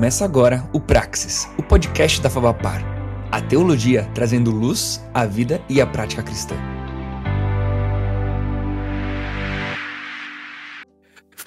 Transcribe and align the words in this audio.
Começa 0.00 0.24
agora 0.24 0.66
o 0.72 0.80
Praxis, 0.80 1.46
o 1.58 1.62
podcast 1.62 2.22
da 2.22 2.30
Favapar. 2.30 2.82
A 3.30 3.38
teologia 3.38 4.10
trazendo 4.14 4.50
luz 4.50 4.98
à 5.12 5.26
vida 5.26 5.62
e 5.68 5.78
à 5.78 5.86
prática 5.86 6.22
cristã. 6.22 6.54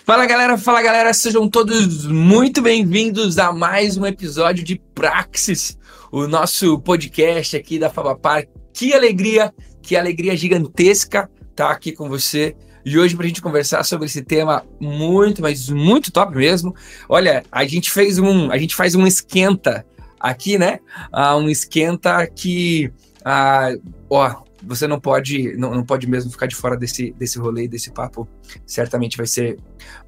Fala 0.06 0.28
galera, 0.28 0.56
fala 0.56 0.84
galera, 0.84 1.12
sejam 1.16 1.50
todos 1.50 2.06
muito 2.06 2.62
bem-vindos 2.62 3.40
a 3.40 3.52
mais 3.52 3.98
um 3.98 4.06
episódio 4.06 4.64
de 4.64 4.80
Praxis, 4.94 5.76
o 6.12 6.28
nosso 6.28 6.80
podcast 6.82 7.58
aqui 7.58 7.80
da 7.80 7.90
Favapar. 7.90 8.46
Que 8.72 8.94
alegria, 8.94 9.52
que 9.82 9.96
alegria 9.96 10.38
gigantesca 10.38 11.28
estar 11.50 11.72
aqui 11.72 11.92
com 11.92 12.08
você 12.08 12.56
e 12.86 12.98
hoje 12.98 13.16
para 13.16 13.26
a 13.26 13.28
gente 13.28 13.42
conversar 13.42 13.84
sobre 13.84 14.06
esse 14.06 14.22
tema 14.22 14.66
muito, 14.80 15.42
mas 15.42 15.70
muito 15.70 16.12
top 16.12 16.36
mesmo. 16.36 16.76
Olha, 17.08 17.44
a 17.52 17.66
gente 17.66 17.90
fez 17.92 18.20
um, 18.20 18.52
a 18.52 18.58
gente 18.58 18.76
faz 18.76 18.96
um 18.96 19.08
esquenta 19.08 19.86
aqui, 20.20 20.58
né? 20.58 20.80
Uh, 21.14 21.38
um 21.38 21.50
esquenta 21.50 22.26
que, 22.28 22.92
uh, 23.20 23.82
ó, 24.10 24.44
você 24.62 24.88
não 24.88 25.00
pode, 25.00 25.56
não, 25.58 25.76
não 25.76 25.84
pode 25.84 26.08
mesmo 26.08 26.32
ficar 26.32 26.46
de 26.46 26.56
fora 26.56 26.78
desse, 26.78 27.12
desse 27.14 27.38
rolê, 27.38 27.68
desse 27.68 27.92
papo. 27.92 28.28
Certamente 28.66 29.18
vai 29.18 29.28
ser 29.28 29.58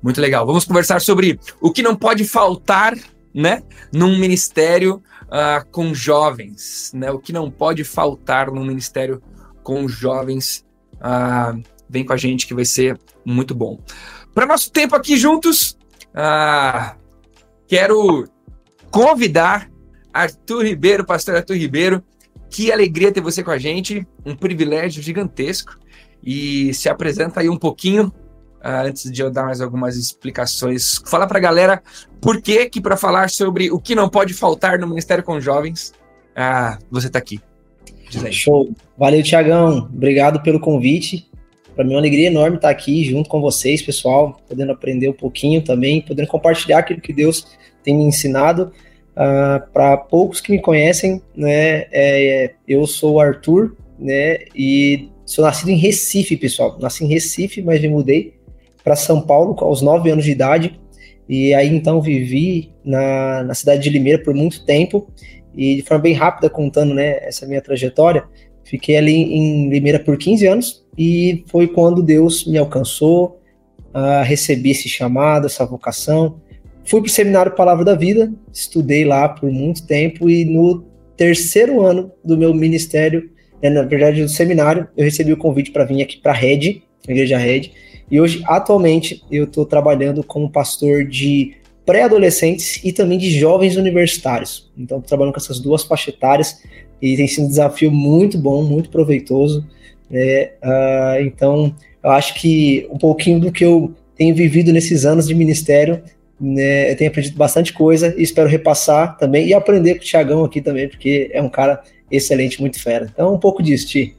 muito 0.01 0.21
legal. 0.21 0.45
Vamos 0.45 0.65
conversar 0.65 1.01
sobre 1.01 1.39
o 1.59 1.71
que 1.71 1.81
não 1.81 1.95
pode 1.95 2.25
faltar, 2.25 2.95
né? 3.33 3.61
Num 3.91 4.17
ministério 4.17 5.03
uh, 5.23 5.65
com 5.71 5.93
jovens, 5.93 6.91
né? 6.93 7.11
O 7.11 7.19
que 7.19 7.33
não 7.33 7.51
pode 7.51 7.83
faltar 7.83 8.49
num 8.49 8.65
ministério 8.65 9.21
com 9.63 9.87
jovens. 9.87 10.65
Uh, 10.95 11.74
Vem 11.89 12.05
com 12.05 12.13
a 12.13 12.17
gente 12.17 12.47
que 12.47 12.53
vai 12.53 12.65
ser 12.65 12.99
muito 13.23 13.53
bom. 13.53 13.79
Para 14.33 14.45
nosso 14.45 14.71
tempo 14.71 14.95
aqui 14.95 15.17
juntos, 15.17 15.77
ah, 16.13 16.95
quero 17.67 18.25
convidar 18.91 19.69
Arthur 20.13 20.63
Ribeiro, 20.63 21.05
pastor 21.05 21.35
Arthur 21.35 21.57
Ribeiro. 21.57 22.03
Que 22.49 22.71
alegria 22.71 23.11
ter 23.11 23.21
você 23.21 23.43
com 23.43 23.51
a 23.51 23.57
gente, 23.57 24.07
um 24.25 24.35
privilégio 24.35 25.03
gigantesco. 25.03 25.77
E 26.23 26.73
se 26.73 26.89
apresenta 26.89 27.41
aí 27.41 27.49
um 27.49 27.57
pouquinho, 27.57 28.11
ah, 28.61 28.81
antes 28.83 29.11
de 29.11 29.21
eu 29.21 29.29
dar 29.29 29.43
mais 29.43 29.61
algumas 29.61 29.97
explicações. 29.97 31.01
Fala 31.05 31.27
para 31.27 31.37
a 31.37 31.41
galera 31.41 31.83
por 32.21 32.41
que 32.41 32.69
que 32.69 32.81
para 32.81 32.97
falar 32.97 33.29
sobre 33.29 33.69
o 33.71 33.79
que 33.79 33.93
não 33.93 34.09
pode 34.09 34.33
faltar 34.33 34.79
no 34.79 34.87
Ministério 34.87 35.23
com 35.23 35.39
Jovens, 35.39 35.93
ah, 36.35 36.77
você 36.89 37.07
está 37.07 37.19
aqui. 37.19 37.39
Show. 38.31 38.73
Valeu, 38.97 39.21
Tiagão. 39.23 39.89
Obrigado 39.93 40.41
pelo 40.41 40.59
convite. 40.59 41.29
Para 41.75 41.83
mim 41.83 41.91
é 41.91 41.95
uma 41.95 42.01
alegria 42.01 42.27
enorme 42.27 42.55
estar 42.55 42.69
aqui 42.69 43.03
junto 43.03 43.29
com 43.29 43.41
vocês, 43.41 43.81
pessoal, 43.81 44.39
podendo 44.47 44.71
aprender 44.71 45.09
um 45.09 45.13
pouquinho 45.13 45.61
também, 45.61 46.01
podendo 46.01 46.27
compartilhar 46.27 46.79
aquilo 46.79 47.01
que 47.01 47.11
Deus 47.11 47.45
tem 47.83 47.95
me 47.95 48.03
ensinado. 48.03 48.71
Uh, 49.15 49.17
ah, 49.17 49.67
Para 49.73 49.97
poucos 49.97 50.39
que 50.39 50.51
me 50.51 50.61
conhecem, 50.61 51.21
né, 51.35 51.85
é, 51.91 52.53
eu 52.67 52.87
sou 52.87 53.15
o 53.15 53.19
Arthur, 53.19 53.75
né, 53.99 54.39
e 54.55 55.09
sou 55.25 55.43
nascido 55.43 55.69
em 55.69 55.77
Recife, 55.77 56.37
pessoal. 56.37 56.77
Nasci 56.79 57.03
em 57.03 57.07
Recife, 57.07 57.61
mas 57.61 57.81
me 57.81 57.89
mudei 57.89 58.33
para 58.83 58.95
São 58.95 59.21
Paulo 59.21 59.55
aos 59.59 59.81
9 59.81 60.09
anos 60.11 60.23
de 60.23 60.31
idade. 60.31 60.79
E 61.27 61.53
aí 61.55 61.75
então 61.75 62.01
vivi 62.01 62.71
na, 62.83 63.43
na 63.43 63.53
cidade 63.55 63.81
de 63.81 63.89
Limeira 63.89 64.23
por 64.23 64.33
muito 64.33 64.63
tempo. 64.63 65.09
E 65.55 65.75
de 65.75 65.81
forma 65.81 66.03
bem 66.03 66.13
rápida, 66.13 66.49
contando 66.49 66.93
né, 66.93 67.17
essa 67.21 67.47
minha 67.47 67.61
trajetória, 67.61 68.25
fiquei 68.65 68.97
ali 68.97 69.13
em 69.13 69.69
Limeira 69.69 69.99
por 69.99 70.17
15 70.17 70.45
anos 70.45 70.85
e 70.97 71.43
foi 71.47 71.67
quando 71.67 72.03
Deus 72.03 72.45
me 72.45 72.57
alcançou, 72.57 73.39
uh, 73.93 74.23
recebi 74.23 74.71
esse 74.71 74.89
chamado, 74.89 75.45
essa 75.45 75.65
vocação. 75.65 76.41
Fui 76.83 76.99
para 76.99 77.07
o 77.07 77.11
seminário 77.11 77.55
Palavra 77.55 77.85
da 77.85 77.95
Vida, 77.95 78.33
estudei 78.51 79.05
lá 79.05 79.29
por 79.29 79.49
muito 79.49 79.85
tempo 79.85 80.29
e 80.29 80.43
no 80.43 80.83
terceiro 81.15 81.81
ano 81.81 82.11
do 82.23 82.37
meu 82.37 82.53
ministério, 82.53 83.29
né, 83.61 83.69
na 83.69 83.83
verdade 83.83 84.21
do 84.21 84.29
seminário, 84.29 84.87
eu 84.97 85.05
recebi 85.05 85.31
o 85.31 85.37
convite 85.37 85.71
para 85.71 85.85
vir 85.85 86.01
aqui 86.01 86.17
para 86.17 86.31
a 86.31 86.35
Red, 86.35 86.81
a 87.07 87.11
Igreja 87.11 87.37
Red, 87.37 87.71
e 88.09 88.19
hoje, 88.21 88.43
atualmente, 88.45 89.23
eu 89.31 89.45
estou 89.45 89.65
trabalhando 89.65 90.23
como 90.23 90.51
pastor 90.51 91.05
de 91.05 91.55
pré-adolescentes 91.85 92.79
e 92.83 92.91
também 92.91 93.17
de 93.17 93.31
jovens 93.31 93.77
universitários. 93.77 94.71
Então, 94.77 95.01
trabalhando 95.01 95.33
com 95.33 95.39
essas 95.39 95.59
duas 95.59 95.83
faixas 95.83 96.13
etárias 96.13 96.61
e 97.01 97.15
tem 97.15 97.27
sido 97.27 97.45
um 97.45 97.49
desafio 97.49 97.91
muito 97.91 98.37
bom, 98.37 98.63
muito 98.63 98.89
proveitoso. 98.89 99.65
Né? 100.09 100.51
Uh, 100.63 101.21
então, 101.21 101.75
eu 102.03 102.11
acho 102.11 102.33
que 102.35 102.87
um 102.91 102.97
pouquinho 102.97 103.39
do 103.39 103.51
que 103.51 103.65
eu 103.65 103.93
tenho 104.15 104.35
vivido 104.35 104.71
nesses 104.71 105.05
anos 105.05 105.27
de 105.27 105.35
ministério, 105.35 106.01
né, 106.39 106.91
eu 106.91 106.95
tenho 106.95 107.09
aprendido 107.09 107.37
bastante 107.37 107.73
coisa 107.73 108.13
e 108.17 108.23
espero 108.23 108.49
repassar 108.49 109.17
também 109.17 109.47
e 109.47 109.53
aprender 109.53 109.95
com 109.95 110.01
o 110.01 110.03
Tiagão 110.03 110.43
aqui 110.43 110.61
também, 110.61 110.87
porque 110.87 111.29
é 111.33 111.41
um 111.41 111.49
cara 111.49 111.81
excelente, 112.11 112.61
muito 112.61 112.81
fera. 112.81 113.09
Então, 113.11 113.33
um 113.33 113.39
pouco 113.39 113.63
disso, 113.63 113.87
Ti. 113.87 114.15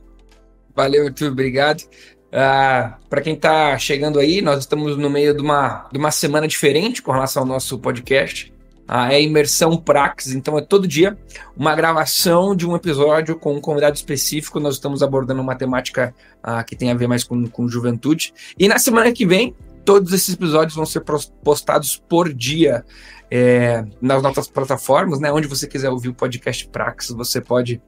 Valeu, 0.74 1.06
Arthur, 1.06 1.30
obrigado. 1.30 1.82
Uh, 2.28 2.92
Para 3.08 3.22
quem 3.22 3.34
está 3.34 3.78
chegando 3.78 4.18
aí, 4.18 4.42
nós 4.42 4.60
estamos 4.60 4.96
no 4.96 5.08
meio 5.08 5.34
de 5.34 5.40
uma, 5.40 5.88
de 5.90 5.98
uma 5.98 6.10
semana 6.10 6.46
diferente 6.46 7.00
com 7.00 7.12
relação 7.12 7.42
ao 7.42 7.48
nosso 7.48 7.78
podcast. 7.78 8.52
Ah, 8.88 9.12
é 9.12 9.20
imersão 9.20 9.76
Praxis, 9.76 10.34
então 10.34 10.56
é 10.56 10.62
todo 10.62 10.86
dia 10.86 11.18
uma 11.56 11.74
gravação 11.74 12.54
de 12.54 12.66
um 12.66 12.76
episódio 12.76 13.36
com 13.36 13.54
um 13.54 13.60
convidado 13.60 13.96
específico. 13.96 14.60
Nós 14.60 14.74
estamos 14.74 15.02
abordando 15.02 15.42
uma 15.42 15.56
temática 15.56 16.14
ah, 16.42 16.62
que 16.62 16.76
tem 16.76 16.90
a 16.90 16.94
ver 16.94 17.08
mais 17.08 17.24
com, 17.24 17.46
com 17.48 17.68
juventude. 17.68 18.32
E 18.58 18.68
na 18.68 18.78
semana 18.78 19.10
que 19.12 19.26
vem, 19.26 19.54
todos 19.84 20.12
esses 20.12 20.34
episódios 20.34 20.74
vão 20.74 20.86
ser 20.86 21.02
postados 21.42 22.02
por 22.08 22.32
dia 22.32 22.84
é, 23.30 23.84
nas 24.00 24.22
nossas 24.22 24.48
plataformas, 24.48 25.20
né? 25.20 25.32
Onde 25.32 25.48
você 25.48 25.66
quiser 25.66 25.90
ouvir 25.90 26.08
o 26.08 26.14
podcast 26.14 26.68
Praxis, 26.68 27.14
você 27.14 27.40
pode, 27.40 27.80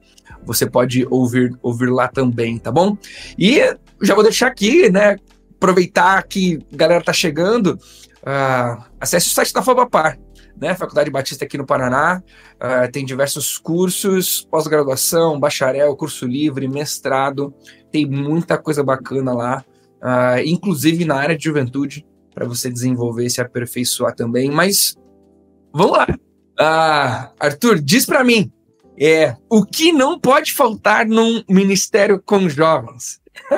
você 0.45 0.65
pode 0.65 1.05
ouvir, 1.09 1.57
ouvir 1.61 1.89
lá 1.89 2.07
também, 2.07 2.57
tá 2.57 2.71
bom? 2.71 2.97
E 3.37 3.59
já 4.01 4.13
vou 4.13 4.23
deixar 4.23 4.47
aqui, 4.47 4.89
né? 4.89 5.17
Aproveitar 5.55 6.23
que 6.23 6.59
a 6.73 6.75
galera 6.75 7.03
tá 7.03 7.13
chegando. 7.13 7.79
Uh, 8.19 8.83
acesse 8.99 9.27
o 9.27 9.31
site 9.31 9.53
da 9.53 9.61
Fabapar 9.61 10.17
né? 10.59 10.75
Faculdade 10.75 11.09
Batista 11.09 11.45
aqui 11.45 11.57
no 11.57 11.65
Paraná, 11.65 12.21
uh, 12.55 12.91
tem 12.91 13.05
diversos 13.05 13.57
cursos, 13.57 14.45
pós-graduação, 14.51 15.39
bacharel, 15.39 15.95
curso 15.95 16.27
livre, 16.27 16.67
mestrado, 16.67 17.53
tem 17.91 18.05
muita 18.05 18.57
coisa 18.57 18.83
bacana 18.83 19.33
lá, 19.33 19.63
uh, 20.01 20.39
inclusive 20.45 21.05
na 21.05 21.15
área 21.15 21.37
de 21.37 21.45
juventude, 21.45 22.05
para 22.33 22.45
você 22.45 22.69
desenvolver 22.69 23.25
e 23.25 23.29
se 23.29 23.41
aperfeiçoar 23.41 24.13
também. 24.13 24.51
Mas 24.51 24.95
vamos 25.73 25.97
lá. 25.97 26.07
Uh, 26.59 27.33
Arthur, 27.39 27.79
diz 27.79 28.05
para 28.05 28.23
mim, 28.23 28.51
é, 29.01 29.35
o 29.49 29.65
que 29.65 29.93
não 29.93 30.19
pode 30.19 30.51
faltar 30.51 31.05
num 31.05 31.41
ministério 31.49 32.21
com 32.21 32.49
jovens? 32.49 33.21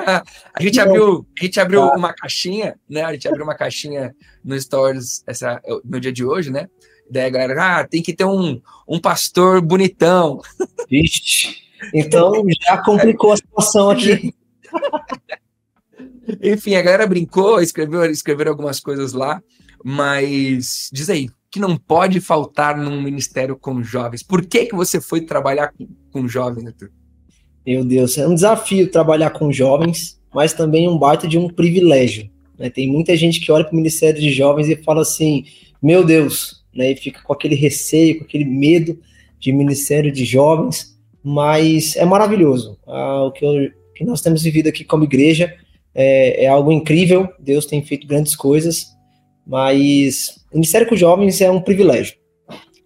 a 0.54 0.62
gente 0.62 0.80
abriu, 0.80 1.26
a 1.36 1.44
gente 1.44 1.58
abriu 1.58 1.82
uma 1.82 2.12
caixinha, 2.12 2.78
né? 2.88 3.02
A 3.02 3.12
gente 3.12 3.26
abriu 3.26 3.42
uma 3.44 3.56
caixinha 3.56 4.14
no 4.44 4.58
Stories 4.60 5.24
essa, 5.26 5.60
no 5.84 5.98
dia 5.98 6.12
de 6.12 6.24
hoje, 6.24 6.50
né? 6.50 6.68
Daí 7.12 7.26
a 7.26 7.30
galera, 7.30 7.80
ah, 7.80 7.86
tem 7.86 8.02
que 8.02 8.14
ter 8.14 8.24
um, 8.24 8.60
um 8.88 8.98
pastor 8.98 9.60
bonitão. 9.60 10.40
Vixe, 10.88 11.56
então 11.92 12.32
já 12.66 12.78
complicou 12.78 13.32
a 13.32 13.36
situação 13.36 13.90
aqui. 13.90 14.34
Enfim, 16.42 16.74
a 16.74 16.82
galera 16.82 17.06
brincou, 17.06 17.60
escreveu, 17.60 18.06
escreveram 18.06 18.52
algumas 18.52 18.80
coisas 18.80 19.12
lá, 19.12 19.42
mas 19.84 20.88
diz 20.90 21.10
aí, 21.10 21.28
que 21.50 21.60
não 21.60 21.76
pode 21.76 22.18
faltar 22.18 22.78
num 22.78 23.02
ministério 23.02 23.56
com 23.56 23.82
jovens? 23.82 24.22
Por 24.22 24.46
que, 24.46 24.66
que 24.66 24.74
você 24.74 24.98
foi 24.98 25.20
trabalhar 25.20 25.72
com, 25.76 25.86
com 26.10 26.26
jovens, 26.26 26.66
Arthur? 26.66 26.90
Meu 27.66 27.84
Deus, 27.84 28.16
é 28.16 28.26
um 28.26 28.34
desafio 28.34 28.90
trabalhar 28.90 29.30
com 29.30 29.52
jovens, 29.52 30.18
mas 30.34 30.54
também 30.54 30.88
um 30.88 30.96
baita 30.96 31.28
de 31.28 31.36
um 31.36 31.48
privilégio. 31.48 32.30
Né? 32.58 32.70
Tem 32.70 32.90
muita 32.90 33.14
gente 33.16 33.38
que 33.38 33.52
olha 33.52 33.64
para 33.64 33.74
o 33.74 33.76
Ministério 33.76 34.18
de 34.18 34.30
Jovens 34.32 34.68
e 34.68 34.76
fala 34.82 35.02
assim: 35.02 35.44
meu 35.82 36.04
Deus, 36.04 36.61
né, 36.74 36.92
e 36.92 36.96
fica 36.96 37.22
com 37.22 37.32
aquele 37.32 37.54
receio, 37.54 38.18
com 38.18 38.24
aquele 38.24 38.44
medo 38.44 38.98
de 39.38 39.52
ministério 39.52 40.10
de 40.10 40.24
jovens, 40.24 40.98
mas 41.22 41.96
é 41.96 42.04
maravilhoso. 42.04 42.78
Ah, 42.86 43.24
o 43.24 43.32
que, 43.32 43.44
eu, 43.44 43.70
que, 43.94 44.04
nós 44.04 44.20
temos 44.20 44.42
vivido 44.42 44.68
aqui 44.68 44.84
como 44.84 45.04
igreja 45.04 45.54
é, 45.94 46.44
é, 46.44 46.48
algo 46.48 46.72
incrível, 46.72 47.28
Deus 47.38 47.66
tem 47.66 47.82
feito 47.84 48.06
grandes 48.06 48.34
coisas, 48.34 48.86
mas 49.46 50.40
o 50.50 50.56
ministério 50.56 50.88
com 50.88 50.96
jovens 50.96 51.40
é 51.40 51.50
um 51.50 51.60
privilégio, 51.60 52.16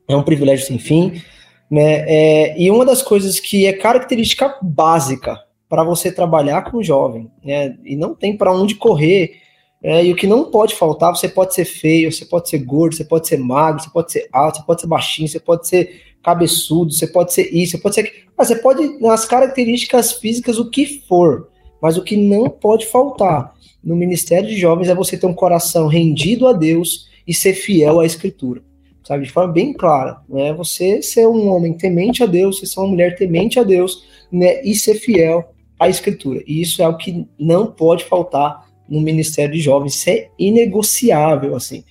é 0.08 0.16
um 0.16 0.22
privilégio 0.22 0.66
sem 0.66 0.78
fim, 0.78 1.22
né, 1.70 2.04
é, 2.08 2.60
e 2.60 2.70
uma 2.70 2.84
das 2.84 3.02
coisas 3.02 3.38
que 3.38 3.66
é 3.66 3.72
característica 3.72 4.58
básica 4.62 5.38
para 5.68 5.82
você 5.82 6.12
trabalhar 6.12 6.70
com 6.70 6.82
jovem, 6.82 7.30
né, 7.44 7.76
e 7.84 7.96
não 7.96 8.14
tem 8.14 8.36
para 8.36 8.52
onde 8.52 8.74
correr, 8.74 9.36
é, 9.82 10.04
e 10.04 10.12
o 10.12 10.16
que 10.16 10.26
não 10.26 10.50
pode 10.50 10.74
faltar, 10.74 11.14
você 11.14 11.28
pode 11.28 11.54
ser 11.54 11.64
feio, 11.64 12.10
você 12.10 12.24
pode 12.24 12.48
ser 12.48 12.58
gordo, 12.58 12.96
você 12.96 13.04
pode 13.04 13.28
ser 13.28 13.38
magro, 13.38 13.82
você 13.82 13.90
pode 13.90 14.12
ser 14.12 14.28
alto, 14.32 14.58
você 14.58 14.64
pode 14.64 14.80
ser 14.80 14.86
baixinho, 14.86 15.28
você 15.28 15.40
pode 15.40 15.68
ser 15.68 16.02
cabeçudo, 16.22 16.92
você 16.92 17.06
pode 17.06 17.32
ser 17.32 17.54
isso, 17.54 17.72
você 17.72 17.78
pode 17.78 17.94
ser. 17.94 18.26
Você 18.36 18.56
pode, 18.56 19.00
nas 19.00 19.24
características 19.24 20.14
físicas, 20.14 20.58
o 20.58 20.68
que 20.70 21.02
for. 21.06 21.48
Mas 21.80 21.96
o 21.96 22.02
que 22.02 22.16
não 22.16 22.48
pode 22.48 22.86
faltar 22.86 23.54
no 23.84 23.94
Ministério 23.94 24.48
de 24.48 24.58
Jovens 24.58 24.88
é 24.88 24.94
você 24.94 25.16
ter 25.16 25.26
um 25.26 25.34
coração 25.34 25.86
rendido 25.86 26.48
a 26.48 26.52
Deus 26.52 27.08
e 27.26 27.32
ser 27.32 27.54
fiel 27.54 28.00
à 28.00 28.06
Escritura. 28.06 28.62
sabe? 29.04 29.24
De 29.24 29.30
forma 29.30 29.52
bem 29.52 29.72
clara, 29.72 30.20
né? 30.28 30.52
Você 30.54 31.00
ser 31.00 31.28
um 31.28 31.48
homem 31.48 31.74
temente 31.74 32.24
a 32.24 32.26
Deus, 32.26 32.58
você 32.58 32.66
ser 32.66 32.80
uma 32.80 32.88
mulher 32.88 33.14
temente 33.14 33.60
a 33.60 33.62
Deus, 33.62 34.02
né? 34.32 34.60
E 34.64 34.74
ser 34.74 34.94
fiel 34.94 35.52
à 35.78 35.88
Escritura. 35.88 36.42
E 36.44 36.60
isso 36.60 36.82
é 36.82 36.88
o 36.88 36.96
que 36.96 37.24
não 37.38 37.66
pode 37.66 38.04
faltar 38.04 38.65
no 38.88 39.00
Ministério 39.00 39.54
de 39.54 39.60
Jovens, 39.60 39.94
isso 39.94 40.10
é 40.10 40.28
inegociável, 40.38 41.54
assim. 41.56 41.84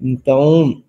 Então, 0.00 0.82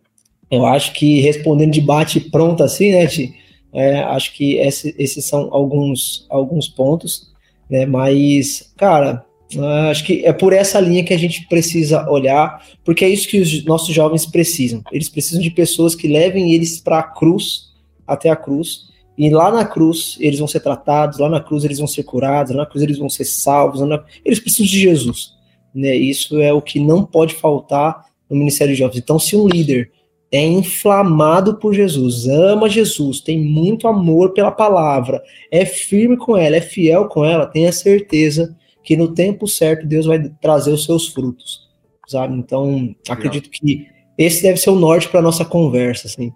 eu 0.49 0.65
acho 0.65 0.93
que 0.93 1.19
respondendo 1.21 1.71
de 1.71 1.81
bate 1.81 2.19
pronto 2.19 2.63
assim, 2.63 2.91
né, 2.91 3.07
Ti? 3.07 3.33
É, 3.73 3.99
acho 4.01 4.33
que 4.33 4.57
esse, 4.57 4.93
esses 4.99 5.25
são 5.25 5.49
alguns, 5.51 6.27
alguns 6.29 6.67
pontos, 6.67 7.31
né? 7.69 7.85
Mas, 7.85 8.71
cara, 8.77 9.25
acho 9.89 10.03
que 10.03 10.25
é 10.25 10.31
por 10.31 10.53
essa 10.53 10.79
linha 10.79 11.03
que 11.03 11.13
a 11.13 11.17
gente 11.17 11.47
precisa 11.47 12.07
olhar, 12.09 12.63
porque 12.83 13.03
é 13.03 13.09
isso 13.09 13.27
que 13.27 13.39
os 13.39 13.65
nossos 13.65 13.93
jovens 13.93 14.25
precisam. 14.25 14.83
Eles 14.91 15.09
precisam 15.09 15.41
de 15.41 15.49
pessoas 15.49 15.95
que 15.95 16.07
levem 16.07 16.53
eles 16.53 16.79
para 16.79 16.99
a 16.99 17.03
cruz, 17.03 17.73
até 18.05 18.29
a 18.29 18.35
cruz, 18.35 18.91
e 19.17 19.29
lá 19.29 19.51
na 19.51 19.65
cruz 19.65 20.17
eles 20.19 20.39
vão 20.39 20.47
ser 20.47 20.59
tratados, 20.59 21.19
lá 21.19 21.29
na 21.29 21.39
cruz 21.39 21.63
eles 21.63 21.77
vão 21.77 21.87
ser 21.87 22.03
curados, 22.03 22.51
lá 22.51 22.59
na 22.59 22.65
cruz 22.65 22.83
eles 22.83 22.97
vão 22.97 23.09
ser 23.09 23.25
salvos, 23.25 23.81
na... 23.81 24.03
eles 24.25 24.39
precisam 24.39 24.65
de 24.65 24.79
Jesus. 24.79 25.33
Né? 25.73 25.95
Isso 25.95 26.39
é 26.41 26.53
o 26.53 26.61
que 26.61 26.79
não 26.79 27.03
pode 27.03 27.35
faltar 27.35 28.05
no 28.29 28.37
Ministério 28.37 28.73
de 28.73 28.79
Jovens. 28.79 28.99
Então, 28.99 29.19
se 29.19 29.35
um 29.35 29.47
líder 29.47 29.91
é 30.31 30.43
inflamado 30.43 31.57
por 31.57 31.73
Jesus, 31.73 32.27
ama 32.27 32.67
Jesus, 32.67 33.21
tem 33.21 33.39
muito 33.39 33.87
amor 33.87 34.33
pela 34.33 34.51
palavra, 34.51 35.21
é 35.51 35.63
firme 35.63 36.17
com 36.17 36.35
ela, 36.35 36.55
é 36.55 36.61
fiel 36.61 37.07
com 37.07 37.23
ela, 37.23 37.45
tenha 37.45 37.71
certeza 37.71 38.55
que 38.83 38.97
no 38.97 39.13
tempo 39.13 39.47
certo 39.47 39.85
Deus 39.85 40.07
vai 40.07 40.27
trazer 40.41 40.71
os 40.71 40.85
seus 40.85 41.07
frutos, 41.07 41.69
sabe? 42.07 42.35
Então, 42.35 42.95
acredito 43.07 43.49
que 43.49 43.87
esse 44.17 44.41
deve 44.41 44.57
ser 44.57 44.71
o 44.71 44.75
norte 44.75 45.07
para 45.07 45.21
nossa 45.21 45.45
conversa, 45.45 46.07
assim. 46.07 46.33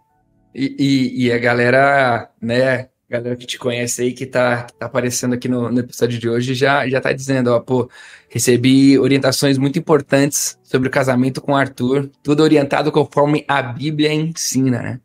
E, 0.54 0.76
e, 0.80 1.26
e, 1.26 1.32
a 1.32 1.38
galera, 1.38 2.30
né, 2.42 2.90
galera 3.10 3.36
que 3.36 3.46
te 3.46 3.58
conhece 3.58 4.02
aí, 4.02 4.14
que 4.14 4.26
tá, 4.26 4.64
que 4.64 4.74
tá 4.74 4.86
aparecendo 4.86 5.34
aqui 5.34 5.48
no, 5.48 5.72
no, 5.72 5.80
episódio 5.80 6.20
de 6.20 6.28
hoje, 6.28 6.54
já, 6.54 6.88
já 6.90 7.00
tá 7.00 7.14
dizendo, 7.14 7.48
ó, 7.48 7.60
pô, 7.60 7.90
recebi 8.30 9.00
orientações 9.00 9.58
muito 9.58 9.80
importantes 9.80 10.60
sobre 10.64 10.88
o 10.90 10.92
casamento 10.92 11.42
com 11.42 11.56
Arthur, 11.56 12.10
tudo 12.22 12.44
orientado 12.44 12.92
conforme 12.92 13.46
a 13.48 13.62
Bíblia 13.62 14.14
ensina, 14.14 14.82
né? 14.82 15.00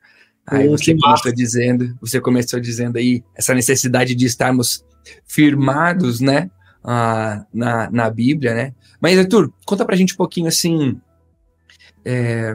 Aí 0.44 0.68
você 0.68 0.96
começou 0.96 1.32
dizendo, 1.32 1.96
você 2.00 2.20
começou 2.20 2.58
dizendo 2.58 2.96
aí 2.96 3.22
essa 3.36 3.54
necessidade 3.54 4.14
de 4.14 4.26
estarmos 4.26 4.84
firmados, 5.24 6.20
né? 6.20 6.50
uh, 6.82 7.46
na, 7.52 7.90
na 7.90 8.10
Bíblia, 8.10 8.54
né? 8.54 8.74
Mas, 9.00 9.18
Arthur, 9.18 9.52
conta 9.64 9.84
pra 9.84 9.96
gente 9.96 10.14
um 10.14 10.16
pouquinho 10.16 10.48
assim. 10.48 11.00
É, 12.04 12.54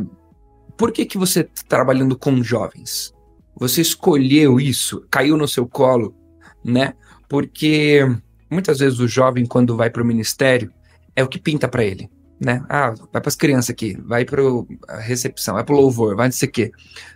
por 0.77 0.91
que, 0.91 1.05
que 1.05 1.17
você 1.17 1.43
tá 1.43 1.63
trabalhando 1.67 2.17
com 2.17 2.43
jovens? 2.43 3.13
Você 3.59 3.81
escolheu 3.81 4.59
isso? 4.59 5.05
Caiu 5.09 5.35
no 5.35 5.47
seu 5.47 5.67
colo, 5.67 6.15
né? 6.63 6.93
Porque 7.27 8.01
muitas 8.49 8.79
vezes 8.79 8.99
o 8.99 9.07
jovem, 9.07 9.45
quando 9.45 9.75
vai 9.75 9.89
para 9.89 10.01
o 10.01 10.05
ministério, 10.05 10.71
é 11.15 11.23
o 11.23 11.27
que 11.27 11.39
pinta 11.39 11.67
para 11.67 11.83
ele, 11.83 12.09
né? 12.39 12.63
Ah, 12.69 12.91
vai 13.11 13.21
para 13.21 13.27
as 13.27 13.35
crianças 13.35 13.71
aqui, 13.71 13.97
vai 14.05 14.23
para 14.23 14.41
a 14.87 14.99
recepção, 14.99 15.55
vai 15.55 15.63
para 15.63 15.75
o 15.75 15.79
louvor, 15.79 16.15
vai 16.15 16.27
não 16.27 16.31
sei 16.31 16.47
o 16.47 16.51
quê, 16.51 16.71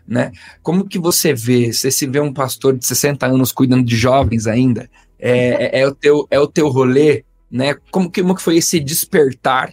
né? 0.08 0.32
Como 0.64 0.88
que 0.88 0.98
você 0.98 1.34
vê, 1.34 1.72
você 1.72 1.92
se 1.92 2.08
vê 2.08 2.20
um 2.20 2.34
pastor 2.34 2.78
de 2.78 2.86
60 2.86 3.26
anos 3.28 3.52
cuidando 3.52 3.84
de 3.84 3.96
jovens 3.96 4.48
ainda, 4.48 4.90
é, 5.20 5.78
é, 5.78 5.82
é, 5.82 5.88
o, 5.88 5.94
teu, 5.94 6.28
é 6.32 6.40
o 6.40 6.48
teu 6.48 6.68
rolê, 6.70 7.24
né? 7.50 7.76
Como 7.92 8.10
que, 8.10 8.22
como 8.22 8.36
que 8.36 8.42
foi 8.42 8.58
esse 8.58 8.80
despertar 8.80 9.72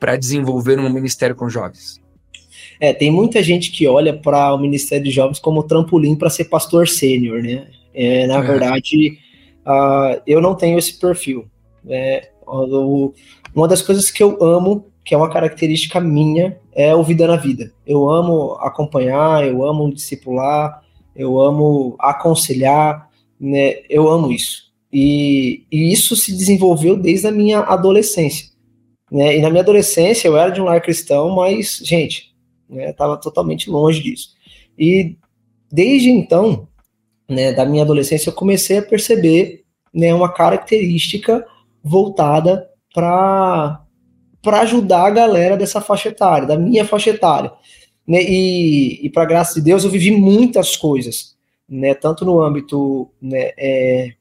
para 0.00 0.16
desenvolver 0.16 0.78
um 0.78 0.90
ministério 0.90 1.36
com 1.36 1.48
jovens? 1.48 2.00
É, 2.80 2.92
tem 2.92 3.10
muita 3.10 3.42
gente 3.42 3.70
que 3.70 3.86
olha 3.86 4.12
para 4.12 4.54
o 4.54 4.58
Ministério 4.58 5.04
de 5.04 5.10
Jovens 5.10 5.38
como 5.38 5.62
trampolim 5.64 6.14
para 6.14 6.30
ser 6.30 6.44
pastor 6.44 6.88
sênior, 6.88 7.42
né? 7.42 7.66
É, 7.92 8.26
na 8.26 8.36
é. 8.36 8.42
verdade, 8.42 9.18
uh, 9.66 10.20
eu 10.26 10.40
não 10.40 10.54
tenho 10.54 10.78
esse 10.78 10.98
perfil. 10.98 11.46
É, 11.88 12.30
uma 13.54 13.66
das 13.66 13.82
coisas 13.82 14.10
que 14.10 14.22
eu 14.22 14.42
amo, 14.42 14.86
que 15.04 15.14
é 15.14 15.18
uma 15.18 15.30
característica 15.30 16.00
minha, 16.00 16.56
é 16.72 16.94
o 16.94 17.02
vida 17.02 17.26
na 17.26 17.36
vida. 17.36 17.72
Eu 17.86 18.08
amo 18.08 18.52
acompanhar, 18.60 19.44
eu 19.44 19.64
amo 19.64 19.92
discipular, 19.92 20.82
eu 21.16 21.40
amo 21.40 21.96
aconselhar, 21.98 23.08
né? 23.40 23.76
Eu 23.90 24.08
amo 24.08 24.30
isso. 24.30 24.68
E, 24.92 25.64
e, 25.70 25.92
isso 25.92 26.16
se 26.16 26.32
desenvolveu 26.32 26.96
desde 26.96 27.26
a 27.26 27.32
minha 27.32 27.60
adolescência. 27.60 28.48
Né? 29.10 29.36
E 29.36 29.40
na 29.40 29.50
minha 29.50 29.62
adolescência 29.62 30.28
eu 30.28 30.36
era 30.36 30.50
de 30.50 30.60
um 30.60 30.64
lar 30.64 30.80
cristão, 30.80 31.34
mas, 31.34 31.80
gente, 31.84 32.27
estava 32.70 33.14
né, 33.14 33.20
totalmente 33.22 33.70
longe 33.70 34.02
disso. 34.02 34.30
E 34.78 35.16
desde 35.70 36.10
então, 36.10 36.68
né, 37.28 37.52
da 37.52 37.64
minha 37.64 37.82
adolescência, 37.82 38.30
eu 38.30 38.34
comecei 38.34 38.78
a 38.78 38.82
perceber 38.82 39.64
né, 39.92 40.14
uma 40.14 40.32
característica 40.32 41.46
voltada 41.82 42.68
para 42.92 43.84
ajudar 44.44 45.06
a 45.06 45.10
galera 45.10 45.56
dessa 45.56 45.80
faixa 45.80 46.08
etária, 46.08 46.46
da 46.46 46.58
minha 46.58 46.84
faixa 46.84 47.10
etária. 47.10 47.52
Né? 48.06 48.22
E, 48.22 49.06
e 49.06 49.10
para 49.10 49.24
graça 49.26 49.54
de 49.54 49.62
Deus, 49.62 49.84
eu 49.84 49.90
vivi 49.90 50.10
muitas 50.10 50.76
coisas, 50.76 51.36
né, 51.68 51.94
tanto 51.94 52.24
no 52.24 52.40
âmbito 52.40 53.10
né, 53.20 53.52
é, 53.58 54.12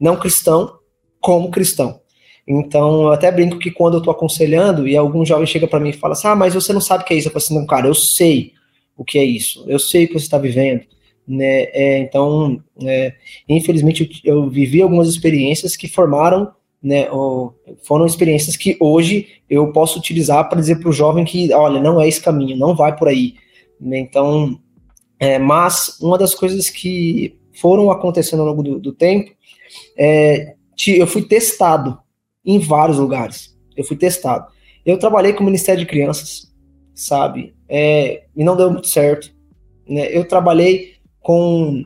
não 0.00 0.16
cristão 0.16 0.78
como 1.20 1.50
cristão. 1.50 2.00
Então, 2.46 3.02
eu 3.02 3.12
até 3.12 3.30
brinco 3.30 3.58
que 3.58 3.72
quando 3.72 3.94
eu 3.94 3.98
estou 3.98 4.12
aconselhando 4.12 4.86
e 4.86 4.96
algum 4.96 5.24
jovem 5.24 5.46
chega 5.46 5.66
para 5.66 5.80
mim 5.80 5.90
e 5.90 5.94
fala 5.94 6.12
assim: 6.12 6.28
Ah, 6.28 6.36
mas 6.36 6.54
você 6.54 6.72
não 6.72 6.80
sabe 6.80 7.02
o 7.02 7.06
que 7.06 7.12
é 7.12 7.16
isso. 7.16 7.28
Eu 7.28 7.32
falo 7.32 7.44
assim: 7.44 7.54
Não, 7.54 7.66
cara, 7.66 7.88
eu 7.88 7.94
sei 7.94 8.52
o 8.96 9.04
que 9.04 9.18
é 9.18 9.24
isso. 9.24 9.64
Eu 9.66 9.78
sei 9.78 10.04
o 10.04 10.08
que 10.08 10.14
você 10.14 10.26
está 10.26 10.38
vivendo. 10.38 10.82
Né? 11.26 11.64
É, 11.72 11.98
então, 11.98 12.62
é, 12.82 13.14
infelizmente, 13.48 14.20
eu, 14.24 14.44
eu, 14.44 14.48
vivi 14.48 14.80
algumas 14.80 15.08
experiências 15.08 15.76
que 15.76 15.88
formaram, 15.88 16.52
né, 16.80 17.08
foram 17.82 18.06
experiências 18.06 18.56
que 18.56 18.76
hoje 18.78 19.26
eu 19.50 19.72
posso 19.72 19.98
utilizar 19.98 20.48
para 20.48 20.60
dizer 20.60 20.78
para 20.78 20.88
o 20.88 20.92
jovem 20.92 21.24
que, 21.24 21.52
olha, 21.52 21.80
não 21.80 22.00
é 22.00 22.06
esse 22.06 22.20
caminho, 22.20 22.56
não 22.56 22.76
vai 22.76 22.94
por 22.96 23.08
aí. 23.08 23.34
Né? 23.80 23.98
Então, 23.98 24.56
é, 25.18 25.36
mas 25.36 25.98
uma 26.00 26.16
das 26.16 26.32
coisas 26.32 26.70
que 26.70 27.36
foram 27.60 27.90
acontecendo 27.90 28.40
ao 28.40 28.46
longo 28.46 28.62
do, 28.62 28.78
do 28.78 28.92
tempo 28.92 29.32
é, 29.98 30.54
eu 30.86 31.06
fui 31.08 31.22
testado 31.22 31.98
em 32.46 32.58
vários 32.58 32.98
lugares. 32.98 33.56
Eu 33.76 33.84
fui 33.84 33.96
testado. 33.96 34.46
Eu 34.84 34.98
trabalhei 34.98 35.32
com 35.32 35.42
o 35.42 35.46
Ministério 35.46 35.80
de 35.80 35.86
Crianças, 35.86 36.52
sabe? 36.94 37.54
É, 37.68 38.24
e 38.36 38.44
não 38.44 38.56
deu 38.56 38.70
muito 38.70 38.86
certo. 38.86 39.34
Né? 39.88 40.08
Eu 40.16 40.26
trabalhei 40.26 40.94
com, 41.20 41.84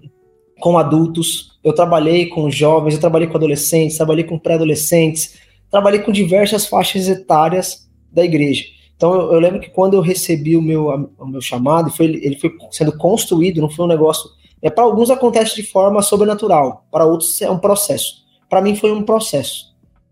com 0.60 0.78
adultos, 0.78 1.58
eu 1.64 1.72
trabalhei 1.72 2.26
com 2.26 2.50
jovens, 2.50 2.94
eu 2.94 3.00
trabalhei 3.00 3.26
com 3.26 3.36
adolescentes, 3.36 3.96
trabalhei 3.96 4.24
com 4.24 4.38
pré-adolescentes, 4.38 5.38
trabalhei 5.70 6.00
com 6.00 6.12
diversas 6.12 6.66
faixas 6.66 7.08
etárias 7.08 7.88
da 8.12 8.22
igreja. 8.22 8.64
Então 8.94 9.14
eu, 9.14 9.32
eu, 9.32 9.40
lembro 9.40 9.60
que 9.60 9.70
quando 9.70 9.94
eu 9.94 10.02
recebi 10.02 10.56
o 10.56 10.62
meu, 10.62 10.88
o 11.18 11.26
meu 11.26 11.40
chamado, 11.40 11.90
foi, 11.90 12.06
ele 12.06 12.36
foi 12.36 12.52
sendo 12.70 12.96
construído, 12.98 13.62
não 13.62 13.70
foi 13.70 13.86
um 13.86 13.88
negócio 13.88 14.28
é, 14.62 14.68
para 14.68 14.84
alguns 14.84 15.10
acontece 15.10 15.56
de 15.56 15.62
forma 15.62 16.02
sobrenatural, 16.02 16.86
para 16.90 17.06
outros 17.06 17.40
é 17.40 17.50
um 17.50 17.58
processo. 17.58 18.24
Para 18.48 18.60
mim 18.60 18.76
foi 18.76 18.92
um 18.92 19.02
processo. 19.02 19.69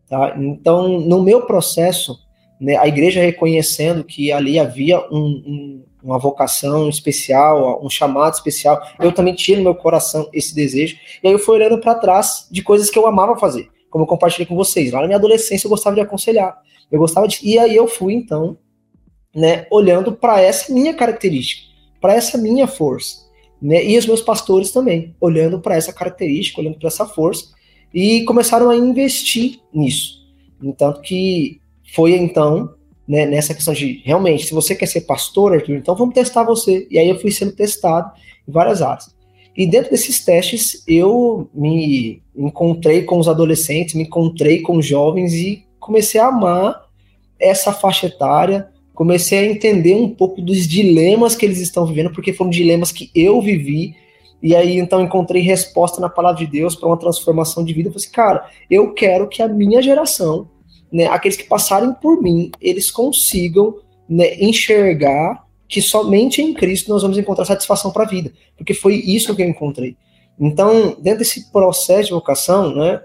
Tá? 0.09 0.35
Então, 0.39 1.01
no 1.01 1.23
meu 1.23 1.43
processo, 1.43 2.19
né, 2.61 2.77
a 2.77 2.89
igreja 2.89 3.21
reconhecendo 3.21 4.03
que 4.03 4.33
ali 4.33 4.59
havia 4.59 5.01
um, 5.11 5.27
um, 5.47 5.85
uma 6.03 6.19
vocação 6.19 6.89
especial, 6.89 7.85
um 7.85 7.91
chamado 7.91 8.35
especial, 8.35 8.81
eu 8.99 9.13
também 9.13 9.35
tinha 9.35 9.59
no 9.59 9.65
meu 9.65 9.75
coração 9.75 10.29
esse 10.33 10.55
desejo. 10.55 10.97
E 11.23 11.29
aí 11.29 11.33
eu 11.33 11.39
fui 11.39 11.57
olhando 11.57 11.79
para 11.79 11.95
trás 11.95 12.49
de 12.51 12.63
coisas 12.63 12.91
que 12.91 12.99
eu 12.99 13.07
amava 13.07 13.37
fazer, 13.37 13.69
como 13.91 14.05
eu 14.05 14.09
compartilhei 14.09 14.47
com 14.47 14.57
vocês. 14.57 14.93
Lá 14.93 15.01
na 15.01 15.07
minha 15.07 15.19
adolescência 15.19 15.67
eu 15.67 15.71
gostava 15.71 15.95
de 15.95 16.03
aconselhar. 16.03 16.59
Eu 16.91 16.99
gostava 16.99 17.29
de. 17.29 17.39
E 17.43 17.59
aí 17.59 17.77
eu 17.77 17.87
fui, 17.87 18.15
então, 18.15 18.57
né, 19.35 19.67
olhando 19.71 20.13
para 20.13 20.41
essa 20.41 20.73
minha 20.73 20.95
característica, 20.95 21.69
para 22.01 22.15
essa 22.15 22.39
minha 22.39 22.67
força. 22.67 23.29
Né? 23.61 23.85
E 23.85 23.99
os 23.99 24.07
meus 24.07 24.23
pastores 24.23 24.71
também, 24.71 25.15
olhando 25.21 25.61
para 25.61 25.77
essa 25.77 25.93
característica, 25.93 26.61
olhando 26.61 26.79
para 26.79 26.89
essa 26.89 27.05
força, 27.05 27.51
e 27.93 28.25
começaram 28.25 28.71
a 28.71 28.77
investir 28.77 29.61
nisso. 29.73 30.19
Entanto 30.63 31.01
que 31.01 31.61
foi 31.95 32.15
então 32.15 32.75
né, 33.09 33.25
nessa 33.25 33.55
questão 33.55 33.73
de 33.73 34.03
realmente, 34.05 34.47
se 34.47 34.53
você 34.53 34.75
quer 34.75 34.87
ser 34.87 35.03
pastor, 35.03 35.55
Arthur, 35.55 35.77
então 35.77 35.97
vamos 35.97 36.15
testar 36.15 36.45
você. 36.45 36.87
E 36.91 36.99
aí 36.99 37.09
eu 37.09 37.19
fui 37.19 37.31
sendo 37.31 37.53
testado 37.53 38.13
em 38.47 38.53
várias 38.53 38.83
áreas. 38.83 39.17
E 39.57 39.67
dentro 39.67 39.91
desses 39.91 40.25
testes, 40.25 40.85
eu 40.87 41.49
me 41.53 42.23
encontrei 42.37 43.03
com 43.03 43.19
os 43.19 43.27
adolescentes, 43.27 43.95
me 43.95 44.05
encontrei 44.05 44.61
com 44.61 44.77
os 44.77 44.87
jovens 44.87 45.35
e 45.35 45.65
comecei 45.81 46.21
a 46.21 46.29
amar 46.29 46.87
essa 47.41 47.73
faixa 47.73 48.07
etária, 48.07 48.69
comecei 48.95 49.39
a 49.39 49.47
entender 49.47 49.95
um 49.95 50.11
pouco 50.11 50.43
dos 50.43 50.69
dilemas 50.69 51.35
que 51.35 51.47
eles 51.47 51.61
estão 51.61 51.87
vivendo, 51.87 52.13
porque 52.13 52.33
foram 52.33 52.51
dilemas 52.51 52.93
que 52.93 53.11
eu 53.15 53.41
vivi, 53.41 53.97
e 54.43 54.55
aí 54.55 54.79
então 54.79 55.03
encontrei 55.03 55.43
resposta 55.43 56.01
na 56.01 56.09
palavra 56.09 56.39
de 56.39 56.47
Deus 56.47 56.77
para 56.77 56.89
uma 56.89 56.97
transformação 56.97 57.65
de 57.65 57.73
vida. 57.73 57.89
Eu 57.89 57.93
falei 57.93 58.05
assim, 58.05 58.15
cara, 58.15 58.51
eu 58.71 58.93
quero 58.93 59.29
que 59.29 59.43
a 59.43 59.49
minha 59.49 59.83
geração, 59.83 60.49
né, 60.93 61.07
aqueles 61.07 61.37
que 61.37 61.45
passarem 61.45 61.93
por 61.93 62.23
mim, 62.23 62.51
eles 62.61 62.91
consigam 62.91 63.77
né, 64.09 64.35
enxergar 64.37 65.45
que 65.69 65.83
somente 65.83 66.41
em 66.41 66.55
Cristo 66.55 66.89
nós 66.89 67.03
vamos 67.03 67.19
encontrar 67.19 67.45
satisfação 67.45 67.91
para 67.91 68.05
a 68.05 68.09
vida, 68.09 68.33
porque 68.57 68.73
foi 68.73 68.95
isso 68.95 69.35
que 69.35 69.43
eu 69.43 69.49
encontrei. 69.49 69.97
Então, 70.41 70.97
dentro 71.01 71.19
desse 71.19 71.51
processo 71.51 72.09
de 72.09 72.15
vocação, 72.15 72.75
né, 72.75 73.03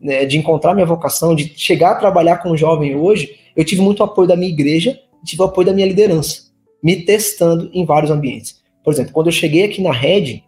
né, 0.00 0.24
de 0.24 0.36
encontrar 0.36 0.74
minha 0.74 0.84
vocação, 0.84 1.34
de 1.34 1.52
chegar 1.56 1.92
a 1.92 1.94
trabalhar 1.94 2.38
com 2.38 2.56
jovem 2.56 2.96
hoje, 2.96 3.38
eu 3.54 3.64
tive 3.64 3.80
muito 3.80 4.02
apoio 4.02 4.26
da 4.26 4.36
minha 4.36 4.50
igreja, 4.50 4.98
tive 5.24 5.42
o 5.42 5.44
apoio 5.44 5.66
da 5.66 5.72
minha 5.72 5.86
liderança, 5.86 6.50
me 6.82 6.96
testando 6.96 7.70
em 7.72 7.84
vários 7.84 8.10
ambientes. 8.10 8.60
Por 8.84 8.92
exemplo, 8.92 9.12
quando 9.12 9.28
eu 9.28 9.32
cheguei 9.32 9.62
aqui 9.62 9.80
na 9.80 9.92
Red, 9.92 10.42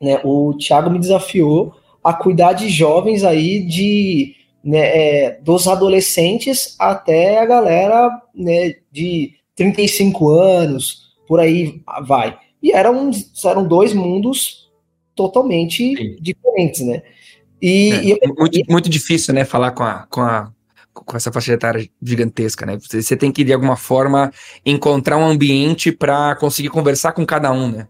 né, 0.00 0.20
o 0.24 0.54
Thiago 0.54 0.90
me 0.90 0.98
desafiou 0.98 1.74
a 2.02 2.12
cuidar 2.12 2.52
de 2.52 2.68
jovens 2.68 3.24
aí 3.24 3.62
de 3.62 4.34
né, 4.62 4.78
é, 4.78 5.40
dos 5.42 5.66
adolescentes 5.66 6.76
até 6.78 7.40
a 7.40 7.46
galera 7.46 8.10
né, 8.34 8.74
de 8.90 9.34
35 9.56 10.28
anos, 10.30 11.12
por 11.26 11.40
aí 11.40 11.80
vai. 12.06 12.38
E 12.62 12.72
eram, 12.72 13.10
eram 13.44 13.66
dois 13.66 13.92
mundos 13.92 14.68
totalmente 15.14 15.96
Sim. 15.96 16.16
diferentes, 16.20 16.80
né? 16.80 17.02
E, 17.60 17.92
é, 17.92 18.04
e 18.04 18.10
eu... 18.10 18.34
muito, 18.36 18.60
muito 18.68 18.88
difícil, 18.88 19.34
né, 19.34 19.44
falar 19.44 19.72
com 19.72 19.82
a, 19.82 20.06
com 20.08 20.20
a 20.20 20.52
com 21.04 21.16
essa 21.16 21.30
faixa 21.30 21.52
etária 21.52 21.88
gigantesca, 22.02 22.66
né? 22.66 22.78
Você, 22.78 23.02
você 23.02 23.16
tem 23.16 23.30
que 23.30 23.44
de 23.44 23.52
alguma 23.52 23.76
forma 23.76 24.32
encontrar 24.64 25.16
um 25.16 25.26
ambiente 25.26 25.92
para 25.92 26.34
conseguir 26.36 26.70
conversar 26.70 27.12
com 27.12 27.24
cada 27.24 27.52
um, 27.52 27.70
né? 27.70 27.86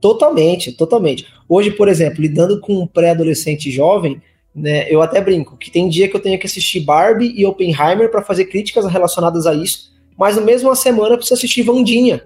Totalmente, 0.00 0.72
totalmente. 0.72 1.26
Hoje, 1.48 1.70
por 1.70 1.88
exemplo, 1.88 2.22
lidando 2.22 2.60
com 2.60 2.74
um 2.74 2.86
pré-adolescente 2.86 3.70
jovem, 3.70 4.20
né, 4.54 4.90
eu 4.90 5.02
até 5.02 5.20
brinco 5.20 5.56
que 5.56 5.70
tem 5.70 5.88
dia 5.88 6.08
que 6.08 6.16
eu 6.16 6.20
tenho 6.20 6.38
que 6.38 6.46
assistir 6.46 6.80
Barbie 6.80 7.32
e 7.36 7.46
Oppenheimer 7.46 8.10
para 8.10 8.22
fazer 8.22 8.46
críticas 8.46 8.86
relacionadas 8.86 9.46
a 9.46 9.54
isso, 9.54 9.92
mas 10.16 10.36
no 10.36 10.42
mesmo 10.42 10.74
semana 10.74 11.14
eu 11.14 11.18
preciso 11.18 11.34
assistir 11.34 11.62
Vandinha, 11.62 12.24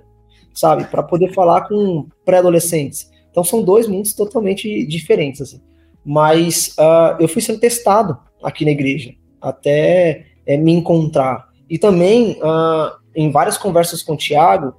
sabe, 0.52 0.84
para 0.84 1.02
poder 1.02 1.32
falar 1.34 1.62
com 1.68 2.06
pré-adolescentes. 2.24 3.10
Então 3.30 3.42
são 3.42 3.62
dois 3.62 3.88
mundos 3.88 4.14
totalmente 4.14 4.86
diferentes, 4.86 5.40
assim. 5.40 5.60
Mas 6.04 6.74
uh, 6.78 7.16
eu 7.18 7.26
fui 7.26 7.42
sendo 7.42 7.58
testado 7.58 8.16
aqui 8.42 8.64
na 8.64 8.70
igreja 8.70 9.14
até 9.40 10.26
é, 10.46 10.56
me 10.56 10.72
encontrar. 10.72 11.48
E 11.68 11.78
também 11.78 12.32
uh, 12.32 12.96
em 13.14 13.30
várias 13.30 13.58
conversas 13.58 14.02
com 14.02 14.14
o 14.14 14.16
Tiago, 14.16 14.74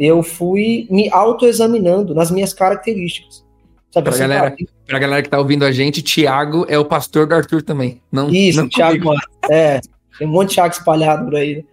eu 0.00 0.22
fui 0.22 0.86
me 0.90 1.10
autoexaminando 1.10 2.14
nas 2.14 2.30
minhas 2.30 2.54
características. 2.54 3.44
Sabe, 3.92 4.04
pra, 4.04 4.12
assim, 4.14 4.20
galera, 4.20 4.50
cara, 4.50 4.56
pra 4.86 4.98
galera 4.98 5.22
que 5.22 5.28
tá 5.28 5.38
ouvindo 5.38 5.64
a 5.64 5.70
gente, 5.70 6.00
Tiago 6.00 6.64
é 6.68 6.78
o 6.78 6.84
pastor 6.86 7.26
do 7.26 7.34
Arthur 7.34 7.60
também. 7.60 8.00
Não, 8.10 8.30
Isso, 8.30 8.62
não 8.62 8.68
Tiago, 8.68 9.12
é. 9.50 9.80
Tem 10.18 10.26
um 10.26 10.30
monte 10.30 10.48
de 10.48 10.54
Tiago 10.54 10.72
espalhado 10.72 11.26
por 11.26 11.36
aí. 11.36 11.64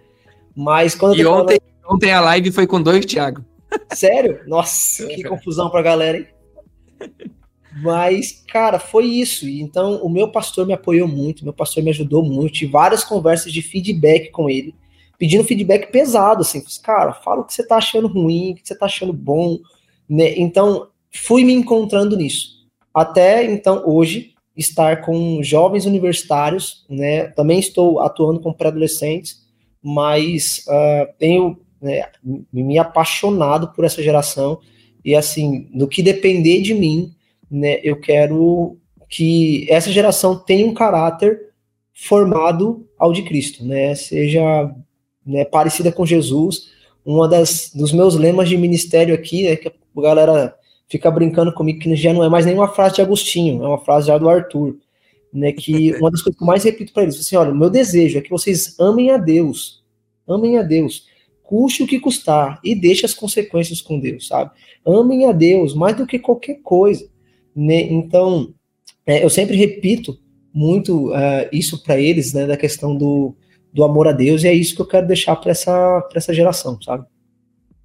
Mas 0.54 0.94
quando 0.94 1.16
e 1.16 1.26
ontem, 1.26 1.60
falando... 1.60 1.96
ontem 1.96 2.12
a 2.12 2.20
live 2.20 2.52
foi 2.52 2.68
com 2.68 2.82
dois 2.82 3.06
Tiago. 3.06 3.46
Sério? 3.94 4.42
Nossa, 4.46 5.06
que 5.08 5.24
confusão 5.24 5.70
pra 5.70 5.82
galera, 5.82 6.18
hein? 6.18 6.28
Mas, 7.82 8.44
cara, 8.52 8.80
foi 8.80 9.06
isso. 9.06 9.48
Então, 9.48 9.98
o 10.04 10.10
meu 10.10 10.30
pastor 10.32 10.66
me 10.66 10.74
apoiou 10.74 11.08
muito, 11.08 11.44
meu 11.44 11.54
pastor 11.54 11.84
me 11.84 11.92
ajudou 11.92 12.24
muito. 12.24 12.54
Tive 12.54 12.72
várias 12.72 13.04
conversas 13.04 13.54
de 13.54 13.62
feedback 13.62 14.32
com 14.32 14.50
ele, 14.50 14.74
pedindo 15.18 15.44
feedback 15.44 15.92
pesado, 15.92 16.42
assim. 16.42 16.64
Cara, 16.84 17.14
fala 17.14 17.42
o 17.42 17.44
que 17.44 17.54
você 17.54 17.66
tá 17.66 17.78
achando 17.78 18.08
ruim, 18.08 18.52
o 18.52 18.56
que 18.56 18.62
você 18.64 18.78
tá 18.78 18.86
achando 18.86 19.14
bom. 19.14 19.58
Né? 20.10 20.38
Então, 20.38 20.88
fui 21.12 21.44
me 21.44 21.54
encontrando 21.54 22.16
nisso. 22.16 22.68
Até 22.94 23.44
então, 23.44 23.84
hoje, 23.86 24.34
estar 24.56 25.02
com 25.02 25.42
jovens 25.44 25.86
universitários, 25.86 26.86
né? 26.90 27.28
Também 27.28 27.60
estou 27.60 28.00
atuando 28.00 28.40
com 28.40 28.52
pré-adolescentes, 28.52 29.46
mas 29.82 30.66
uh, 30.68 31.14
tenho 31.20 31.60
né, 31.82 32.06
me 32.52 32.78
apaixonado 32.78 33.72
por 33.74 33.86
essa 33.86 34.02
geração. 34.02 34.60
E 35.06 35.16
assim, 35.16 35.70
no 35.72 35.88
que 35.88 36.02
depender 36.02 36.62
de 36.62 36.74
mim, 36.74 37.14
né, 37.50 37.80
eu 37.84 38.00
quero 38.00 38.78
que 39.08 39.66
essa 39.70 39.92
geração 39.92 40.38
tenha 40.38 40.66
um 40.66 40.74
caráter 40.74 41.40
formado 41.94 42.88
ao 42.98 43.14
de 43.14 43.24
Cristo, 43.24 43.64
né, 43.64 43.96
seja 43.96 44.76
né, 45.28 45.44
parecida 45.44 45.92
com 45.92 46.06
Jesus. 46.06 46.70
Uma 47.06 47.28
das 47.28 47.72
dos 47.74 47.92
meus 47.92 48.16
lemas 48.16 48.50
de 48.50 48.58
ministério 48.58 49.14
aqui, 49.14 49.44
né, 49.44 49.56
que 49.56 49.68
a 49.68 50.02
galera 50.02 50.56
fica 50.90 51.12
brincando 51.12 51.54
comigo 51.54 51.80
que 51.80 51.96
já 51.96 52.14
não 52.14 52.24
é 52.24 52.30
mais 52.30 52.46
nenhuma 52.46 52.70
frase 52.70 52.96
de 52.96 53.02
Agostinho, 53.02 53.64
é 53.64 53.68
uma 53.68 53.80
frase 53.80 54.08
já 54.08 54.18
do 54.18 54.30
Arthur, 54.30 54.78
né, 55.34 55.52
que 55.52 55.94
uma 56.00 56.10
das 56.10 56.22
coisas 56.22 56.38
que 56.38 56.44
eu 56.44 56.48
mais 56.48 56.64
repito 56.64 56.94
para 56.94 57.04
eles, 57.04 57.20
assim, 57.20 57.36
olha, 57.36 57.52
o 57.52 57.56
meu 57.56 57.70
desejo 57.70 58.18
é 58.18 58.22
que 58.22 58.30
vocês 58.30 58.80
amem 58.80 59.12
a 59.12 59.18
Deus, 59.18 59.84
amem 60.28 60.58
a 60.58 60.64
Deus, 60.64 61.06
custe 61.44 61.84
o 61.84 61.88
que 61.88 62.00
custar 62.00 62.60
e 62.64 62.76
deixe 62.76 63.06
as 63.06 63.14
consequências 63.14 63.82
com 63.82 64.00
Deus, 64.00 64.28
sabe? 64.28 64.52
Amem 64.86 65.28
a 65.28 65.32
Deus 65.32 65.74
mais 65.74 65.96
do 65.96 66.06
que 66.06 66.20
qualquer 66.20 66.56
coisa. 66.62 67.08
Né? 67.56 67.84
Então, 67.84 68.54
é, 69.06 69.24
eu 69.24 69.30
sempre 69.30 69.56
repito 69.56 70.20
muito 70.54 71.10
uh, 71.12 71.48
isso 71.52 71.82
para 71.82 72.00
eles, 72.00 72.34
né, 72.34 72.46
da 72.46 72.58
questão 72.58 72.96
do, 72.96 73.34
do 73.74 73.84
amor 73.84 74.08
a 74.08 74.12
Deus, 74.12 74.44
e 74.44 74.48
é 74.48 74.54
isso 74.54 74.76
que 74.76 74.82
eu 74.82 74.88
quero 74.88 75.08
deixar 75.08 75.36
para 75.36 75.52
essa, 75.52 76.08
essa 76.14 76.34
geração, 76.34 76.82
sabe? 76.82 77.06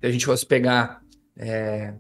Se 0.01 0.07
a 0.07 0.11
gente 0.11 0.27
fosse 0.27 0.47
pegar 0.47 1.01
é, 1.37 1.95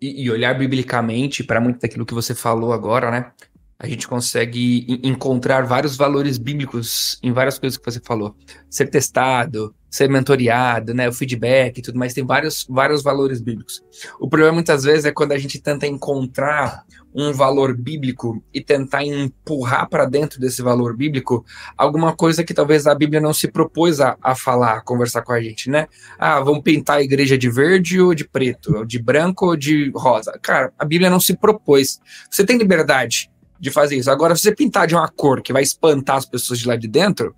e, 0.00 0.24
e, 0.24 0.30
olhar 0.30 0.58
biblicamente 0.58 1.42
para 1.42 1.60
muito 1.60 1.80
daquilo 1.80 2.06
que 2.06 2.14
você 2.14 2.34
falou 2.34 2.72
agora, 2.72 3.10
né? 3.10 3.32
A 3.78 3.86
gente 3.86 4.08
consegue 4.08 5.00
encontrar 5.02 5.66
vários 5.66 5.96
valores 5.96 6.38
bíblicos 6.38 7.18
em 7.22 7.30
várias 7.30 7.58
coisas 7.58 7.76
que 7.76 7.84
você 7.84 8.00
falou. 8.00 8.34
Ser 8.70 8.88
testado, 8.88 9.74
ser 9.96 10.10
mentoreado, 10.10 10.92
né, 10.92 11.08
o 11.08 11.12
feedback 11.12 11.78
e 11.78 11.82
tudo 11.82 11.98
mais, 11.98 12.12
tem 12.12 12.24
vários, 12.24 12.66
vários 12.68 13.02
valores 13.02 13.40
bíblicos. 13.40 13.82
O 14.20 14.28
problema 14.28 14.52
muitas 14.52 14.84
vezes 14.84 15.06
é 15.06 15.10
quando 15.10 15.32
a 15.32 15.38
gente 15.38 15.58
tenta 15.58 15.86
encontrar 15.86 16.84
um 17.14 17.32
valor 17.32 17.74
bíblico 17.74 18.44
e 18.52 18.62
tentar 18.62 19.02
empurrar 19.04 19.88
para 19.88 20.04
dentro 20.04 20.38
desse 20.38 20.60
valor 20.60 20.94
bíblico 20.94 21.46
alguma 21.78 22.14
coisa 22.14 22.44
que 22.44 22.52
talvez 22.52 22.86
a 22.86 22.94
Bíblia 22.94 23.22
não 23.22 23.32
se 23.32 23.48
propôs 23.48 23.98
a, 23.98 24.18
a 24.20 24.34
falar, 24.34 24.76
a 24.76 24.80
conversar 24.82 25.22
com 25.22 25.32
a 25.32 25.40
gente, 25.40 25.70
né? 25.70 25.86
Ah, 26.18 26.40
vamos 26.40 26.62
pintar 26.62 26.98
a 26.98 27.02
igreja 27.02 27.38
de 27.38 27.48
verde 27.48 27.98
ou 27.98 28.14
de 28.14 28.28
preto, 28.28 28.76
ou 28.76 28.84
de 28.84 28.98
branco 28.98 29.46
ou 29.46 29.56
de 29.56 29.90
rosa. 29.94 30.38
Cara, 30.42 30.74
a 30.78 30.84
Bíblia 30.84 31.08
não 31.08 31.18
se 31.18 31.34
propôs. 31.34 31.98
Você 32.30 32.44
tem 32.44 32.58
liberdade 32.58 33.30
de 33.58 33.70
fazer 33.70 33.96
isso. 33.96 34.10
Agora, 34.10 34.36
se 34.36 34.42
você 34.42 34.54
pintar 34.54 34.86
de 34.86 34.94
uma 34.94 35.08
cor 35.08 35.40
que 35.40 35.54
vai 35.54 35.62
espantar 35.62 36.16
as 36.16 36.26
pessoas 36.26 36.58
de 36.58 36.68
lá 36.68 36.76
de 36.76 36.86
dentro, 36.86 37.34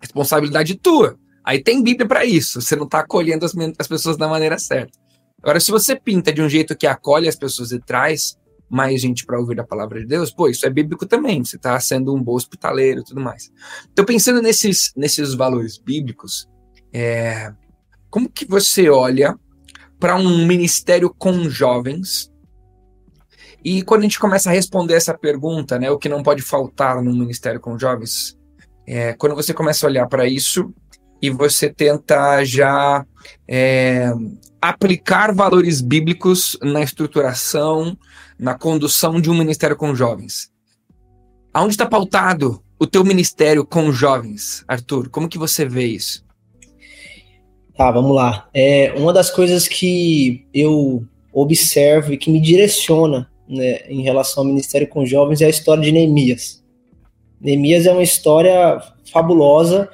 responsabilidade 0.00 0.74
tua. 0.74 1.18
Aí 1.44 1.62
tem 1.62 1.82
Bíblia 1.82 2.06
para 2.06 2.24
isso. 2.24 2.60
Você 2.60 2.76
não 2.76 2.84
está 2.84 3.00
acolhendo 3.00 3.44
as, 3.44 3.52
as, 3.78 3.88
pessoas 3.88 4.16
da 4.16 4.28
maneira 4.28 4.58
certa. 4.58 4.98
Agora, 5.42 5.58
se 5.58 5.70
você 5.70 5.96
pinta 5.96 6.32
de 6.32 6.40
um 6.40 6.48
jeito 6.48 6.76
que 6.76 6.86
acolhe 6.86 7.28
as 7.28 7.36
pessoas 7.36 7.72
e 7.72 7.80
traz 7.80 8.38
mais 8.70 9.00
gente 9.00 9.26
para 9.26 9.38
ouvir 9.38 9.60
a 9.60 9.64
palavra 9.64 10.00
de 10.00 10.06
Deus, 10.06 10.32
pô, 10.32 10.48
isso 10.48 10.64
é 10.64 10.70
bíblico 10.70 11.04
também. 11.04 11.44
Você 11.44 11.56
está 11.56 11.78
sendo 11.80 12.14
um 12.14 12.22
bom 12.22 12.34
hospitaleiro 12.34 13.00
e 13.00 13.04
tudo 13.04 13.20
mais. 13.20 13.50
Então, 13.92 14.04
pensando 14.04 14.40
nesses, 14.40 14.92
nesses 14.96 15.34
valores 15.34 15.76
bíblicos, 15.76 16.48
é, 16.92 17.52
como 18.08 18.30
que 18.30 18.46
você 18.46 18.88
olha 18.88 19.38
para 19.98 20.16
um 20.16 20.46
ministério 20.46 21.12
com 21.12 21.48
jovens? 21.50 22.30
E 23.64 23.82
quando 23.82 24.00
a 24.00 24.04
gente 24.04 24.18
começa 24.18 24.48
a 24.48 24.52
responder 24.52 24.94
essa 24.94 25.16
pergunta, 25.16 25.78
né, 25.78 25.90
o 25.90 25.98
que 25.98 26.08
não 26.08 26.22
pode 26.22 26.42
faltar 26.42 27.02
num 27.02 27.14
ministério 27.14 27.60
com 27.60 27.78
jovens, 27.78 28.38
é, 28.86 29.12
quando 29.14 29.34
você 29.34 29.54
começa 29.54 29.86
a 29.86 29.88
olhar 29.88 30.06
para 30.08 30.26
isso, 30.26 30.72
e 31.22 31.30
você 31.30 31.70
tenta 31.72 32.44
já 32.44 33.06
é, 33.48 34.12
aplicar 34.60 35.32
valores 35.32 35.80
bíblicos 35.80 36.58
na 36.60 36.82
estruturação, 36.82 37.96
na 38.36 38.58
condução 38.58 39.20
de 39.20 39.30
um 39.30 39.38
ministério 39.38 39.76
com 39.76 39.94
jovens. 39.94 40.50
Aonde 41.54 41.74
está 41.74 41.86
pautado 41.86 42.60
o 42.78 42.86
teu 42.86 43.04
ministério 43.04 43.64
com 43.64 43.92
jovens, 43.92 44.64
Arthur? 44.66 45.08
Como 45.08 45.28
que 45.28 45.38
você 45.38 45.64
vê 45.64 45.86
isso? 45.86 46.24
Tá, 47.76 47.90
vamos 47.92 48.14
lá. 48.14 48.48
É, 48.52 48.92
uma 48.96 49.12
das 49.12 49.30
coisas 49.30 49.68
que 49.68 50.44
eu 50.52 51.04
observo 51.32 52.12
e 52.12 52.18
que 52.18 52.30
me 52.30 52.40
direciona 52.40 53.30
né, 53.48 53.80
em 53.88 54.02
relação 54.02 54.42
ao 54.42 54.48
ministério 54.48 54.88
com 54.88 55.06
jovens 55.06 55.40
é 55.40 55.46
a 55.46 55.50
história 55.50 55.82
de 55.82 55.92
Neemias. 55.92 56.62
Neemias 57.40 57.86
é 57.86 57.92
uma 57.92 58.02
história 58.02 58.80
fabulosa 59.12 59.88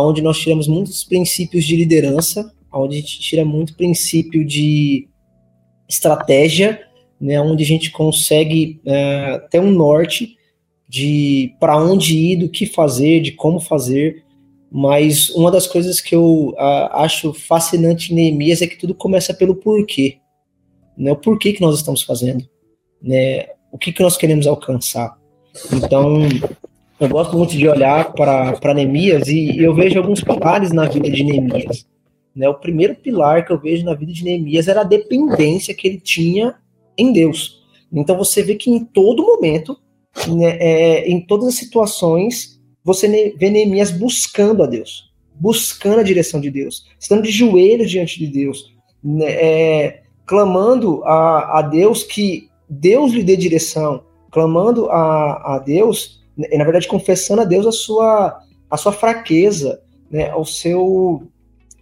onde 0.00 0.22
nós 0.22 0.38
tiramos 0.38 0.66
muitos 0.66 1.04
princípios 1.04 1.64
de 1.64 1.76
liderança, 1.76 2.52
onde 2.72 2.96
a 2.96 3.00
gente 3.00 3.20
tira 3.20 3.44
muito 3.44 3.76
princípio 3.76 4.44
de 4.44 5.08
estratégia, 5.88 6.80
né, 7.20 7.40
onde 7.40 7.62
a 7.62 7.66
gente 7.66 7.90
consegue 7.90 8.80
é, 8.84 9.38
ter 9.50 9.60
um 9.60 9.70
norte 9.70 10.36
de 10.88 11.54
para 11.58 11.76
onde 11.76 12.16
ir, 12.16 12.36
do 12.36 12.48
que 12.48 12.66
fazer, 12.66 13.20
de 13.20 13.32
como 13.32 13.60
fazer. 13.60 14.24
Mas 14.70 15.30
uma 15.30 15.50
das 15.50 15.66
coisas 15.66 16.00
que 16.00 16.14
eu 16.14 16.50
uh, 16.50 16.88
acho 16.92 17.32
fascinante 17.32 18.12
em 18.12 18.16
Neemias 18.16 18.62
é 18.62 18.66
que 18.66 18.76
tudo 18.76 18.94
começa 18.94 19.32
pelo 19.32 19.54
porquê. 19.54 20.18
Né? 20.96 21.12
O 21.12 21.16
porquê 21.16 21.52
que 21.52 21.60
nós 21.60 21.76
estamos 21.76 22.02
fazendo. 22.02 22.46
Né? 23.00 23.46
O 23.72 23.78
que, 23.78 23.92
que 23.92 24.02
nós 24.02 24.16
queremos 24.16 24.46
alcançar. 24.46 25.16
Então, 25.72 26.28
eu 26.98 27.08
gosto 27.08 27.36
muito 27.36 27.56
de 27.56 27.68
olhar 27.68 28.12
para 28.12 28.74
Neemias 28.74 29.28
e, 29.28 29.58
eu 29.58 29.74
vejo 29.74 29.98
alguns 29.98 30.22
pilares 30.22 30.72
na 30.72 30.86
vida 30.88 31.10
de 31.10 31.22
Neemias. 31.22 31.86
né, 32.34 32.48
o 32.48 32.54
primeiro 32.54 32.94
pilar 32.94 33.44
que 33.44 33.52
eu 33.52 33.58
vejo 33.58 33.84
na 33.84 33.94
vida 33.94 34.12
de 34.12 34.24
Neemias 34.24 34.68
era 34.68 34.80
a 34.80 34.84
dependência 34.84 35.74
que 35.74 35.86
ele 35.86 36.00
tinha 36.00 36.54
em 36.96 37.12
Deus. 37.12 37.62
Então 37.92 38.16
você 38.16 38.42
vê 38.42 38.54
que 38.54 38.70
em 38.70 38.84
todo 38.84 39.22
momento, 39.22 39.78
né, 40.28 40.56
é, 40.58 41.08
em 41.08 41.20
todas 41.20 41.48
as 41.48 41.54
situações, 41.54 42.60
você 42.82 43.34
vê 43.36 43.50
Neemias 43.50 43.90
buscando 43.90 44.62
a 44.62 44.66
Deus, 44.66 45.12
buscando 45.34 46.00
a 46.00 46.04
direção 46.04 46.40
de 46.40 46.50
Deus, 46.50 46.86
estando 46.98 47.22
de 47.22 47.30
joelhos 47.30 47.90
diante 47.90 48.18
de 48.18 48.26
Deus, 48.26 48.74
né, 49.02 49.26
é, 49.26 50.02
clamando 50.24 51.02
a, 51.04 51.58
a 51.58 51.62
Deus 51.62 52.02
que 52.02 52.48
Deus 52.68 53.12
lhe 53.12 53.22
dê 53.22 53.36
direção, 53.36 54.02
clamando 54.30 54.90
a, 54.90 55.56
a 55.56 55.58
Deus, 55.58 56.25
na 56.36 56.64
verdade 56.64 56.88
confessando 56.88 57.42
a 57.42 57.44
Deus 57.44 57.66
a 57.66 57.72
sua, 57.72 58.40
a 58.70 58.76
sua 58.76 58.92
fraqueza, 58.92 59.80
né, 60.10 60.30
ao 60.30 60.44
seu, 60.44 61.22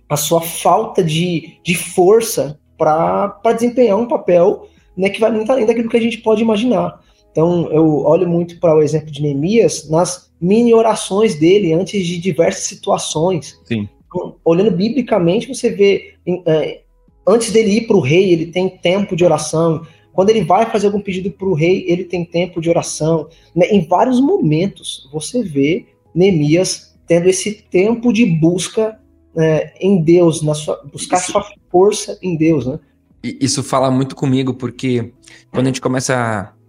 a 0.09 0.17
sua 0.17 0.41
falta 0.41 1.03
de, 1.03 1.59
de 1.63 1.75
força 1.75 2.59
para 2.77 3.53
desempenhar 3.55 3.99
um 3.99 4.07
papel 4.07 4.69
né, 4.97 5.09
que 5.09 5.21
vai 5.21 5.31
muito 5.31 5.51
além 5.51 5.67
daquilo 5.67 5.89
que 5.89 5.97
a 5.97 6.01
gente 6.01 6.19
pode 6.19 6.43
imaginar. 6.43 7.01
Então, 7.31 7.69
eu 7.73 8.05
olho 8.05 8.29
muito 8.29 8.61
para 8.61 8.77
o 8.77 8.83
exemplo 8.83 9.11
de 9.11 9.21
Neemias 9.21 9.91
nas 9.91 10.31
mini 10.41 10.73
orações 10.73 11.35
dele 11.35 11.73
antes 11.73 12.07
de 12.07 12.19
diversas 12.19 12.65
situações. 12.65 13.61
Sim. 13.65 13.89
Então, 14.07 14.37
olhando 14.45 14.71
biblicamente, 14.71 15.49
você 15.49 15.71
vê, 15.71 16.15
é, 16.47 16.83
antes 17.27 17.51
dele 17.51 17.79
ir 17.79 17.87
para 17.89 17.97
o 17.97 18.01
rei, 18.01 18.33
ele 18.33 18.47
tem 18.47 18.69
tempo 18.69 19.17
de 19.17 19.25
oração. 19.25 19.85
Quando 20.15 20.31
ele 20.31 20.45
vai 20.45 20.71
fazer 20.71 20.87
algum 20.87 21.01
pedido 21.01 21.31
para 21.31 21.47
o 21.47 21.55
rei, 21.55 21.85
ele 21.89 22.05
tem 22.05 22.25
tempo 22.25 22.61
de 22.61 22.71
oração. 22.71 23.29
Né? 23.55 23.67
Em 23.67 23.87
vários 23.87 24.21
momentos, 24.21 25.09
você 25.13 25.43
vê 25.43 25.87
Neemias 26.15 26.95
tendo 27.07 27.29
esse 27.29 27.53
tempo 27.71 28.13
de 28.13 28.25
busca 28.25 28.99
é, 29.37 29.75
em 29.81 30.01
Deus, 30.03 30.41
na 30.41 30.55
sua, 30.55 30.83
buscar 30.91 31.19
Isso. 31.19 31.33
sua 31.33 31.45
força 31.71 32.17
em 32.23 32.37
Deus, 32.37 32.67
né? 32.67 32.79
Isso 33.23 33.63
fala 33.63 33.91
muito 33.91 34.15
comigo, 34.15 34.55
porque 34.55 35.13
quando 35.51 35.67
a 35.67 35.69
gente 35.71 35.81
começa 35.81 36.15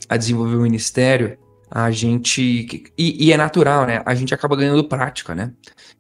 a, 0.10 0.16
a 0.16 0.18
desenvolver 0.18 0.56
o 0.56 0.62
ministério, 0.62 1.38
a 1.70 1.92
gente. 1.92 2.68
E, 2.98 3.28
e, 3.28 3.34
é 3.34 3.38
natural, 3.38 3.86
né? 3.86 4.02
A 4.06 4.16
gente 4.16 4.34
acaba 4.34 4.56
ganhando 4.56 4.84
prática, 4.88 5.36
né? 5.36 5.52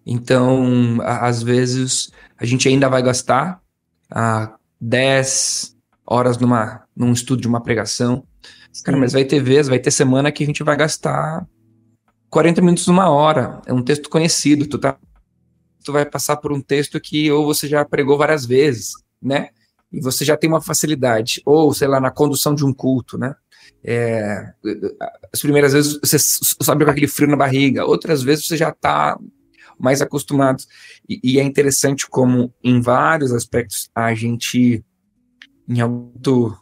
Então, 0.05 0.97
a, 1.01 1.27
às 1.27 1.43
vezes, 1.43 2.09
a 2.37 2.45
gente 2.45 2.67
ainda 2.67 2.87
vai 2.87 3.03
gastar 3.03 3.59
a 4.09 4.55
10 4.79 5.75
horas 6.05 6.37
numa, 6.37 6.84
num 6.95 7.11
estudo 7.11 7.41
de 7.41 7.47
uma 7.47 7.61
pregação. 7.61 8.25
Cara, 8.83 8.97
mas 8.97 9.13
vai 9.13 9.25
ter 9.25 9.41
vezes, 9.41 9.67
vai 9.67 9.79
ter 9.79 9.91
semana 9.91 10.31
que 10.31 10.43
a 10.43 10.47
gente 10.47 10.63
vai 10.63 10.75
gastar 10.75 11.47
40 12.29 12.61
minutos, 12.61 12.87
uma 12.87 13.09
hora. 13.09 13.61
É 13.65 13.73
um 13.73 13.81
texto 13.81 14.09
conhecido, 14.09 14.67
tu 14.67 14.77
tá. 14.77 14.97
Tu 15.83 15.91
vai 15.91 16.05
passar 16.05 16.37
por 16.37 16.51
um 16.51 16.61
texto 16.61 16.99
que 16.99 17.31
ou 17.31 17.45
você 17.45 17.67
já 17.67 17.85
pregou 17.85 18.17
várias 18.17 18.45
vezes, 18.45 18.93
né? 19.21 19.49
e 19.95 20.01
você 20.01 20.25
já 20.25 20.35
tem 20.35 20.49
uma 20.49 20.61
facilidade, 20.61 21.41
ou 21.45 21.73
sei 21.73 21.87
lá, 21.87 22.01
na 22.01 22.11
condução 22.11 22.53
de 22.53 22.65
um 22.65 22.73
culto, 22.73 23.17
né? 23.17 23.33
É, 23.81 24.53
as 25.33 25.39
primeiras 25.39 25.71
vezes 25.71 25.97
você 26.03 26.17
sobe 26.19 26.83
com 26.83 26.91
aquele 26.91 27.07
frio 27.07 27.29
na 27.29 27.37
barriga, 27.37 27.85
outras 27.85 28.21
vezes 28.21 28.45
você 28.45 28.57
já 28.57 28.69
está 28.69 29.17
mais 29.79 30.01
acostumado. 30.01 30.61
E, 31.07 31.19
e, 31.23 31.39
é 31.39 31.43
interessante 31.43 32.09
como, 32.09 32.53
em 32.61 32.81
vários 32.81 33.31
aspectos, 33.31 33.89
a 33.95 34.13
gente, 34.13 34.83
em 35.67 35.79
algum. 35.79 36.53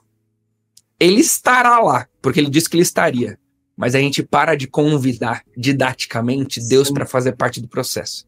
Ele 1.00 1.22
estará 1.22 1.80
lá, 1.80 2.08
porque 2.22 2.40
ele 2.40 2.50
disse 2.50 2.70
que 2.70 2.76
ele 2.76 2.84
estaria. 2.84 3.38
Mas 3.76 3.96
a 3.96 4.00
gente 4.00 4.22
para 4.22 4.56
de 4.56 4.68
convidar 4.68 5.44
didaticamente 5.58 6.66
Deus 6.68 6.92
para 6.92 7.06
fazer 7.06 7.34
parte 7.34 7.60
do 7.60 7.68
processo 7.68 8.26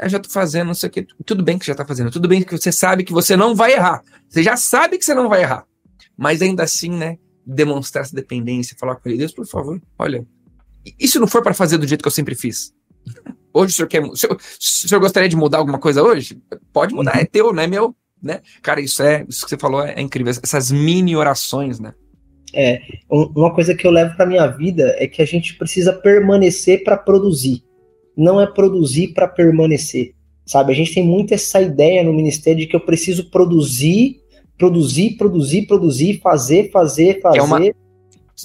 eu 0.00 0.08
já 0.08 0.18
tô 0.18 0.28
fazendo, 0.28 0.68
não 0.68 0.74
sei 0.74 0.88
o 0.88 0.92
que. 0.92 1.06
Tudo 1.24 1.42
bem 1.42 1.58
que 1.58 1.66
já 1.66 1.74
tá 1.74 1.84
fazendo, 1.84 2.10
tudo 2.10 2.28
bem 2.28 2.42
que 2.42 2.56
você 2.56 2.70
sabe 2.70 3.04
que 3.04 3.12
você 3.12 3.36
não 3.36 3.54
vai 3.54 3.72
errar. 3.72 4.02
Você 4.28 4.42
já 4.42 4.56
sabe 4.56 4.98
que 4.98 5.04
você 5.04 5.14
não 5.14 5.28
vai 5.28 5.42
errar. 5.42 5.66
Mas 6.16 6.42
ainda 6.42 6.62
assim, 6.62 6.90
né, 6.90 7.18
demonstrar 7.44 8.04
essa 8.04 8.14
dependência, 8.14 8.76
falar 8.78 8.96
com 8.96 9.08
ele, 9.08 9.18
Deus, 9.18 9.32
por 9.32 9.46
favor, 9.46 9.80
olha, 9.98 10.26
se 11.00 11.18
não 11.18 11.26
for 11.26 11.42
para 11.42 11.54
fazer 11.54 11.78
do 11.78 11.86
jeito 11.86 12.02
que 12.02 12.08
eu 12.08 12.12
sempre 12.12 12.34
fiz? 12.34 12.72
Hoje 13.52 13.72
o 13.72 13.76
senhor 13.76 13.88
quer. 13.88 14.02
O 14.02 14.16
senhor, 14.16 14.36
o 14.36 14.40
senhor 14.60 15.00
gostaria 15.00 15.28
de 15.28 15.36
mudar 15.36 15.58
alguma 15.58 15.78
coisa 15.78 16.02
hoje? 16.02 16.40
Pode 16.72 16.94
mudar, 16.94 17.14
uhum. 17.14 17.20
é 17.20 17.24
teu, 17.24 17.52
não 17.52 17.62
é 17.62 17.66
meu, 17.66 17.96
né? 18.22 18.40
Cara, 18.62 18.80
isso 18.80 19.02
é, 19.02 19.24
isso 19.28 19.44
que 19.44 19.50
você 19.50 19.58
falou 19.58 19.84
é, 19.84 19.94
é 19.94 20.00
incrível, 20.00 20.30
essas 20.30 20.70
mini 20.70 21.16
orações, 21.16 21.78
né? 21.78 21.94
É, 22.54 22.80
uma 23.10 23.54
coisa 23.54 23.74
que 23.74 23.86
eu 23.86 23.90
levo 23.90 24.16
para 24.16 24.24
minha 24.24 24.46
vida 24.46 24.96
é 24.98 25.06
que 25.06 25.20
a 25.20 25.26
gente 25.26 25.58
precisa 25.58 25.92
permanecer 25.92 26.82
para 26.82 26.96
produzir 26.96 27.62
não 28.18 28.40
é 28.40 28.46
produzir 28.48 29.14
para 29.14 29.28
permanecer, 29.28 30.12
sabe? 30.44 30.72
A 30.72 30.74
gente 30.74 30.92
tem 30.92 31.06
muito 31.06 31.32
essa 31.32 31.62
ideia 31.62 32.02
no 32.02 32.12
ministério 32.12 32.58
de 32.58 32.66
que 32.66 32.74
eu 32.74 32.80
preciso 32.80 33.30
produzir, 33.30 34.16
produzir, 34.58 35.16
produzir, 35.16 35.68
produzir, 35.68 36.20
fazer, 36.20 36.68
fazer, 36.72 37.20
fazer. 37.20 37.38
É 37.38 37.42
uma, 37.42 37.60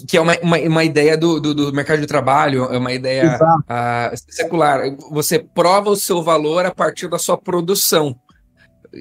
que 0.08 0.16
é 0.16 0.22
uma, 0.22 0.38
uma, 0.44 0.60
uma 0.60 0.84
ideia 0.84 1.18
do, 1.18 1.40
do, 1.40 1.56
do, 1.56 1.74
mercado 1.74 2.00
de 2.00 2.06
trabalho, 2.06 2.66
é 2.66 2.78
uma 2.78 2.94
ideia 2.94 3.40
uh, 3.42 4.16
secular. 4.30 4.96
Você 5.10 5.40
prova 5.40 5.90
o 5.90 5.96
seu 5.96 6.22
valor 6.22 6.68
a 6.68 6.72
partir 6.72 7.10
da 7.10 7.18
sua 7.18 7.36
produção. 7.36 8.16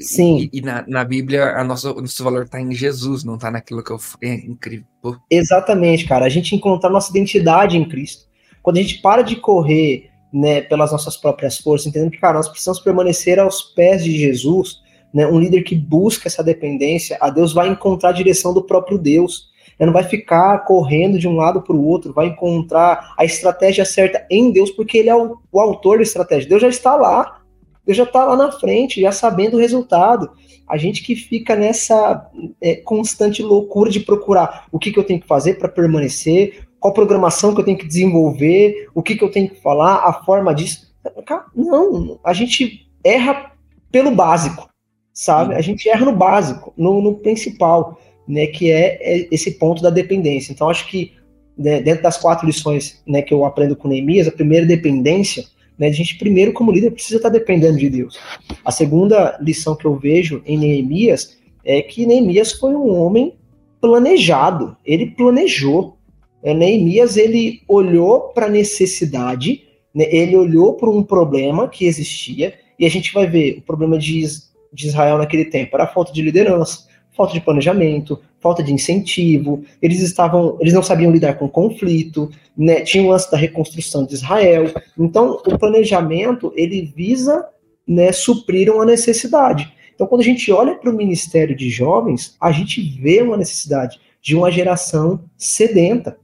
Sim. 0.01 0.49
E, 0.53 0.59
e 0.59 0.61
na, 0.63 0.85
na 0.87 1.05
Bíblia, 1.05 1.57
a 1.57 1.65
nossa, 1.65 1.93
o 1.93 2.01
nosso 2.01 2.25
valor 2.25 2.45
está 2.45 2.61
em 2.61 2.73
Jesus, 2.73 3.25
não 3.25 3.35
está 3.35 3.51
naquilo 3.51 3.83
que 3.83 3.91
eu. 3.91 3.99
É 4.23 4.35
incrível. 4.35 4.87
Exatamente, 5.31 6.07
cara. 6.07 6.25
A 6.25 6.29
gente 6.29 6.55
encontrar 6.55 6.91
nossa 6.91 7.11
identidade 7.11 7.77
em 7.77 7.89
Cristo. 7.89 8.27
Quando 8.63 8.79
a 8.79 8.83
gente 8.83 9.01
para 9.03 9.23
de 9.23 9.37
correr 9.37 10.11
né, 10.33 10.63
pelas 10.63 10.93
nossas 10.93 11.17
próprias 11.17 11.59
forças, 11.59 11.89
entendendo 11.89 12.11
que, 12.11 12.19
cara, 12.19 12.39
nós 12.39 12.49
precisamos 12.49 12.81
permanecer 12.81 13.39
aos 13.39 13.63
pés 13.63 14.03
de 14.03 14.17
Jesus, 14.17 14.81
né, 15.13 15.27
um 15.27 15.39
líder 15.39 15.63
que 15.63 15.75
busca 15.75 16.29
essa 16.29 16.43
dependência, 16.43 17.19
a 17.21 17.29
Deus 17.29 17.53
vai 17.53 17.69
encontrar 17.69 18.11
a 18.11 18.13
direção 18.13 18.55
do 18.55 18.63
próprio 18.63 18.97
Deus, 18.97 19.51
ele 19.79 19.87
não 19.87 19.93
vai 19.93 20.05
ficar 20.05 20.61
correndo 20.61 21.19
de 21.19 21.29
um 21.29 21.37
lado 21.37 21.61
para 21.61 21.75
o 21.75 21.85
outro, 21.85 22.13
vai 22.13 22.29
encontrar 22.29 23.15
a 23.19 23.25
estratégia 23.25 23.85
certa 23.85 24.25
em 24.31 24.51
Deus, 24.51 24.71
porque 24.71 24.99
ele 24.99 25.11
é 25.11 25.15
o, 25.15 25.39
o 25.51 25.61
autor 25.61 25.99
da 25.99 26.03
estratégia, 26.03 26.49
Deus 26.49 26.63
já 26.63 26.69
está 26.69 26.97
lá, 26.97 27.42
Deus 27.85 27.97
já 27.97 28.05
está 28.05 28.25
lá 28.25 28.37
na 28.37 28.53
frente, 28.53 29.01
já 29.01 29.13
sabendo 29.13 29.57
o 29.57 29.61
resultado. 29.61 30.31
A 30.69 30.77
gente 30.77 31.03
que 31.03 31.17
fica 31.17 31.57
nessa 31.57 32.31
é, 32.61 32.77
constante 32.77 33.43
loucura 33.43 33.91
de 33.91 34.01
procurar 34.01 34.67
o 34.71 34.79
que, 34.79 34.93
que 34.93 34.99
eu 34.99 35.05
tenho 35.05 35.21
que 35.21 35.27
fazer 35.27 35.59
para 35.59 35.69
permanecer, 35.69 36.67
qual 36.79 36.95
programação 36.95 37.55
que 37.55 37.61
eu 37.61 37.65
tenho 37.65 37.79
que 37.79 37.87
desenvolver, 37.87 38.89
o 38.95 39.03
que, 39.03 39.17
que 39.17 39.25
eu 39.25 39.31
tenho 39.31 39.49
que 39.49 39.61
falar, 39.61 39.97
a 39.97 40.13
forma 40.13 40.55
disso. 40.55 40.93
Não, 41.55 42.19
a 42.25 42.33
gente 42.33 42.89
erra 43.05 43.53
pelo 43.91 44.11
básico, 44.13 44.69
sabe? 45.13 45.55
A 45.55 45.61
gente 45.61 45.89
erra 45.89 46.07
no 46.07 46.17
básico, 46.17 46.73
no, 46.77 47.03
no 47.03 47.15
principal, 47.15 48.01
né? 48.27 48.47
Que 48.47 48.71
é, 48.71 48.99
é, 49.01 49.29
esse 49.31 49.53
ponto 49.53 49.83
da 49.83 49.91
dependência. 49.91 50.53
Então, 50.53 50.71
acho 50.71 50.89
que 50.89 51.13
né, 51.57 51.81
dentro 51.81 52.03
das 52.03 52.17
quatro 52.17 52.47
lições 52.47 53.03
né, 53.07 53.21
que 53.23 53.35
eu 53.35 53.45
aprendo 53.45 53.77
com 53.77 53.89
Neemias, 53.89 54.27
a 54.27 54.33
primeira 54.33 54.65
dependência, 54.65 55.45
né, 55.83 55.89
a 55.89 55.93
gente 55.93 56.17
primeiro, 56.17 56.53
como 56.53 56.71
líder, 56.71 56.93
precisa 56.93 57.17
estar 57.17 57.29
dependendo 57.29 57.77
de 57.77 57.91
Deus. 57.91 58.17
A 58.65 58.71
segunda 58.71 59.37
lição 59.41 59.75
que 59.75 59.85
eu 59.85 59.97
vejo 59.97 60.41
em 60.47 60.57
Neemias 60.57 61.37
é 61.65 61.83
que 61.83 62.07
Neemias 62.07 62.53
foi 62.53 62.73
um 62.73 62.95
homem 62.95 63.35
planejado, 63.81 64.77
ele 64.87 65.07
planejou, 65.11 65.97
é, 66.41 66.55
Neemias 66.55 67.17
ele 67.17 67.63
olhou 67.67 68.29
para 68.29 68.47
a 68.47 68.49
necessidade, 68.49 69.65
né, 69.93 70.07
ele 70.09 70.37
olhou 70.37 70.75
para 70.75 70.89
um 70.89 71.03
problema 71.03 71.67
que 71.67 71.85
existia, 71.85 72.55
e 72.79 72.87
a 72.87 72.89
gente 72.89 73.13
vai 73.13 73.27
ver 73.27 73.59
o 73.59 73.63
problema 73.63 73.99
de, 73.99 74.23
de 74.73 74.87
Israel 74.87 75.19
naquele 75.19 75.47
tempo. 75.47 75.75
Era 75.75 75.83
a 75.83 75.89
falta 75.89 76.13
de 76.13 76.23
liderança, 76.23 76.87
falta 77.17 77.33
de 77.33 77.41
planejamento, 77.41 78.21
falta 78.43 78.63
de 78.63 78.73
incentivo, 78.73 79.63
eles 79.81 80.01
estavam, 80.01 80.59
eles 80.61 80.75
não 80.75 80.83
sabiam 80.83 81.13
lidar 81.13 81.35
com 81.35 81.49
conflito, 81.49 82.29
né, 82.57 82.81
tinha 82.81 83.05
o 83.05 83.09
lance 83.09 83.31
da 83.31 83.39
reconstrução 83.39 84.05
de 84.05 84.15
Israel. 84.15 84.71
Então, 84.99 85.41
o 85.47 85.57
planejamento 85.57 86.53
ele 86.57 86.93
visa 86.95 87.47
né, 87.87 88.11
suprir 88.11 88.69
uma 88.71 88.85
necessidade. 88.85 89.73
Então, 89.95 90.07
quando 90.07 90.23
a 90.23 90.25
gente 90.25 90.51
olha 90.51 90.75
para 90.75 90.91
o 90.91 90.97
Ministério 90.97 91.55
de 91.55 91.71
Jovens, 91.71 92.37
a 92.41 92.51
gente 92.51 92.81
vê 93.01 93.23
uma 93.23 93.37
necessidade 93.37 94.01
de 94.21 94.35
uma 94.35 94.51
geração 94.51 95.21
sedenta, 95.37 96.17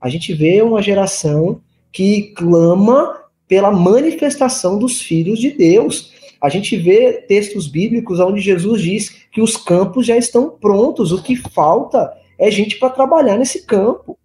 a 0.00 0.08
gente 0.08 0.34
vê 0.34 0.60
uma 0.62 0.82
geração 0.82 1.60
que 1.92 2.32
clama 2.34 3.20
pela 3.46 3.70
manifestação 3.70 4.78
dos 4.78 5.00
filhos 5.02 5.38
de 5.38 5.50
Deus. 5.50 6.12
A 6.40 6.48
gente 6.48 6.76
vê 6.76 7.24
textos 7.28 7.68
bíblicos 7.68 8.18
onde 8.18 8.40
Jesus 8.40 8.80
diz 8.80 9.08
que 9.30 9.42
os 9.42 9.56
campos 9.56 10.06
já 10.06 10.16
estão 10.16 10.50
prontos, 10.50 11.12
o 11.12 11.22
que 11.22 11.36
falta 11.36 12.12
é 12.38 12.50
gente 12.50 12.78
para 12.78 12.90
trabalhar 12.90 13.36
nesse 13.36 13.66
campo, 13.66 14.18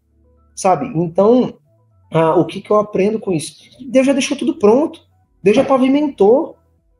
sabe? 0.55 0.87
Então, 0.95 1.57
ah, 2.09 2.35
o 2.35 2.45
que, 2.45 2.61
que 2.61 2.71
eu 2.71 2.77
aprendo 2.77 3.19
com 3.19 3.33
isso? 3.33 3.55
Deus 3.89 4.07
já 4.07 4.13
deixou 4.13 4.37
tudo 4.37 4.55
pronto, 4.55 5.01
Deus 5.43 5.57
já 5.57 5.63
pavimentou. 5.63 6.55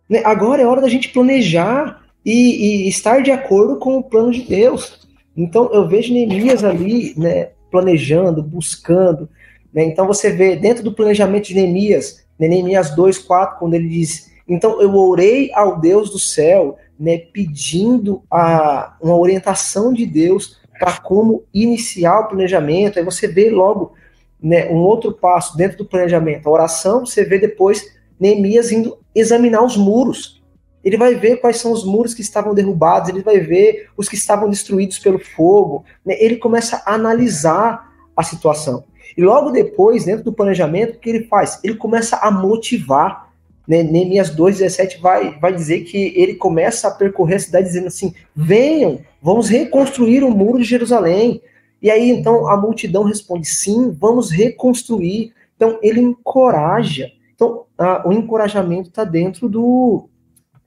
Né? 0.10 0.22
Agora 0.26 0.62
é 0.62 0.66
hora 0.66 0.82
da 0.82 0.90
gente 0.90 1.10
planejar 1.10 2.04
e, 2.26 2.84
e, 2.84 2.90
estar 2.90 3.22
de 3.22 3.32
acordo 3.32 3.78
com 3.80 3.98
o 3.98 4.04
plano 4.04 4.32
de 4.32 4.42
Deus. 4.42 5.08
Então, 5.38 5.70
eu 5.72 5.88
vejo 5.88 6.14
Neemias 6.14 6.64
ali, 6.64 7.14
né, 7.18 7.52
planejando, 7.72 8.44
buscando. 8.44 9.30
Né? 9.74 9.86
Então 9.86 10.06
você 10.06 10.32
vê 10.32 10.56
dentro 10.56 10.84
do 10.84 10.94
planejamento 10.94 11.48
de 11.48 11.56
Neemias, 11.56 12.26
né, 12.38 12.48
Neemias 12.48 12.96
2, 12.96 13.20
4, 13.20 13.60
quando 13.60 13.74
ele 13.74 13.88
diz 13.88 14.35
Então 14.48 14.82
eu 14.82 14.96
orei 14.96 15.52
ao 15.54 15.80
Deus 15.80 16.10
do 16.10 16.20
céu, 16.20 16.78
né, 17.00 17.18
pedindo 17.18 18.22
a, 18.30 18.96
uma 19.02 19.18
orientação 19.18 19.92
de 19.92 20.06
Deus 20.06 20.58
para 20.78 20.98
como 20.98 21.44
iniciar 21.54 22.20
o 22.20 22.28
planejamento. 22.28 23.00
Aí 23.00 23.06
você 23.06 23.28
vê 23.28 23.50
logo 23.50 23.94
né, 24.42 24.68
um 24.70 24.78
outro 24.78 25.12
passo 25.14 25.58
dentro 25.58 25.80
do 25.80 25.86
planejamento, 25.86 26.48
a 26.48 26.52
oração, 26.52 27.06
você 27.06 27.26
vê 27.26 27.40
depois 27.40 27.96
Neemias 28.20 28.72
indo 28.72 28.98
examinar 29.14 29.64
os 29.64 29.76
muros. 29.76 30.44
Ele 30.84 30.98
vai 30.98 31.16
ver 31.16 31.38
quais 31.38 31.58
são 31.58 31.72
os 31.72 31.84
muros 31.84 32.14
que 32.14 32.22
estavam 32.22 32.54
derrubados, 32.54 33.10
ele 33.10 33.24
vai 33.24 33.40
ver 33.40 33.90
os 33.98 34.08
que 34.08 34.16
estavam 34.16 34.50
destruídos 34.50 35.00
pelo 35.00 35.18
fogo. 35.18 35.84
Né? 36.06 36.16
Ele 36.20 36.38
começa 36.38 36.84
a 36.86 36.94
analisar 36.94 37.92
a 38.16 38.24
situação. 38.24 38.84
E 39.18 39.24
logo 39.24 39.50
depois, 39.50 40.06
dentro 40.06 40.24
do 40.24 40.34
planejamento, 40.34 40.96
o 40.96 41.00
que 41.00 41.10
ele 41.10 41.24
faz? 41.24 41.60
Ele 41.64 41.76
começa 41.76 42.18
a 42.18 42.30
motivar. 42.30 43.25
Né? 43.68 43.84
Neemias 43.84 44.36
2,17 44.36 45.00
vai, 45.00 45.38
vai 45.40 45.54
dizer 45.54 45.82
que 45.82 46.14
ele 46.16 46.36
começa 46.36 46.88
a 46.88 46.92
percorrer 46.92 47.36
a 47.36 47.40
cidade 47.40 47.68
dizendo 47.68 47.88
assim: 47.88 48.14
venham, 48.36 49.00
vamos 49.22 49.50
reconstruir 49.50 50.24
o 50.24 50.32
muro 50.32 50.60
de 50.60 50.66
Jerusalém. 50.66 51.42
E 51.82 51.90
aí 51.90 52.10
então 52.10 52.48
a 52.48 52.58
multidão 52.58 53.04
responde: 53.04 53.48
sim, 53.48 53.92
vamos 53.92 54.32
reconstruir. 54.32 55.34
Então 55.56 55.80
ele 55.82 56.02
encoraja. 56.02 57.12
Então 57.34 57.66
a, 57.78 58.08
o 58.08 58.14
encorajamento 58.14 58.90
está 58.90 59.04
dentro 59.04 59.50
do 59.50 60.10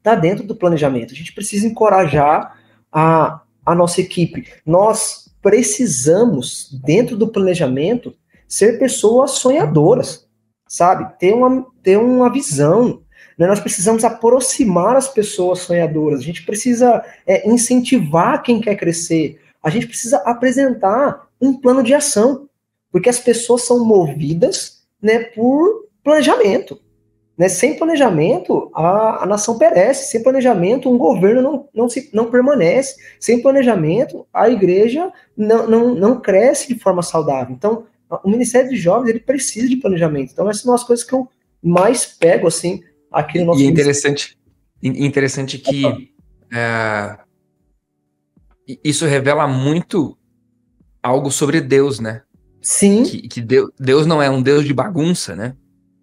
tá 0.02 0.14
dentro 0.14 0.44
do 0.44 0.54
planejamento. 0.54 1.12
A 1.12 1.16
gente 1.16 1.32
precisa 1.32 1.66
encorajar 1.66 2.56
a, 2.90 3.42
a 3.64 3.74
nossa 3.74 4.00
equipe. 4.00 4.46
Nós 4.64 5.28
precisamos 5.42 6.70
dentro 6.84 7.16
do 7.16 7.28
planejamento 7.28 8.14
ser 8.46 8.78
pessoas 8.78 9.32
sonhadoras, 9.32 10.27
sabe? 10.68 11.18
Ter 11.18 11.32
uma, 11.32 11.66
ter 11.82 11.96
uma 11.96 12.30
visão. 12.30 13.02
Né? 13.36 13.46
Nós 13.46 13.60
precisamos 13.60 14.04
aproximar 14.04 14.96
as 14.96 15.08
pessoas 15.08 15.60
sonhadoras, 15.60 16.20
a 16.20 16.24
gente 16.24 16.44
precisa 16.44 17.02
é, 17.26 17.48
incentivar 17.48 18.42
quem 18.42 18.60
quer 18.60 18.76
crescer, 18.76 19.40
a 19.62 19.70
gente 19.70 19.86
precisa 19.86 20.18
apresentar 20.18 21.26
um 21.40 21.54
plano 21.58 21.82
de 21.82 21.94
ação, 21.94 22.48
porque 22.92 23.08
as 23.08 23.18
pessoas 23.18 23.62
são 23.62 23.84
movidas 23.84 24.82
né, 25.00 25.20
por 25.20 25.88
planejamento. 26.02 26.80
Né? 27.38 27.48
Sem 27.48 27.76
planejamento, 27.76 28.68
a, 28.74 29.22
a 29.22 29.26
nação 29.26 29.56
perece. 29.56 30.10
Sem 30.10 30.22
planejamento, 30.22 30.90
um 30.90 30.98
governo 30.98 31.40
não, 31.40 31.68
não, 31.72 31.88
se, 31.88 32.10
não 32.12 32.30
permanece. 32.30 32.96
Sem 33.20 33.40
planejamento, 33.40 34.26
a 34.34 34.50
igreja 34.50 35.12
não, 35.36 35.68
não, 35.68 35.94
não 35.94 36.20
cresce 36.20 36.66
de 36.66 36.80
forma 36.80 37.00
saudável. 37.00 37.54
Então, 37.54 37.84
o 38.10 38.30
Ministério 38.30 38.70
de 38.70 38.76
Jovens 38.76 39.10
ele 39.10 39.20
precisa 39.20 39.68
de 39.68 39.76
planejamento. 39.76 40.32
Então, 40.32 40.48
essas 40.48 40.62
são 40.62 40.74
as 40.74 40.84
coisas 40.84 41.04
que 41.04 41.14
eu 41.14 41.28
mais 41.62 42.06
pego 42.06 42.46
assim 42.46 42.82
aqui 43.10 43.38
no 43.38 43.46
nosso. 43.46 43.60
E 43.60 43.64
é 43.64 43.68
interessante, 43.68 44.38
interessante 44.82 45.58
que 45.58 46.12
é, 46.52 47.18
isso 48.84 49.06
revela 49.06 49.46
muito 49.46 50.16
algo 51.02 51.30
sobre 51.30 51.60
Deus, 51.60 52.00
né? 52.00 52.22
Sim. 52.60 53.02
Que, 53.02 53.28
que 53.28 53.40
Deus, 53.40 53.70
Deus 53.78 54.06
não 54.06 54.22
é 54.22 54.28
um 54.28 54.42
Deus 54.42 54.64
de 54.64 54.74
bagunça, 54.74 55.34
né? 55.34 55.54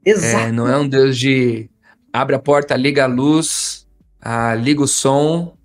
Exato. 0.05 0.45
É, 0.45 0.51
não 0.51 0.67
é 0.67 0.77
um 0.77 0.87
Deus 0.87 1.17
de 1.17 1.69
abre 2.11 2.35
a 2.35 2.39
porta, 2.39 2.75
liga 2.75 3.03
a 3.03 3.07
luz, 3.07 3.87
ah, 4.21 4.55
liga 4.55 4.81
o 4.81 4.87
som 4.87 5.57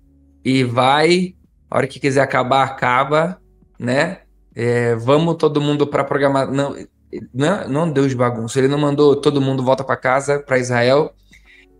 e 0.43 0.63
vai. 0.63 1.35
A 1.69 1.77
hora 1.77 1.87
que 1.87 1.99
quiser 1.99 2.21
acabar, 2.21 2.63
acaba, 2.63 3.41
né? 3.79 4.21
É, 4.55 4.95
vamos 4.95 5.35
todo 5.35 5.61
mundo 5.61 5.87
para 5.87 6.03
programar. 6.03 6.51
Não, 6.51 6.75
não, 7.33 7.67
não 7.67 7.91
deu 7.91 8.07
de 8.07 8.15
bagunça. 8.15 8.59
Ele 8.59 8.67
não 8.67 8.77
mandou 8.77 9.15
todo 9.15 9.41
mundo 9.41 9.63
volta 9.63 9.83
para 9.83 9.97
casa, 9.97 10.39
para 10.39 10.59
Israel, 10.59 11.13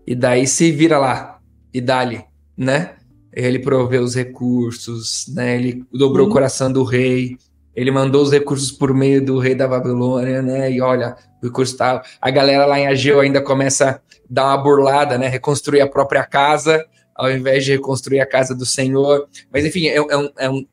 e 0.05 0.15
daí 0.15 0.47
se 0.47 0.71
vira 0.71 0.97
lá 0.97 1.39
e 1.73 1.79
dali, 1.79 2.23
né? 2.57 2.95
Ele 3.33 3.59
proveu 3.59 4.01
os 4.01 4.15
recursos, 4.15 5.25
né? 5.33 5.55
Ele 5.55 5.85
dobrou 5.93 6.27
o 6.27 6.31
coração 6.31 6.71
do 6.71 6.83
rei. 6.83 7.37
Ele 7.73 7.89
mandou 7.89 8.21
os 8.21 8.31
recursos 8.31 8.71
por 8.71 8.93
meio 8.93 9.23
do 9.25 9.39
rei 9.39 9.55
da 9.55 9.67
Babilônia, 9.67 10.41
né? 10.41 10.69
E 10.69 10.81
olha, 10.81 11.15
o 11.41 11.45
recurso 11.45 11.77
tá. 11.77 12.03
A 12.19 12.29
galera 12.29 12.65
lá 12.65 12.77
em 12.77 12.87
Ageu 12.87 13.21
ainda 13.21 13.41
começa 13.41 13.89
a 13.89 13.99
dar 14.29 14.47
uma 14.47 14.57
burlada, 14.57 15.17
né? 15.17 15.29
Reconstruir 15.29 15.79
a 15.79 15.87
própria 15.87 16.25
casa, 16.25 16.85
ao 17.15 17.31
invés 17.31 17.63
de 17.63 17.71
reconstruir 17.71 18.19
a 18.19 18.25
casa 18.25 18.53
do 18.53 18.65
Senhor. 18.65 19.25
Mas 19.51 19.63
enfim, 19.65 19.87
é, 19.87 19.95
é 19.95 20.17
um, 20.17 20.29
é 20.37 20.49
um 20.49 20.65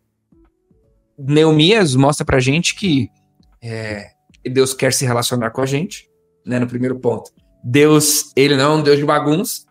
Neemias 1.18 1.94
mostra 1.94 2.24
pra 2.24 2.38
gente 2.38 2.74
que 2.74 3.10
é, 3.62 4.10
Deus 4.44 4.72
quer 4.72 4.92
se 4.92 5.04
relacionar 5.04 5.50
com 5.50 5.60
a 5.60 5.66
gente, 5.66 6.08
né? 6.46 6.58
No 6.58 6.66
primeiro 6.66 6.98
ponto. 6.98 7.32
Deus, 7.62 8.32
ele 8.36 8.56
não 8.56 8.72
é 8.72 8.76
um 8.76 8.82
Deus 8.82 8.98
de 8.98 9.04
bagunça, 9.04 9.62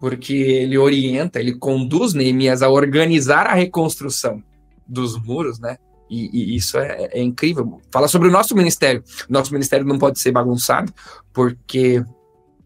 porque 0.00 0.34
ele 0.34 0.78
orienta, 0.78 1.40
ele 1.40 1.54
conduz 1.54 2.14
Neemias 2.14 2.62
a 2.62 2.68
organizar 2.68 3.46
a 3.46 3.54
reconstrução 3.54 4.42
dos 4.86 5.20
muros, 5.20 5.58
né? 5.58 5.76
E, 6.08 6.28
e 6.32 6.56
isso 6.56 6.78
é, 6.78 7.08
é, 7.12 7.22
incrível. 7.22 7.80
Fala 7.90 8.06
sobre 8.06 8.28
o 8.28 8.30
nosso 8.30 8.54
ministério. 8.54 9.02
Nosso 9.28 9.52
ministério 9.52 9.86
não 9.86 9.98
pode 9.98 10.18
ser 10.18 10.30
bagunçado, 10.30 10.92
porque 11.32 12.04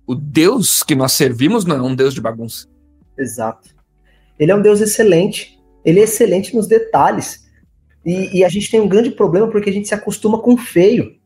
o 0.06 0.14
Deus 0.14 0.82
que 0.82 0.94
nós 0.94 1.12
servimos 1.12 1.64
não 1.64 1.76
é 1.76 1.82
um 1.82 1.94
Deus 1.94 2.12
de 2.12 2.20
bagunça. 2.20 2.66
Exato. 3.16 3.70
Ele 4.38 4.50
é 4.50 4.54
um 4.54 4.62
Deus 4.62 4.80
excelente. 4.80 5.58
Ele 5.84 6.00
é 6.00 6.02
excelente 6.02 6.54
nos 6.54 6.66
detalhes. 6.66 7.45
E, 8.06 8.38
e, 8.38 8.44
a 8.44 8.48
gente 8.48 8.70
tem 8.70 8.80
um 8.80 8.86
grande 8.86 9.10
problema 9.10 9.48
porque 9.48 9.68
a 9.68 9.72
gente 9.72 9.88
se 9.88 9.94
acostuma 9.94 10.38
com 10.38 10.54
o 10.54 10.56
feio, 10.56 11.16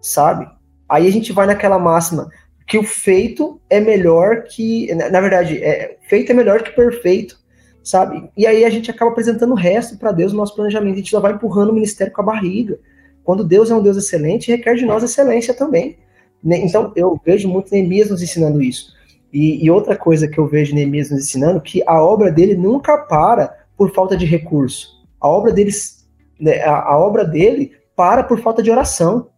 sabe? 0.00 0.48
Aí 0.88 1.06
a 1.06 1.12
gente 1.12 1.34
vai 1.34 1.46
naquela 1.46 1.78
máxima 1.78 2.30
que 2.66 2.78
o 2.78 2.82
feito 2.82 3.60
é 3.68 3.78
melhor 3.78 4.44
que. 4.44 4.92
Na 4.94 5.20
verdade, 5.20 5.62
é, 5.62 5.98
feito 6.08 6.32
é 6.32 6.34
melhor 6.34 6.62
que 6.62 6.70
perfeito, 6.70 7.38
sabe? 7.82 8.26
E 8.34 8.46
aí 8.46 8.64
a 8.64 8.70
gente 8.70 8.90
acaba 8.90 9.10
apresentando 9.10 9.52
o 9.52 9.56
resto 9.56 9.98
para 9.98 10.12
Deus 10.12 10.32
no 10.32 10.38
nosso 10.38 10.54
planejamento. 10.54 10.94
A 10.94 10.96
gente 10.96 11.10
só 11.10 11.20
vai 11.20 11.34
empurrando 11.34 11.68
o 11.68 11.74
ministério 11.74 12.12
com 12.12 12.22
a 12.22 12.24
barriga. 12.24 12.78
Quando 13.22 13.44
Deus 13.44 13.70
é 13.70 13.74
um 13.74 13.82
Deus 13.82 13.98
excelente, 13.98 14.50
requer 14.50 14.76
de 14.76 14.86
nós 14.86 15.02
excelência 15.02 15.52
também. 15.52 15.98
Né? 16.42 16.56
Então 16.56 16.90
eu 16.96 17.20
vejo 17.22 17.48
muito 17.48 17.70
Neemias 17.70 18.08
nos 18.08 18.22
ensinando 18.22 18.62
isso. 18.62 18.94
E, 19.30 19.62
e 19.62 19.70
outra 19.70 19.94
coisa 19.94 20.26
que 20.26 20.38
eu 20.38 20.46
vejo 20.46 20.74
Neemias 20.74 21.10
nos 21.10 21.20
ensinando, 21.20 21.60
que 21.60 21.82
a 21.86 22.02
obra 22.02 22.32
dele 22.32 22.54
nunca 22.54 22.96
para 22.96 23.54
por 23.76 23.92
falta 23.92 24.16
de 24.16 24.24
recurso. 24.24 25.04
A 25.20 25.28
obra 25.28 25.52
deles 25.52 26.03
né, 26.38 26.62
a, 26.62 26.92
a 26.92 26.98
obra 26.98 27.24
dele 27.24 27.72
para 27.96 28.24
por 28.24 28.40
falta 28.40 28.62
de 28.62 28.70
oração, 28.70 29.30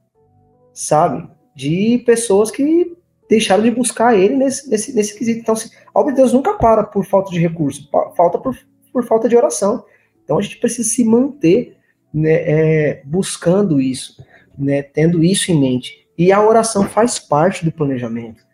sabe? 0.73 1.29
De 1.55 2.03
pessoas 2.07 2.51
que 2.51 2.97
deixaram 3.29 3.63
de 3.63 3.71
buscar 3.71 4.17
ele 4.17 4.37
nesse, 4.37 4.69
nesse, 4.69 4.95
nesse 4.95 5.19
quesito. 5.19 5.41
Então, 5.41 5.55
assim, 5.55 5.71
a 5.93 6.01
obra 6.01 6.13
de 6.13 6.19
Deus 6.21 6.33
nunca 6.33 6.55
para 6.55 6.85
por 6.85 7.05
falta 7.05 7.31
de 7.31 7.39
recurso, 7.39 7.89
falta 8.17 8.39
por, 8.39 8.57
por 8.93 9.05
falta 9.05 9.29
de 9.29 9.37
oração. 9.37 9.85
Então, 10.25 10.39
a 10.39 10.43
gente 10.43 10.59
precisa 10.59 10.89
se 10.89 11.05
manter 11.05 11.77
né, 12.13 12.33
é, 12.33 13.03
buscando 13.05 13.81
isso, 13.81 14.25
né, 14.59 14.83
tendo 14.83 15.23
isso 15.23 15.51
em 15.51 15.61
mente. 15.61 16.07
E 16.17 16.33
a 16.33 16.43
oração 16.43 16.89
faz 16.89 17.19
parte 17.19 17.65
do 17.65 17.73
planejamento. 17.73 18.45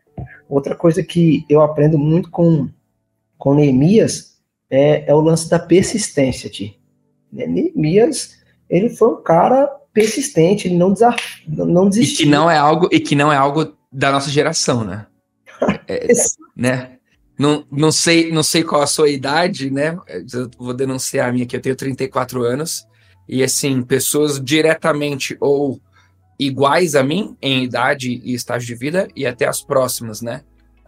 Outra 0.48 0.74
coisa 0.74 1.02
que 1.02 1.44
eu 1.48 1.62
aprendo 1.62 1.98
muito 1.98 2.30
com, 2.30 2.68
com 3.38 3.54
Neemias 3.54 4.38
é, 4.68 5.08
é 5.08 5.14
o 5.14 5.20
lance 5.20 5.48
da 5.48 5.58
persistência, 5.58 6.50
Ti. 6.50 6.78
Né, 7.32 7.46
Neemias, 7.46 8.36
ele 8.68 8.90
foi 8.90 9.08
um 9.08 9.22
cara 9.22 9.66
persistente, 9.92 10.68
ele 10.68 10.76
não, 10.76 10.92
desaf... 10.92 11.42
não 11.46 11.88
desistiu. 11.88 12.24
E 12.24 12.24
que 12.24 12.30
não 12.30 12.50
é 12.50 12.56
algo, 12.56 12.88
e 12.90 13.00
que 13.00 13.14
não 13.14 13.32
é 13.32 13.36
algo 13.36 13.76
da 13.90 14.10
nossa 14.10 14.30
geração, 14.30 14.84
né? 14.84 15.06
É, 15.86 16.08
né? 16.56 16.98
Não, 17.38 17.64
não, 17.70 17.92
sei, 17.92 18.32
não 18.32 18.42
sei 18.42 18.64
qual 18.64 18.82
a 18.82 18.86
sua 18.86 19.08
idade, 19.08 19.70
né? 19.70 19.96
Eu 20.32 20.50
vou 20.58 20.74
denunciar 20.74 21.28
a 21.28 21.32
minha 21.32 21.44
aqui, 21.44 21.56
eu 21.56 21.60
tenho 21.60 21.76
34 21.76 22.42
anos. 22.42 22.86
E 23.28 23.42
assim, 23.42 23.82
pessoas 23.82 24.40
diretamente 24.42 25.36
ou 25.40 25.80
iguais 26.38 26.94
a 26.94 27.02
mim 27.02 27.36
em 27.40 27.62
idade 27.62 28.20
e 28.24 28.34
estágio 28.34 28.66
de 28.66 28.74
vida 28.74 29.08
e 29.14 29.26
até 29.26 29.46
as 29.46 29.62
próximas, 29.62 30.20
né? 30.20 30.42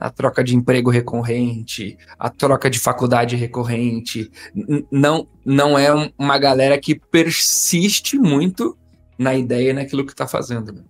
A 0.04 0.10
troca 0.10 0.44
de 0.44 0.54
emprego 0.54 0.90
recorrente, 0.90 1.96
a 2.18 2.28
troca 2.28 2.68
de 2.68 2.78
faculdade 2.78 3.36
recorrente. 3.36 4.30
Não, 4.90 5.26
não 5.42 5.78
é 5.78 5.88
uma 6.18 6.36
galera 6.36 6.78
que 6.78 6.94
persiste 6.94 8.18
muito 8.18 8.76
na 9.18 9.34
ideia 9.34 9.70
e 9.70 9.72
naquilo 9.72 10.04
que 10.04 10.12
está 10.12 10.26
fazendo. 10.26 10.74
Né? 10.74 10.82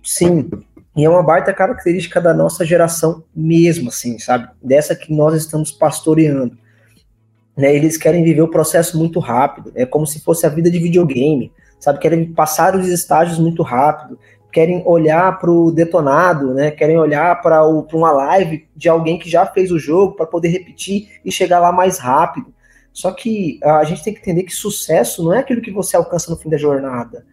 Sim, 0.00 0.48
e 0.96 1.04
é 1.04 1.10
uma 1.10 1.24
baita 1.24 1.52
característica 1.52 2.20
da 2.20 2.32
nossa 2.32 2.64
geração 2.64 3.24
mesmo, 3.34 3.88
assim, 3.88 4.16
sabe? 4.16 4.48
Dessa 4.62 4.94
que 4.94 5.12
nós 5.12 5.34
estamos 5.34 5.72
pastoreando. 5.72 6.56
Né? 7.56 7.74
Eles 7.74 7.96
querem 7.96 8.22
viver 8.22 8.42
o 8.42 8.48
processo 8.48 8.96
muito 8.96 9.18
rápido, 9.18 9.72
é 9.74 9.84
como 9.84 10.06
se 10.06 10.20
fosse 10.20 10.46
a 10.46 10.50
vida 10.50 10.70
de 10.70 10.78
videogame, 10.78 11.50
sabe? 11.80 11.98
Querem 11.98 12.32
passar 12.32 12.76
os 12.76 12.86
estágios 12.86 13.40
muito 13.40 13.64
rápido, 13.64 14.16
querem 14.56 14.82
olhar 14.86 15.38
para 15.38 15.50
o 15.50 15.70
detonado, 15.70 16.54
né? 16.54 16.70
Querem 16.70 16.96
olhar 16.96 17.42
para 17.42 17.62
uma 17.68 18.10
live 18.10 18.66
de 18.74 18.88
alguém 18.88 19.18
que 19.18 19.28
já 19.28 19.44
fez 19.44 19.70
o 19.70 19.78
jogo 19.78 20.16
para 20.16 20.24
poder 20.24 20.48
repetir 20.48 21.20
e 21.22 21.30
chegar 21.30 21.60
lá 21.60 21.70
mais 21.70 21.98
rápido. 21.98 22.54
Só 22.90 23.12
que 23.12 23.60
a 23.62 23.84
gente 23.84 24.02
tem 24.02 24.14
que 24.14 24.20
entender 24.20 24.44
que 24.44 24.54
sucesso 24.54 25.22
não 25.22 25.34
é 25.34 25.40
aquilo 25.40 25.60
que 25.60 25.70
você 25.70 25.94
alcança 25.94 26.30
no 26.30 26.38
fim 26.38 26.48
da 26.48 26.56
jornada. 26.56 27.26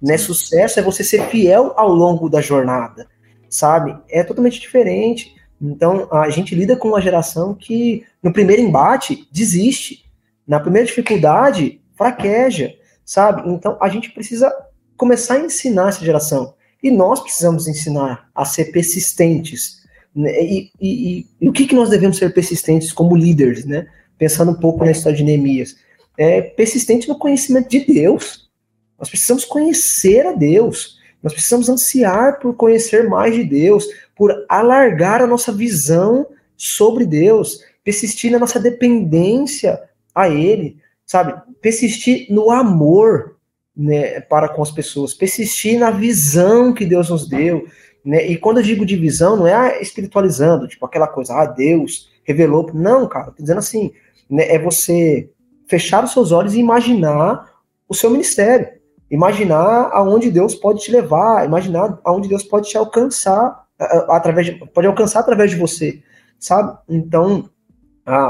Né? 0.00 0.16
Sucesso 0.16 0.80
é 0.80 0.82
você 0.82 1.04
ser 1.04 1.26
fiel 1.26 1.74
ao 1.76 1.92
longo 1.92 2.30
da 2.30 2.40
jornada, 2.40 3.06
sabe? 3.46 3.94
É 4.08 4.24
totalmente 4.24 4.58
diferente. 4.58 5.34
Então, 5.60 6.08
a 6.10 6.30
gente 6.30 6.54
lida 6.54 6.76
com 6.76 6.88
uma 6.88 7.00
geração 7.02 7.52
que, 7.52 8.06
no 8.22 8.32
primeiro 8.32 8.62
embate, 8.62 9.28
desiste. 9.30 10.10
Na 10.48 10.58
primeira 10.58 10.86
dificuldade, 10.86 11.82
fraqueja, 11.94 12.72
sabe? 13.04 13.50
Então, 13.50 13.76
a 13.82 13.90
gente 13.90 14.10
precisa 14.12 14.50
começar 14.96 15.34
a 15.34 15.40
ensinar 15.40 15.90
essa 15.90 16.02
geração. 16.02 16.54
E 16.82 16.90
nós 16.90 17.20
precisamos 17.20 17.68
ensinar 17.68 18.28
a 18.34 18.44
ser 18.44 18.66
persistentes. 18.66 19.80
Né? 20.14 20.30
E, 20.42 20.70
e, 20.80 21.18
e, 21.18 21.26
e, 21.40 21.48
o 21.48 21.52
que, 21.52 21.66
que 21.66 21.74
nós 21.74 21.90
devemos 21.90 22.16
ser 22.16 22.32
persistentes 22.32 22.92
como 22.92 23.16
líderes, 23.16 23.64
né? 23.64 23.86
Pensando 24.18 24.52
um 24.52 24.58
pouco 24.58 24.84
na 24.84 24.90
história 24.90 25.16
de 25.16 25.24
Neemias. 25.24 25.76
É 26.16 26.40
persistente 26.40 27.08
no 27.08 27.18
conhecimento 27.18 27.68
de 27.68 27.80
Deus. 27.80 28.50
Nós 28.98 29.08
precisamos 29.08 29.44
conhecer 29.44 30.26
a 30.26 30.32
Deus. 30.32 30.98
Nós 31.22 31.32
precisamos 31.32 31.68
ansiar 31.68 32.38
por 32.38 32.54
conhecer 32.54 33.08
mais 33.08 33.34
de 33.34 33.44
Deus, 33.44 33.86
por 34.16 34.44
alargar 34.48 35.22
a 35.22 35.26
nossa 35.26 35.52
visão 35.52 36.26
sobre 36.56 37.06
Deus, 37.06 37.60
persistir 37.82 38.30
na 38.30 38.38
nossa 38.38 38.60
dependência 38.60 39.80
a 40.14 40.28
Ele, 40.28 40.78
sabe? 41.06 41.34
Persistir 41.60 42.26
no 42.30 42.50
amor 42.50 43.36
né, 43.80 44.20
para 44.20 44.48
com 44.48 44.62
as 44.62 44.70
pessoas, 44.70 45.14
persistir 45.14 45.78
na 45.78 45.90
visão 45.90 46.72
que 46.72 46.84
Deus 46.84 47.08
nos 47.08 47.28
deu. 47.28 47.66
Né? 48.04 48.26
E 48.26 48.36
quando 48.36 48.58
eu 48.58 48.62
digo 48.62 48.84
de 48.84 48.96
visão, 48.96 49.36
não 49.36 49.46
é 49.46 49.80
espiritualizando, 49.80 50.68
tipo 50.68 50.84
aquela 50.84 51.06
coisa, 51.06 51.34
ah, 51.34 51.46
Deus 51.46 52.10
revelou. 52.24 52.70
Não, 52.74 53.08
cara, 53.08 53.30
tô 53.30 53.42
dizendo 53.42 53.58
assim, 53.58 53.92
né, 54.28 54.52
é 54.52 54.58
você 54.58 55.30
fechar 55.68 56.04
os 56.04 56.12
seus 56.12 56.32
olhos 56.32 56.54
e 56.54 56.60
imaginar 56.60 57.48
o 57.88 57.94
seu 57.94 58.10
ministério 58.10 58.80
imaginar 59.10 59.90
aonde 59.92 60.30
Deus 60.30 60.54
pode 60.54 60.82
te 60.82 60.92
levar, 60.92 61.44
imaginar 61.44 61.98
aonde 62.04 62.28
Deus 62.28 62.44
pode 62.44 62.68
te 62.68 62.78
alcançar 62.78 63.64
através 64.08 64.46
de, 64.46 64.52
pode 64.52 64.86
alcançar 64.86 65.20
através 65.20 65.50
de 65.50 65.56
você, 65.56 66.00
sabe? 66.38 66.78
Então, 66.88 67.50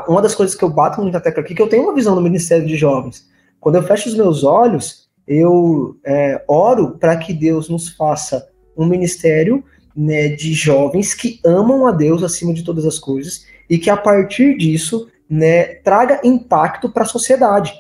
uma 0.09 0.23
das 0.23 0.35
coisas 0.35 0.57
que 0.57 0.65
eu 0.65 0.71
bato 0.71 1.01
muito 1.01 1.13
na 1.13 1.21
tecla 1.21 1.43
aqui, 1.43 1.55
que 1.55 1.61
eu 1.61 1.69
tenho 1.69 1.83
uma 1.83 1.95
visão 1.95 2.15
do 2.15 2.21
Ministério 2.21 2.67
de 2.67 2.77
Jovens. 2.77 3.29
Quando 3.61 3.75
eu 3.75 3.83
fecho 3.83 4.09
os 4.09 4.17
meus 4.17 4.43
olhos, 4.43 5.10
eu 5.31 5.97
é, 6.05 6.43
oro 6.49 6.99
para 6.99 7.17
que 7.17 7.33
Deus 7.33 7.69
nos 7.69 7.89
faça 7.91 8.49
um 8.77 8.85
ministério 8.85 9.63
né, 9.95 10.29
de 10.29 10.53
jovens 10.53 11.15
que 11.15 11.39
amam 11.45 11.87
a 11.87 11.93
Deus 11.93 12.23
acima 12.23 12.53
de 12.53 12.65
todas 12.65 12.85
as 12.85 12.99
coisas 12.99 13.47
e 13.69 13.79
que 13.79 13.89
a 13.89 13.97
partir 13.97 14.57
disso 14.57 15.09
né, 15.29 15.75
traga 15.85 16.21
impacto 16.25 16.91
para 16.91 17.05
a 17.05 17.07
sociedade 17.07 17.73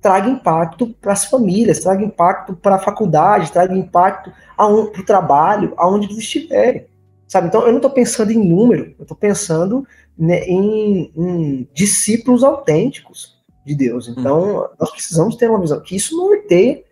traga 0.00 0.28
impacto 0.28 0.94
para 1.00 1.12
as 1.12 1.26
famílias, 1.26 1.80
traga 1.80 2.02
impacto 2.02 2.56
para 2.56 2.76
a 2.76 2.78
faculdade, 2.78 3.52
traga 3.52 3.76
impacto 3.76 4.32
para 4.56 4.66
o 4.72 5.04
trabalho, 5.04 5.74
aonde 5.76 6.06
eles 6.06 6.18
estiverem. 6.18 6.86
Sabe? 7.28 7.48
Então, 7.48 7.62
eu 7.62 7.68
não 7.68 7.76
estou 7.76 7.90
pensando 7.90 8.32
em 8.32 8.38
número, 8.38 8.94
eu 8.98 9.02
estou 9.02 9.16
pensando 9.16 9.86
né, 10.18 10.42
em, 10.44 11.12
em, 11.16 11.68
discípulos 11.72 12.42
autênticos 12.42 13.39
de 13.70 13.76
Deus. 13.76 14.08
Então, 14.08 14.58
hum. 14.58 14.68
nós 14.78 14.90
precisamos 14.90 15.36
ter 15.36 15.48
uma 15.48 15.60
visão 15.60 15.80
que 15.80 15.96
isso 15.96 16.16
norteia 16.16 16.82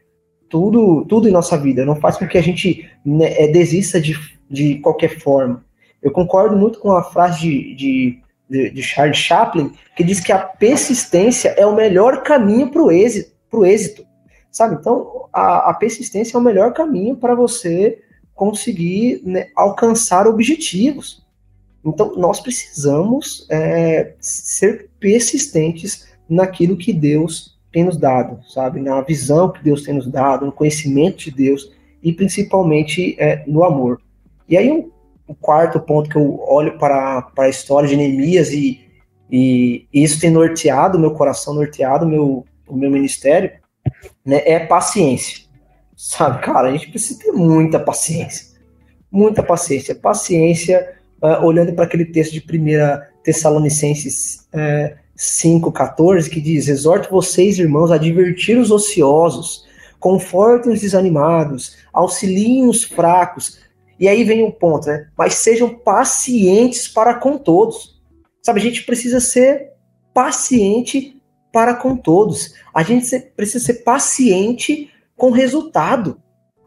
tudo, 0.48 1.04
tudo 1.06 1.28
em 1.28 1.32
nossa 1.32 1.58
vida, 1.58 1.84
não 1.84 1.96
faz 1.96 2.16
com 2.16 2.26
que 2.26 2.38
a 2.38 2.42
gente 2.42 2.88
né, 3.04 3.42
é, 3.42 3.48
desista 3.48 4.00
de, 4.00 4.14
de 4.48 4.76
qualquer 4.78 5.18
forma. 5.18 5.64
Eu 6.00 6.10
concordo 6.10 6.56
muito 6.56 6.78
com 6.78 6.92
a 6.92 7.02
frase 7.02 7.40
de, 7.40 7.74
de 7.74 8.22
de, 8.48 8.70
de 8.70 8.82
Charles 8.82 9.18
Chaplin, 9.18 9.72
que 9.94 10.02
diz 10.02 10.20
que 10.20 10.32
a 10.32 10.38
persistência 10.38 11.50
é 11.50 11.66
o 11.66 11.74
melhor 11.74 12.22
caminho 12.22 12.70
para 12.70 12.82
o 12.82 12.90
êxito, 12.90 13.64
êxito. 13.64 14.06
Sabe? 14.50 14.76
Então, 14.76 15.28
a, 15.32 15.70
a 15.70 15.74
persistência 15.74 16.36
é 16.36 16.40
o 16.40 16.42
melhor 16.42 16.72
caminho 16.72 17.16
para 17.16 17.34
você 17.34 18.02
conseguir 18.34 19.20
né, 19.24 19.48
alcançar 19.54 20.26
objetivos. 20.26 21.26
Então, 21.84 22.14
nós 22.16 22.40
precisamos 22.40 23.46
é, 23.50 24.14
ser 24.18 24.88
persistentes 24.98 26.07
naquilo 26.28 26.76
que 26.76 26.92
Deus 26.92 27.58
tem 27.72 27.84
nos 27.84 27.96
dado, 27.96 28.40
sabe? 28.48 28.80
Na 28.80 29.00
visão 29.00 29.52
que 29.52 29.62
Deus 29.62 29.82
tem 29.82 29.94
nos 29.94 30.06
dado, 30.06 30.46
no 30.46 30.52
conhecimento 30.52 31.18
de 31.18 31.30
Deus 31.30 31.72
e 32.02 32.12
principalmente 32.12 33.16
é, 33.18 33.44
no 33.46 33.64
amor. 33.64 34.00
E 34.48 34.56
aí, 34.56 34.70
um 34.70 34.90
o 35.28 35.34
quarto 35.34 35.78
ponto 35.78 36.08
que 36.08 36.16
eu 36.16 36.40
olho 36.40 36.78
para, 36.78 37.20
para 37.20 37.44
a 37.44 37.50
história 37.50 37.86
de 37.86 37.94
Neemias 37.94 38.50
e, 38.50 38.80
e 39.30 39.86
isso 39.92 40.18
tem 40.18 40.30
norteado 40.30 40.98
meu 40.98 41.12
coração, 41.12 41.54
norteado 41.54 42.06
meu, 42.06 42.46
o 42.66 42.74
meu 42.74 42.90
ministério, 42.90 43.52
né, 44.24 44.42
é 44.46 44.58
paciência. 44.58 45.46
Sabe, 45.94 46.40
cara, 46.40 46.68
a 46.68 46.72
gente 46.72 46.88
precisa 46.88 47.20
ter 47.20 47.32
muita 47.32 47.78
paciência. 47.78 48.56
Muita 49.10 49.42
paciência. 49.42 49.94
Paciência, 49.94 50.94
uh, 51.22 51.44
olhando 51.44 51.74
para 51.74 51.84
aquele 51.84 52.06
texto 52.06 52.32
de 52.32 52.40
1 52.40 53.22
Tessalonicenses 53.22 54.48
uh, 54.54 54.96
5,14, 55.18 56.30
que 56.30 56.40
diz: 56.40 56.68
Exorto 56.68 57.10
vocês, 57.10 57.58
irmãos, 57.58 57.90
a 57.90 57.98
divertir 57.98 58.56
os 58.56 58.70
ociosos, 58.70 59.66
confortem 59.98 60.72
os 60.72 60.80
desanimados, 60.80 61.76
auxiliem 61.92 62.68
os 62.68 62.84
fracos, 62.84 63.58
e 63.98 64.06
aí 64.06 64.22
vem 64.22 64.44
um 64.44 64.50
ponto, 64.50 64.86
né? 64.86 65.08
Mas 65.16 65.34
sejam 65.34 65.74
pacientes 65.74 66.86
para 66.86 67.14
com 67.14 67.36
todos. 67.36 68.00
Sabe, 68.40 68.60
a 68.60 68.62
gente 68.62 68.84
precisa 68.84 69.18
ser 69.18 69.72
paciente 70.14 71.20
para 71.52 71.74
com 71.74 71.96
todos. 71.96 72.54
A 72.72 72.84
gente 72.84 73.18
precisa 73.36 73.64
ser 73.64 73.82
paciente 73.82 74.88
com 75.16 75.28
o 75.28 75.32
resultado. 75.32 76.22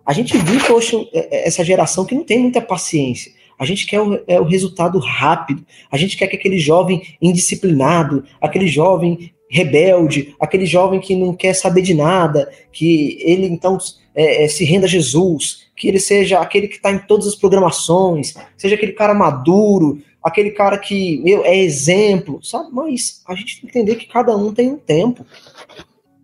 A 0.06 0.12
gente 0.12 0.38
viu, 0.38 0.60
poxa, 0.68 0.98
é, 1.14 1.38
é, 1.38 1.48
essa 1.48 1.64
geração 1.64 2.04
que 2.04 2.16
não 2.16 2.26
tem 2.26 2.40
muita 2.40 2.62
paciência. 2.62 3.32
A 3.62 3.65
gente 3.65 3.86
quer 3.86 4.02
o, 4.02 4.19
é, 4.26 4.41
o 4.41 4.43
resultado 4.43 4.97
rápido. 4.97 5.63
A 5.91 5.95
gente 5.95 6.17
quer 6.17 6.26
que 6.26 6.36
aquele 6.36 6.58
jovem 6.58 7.04
indisciplinado, 7.21 8.24
aquele 8.41 8.65
jovem 8.67 9.32
rebelde, 9.47 10.34
aquele 10.39 10.65
jovem 10.65 11.00
que 11.00 11.15
não 11.15 11.32
quer 11.36 11.54
saber 11.54 11.84
de 11.84 11.93
nada, 11.93 12.52
que 12.71 13.19
ele 13.21 13.45
então 13.45 13.78
é, 14.15 14.45
é, 14.45 14.47
se 14.47 14.65
renda 14.65 14.88
a 14.88 14.89
Jesus, 14.89 15.67
que 15.76 15.88
ele 15.88 16.00
seja 16.00 16.39
aquele 16.39 16.67
que 16.67 16.78
está 16.78 16.91
em 16.91 16.97
todas 16.97 17.28
as 17.28 17.36
programações, 17.36 18.34
seja 18.58 18.74
aquele 18.74 18.93
cara 18.93 19.13
maduro, 19.13 20.02
aquele 20.24 20.50
cara 20.50 20.80
que 20.80 21.19
meu, 21.19 21.45
é 21.45 21.56
exemplo, 21.56 22.43
sabe? 22.43 22.67
Mas 22.71 23.21
a 23.28 23.36
gente 23.36 23.62
tem 23.62 23.69
que 23.69 23.78
entender 23.78 23.95
que 23.95 24.08
cada 24.08 24.36
um 24.36 24.52
tem 24.52 24.71
um 24.71 24.78
tempo, 24.78 25.24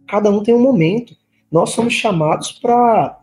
cada 0.08 0.32
um 0.32 0.42
tem 0.42 0.56
um 0.56 0.62
momento. 0.62 1.16
Nós 1.52 1.70
somos 1.70 1.94
chamados 1.94 2.52
para 2.52 3.16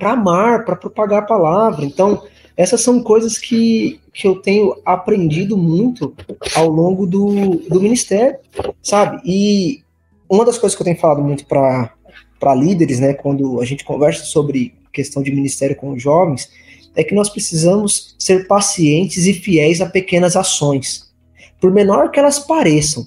amar, 0.00 0.64
para 0.64 0.74
propagar 0.74 1.22
a 1.22 1.26
palavra. 1.26 1.84
Então, 1.84 2.24
essas 2.56 2.80
são 2.80 3.02
coisas 3.02 3.38
que, 3.38 4.00
que 4.14 4.26
eu 4.26 4.36
tenho 4.36 4.80
aprendido 4.84 5.56
muito 5.56 6.14
ao 6.54 6.68
longo 6.68 7.06
do, 7.06 7.56
do 7.68 7.80
ministério, 7.80 8.38
sabe? 8.82 9.20
E 9.24 9.82
uma 10.28 10.44
das 10.44 10.56
coisas 10.56 10.74
que 10.74 10.82
eu 10.82 10.86
tenho 10.86 10.98
falado 10.98 11.22
muito 11.22 11.44
para 11.46 12.54
líderes, 12.54 12.98
né, 12.98 13.12
quando 13.12 13.60
a 13.60 13.64
gente 13.64 13.84
conversa 13.84 14.24
sobre 14.24 14.74
questão 14.92 15.22
de 15.22 15.30
ministério 15.30 15.76
com 15.76 15.92
os 15.92 16.02
jovens, 16.02 16.50
é 16.94 17.04
que 17.04 17.14
nós 17.14 17.28
precisamos 17.28 18.16
ser 18.18 18.46
pacientes 18.46 19.26
e 19.26 19.34
fiéis 19.34 19.82
a 19.82 19.86
pequenas 19.86 20.34
ações. 20.34 21.12
Por 21.60 21.70
menor 21.70 22.10
que 22.10 22.18
elas 22.18 22.38
pareçam, 22.38 23.06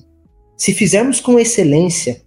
se 0.56 0.74
fizermos 0.74 1.20
com 1.20 1.40
excelência, 1.40 2.22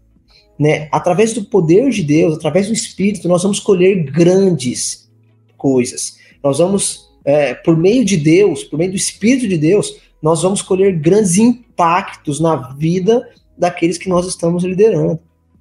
né, 0.58 0.88
através 0.90 1.32
do 1.32 1.44
poder 1.44 1.90
de 1.90 2.02
Deus, 2.02 2.36
através 2.36 2.66
do 2.66 2.72
Espírito, 2.72 3.28
nós 3.28 3.42
vamos 3.42 3.60
colher 3.60 4.04
grandes 4.04 5.08
coisas. 5.56 6.16
Nós 6.42 6.58
vamos, 6.58 7.01
é, 7.24 7.54
por 7.54 7.76
meio 7.76 8.04
de 8.04 8.16
Deus, 8.16 8.64
por 8.64 8.78
meio 8.78 8.90
do 8.90 8.96
Espírito 8.96 9.48
de 9.48 9.58
Deus, 9.58 10.00
nós 10.20 10.42
vamos 10.42 10.62
colher 10.62 10.98
grandes 10.98 11.36
impactos 11.36 12.40
na 12.40 12.56
vida 12.74 13.28
daqueles 13.56 13.98
que 13.98 14.08
nós 14.08 14.26
estamos 14.26 14.64
liderando, 14.64 15.20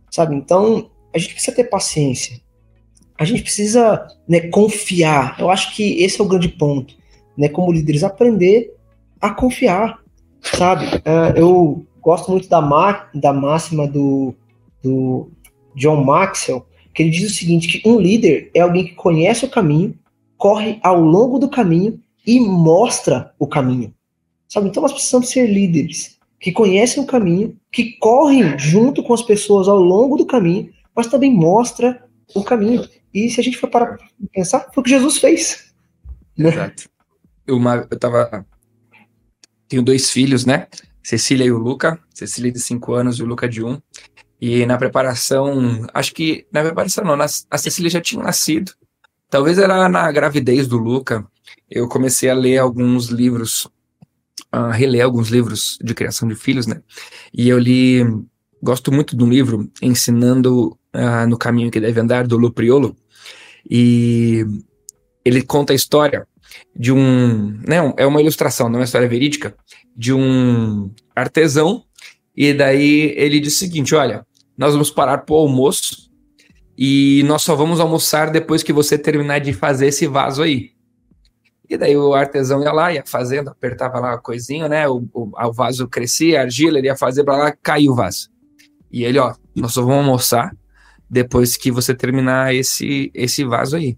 sabe? 0.10 0.36
Então, 0.36 0.90
a 1.14 1.18
gente 1.18 1.34
precisa 1.34 1.56
ter 1.56 1.66
paciência 1.66 2.42
a 3.22 3.24
gente 3.24 3.44
precisa 3.44 4.08
né, 4.28 4.40
confiar. 4.48 5.36
Eu 5.40 5.52
acho 5.52 5.76
que 5.76 6.04
esse 6.04 6.20
é 6.20 6.24
o 6.24 6.28
grande 6.28 6.50
ponto, 6.50 6.96
né? 7.38 7.48
Como 7.48 7.72
líderes, 7.72 8.04
aprender 8.04 8.74
a 9.22 9.30
confiar, 9.30 10.00
sabe? 10.42 10.86
Uh, 10.86 11.38
eu 11.38 11.86
gosto 12.02 12.32
muito 12.32 12.50
da, 12.50 12.60
da 13.14 13.32
máxima 13.32 13.88
do, 13.88 14.34
do 14.82 15.30
John 15.76 16.04
Maxwell, 16.04 16.66
que 16.96 17.04
ele 17.04 17.12
diz 17.12 17.32
o 17.32 17.36
seguinte, 17.36 17.68
que 17.68 17.88
um 17.88 18.00
líder 18.00 18.50
é 18.56 18.62
alguém 18.62 18.86
que 18.86 18.96
conhece 18.96 19.46
o 19.46 19.50
caminho, 19.50 19.94
corre 20.42 20.80
ao 20.82 21.00
longo 21.00 21.38
do 21.38 21.48
caminho 21.48 22.02
e 22.26 22.40
mostra 22.40 23.32
o 23.38 23.46
caminho. 23.46 23.94
Sabe? 24.50 24.70
Então 24.70 24.82
nós 24.82 24.92
precisamos 24.92 25.30
ser 25.30 25.46
líderes 25.46 26.18
que 26.40 26.52
conhecem 26.52 27.04
o 27.04 27.06
caminho, 27.06 27.56
que 27.72 27.96
correm 28.00 28.58
junto 28.58 29.04
com 29.04 29.14
as 29.14 29.22
pessoas 29.22 29.68
ao 29.68 29.80
longo 29.80 30.18
do 30.18 30.26
caminho, 30.26 30.74
mas 30.96 31.06
também 31.06 31.32
mostra 31.32 32.04
o 32.34 32.44
caminho. 32.44 32.90
E 33.14 33.30
se 33.30 33.40
a 33.40 33.44
gente 33.44 33.56
for 33.56 33.70
para 33.70 34.00
pensar, 34.34 34.68
foi 34.74 34.82
o 34.82 34.84
que 34.84 34.90
Jesus 34.90 35.20
fez. 35.20 35.72
Né? 36.36 36.50
Exato. 36.50 36.90
Uma, 37.48 37.88
eu 37.92 38.00
tava. 38.00 38.44
Tenho 39.68 39.84
dois 39.84 40.10
filhos, 40.10 40.44
né? 40.44 40.68
Cecília 41.04 41.46
e 41.46 41.52
o 41.52 41.60
Luca. 41.60 42.00
Cecília 42.16 42.52
de 42.52 42.60
5 42.60 42.94
anos 42.94 43.20
e 43.20 43.24
o 43.24 43.28
Luca 43.28 43.48
de 43.48 43.64
1. 43.64 43.70
Um. 43.70 43.82
E 44.42 44.66
na 44.66 44.76
preparação, 44.76 45.86
acho 45.94 46.16
que 46.16 46.48
na 46.52 46.64
preparação 46.64 47.04
não, 47.04 47.16
na, 47.16 47.26
a 47.26 47.58
Cecília 47.60 47.92
já 47.92 48.02
tinha 48.02 48.24
nascido. 48.24 48.72
Talvez 49.32 49.58
era 49.58 49.88
na 49.88 50.12
gravidez 50.12 50.68
do 50.68 50.78
Luca. 50.78 51.26
eu 51.70 51.88
comecei 51.88 52.30
a 52.30 52.34
ler 52.34 52.58
alguns 52.58 53.06
livros, 53.08 53.66
a 54.52 54.74
reler 54.74 55.06
alguns 55.06 55.30
livros 55.30 55.78
de 55.82 55.94
criação 55.94 56.28
de 56.28 56.36
filhos, 56.36 56.68
né? 56.68 56.82
E 57.34 57.48
eu 57.48 57.58
li, 57.58 58.04
gosto 58.62 58.92
muito 58.92 59.16
de 59.16 59.24
um 59.24 59.30
livro 59.30 59.72
ensinando 59.82 60.78
uh, 60.94 61.26
no 61.30 61.38
caminho 61.38 61.72
que 61.72 61.80
deve 61.80 61.98
andar 61.98 62.28
do 62.28 62.38
Lupriolo, 62.38 62.94
e 63.70 64.46
ele 65.24 65.42
conta 65.42 65.72
a 65.72 65.76
história 65.78 66.28
de 66.76 66.92
um, 66.92 67.58
né, 67.66 67.78
é 67.96 68.06
uma 68.06 68.20
ilustração, 68.20 68.68
não 68.68 68.76
é 68.76 68.80
uma 68.80 68.86
história 68.86 69.08
verídica, 69.08 69.56
de 69.96 70.12
um 70.12 70.92
artesão, 71.16 71.86
e 72.36 72.54
daí 72.54 73.14
ele 73.16 73.40
diz 73.40 73.56
o 73.56 73.60
seguinte, 73.60 73.96
olha, 73.96 74.28
nós 74.58 74.74
vamos 74.74 74.92
parar 74.92 75.20
para 75.20 75.34
o 75.34 75.38
almoço 75.38 76.11
e 76.84 77.22
nós 77.28 77.44
só 77.44 77.56
vamos 77.56 77.80
almoçar 77.80 78.32
depois 78.32 78.64
que 78.64 78.74
você 78.74 78.98
terminar 78.98 79.38
de 79.38 79.54
fazer 79.54 79.86
esse 79.86 80.08
vaso 80.08 80.42
aí. 80.42 80.72
E 81.70 81.78
daí 81.78 81.96
o 81.96 82.16
artesão 82.16 82.64
ia 82.64 82.72
lá, 82.72 82.92
ia 82.92 83.04
fazendo, 83.06 83.52
apertava 83.52 84.00
lá 84.00 84.14
a 84.14 84.18
coisinha, 84.18 84.68
né? 84.68 84.90
O, 84.90 85.08
o, 85.14 85.30
o 85.32 85.54
vaso 85.54 85.88
crescia, 85.88 86.40
a 86.40 86.42
argila, 86.42 86.80
ele 86.80 86.88
ia 86.88 86.98
fazer 86.98 87.24
para 87.24 87.38
lá, 87.38 87.52
caiu 87.62 87.92
o 87.92 87.96
vaso. 87.96 88.32
E 88.92 89.04
ele, 89.04 89.20
ó, 89.20 89.36
nós 89.56 89.74
só 89.74 89.84
vamos 89.84 89.98
almoçar 90.00 90.58
depois 91.08 91.56
que 91.56 91.72
você 91.72 91.94
terminar 91.94 92.56
esse, 92.56 93.12
esse 93.14 93.46
vaso 93.46 93.76
aí. 93.76 93.96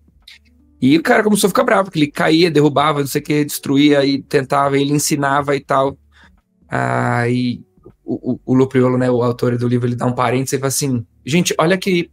E 0.81 0.97
o 0.97 1.01
cara 1.01 1.23
começou 1.23 1.47
a 1.47 1.51
ficar 1.51 1.63
bravo, 1.63 1.85
porque 1.85 1.99
ele 1.99 2.11
caía, 2.11 2.51
derrubava, 2.51 2.99
não 2.99 3.07
sei 3.07 3.21
o 3.21 3.23
que, 3.23 3.45
destruía 3.45 4.03
e 4.03 4.21
tentava, 4.21 4.77
ele 4.77 4.91
ensinava 4.91 5.55
e 5.55 5.61
tal. 5.61 5.97
Aí 6.67 7.61
o, 8.03 8.33
o, 8.33 8.39
o 8.45 8.53
Lupriolo, 8.53 8.97
né, 8.97 9.09
o 9.09 9.23
autor 9.23 9.57
do 9.57 9.69
livro, 9.69 9.87
ele 9.87 9.95
dá 9.95 10.05
um 10.05 10.13
parênteses 10.13 10.51
e 10.51 10.57
fala 10.57 10.67
assim: 10.67 11.05
gente, 11.25 11.55
olha 11.57 11.77
que 11.77 12.11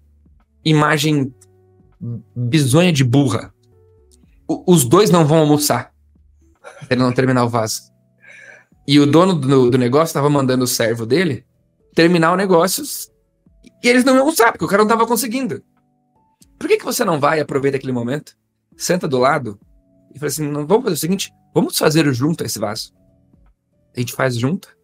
imagem 0.65 1.35
bizonha 2.35 2.93
de 2.93 3.05
burra. 3.05 3.53
O, 4.49 4.73
os 4.73 4.85
dois 4.85 5.11
não 5.11 5.27
vão 5.27 5.39
almoçar. 5.39 5.93
Ele 6.89 7.01
não 7.01 7.13
terminar 7.13 7.45
o 7.45 7.49
vaso. 7.49 7.91
E 8.87 8.99
o 8.99 9.07
dono 9.07 9.35
do, 9.35 9.71
do 9.71 9.79
negócio 9.79 10.11
estava 10.11 10.31
mandando 10.31 10.65
o 10.65 10.69
servo 10.69 11.07
dele 11.07 11.45
terminar 11.95 12.33
o 12.33 12.37
negócio 12.37 12.85
e 13.83 13.89
eles 13.89 14.05
não 14.05 14.15
iam 14.15 14.21
almoçar, 14.21 14.53
porque 14.53 14.65
o 14.65 14.69
cara 14.69 14.83
não 14.83 14.89
estava 14.89 15.07
conseguindo. 15.07 15.63
Por 16.59 16.69
que, 16.69 16.77
que 16.77 16.85
você 16.85 17.05
não 17.05 17.19
vai 17.19 17.39
e 17.39 17.41
aproveita 17.41 17.77
aquele 17.77 17.93
momento, 17.93 18.37
senta 18.77 19.09
do 19.09 19.19
lado 19.19 19.59
e 20.15 20.19
fala 20.19 20.29
assim: 20.29 20.49
não, 20.49 20.67
vamos 20.67 20.85
fazer 20.85 20.95
o 20.95 20.99
seguinte, 20.99 21.33
vamos 21.55 21.77
fazer 21.77 22.13
junto 22.13 22.45
esse 22.45 22.59
vaso. 22.59 22.93
A 23.97 24.01
gente 24.01 24.13
faz 24.13 24.37
junto, 24.37 24.77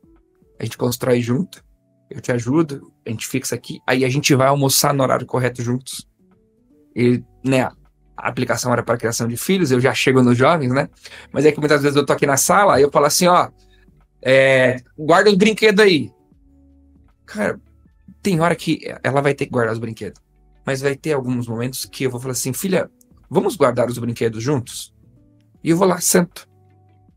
a 0.59 0.65
gente 0.65 0.79
constrói 0.79 1.21
junto, 1.21 1.63
eu 2.11 2.21
te 2.21 2.33
ajudo, 2.33 2.93
a 3.05 3.11
gente 3.11 3.27
fixa 3.27 3.55
aqui, 3.55 3.81
aí 3.87 4.05
a 4.05 4.09
gente 4.09 4.35
vai 4.35 4.49
almoçar 4.49 4.95
no 4.95 5.03
horário 5.03 5.27
correto 5.27 5.63
juntos. 5.63 6.09
E, 6.95 7.23
né, 7.45 7.63
a 7.63 8.29
aplicação 8.29 8.73
era 8.73 8.83
para 8.83 8.97
criação 8.97 9.29
de 9.29 9.37
filhos, 9.37 9.71
eu 9.71 9.81
já 9.81 9.93
chego 9.93 10.23
nos 10.23 10.37
jovens, 10.37 10.73
né? 10.73 10.89
Mas 11.33 11.45
é 11.45 11.53
que 11.53 11.59
muitas 11.59 11.83
vezes 11.83 11.97
eu 11.97 12.07
tô 12.07 12.13
aqui 12.13 12.27
na 12.27 12.37
sala, 12.37 12.77
aí 12.77 12.83
eu 12.83 12.91
falo 12.91 13.07
assim, 13.07 13.27
ó, 13.27 13.51
é, 14.23 14.79
guarda 14.97 15.31
os 15.31 15.37
brinquedos 15.37 15.85
aí. 15.85 16.11
Cara, 17.27 17.61
tem 18.23 18.41
hora 18.41 18.55
que 18.55 18.81
ela 19.03 19.21
vai 19.21 19.35
ter 19.35 19.47
que 19.47 19.53
guardar 19.53 19.75
os 19.75 19.79
brinquedos. 19.79 20.21
Mas 20.65 20.81
vai 20.81 20.97
ter 20.97 21.13
alguns 21.13 21.47
momentos 21.47 21.85
que 21.85 22.05
eu 22.05 22.11
vou 22.11 22.21
falar 22.21 22.33
assim, 22.33 22.53
filha, 22.53 22.91
vamos 23.29 23.57
guardar 23.57 23.89
os 23.89 23.99
brinquedos 23.99 24.43
juntos? 24.43 24.95
E 25.63 25.71
eu 25.71 25.77
vou 25.77 25.87
lá, 25.87 26.01
sento 26.01 26.49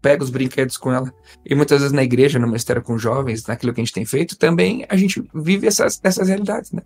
pega 0.02 0.24
os 0.24 0.30
brinquedos 0.30 0.78
com 0.78 0.92
ela. 0.92 1.12
E 1.46 1.56
muitas 1.56 1.80
vezes 1.80 1.94
na 1.94 2.04
igreja, 2.04 2.40
no 2.40 2.48
ministério 2.48 2.82
com 2.82 2.98
jovens, 2.98 3.46
naquilo 3.46 3.74
que 3.74 3.82
a 3.82 3.84
gente 3.84 3.94
tem 3.94 4.06
feito, 4.06 4.38
também 4.38 4.86
a 4.90 4.96
gente 4.96 5.24
vive 5.34 5.68
essas, 5.68 6.00
essas 6.04 6.28
realidades, 6.28 6.72
né? 6.72 6.82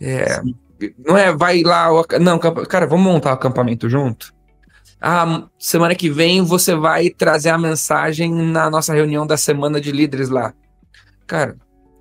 É, 0.00 0.42
não 0.98 1.16
é, 1.16 1.34
vai 1.34 1.62
lá, 1.62 1.88
não, 2.20 2.38
cara, 2.38 2.86
vamos 2.86 3.04
montar 3.04 3.30
o 3.30 3.34
acampamento 3.34 3.88
junto? 3.88 4.34
Ah, 5.00 5.48
semana 5.58 5.94
que 5.94 6.08
vem 6.08 6.42
você 6.42 6.74
vai 6.74 7.10
trazer 7.10 7.50
a 7.50 7.58
mensagem 7.58 8.32
na 8.32 8.70
nossa 8.70 8.94
reunião 8.94 9.26
da 9.26 9.36
semana 9.36 9.80
de 9.80 9.92
líderes 9.92 10.28
lá. 10.28 10.54
Cara, 11.26 11.56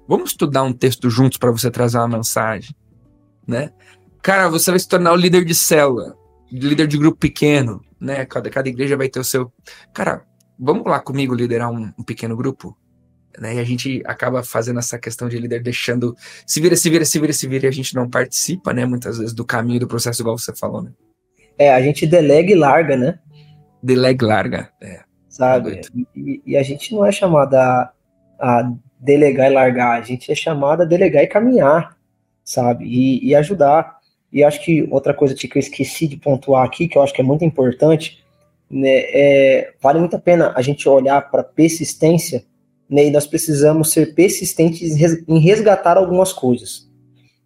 vamos 0.07 0.31
estudar 0.31 0.63
um 0.63 0.73
texto 0.73 1.09
juntos 1.09 1.37
para 1.37 1.51
você 1.51 1.69
trazer 1.69 1.97
uma 1.97 2.07
mensagem, 2.07 2.75
né? 3.47 3.71
Cara, 4.21 4.47
você 4.49 4.71
vai 4.71 4.79
se 4.79 4.87
tornar 4.87 5.11
o 5.11 5.17
líder 5.17 5.43
de 5.43 5.53
célula, 5.53 6.15
líder 6.49 6.87
de 6.87 6.97
grupo 6.97 7.17
pequeno, 7.17 7.81
né? 7.99 8.25
Cada, 8.25 8.49
cada 8.49 8.69
igreja 8.69 8.95
vai 8.95 9.09
ter 9.09 9.19
o 9.19 9.23
seu. 9.23 9.51
Cara, 9.93 10.23
vamos 10.57 10.85
lá 10.85 10.99
comigo 10.99 11.33
liderar 11.33 11.71
um, 11.71 11.91
um 11.97 12.03
pequeno 12.03 12.35
grupo? 12.35 12.77
Né? 13.39 13.55
E 13.55 13.59
a 13.59 13.63
gente 13.63 14.01
acaba 14.05 14.43
fazendo 14.43 14.79
essa 14.79 14.99
questão 14.99 15.27
de 15.27 15.37
líder 15.37 15.61
deixando 15.61 16.15
se 16.45 16.61
vira, 16.61 16.75
se 16.75 16.89
vira, 16.89 17.05
se 17.05 17.19
vira, 17.19 17.33
se 17.33 17.47
vira, 17.47 17.65
e 17.65 17.69
a 17.69 17.71
gente 17.71 17.95
não 17.95 18.09
participa, 18.09 18.73
né, 18.73 18.85
muitas 18.85 19.17
vezes, 19.17 19.33
do 19.33 19.45
caminho 19.45 19.79
do 19.79 19.87
processo, 19.87 20.21
igual 20.21 20.37
você 20.37 20.55
falou, 20.55 20.83
né? 20.83 20.91
É, 21.57 21.73
a 21.73 21.81
gente 21.81 22.07
delega 22.07 22.51
e 22.51 22.55
larga, 22.55 22.97
né? 22.97 23.19
Delega 23.81 24.23
e 24.23 24.27
larga, 24.27 24.69
é. 24.81 25.01
Sabe? 25.29 25.81
E, 26.15 26.41
e, 26.45 26.57
a 26.57 26.63
gente 26.63 26.93
não 26.93 27.05
é 27.05 27.11
chamado 27.11 27.55
a, 27.55 27.91
a, 28.39 28.71
delegar 28.99 29.51
e 29.51 29.53
largar, 29.53 29.99
a 29.99 30.01
gente 30.01 30.31
é 30.31 30.35
chamado 30.35 30.81
a 30.81 30.85
delegar 30.85 31.23
e 31.23 31.27
caminhar, 31.27 31.97
sabe? 32.43 32.85
E, 32.85 33.27
e 33.27 33.35
ajudar. 33.35 33.97
E 34.31 34.43
acho 34.43 34.63
que 34.63 34.87
outra 34.89 35.13
coisa 35.13 35.35
que 35.35 35.49
eu 35.55 35.59
esqueci 35.59 36.07
de 36.07 36.17
pontuar 36.17 36.65
aqui, 36.65 36.87
que 36.87 36.97
eu 36.97 37.03
acho 37.03 37.13
que 37.13 37.21
é 37.21 37.23
muito 37.23 37.43
importante, 37.43 38.22
né, 38.73 38.89
é, 38.89 39.73
vale 39.79 39.99
muito 39.99 40.15
a 40.15 40.19
pena 40.19 40.51
a 40.55 40.61
gente 40.63 40.89
olhar 40.89 41.29
para 41.29 41.43
persistência, 41.43 42.43
né, 42.89 43.05
e 43.05 43.11
nós 43.11 43.27
precisamos 43.27 43.91
ser 43.91 44.15
persistentes 44.15 44.97
em 45.27 45.39
resgatar 45.39 45.95
algumas 45.95 46.33
coisas, 46.33 46.89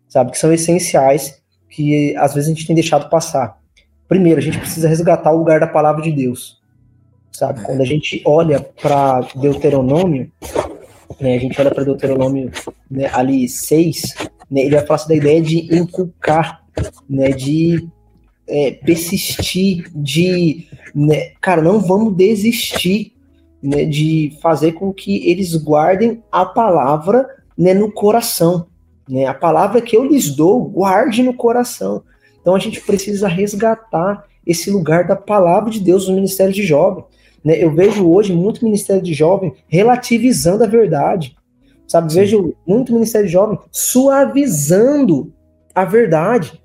sabe, 0.07 0.31
que 0.31 0.39
são 0.39 0.53
essenciais, 0.53 1.41
que 1.69 2.15
às 2.15 2.33
vezes 2.33 2.49
a 2.49 2.53
gente 2.53 2.65
tem 2.65 2.73
deixado 2.73 3.09
passar. 3.09 3.59
Primeiro, 4.07 4.39
a 4.39 4.41
gente 4.41 4.57
precisa 4.57 4.87
resgatar 4.87 5.33
o 5.33 5.37
lugar 5.37 5.59
da 5.59 5.67
palavra 5.67 6.01
de 6.01 6.13
Deus, 6.13 6.61
sabe? 7.29 7.61
Quando 7.61 7.81
a 7.81 7.85
gente 7.85 8.21
olha 8.25 8.61
para 8.81 9.19
Deuteronômio, 9.35 10.31
né, 11.19 11.35
a 11.35 11.39
gente 11.39 11.59
olha 11.59 11.71
para 11.71 11.83
Deuteronômio 11.83 12.51
né, 12.89 13.09
ali 13.11 13.49
6, 13.49 14.15
né, 14.49 14.61
ele 14.61 14.75
vai 14.75 14.85
falar 14.85 15.07
da 15.09 15.15
ideia 15.15 15.41
de 15.41 15.75
inculcar, 15.75 16.63
né, 17.09 17.31
de 17.31 17.85
é, 18.47 18.71
persistir, 18.71 19.89
de, 19.93 20.67
né, 20.95 21.31
cara, 21.41 21.61
não 21.61 21.79
vamos 21.79 22.15
desistir 22.15 23.13
né, 23.61 23.85
de 23.85 24.37
fazer 24.41 24.73
com 24.73 24.93
que 24.93 25.29
eles 25.29 25.55
guardem 25.55 26.23
a 26.31 26.45
palavra 26.45 27.27
né, 27.57 27.73
no 27.73 27.91
coração. 27.91 28.67
Né, 29.07 29.25
a 29.25 29.33
palavra 29.33 29.81
que 29.81 29.95
eu 29.95 30.05
lhes 30.05 30.35
dou, 30.35 30.63
guarde 30.63 31.23
no 31.23 31.33
coração. 31.33 32.03
Então 32.41 32.55
a 32.55 32.59
gente 32.59 32.79
precisa 32.81 33.27
resgatar 33.27 34.25
esse 34.45 34.71
lugar 34.71 35.05
da 35.05 35.15
palavra 35.15 35.69
de 35.69 35.81
Deus 35.81 36.07
no 36.07 36.15
ministério 36.15 36.53
de 36.53 36.63
jovem. 36.63 37.03
Né? 37.43 37.61
Eu 37.61 37.73
vejo 37.73 38.09
hoje 38.09 38.33
muito 38.33 38.63
ministério 38.63 39.01
de 39.01 39.13
jovem 39.13 39.53
relativizando 39.67 40.63
a 40.63 40.67
verdade. 40.67 41.35
Sabe, 41.87 42.11
Sim. 42.11 42.19
vejo 42.19 42.55
muito 42.65 42.93
ministério 42.93 43.27
de 43.27 43.33
jovem 43.33 43.57
suavizando 43.71 45.33
a 45.73 45.85
verdade. 45.85 46.61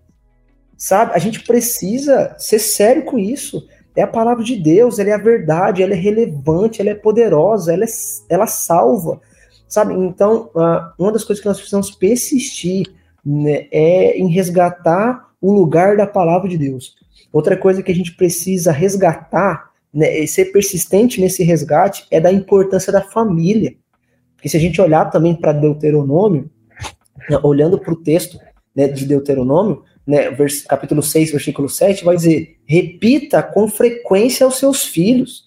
Sabe? 0.83 1.12
A 1.14 1.18
gente 1.18 1.45
precisa 1.45 2.35
ser 2.37 2.59
sério 2.59 3.05
com 3.05 3.16
isso. 3.16 3.68
É 3.95 4.03
a 4.03 4.07
palavra 4.07 4.42
de 4.42 4.57
Deus, 4.57 4.99
ela 4.99 5.11
é 5.11 5.12
a 5.12 5.16
verdade, 5.16 5.81
ela 5.81 5.92
é 5.92 5.97
relevante, 5.97 6.81
ela 6.81 6.90
é 6.90 6.95
poderosa, 6.95 7.73
ela, 7.73 7.85
é, 7.85 7.88
ela 8.29 8.49
salva. 8.49 9.21
Sabe? 9.68 9.95
Então, 9.95 10.51
uma 10.99 11.12
das 11.12 11.23
coisas 11.23 11.40
que 11.40 11.47
nós 11.47 11.59
precisamos 11.59 11.92
persistir 11.92 12.92
né, 13.25 13.68
é 13.71 14.18
em 14.18 14.27
resgatar 14.27 15.29
o 15.40 15.53
lugar 15.53 15.97
da 15.97 16.05
palavra 16.05 16.49
de 16.49 16.59
Deus. 16.59 16.97
Outra 17.33 17.57
coisa 17.57 17.81
que 17.81 17.92
a 17.92 17.95
gente 17.95 18.16
precisa 18.16 18.73
resgatar, 18.73 19.71
né, 19.95 20.18
e 20.18 20.27
ser 20.27 20.47
persistente 20.47 21.21
nesse 21.21 21.45
resgate, 21.45 22.09
é 22.11 22.18
da 22.18 22.33
importância 22.33 22.92
da 22.92 23.03
família. 23.03 23.77
Porque 24.35 24.49
se 24.49 24.57
a 24.57 24.61
gente 24.61 24.81
olhar 24.81 25.12
também 25.12 25.37
para 25.37 25.53
Deuteronômio, 25.53 26.51
né, 27.31 27.38
olhando 27.45 27.79
para 27.79 27.92
o 27.92 28.03
texto 28.03 28.37
né, 28.75 28.88
de 28.88 29.07
Deuteronômio, 29.07 29.85
né, 30.07 30.31
vers, 30.31 30.62
capítulo 30.62 31.03
6, 31.03 31.33
versículo 31.33 31.69
7, 31.69 32.05
vai 32.05 32.17
dizer: 32.17 32.59
repita 32.67 33.42
com 33.42 33.69
frequência 33.69 34.44
aos 34.44 34.59
seus 34.59 34.85
filhos. 34.85 35.46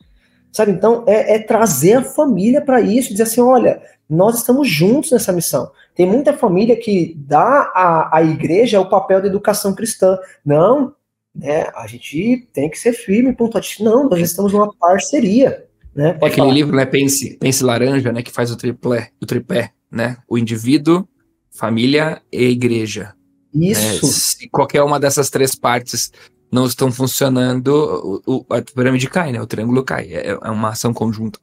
Sabe? 0.51 0.71
Então, 0.71 1.03
é, 1.05 1.35
é 1.35 1.39
trazer 1.39 1.95
a 1.95 2.03
família 2.03 2.61
para 2.61 2.79
isso, 2.81 3.11
dizer 3.11 3.23
assim: 3.23 3.41
olha, 3.41 3.81
nós 4.09 4.37
estamos 4.37 4.69
juntos 4.69 5.11
nessa 5.11 5.33
missão. 5.33 5.69
Tem 5.93 6.05
muita 6.05 6.33
família 6.33 6.75
que 6.75 7.15
dá 7.17 7.71
à, 7.73 8.17
à 8.17 8.23
igreja 8.23 8.79
o 8.79 8.89
papel 8.89 9.21
da 9.21 9.27
educação 9.27 9.73
cristã. 9.73 10.17
Não, 10.45 10.93
né, 11.33 11.67
a 11.75 11.87
gente 11.87 12.47
tem 12.53 12.69
que 12.69 12.77
ser 12.77 12.93
firme, 12.93 13.33
ponto. 13.33 13.59
Não, 13.81 14.09
nós 14.09 14.19
estamos 14.19 14.53
numa 14.53 14.73
parceria. 14.75 15.65
Né? 15.95 16.13
Pode 16.13 16.25
é 16.25 16.27
aquele 16.27 16.47
falar. 16.47 16.53
livro, 16.53 16.75
né, 16.75 16.85
Pense, 16.85 17.37
Pense 17.37 17.63
Laranja, 17.63 18.11
né, 18.11 18.21
que 18.21 18.31
faz 18.31 18.51
o 18.51 18.57
tripé, 18.57 19.11
o 19.21 19.25
tripé, 19.25 19.71
né? 19.89 20.17
O 20.27 20.37
indivíduo, 20.37 21.07
família 21.49 22.21
e 22.31 22.43
igreja. 22.43 23.14
Isso. 23.55 24.05
Né? 24.05 24.11
Se 24.11 24.49
qualquer 24.49 24.83
uma 24.83 24.99
dessas 24.99 25.29
três 25.29 25.55
partes 25.55 26.11
não 26.51 26.65
estão 26.65 26.91
funcionando, 26.91 28.21
o, 28.25 28.35
o, 28.35 28.45
a 28.53 28.61
pirâmide 28.61 29.09
cai, 29.09 29.31
né? 29.31 29.41
O 29.41 29.47
triângulo 29.47 29.83
cai. 29.83 30.13
É, 30.13 30.29
é 30.29 30.49
uma 30.49 30.69
ação 30.69 30.93
conjunta. 30.93 31.39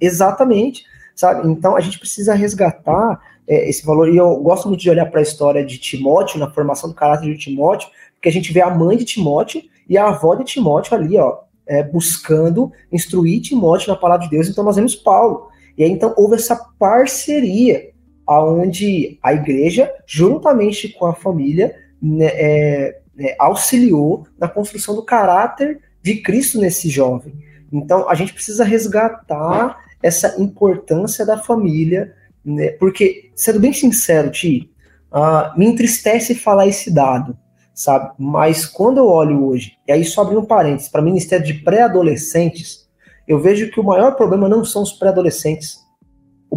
Exatamente. 0.00 0.84
Sabe? 1.14 1.48
Então 1.50 1.76
a 1.76 1.80
gente 1.80 1.98
precisa 1.98 2.34
resgatar 2.34 3.20
é, 3.48 3.68
esse 3.68 3.84
valor. 3.84 4.12
E 4.12 4.16
eu 4.16 4.36
gosto 4.36 4.68
muito 4.68 4.80
de 4.80 4.90
olhar 4.90 5.06
para 5.06 5.20
a 5.20 5.22
história 5.22 5.64
de 5.64 5.78
Timóteo, 5.78 6.38
na 6.38 6.50
formação 6.50 6.90
do 6.90 6.94
caráter 6.94 7.32
de 7.32 7.38
Timóteo, 7.38 7.88
porque 8.14 8.28
a 8.28 8.32
gente 8.32 8.52
vê 8.52 8.60
a 8.60 8.70
mãe 8.70 8.96
de 8.96 9.04
Timóteo 9.04 9.62
e 9.88 9.96
a 9.96 10.08
avó 10.08 10.34
de 10.34 10.44
Timóteo 10.44 10.96
ali, 10.96 11.16
ó, 11.16 11.38
é, 11.66 11.82
buscando 11.82 12.72
instruir 12.92 13.40
Timóteo 13.40 13.88
na 13.88 13.96
palavra 13.96 14.24
de 14.24 14.30
Deus, 14.30 14.48
então 14.48 14.64
nós 14.64 14.76
vemos 14.76 14.94
Paulo. 14.94 15.48
E 15.76 15.84
aí 15.84 15.90
então 15.90 16.14
houve 16.16 16.36
essa 16.36 16.56
parceria, 16.78 17.90
aonde 18.26 19.18
a 19.22 19.32
igreja, 19.32 19.92
juntamente 20.06 20.88
com 20.88 21.06
a 21.06 21.14
família, 21.14 21.74
né, 22.02 22.26
é, 22.26 22.98
é, 23.18 23.36
auxiliou 23.38 24.26
na 24.38 24.48
construção 24.48 24.94
do 24.94 25.04
caráter 25.04 25.80
de 26.02 26.16
Cristo 26.16 26.60
nesse 26.60 26.88
jovem. 26.88 27.34
Então 27.72 28.08
a 28.08 28.14
gente 28.14 28.32
precisa 28.32 28.64
resgatar 28.64 29.78
essa 30.02 30.40
importância 30.40 31.24
da 31.24 31.38
família, 31.38 32.14
né, 32.44 32.70
porque, 32.72 33.30
sendo 33.34 33.60
bem 33.60 33.72
sincero, 33.72 34.30
Ti, 34.30 34.70
uh, 35.10 35.58
me 35.58 35.66
entristece 35.66 36.34
falar 36.34 36.66
esse 36.66 36.92
dado, 36.92 37.36
sabe? 37.74 38.12
Mas 38.18 38.66
quando 38.66 38.98
eu 38.98 39.08
olho 39.08 39.44
hoje, 39.46 39.72
e 39.86 39.92
aí 39.92 40.04
só 40.04 40.22
abrindo 40.22 40.40
um 40.40 40.46
parênteses, 40.46 40.88
para 40.88 41.02
Ministério 41.02 41.44
de 41.44 41.54
Pré-Adolescentes, 41.54 42.86
eu 43.26 43.40
vejo 43.40 43.70
que 43.70 43.80
o 43.80 43.84
maior 43.84 44.14
problema 44.14 44.48
não 44.48 44.64
são 44.64 44.82
os 44.82 44.92
pré-adolescentes. 44.92 45.84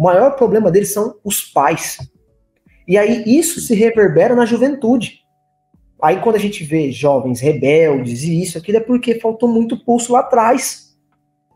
O 0.00 0.04
maior 0.04 0.34
problema 0.34 0.70
deles 0.70 0.94
são 0.94 1.16
os 1.22 1.42
pais. 1.42 1.98
E 2.88 2.96
aí 2.96 3.22
isso 3.26 3.60
se 3.60 3.74
reverbera 3.74 4.34
na 4.34 4.46
juventude. 4.46 5.18
Aí 6.00 6.22
quando 6.22 6.36
a 6.36 6.38
gente 6.38 6.64
vê 6.64 6.90
jovens 6.90 7.38
rebeldes 7.38 8.22
e 8.22 8.40
isso, 8.40 8.56
aquilo 8.56 8.78
é 8.78 8.80
porque 8.80 9.20
faltou 9.20 9.46
muito 9.46 9.84
pulso 9.84 10.14
lá 10.14 10.20
atrás. 10.20 10.96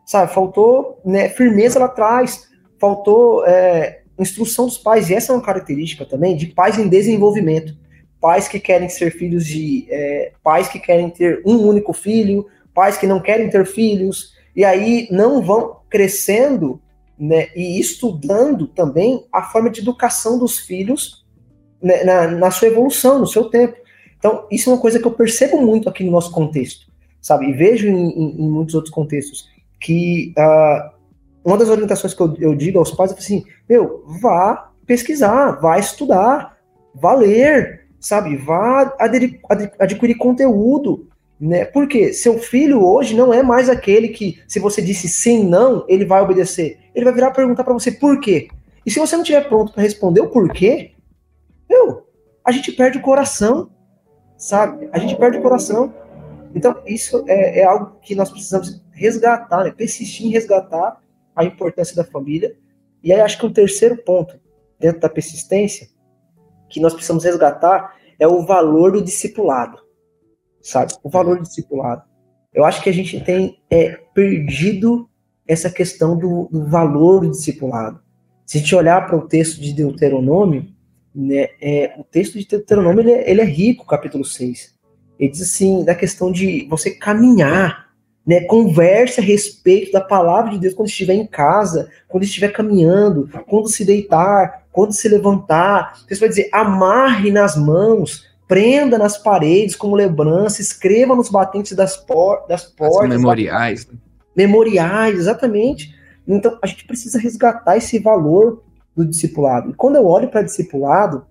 Sabe, 0.05 0.31
faltou 0.31 1.01
né, 1.03 1.27
firmeza 1.27 1.79
lá 1.79 1.85
atrás, 1.85 2.47
faltou 2.79 3.43
é, 3.47 4.03
instrução 4.19 4.67
dos 4.67 4.77
pais. 4.77 5.09
E 5.09 5.15
essa 5.15 5.33
é 5.33 5.35
uma 5.35 5.41
característica 5.41 6.05
também 6.05 6.35
de 6.35 6.45
pais 6.45 6.77
em 6.77 6.87
desenvolvimento. 6.87 7.75
Pais 8.21 8.47
que 8.47 8.59
querem 8.59 8.89
ser 8.89 9.09
filhos 9.09 9.43
de. 9.47 9.87
É, 9.89 10.33
pais 10.43 10.67
que 10.67 10.77
querem 10.77 11.09
ter 11.09 11.41
um 11.47 11.67
único 11.67 11.93
filho, 11.93 12.45
pais 12.75 12.95
que 12.95 13.07
não 13.07 13.19
querem 13.19 13.49
ter 13.49 13.65
filhos, 13.65 14.35
e 14.55 14.63
aí 14.63 15.07
não 15.09 15.41
vão 15.41 15.77
crescendo 15.89 16.79
né, 17.17 17.47
e 17.55 17.79
estudando 17.79 18.67
também 18.67 19.25
a 19.31 19.43
forma 19.43 19.69
de 19.69 19.81
educação 19.81 20.37
dos 20.37 20.59
filhos 20.59 21.25
né, 21.81 22.03
na, 22.03 22.27
na, 22.27 22.51
sua 22.51 22.67
evolução, 22.67 23.19
no 23.19 23.27
seu 23.27 23.45
tempo. 23.45 23.75
Então, 24.17 24.47
isso 24.51 24.69
é 24.69 24.73
uma 24.73 24.81
coisa 24.81 24.99
que 24.99 25.05
eu 25.05 25.11
percebo 25.11 25.61
muito 25.61 25.87
aqui 25.87 26.03
no 26.03 26.11
nosso 26.11 26.31
contexto, 26.31 26.87
sabe? 27.21 27.47
E 27.47 27.53
vejo 27.53 27.87
em, 27.87 28.09
em, 28.09 28.41
em 28.41 28.49
muitos 28.49 28.75
outros 28.75 28.93
contextos 28.93 29.47
que 29.79 30.33
uh, 30.37 30.95
uma 31.43 31.57
das 31.57 31.69
orientações 31.69 32.13
que 32.13 32.21
eu, 32.21 32.35
eu 32.39 32.55
digo 32.55 32.79
aos 32.79 32.91
pais 32.91 33.11
é 33.11 33.15
assim: 33.15 33.45
meu, 33.69 34.03
vá 34.19 34.71
pesquisar, 34.85 35.59
vá 35.61 35.77
estudar, 35.77 36.57
vá 36.93 37.13
ler, 37.13 37.87
sabe? 37.99 38.35
Vá 38.35 38.95
adquirir, 38.99 39.39
adquirir 39.79 40.15
conteúdo, 40.17 41.07
né? 41.39 41.65
Porque 41.65 42.13
seu 42.13 42.39
filho 42.39 42.83
hoje 42.83 43.15
não 43.15 43.33
é 43.33 43.43
mais 43.43 43.69
aquele 43.69 44.09
que, 44.09 44.41
se 44.47 44.59
você 44.59 44.81
disse 44.81 45.07
sim, 45.07 45.43
não, 45.43 45.85
ele 45.87 46.05
vai 46.05 46.21
obedecer. 46.21 46.79
Ele 46.93 47.05
vai 47.05 47.13
virar 47.13 47.31
perguntar 47.31 47.63
para 47.63 47.73
você 47.73 47.91
por 47.91 48.19
quê. 48.19 48.47
E 48.85 48.91
se 48.91 48.99
você 48.99 49.15
não 49.15 49.23
estiver 49.23 49.47
pronto 49.47 49.73
para 49.73 49.83
responder 49.83 50.21
o 50.21 50.29
porquê, 50.29 50.91
meu, 51.69 52.07
a 52.43 52.51
gente 52.51 52.71
perde 52.71 52.97
o 52.97 53.01
coração, 53.01 53.69
sabe? 54.37 54.87
A 54.91 54.99
gente 54.99 55.15
perde 55.17 55.37
o 55.37 55.41
coração. 55.41 55.93
Então, 56.53 56.81
isso 56.85 57.23
é, 57.27 57.59
é 57.61 57.63
algo 57.65 57.97
que 58.01 58.15
nós 58.15 58.29
precisamos 58.29 58.81
resgatar, 58.91 59.63
né? 59.63 59.71
persistir 59.71 60.27
em 60.27 60.29
resgatar 60.29 61.01
a 61.35 61.43
importância 61.43 61.95
da 61.95 62.03
família. 62.05 62.55
E 63.03 63.11
aí, 63.11 63.19
acho 63.19 63.37
que 63.37 63.45
o 63.45 63.49
um 63.49 63.53
terceiro 63.53 63.97
ponto, 63.97 64.39
dentro 64.79 65.01
da 65.01 65.09
persistência, 65.09 65.89
que 66.69 66.79
nós 66.79 66.93
precisamos 66.93 67.25
resgatar 67.25 67.95
é 68.17 68.27
o 68.27 68.45
valor 68.45 68.93
do 68.93 69.03
discipulado 69.03 69.84
sabe? 70.65 70.93
O 71.03 71.09
valor 71.09 71.37
do 71.37 71.43
discipulado. 71.43 72.01
Eu 72.53 72.65
acho 72.65 72.81
que 72.81 72.89
a 72.89 72.93
gente 72.93 73.19
tem 73.21 73.59
é, 73.69 73.99
perdido 74.13 75.07
essa 75.47 75.69
questão 75.69 76.17
do, 76.17 76.49
do 76.51 76.65
valor 76.65 77.21
do 77.21 77.31
discipulado. 77.31 77.99
Se 78.45 78.57
a 78.57 78.61
gente 78.61 78.75
olhar 78.75 79.05
para 79.05 79.15
o 79.15 79.27
texto 79.27 79.61
de 79.61 79.73
Deuteronômio, 79.73 80.65
né, 81.13 81.47
é, 81.61 81.95
o 81.97 82.03
texto 82.03 82.39
de 82.39 82.47
Deuteronômio 82.47 83.01
ele 83.01 83.11
é, 83.11 83.29
ele 83.29 83.41
é, 83.41 83.45
rico, 83.45 83.85
capítulo 83.85 84.25
6. 84.25 84.73
Ele 85.19 85.31
diz 85.31 85.41
assim, 85.41 85.83
da 85.83 85.93
questão 85.93 86.31
de 86.31 86.67
você 86.69 86.91
caminhar, 86.91 87.85
né, 88.25 88.41
converse 88.41 89.19
a 89.19 89.23
respeito 89.23 89.91
da 89.91 90.01
palavra 90.01 90.51
de 90.51 90.59
Deus 90.59 90.73
quando 90.73 90.89
estiver 90.89 91.13
em 91.13 91.27
casa, 91.27 91.89
quando 92.07 92.23
estiver 92.23 92.51
caminhando, 92.51 93.29
quando 93.47 93.69
se 93.69 93.85
deitar, 93.85 94.65
quando 94.71 94.93
se 94.93 95.07
levantar. 95.07 95.99
Você 96.07 96.15
vai 96.15 96.29
dizer, 96.29 96.49
amarre 96.51 97.31
nas 97.31 97.55
mãos, 97.55 98.25
prenda 98.47 98.97
nas 98.97 99.17
paredes 99.17 99.75
como 99.75 99.95
lembrança, 99.95 100.61
escreva 100.61 101.15
nos 101.15 101.29
batentes 101.29 101.75
das, 101.75 101.97
por 101.97 102.45
das 102.47 102.63
portas. 102.63 103.11
As 103.11 103.17
memoriais. 103.17 103.87
Memoriais, 104.35 105.17
exatamente. 105.17 105.95
Então, 106.27 106.57
a 106.61 106.67
gente 106.67 106.85
precisa 106.85 107.19
resgatar 107.19 107.77
esse 107.77 107.99
valor 107.99 108.63
do 108.95 109.05
discipulado. 109.05 109.71
E 109.71 109.73
quando 109.73 109.95
eu 109.95 110.05
olho 110.05 110.29
para 110.29 110.41
discipulado, 110.41 111.25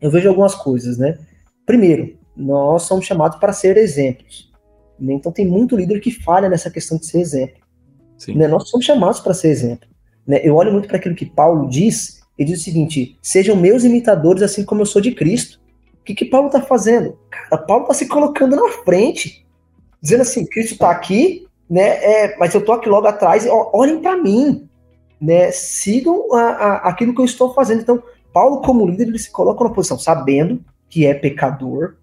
eu 0.00 0.10
vejo 0.10 0.28
algumas 0.28 0.54
coisas, 0.54 0.98
né? 0.98 1.18
Primeiro, 1.66 2.16
nós 2.36 2.82
somos 2.82 3.04
chamados 3.04 3.38
para 3.38 3.52
ser 3.52 3.76
exemplos. 3.76 4.50
Né? 4.98 5.14
Então, 5.14 5.32
tem 5.32 5.46
muito 5.46 5.76
líder 5.76 6.00
que 6.00 6.10
falha 6.10 6.48
nessa 6.48 6.70
questão 6.70 6.98
de 6.98 7.06
ser 7.06 7.20
exemplo. 7.20 7.58
Né? 8.28 8.48
Nós 8.48 8.68
somos 8.68 8.86
chamados 8.86 9.20
para 9.20 9.34
ser 9.34 9.48
exemplo. 9.48 9.88
Né? 10.26 10.40
Eu 10.42 10.56
olho 10.56 10.72
muito 10.72 10.88
para 10.88 10.96
aquilo 10.96 11.14
que 11.14 11.26
Paulo 11.26 11.68
diz, 11.68 12.20
ele 12.36 12.50
diz 12.50 12.60
o 12.60 12.64
seguinte: 12.64 13.18
sejam 13.22 13.56
meus 13.56 13.84
imitadores, 13.84 14.42
assim 14.42 14.64
como 14.64 14.82
eu 14.82 14.86
sou 14.86 15.00
de 15.00 15.12
Cristo 15.12 15.60
que, 16.08 16.14
que 16.14 16.24
Paulo 16.24 16.46
está 16.46 16.62
fazendo? 16.62 17.18
Cara, 17.30 17.62
Paulo 17.62 17.82
está 17.82 17.94
se 17.94 18.08
colocando 18.08 18.56
na 18.56 18.68
frente, 18.84 19.46
dizendo 20.00 20.22
assim: 20.22 20.46
Cristo 20.46 20.72
está 20.72 20.90
aqui, 20.90 21.46
né? 21.68 21.82
É, 22.02 22.36
mas 22.38 22.54
eu 22.54 22.60
estou 22.60 22.74
aqui 22.74 22.88
logo 22.88 23.06
atrás, 23.06 23.46
ó, 23.46 23.70
olhem 23.74 24.00
para 24.00 24.16
mim, 24.16 24.66
né? 25.20 25.50
Sigam 25.50 26.32
a, 26.34 26.40
a, 26.40 26.76
aquilo 26.88 27.14
que 27.14 27.20
eu 27.20 27.26
estou 27.26 27.52
fazendo. 27.52 27.82
Então, 27.82 28.02
Paulo, 28.32 28.62
como 28.62 28.86
líder, 28.86 29.08
ele 29.08 29.18
se 29.18 29.30
coloca 29.30 29.62
na 29.62 29.70
posição, 29.70 29.98
sabendo 29.98 30.64
que 30.88 31.04
é 31.04 31.12
pecador, 31.12 31.96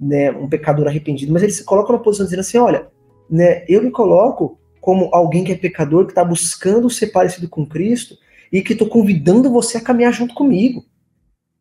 né? 0.00 0.32
Um 0.32 0.48
pecador 0.48 0.88
arrependido, 0.88 1.32
mas 1.32 1.42
ele 1.42 1.52
se 1.52 1.64
coloca 1.64 1.92
na 1.92 2.00
posição 2.00 2.26
dizendo 2.26 2.40
assim: 2.40 2.58
olha, 2.58 2.88
né? 3.30 3.64
Eu 3.68 3.82
me 3.82 3.92
coloco 3.92 4.58
como 4.80 5.08
alguém 5.12 5.44
que 5.44 5.52
é 5.52 5.56
pecador, 5.56 6.06
que 6.06 6.10
está 6.10 6.24
buscando 6.24 6.90
ser 6.90 7.08
parecido 7.08 7.48
com 7.48 7.64
Cristo 7.64 8.16
e 8.52 8.60
que 8.60 8.72
estou 8.72 8.88
convidando 8.88 9.52
você 9.52 9.78
a 9.78 9.80
caminhar 9.80 10.12
junto 10.12 10.34
comigo 10.34 10.84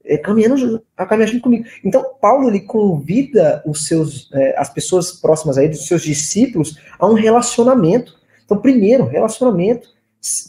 é, 0.06 0.18
caminhando, 0.18 0.82
caminhando 0.96 1.32
junto 1.32 1.44
comigo. 1.44 1.66
Então, 1.84 2.04
Paulo 2.20 2.48
ele 2.48 2.62
convida 2.62 3.62
os 3.66 3.88
seus, 3.88 4.30
é, 4.34 4.56
as 4.58 4.70
pessoas 4.70 5.12
próximas 5.12 5.58
a 5.58 5.64
ele, 5.64 5.74
os 5.74 5.88
seus 5.88 6.02
discípulos, 6.02 6.78
a 7.00 7.08
um 7.08 7.14
relacionamento. 7.14 8.20
Então, 8.46 8.58
primeiro, 8.58 9.06
relacionamento. 9.06 9.90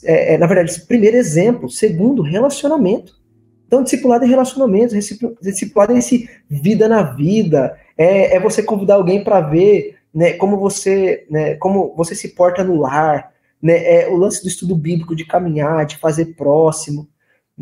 É, 0.05 0.35
é, 0.35 0.39
na 0.39 0.47
verdade, 0.47 0.81
primeiro 0.87 1.17
exemplo. 1.17 1.69
Segundo, 1.69 2.23
relacionamento. 2.23 3.21
Então, 3.67 3.83
discipulado 3.83 4.25
é 4.25 4.29
relacionamento, 4.29 4.95
discipulado 5.41 5.95
é 5.95 5.99
esse 5.99 6.29
vida 6.49 6.89
na 6.89 7.03
vida. 7.03 7.75
É, 7.97 8.37
é 8.37 8.41
você 8.41 8.63
convidar 8.63 8.97
alguém 8.97 9.25
para 9.25 9.41
ver 9.41 9.97
né, 10.15 10.35
como 10.35 10.59
você 10.59 11.27
né, 11.31 11.55
como 11.55 11.95
você 11.97 12.15
se 12.15 12.29
porta 12.35 12.63
no 12.63 12.77
lar. 12.77 13.33
Né, 13.63 14.03
é 14.03 14.09
o 14.09 14.17
lance 14.17 14.43
do 14.43 14.49
estudo 14.49 14.77
bíblico, 14.77 15.15
de 15.15 15.25
caminhar, 15.25 15.87
de 15.87 15.97
fazer 15.97 16.35
próximo. 16.35 17.09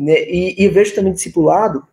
Né? 0.01 0.23
E, 0.27 0.63
e 0.63 0.67
vejo 0.67 0.95
também 0.95 1.13
discipulado 1.13 1.87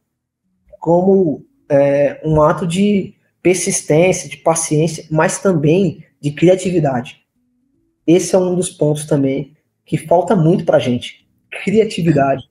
como 0.80 1.44
é, 1.68 2.18
um 2.24 2.40
ato 2.40 2.66
de 2.66 3.14
persistência, 3.42 4.30
de 4.30 4.38
paciência, 4.38 5.04
mas 5.10 5.38
também 5.38 6.04
de 6.18 6.30
criatividade. 6.32 7.22
Esse 8.06 8.34
é 8.34 8.38
um 8.38 8.54
dos 8.54 8.70
pontos 8.70 9.04
também 9.04 9.54
que 9.84 9.98
falta 9.98 10.34
muito 10.34 10.64
para 10.64 10.78
gente. 10.78 11.28
Criatividade, 11.62 12.44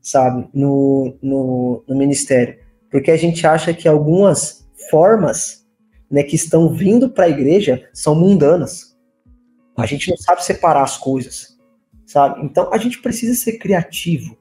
sabe, 0.00 0.48
no, 0.54 1.14
no, 1.20 1.84
no, 1.86 1.96
ministério. 1.96 2.58
Porque 2.90 3.10
a 3.10 3.16
gente 3.16 3.46
acha 3.46 3.74
que 3.74 3.86
algumas 3.86 4.66
formas 4.90 5.66
né, 6.10 6.22
que 6.22 6.36
estão 6.36 6.72
vindo 6.72 7.10
para 7.10 7.26
a 7.26 7.28
igreja 7.28 7.88
são 7.92 8.14
mundanas. 8.14 8.96
A 9.76 9.84
gente 9.84 10.08
não 10.08 10.16
sabe 10.16 10.42
separar 10.44 10.82
as 10.82 10.96
coisas, 10.96 11.58
sabe? 12.06 12.42
Então 12.44 12.72
a 12.72 12.78
gente 12.78 13.02
precisa 13.02 13.34
ser 13.34 13.58
criativo 13.58 14.38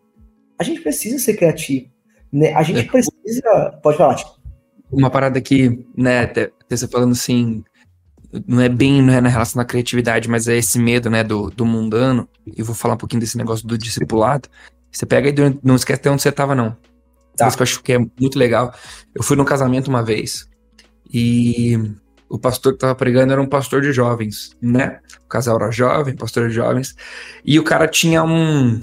a 0.59 0.63
gente 0.63 0.81
precisa 0.81 1.17
ser 1.19 1.35
criativo. 1.35 1.87
Né? 2.31 2.53
A 2.53 2.63
gente 2.63 2.79
é. 2.79 2.83
precisa. 2.83 3.79
Pode 3.81 3.97
falar, 3.97 4.15
tipo. 4.15 4.31
Uma 4.91 5.09
parada 5.09 5.41
que, 5.41 5.85
né, 5.97 6.21
até, 6.21 6.51
você 6.69 6.87
falando 6.87 7.13
assim, 7.13 7.63
não 8.47 8.61
é 8.61 8.69
bem 8.69 9.01
não 9.01 9.13
é 9.13 9.19
na 9.19 9.29
relação 9.29 9.59
da 9.59 9.65
criatividade, 9.65 10.29
mas 10.29 10.47
é 10.47 10.57
esse 10.57 10.77
medo, 10.77 11.09
né, 11.09 11.23
do, 11.23 11.49
do 11.49 11.65
mundano. 11.65 12.29
E 12.45 12.61
vou 12.61 12.75
falar 12.75 12.93
um 12.93 12.97
pouquinho 12.97 13.19
desse 13.19 13.37
negócio 13.37 13.67
do 13.67 13.77
discipulado. 13.77 14.49
Você 14.91 15.05
pega 15.05 15.29
e 15.29 15.59
não 15.63 15.75
esquece 15.75 15.99
até 15.99 16.11
onde 16.11 16.21
você 16.21 16.31
tava, 16.31 16.53
não. 16.53 16.77
Tá. 17.35 17.45
Mas 17.45 17.55
que 17.55 17.61
eu 17.61 17.63
acho 17.63 17.81
que 17.81 17.93
é 17.93 17.97
muito 17.97 18.37
legal. 18.37 18.73
Eu 19.15 19.23
fui 19.23 19.35
num 19.35 19.45
casamento 19.45 19.87
uma 19.87 20.03
vez 20.03 20.47
e 21.11 21.75
o 22.29 22.39
pastor 22.39 22.73
que 22.73 22.79
tava 22.79 22.95
pregando 22.95 23.33
era 23.33 23.41
um 23.41 23.47
pastor 23.47 23.81
de 23.81 23.91
jovens, 23.91 24.55
né? 24.61 24.99
O 25.23 25.27
casal 25.27 25.55
era 25.55 25.71
jovem, 25.71 26.15
pastor 26.15 26.49
de 26.49 26.55
jovens. 26.55 26.95
E 27.43 27.59
o 27.59 27.63
cara 27.63 27.87
tinha 27.87 28.23
um, 28.23 28.79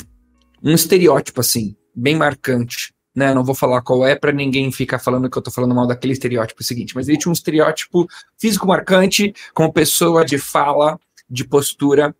um 0.62 0.74
estereótipo 0.74 1.40
assim, 1.40 1.76
bem 1.94 2.16
marcante. 2.16 2.92
Né, 3.12 3.34
não 3.34 3.42
vou 3.42 3.56
falar 3.56 3.82
qual 3.82 4.06
é 4.06 4.14
para 4.14 4.30
ninguém 4.30 4.70
ficar 4.70 5.00
falando 5.00 5.28
que 5.28 5.36
eu 5.36 5.42
tô 5.42 5.50
falando 5.50 5.74
mal 5.74 5.84
daquele 5.84 6.12
estereótipo 6.12 6.62
seguinte, 6.62 6.94
mas 6.94 7.08
ele 7.08 7.18
tinha 7.18 7.28
um 7.28 7.32
estereótipo 7.32 8.06
físico 8.38 8.68
marcante, 8.68 9.34
como 9.52 9.72
pessoa 9.72 10.24
de 10.24 10.38
fala, 10.38 10.96
de 11.28 11.44
postura. 11.44 12.14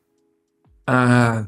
Ah, 0.85 1.47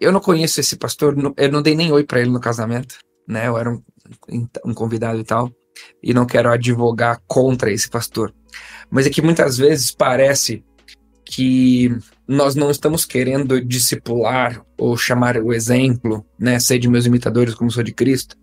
eu 0.00 0.12
não 0.12 0.20
conheço 0.20 0.60
esse 0.60 0.76
pastor, 0.76 1.16
eu 1.36 1.50
não 1.50 1.62
dei 1.62 1.74
nem 1.74 1.90
oi 1.90 2.04
para 2.04 2.20
ele 2.20 2.30
no 2.30 2.40
casamento, 2.40 2.98
né? 3.26 3.48
Eu 3.48 3.58
era 3.58 3.70
um, 3.70 3.82
um 4.64 4.72
convidado 4.72 5.18
e 5.18 5.24
tal, 5.24 5.50
e 6.00 6.14
não 6.14 6.24
quero 6.24 6.48
advogar 6.48 7.20
contra 7.26 7.72
esse 7.72 7.90
pastor. 7.90 8.32
Mas 8.88 9.04
é 9.04 9.10
que 9.10 9.20
muitas 9.20 9.58
vezes 9.58 9.90
parece 9.90 10.64
que 11.24 11.96
nós 12.28 12.54
não 12.54 12.70
estamos 12.70 13.04
querendo 13.04 13.60
discipular 13.60 14.62
ou 14.76 14.96
chamar 14.96 15.36
o 15.38 15.52
exemplo, 15.52 16.24
né? 16.38 16.58
Ser 16.58 16.78
de 16.78 16.88
meus 16.88 17.06
imitadores 17.06 17.54
como 17.54 17.70
sou 17.70 17.82
de 17.82 17.92
Cristo. 17.92 18.36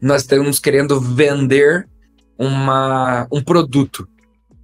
Nós 0.00 0.22
estamos 0.22 0.58
querendo 0.58 1.00
vender 1.00 1.88
uma, 2.38 3.26
um 3.30 3.42
produto. 3.42 4.08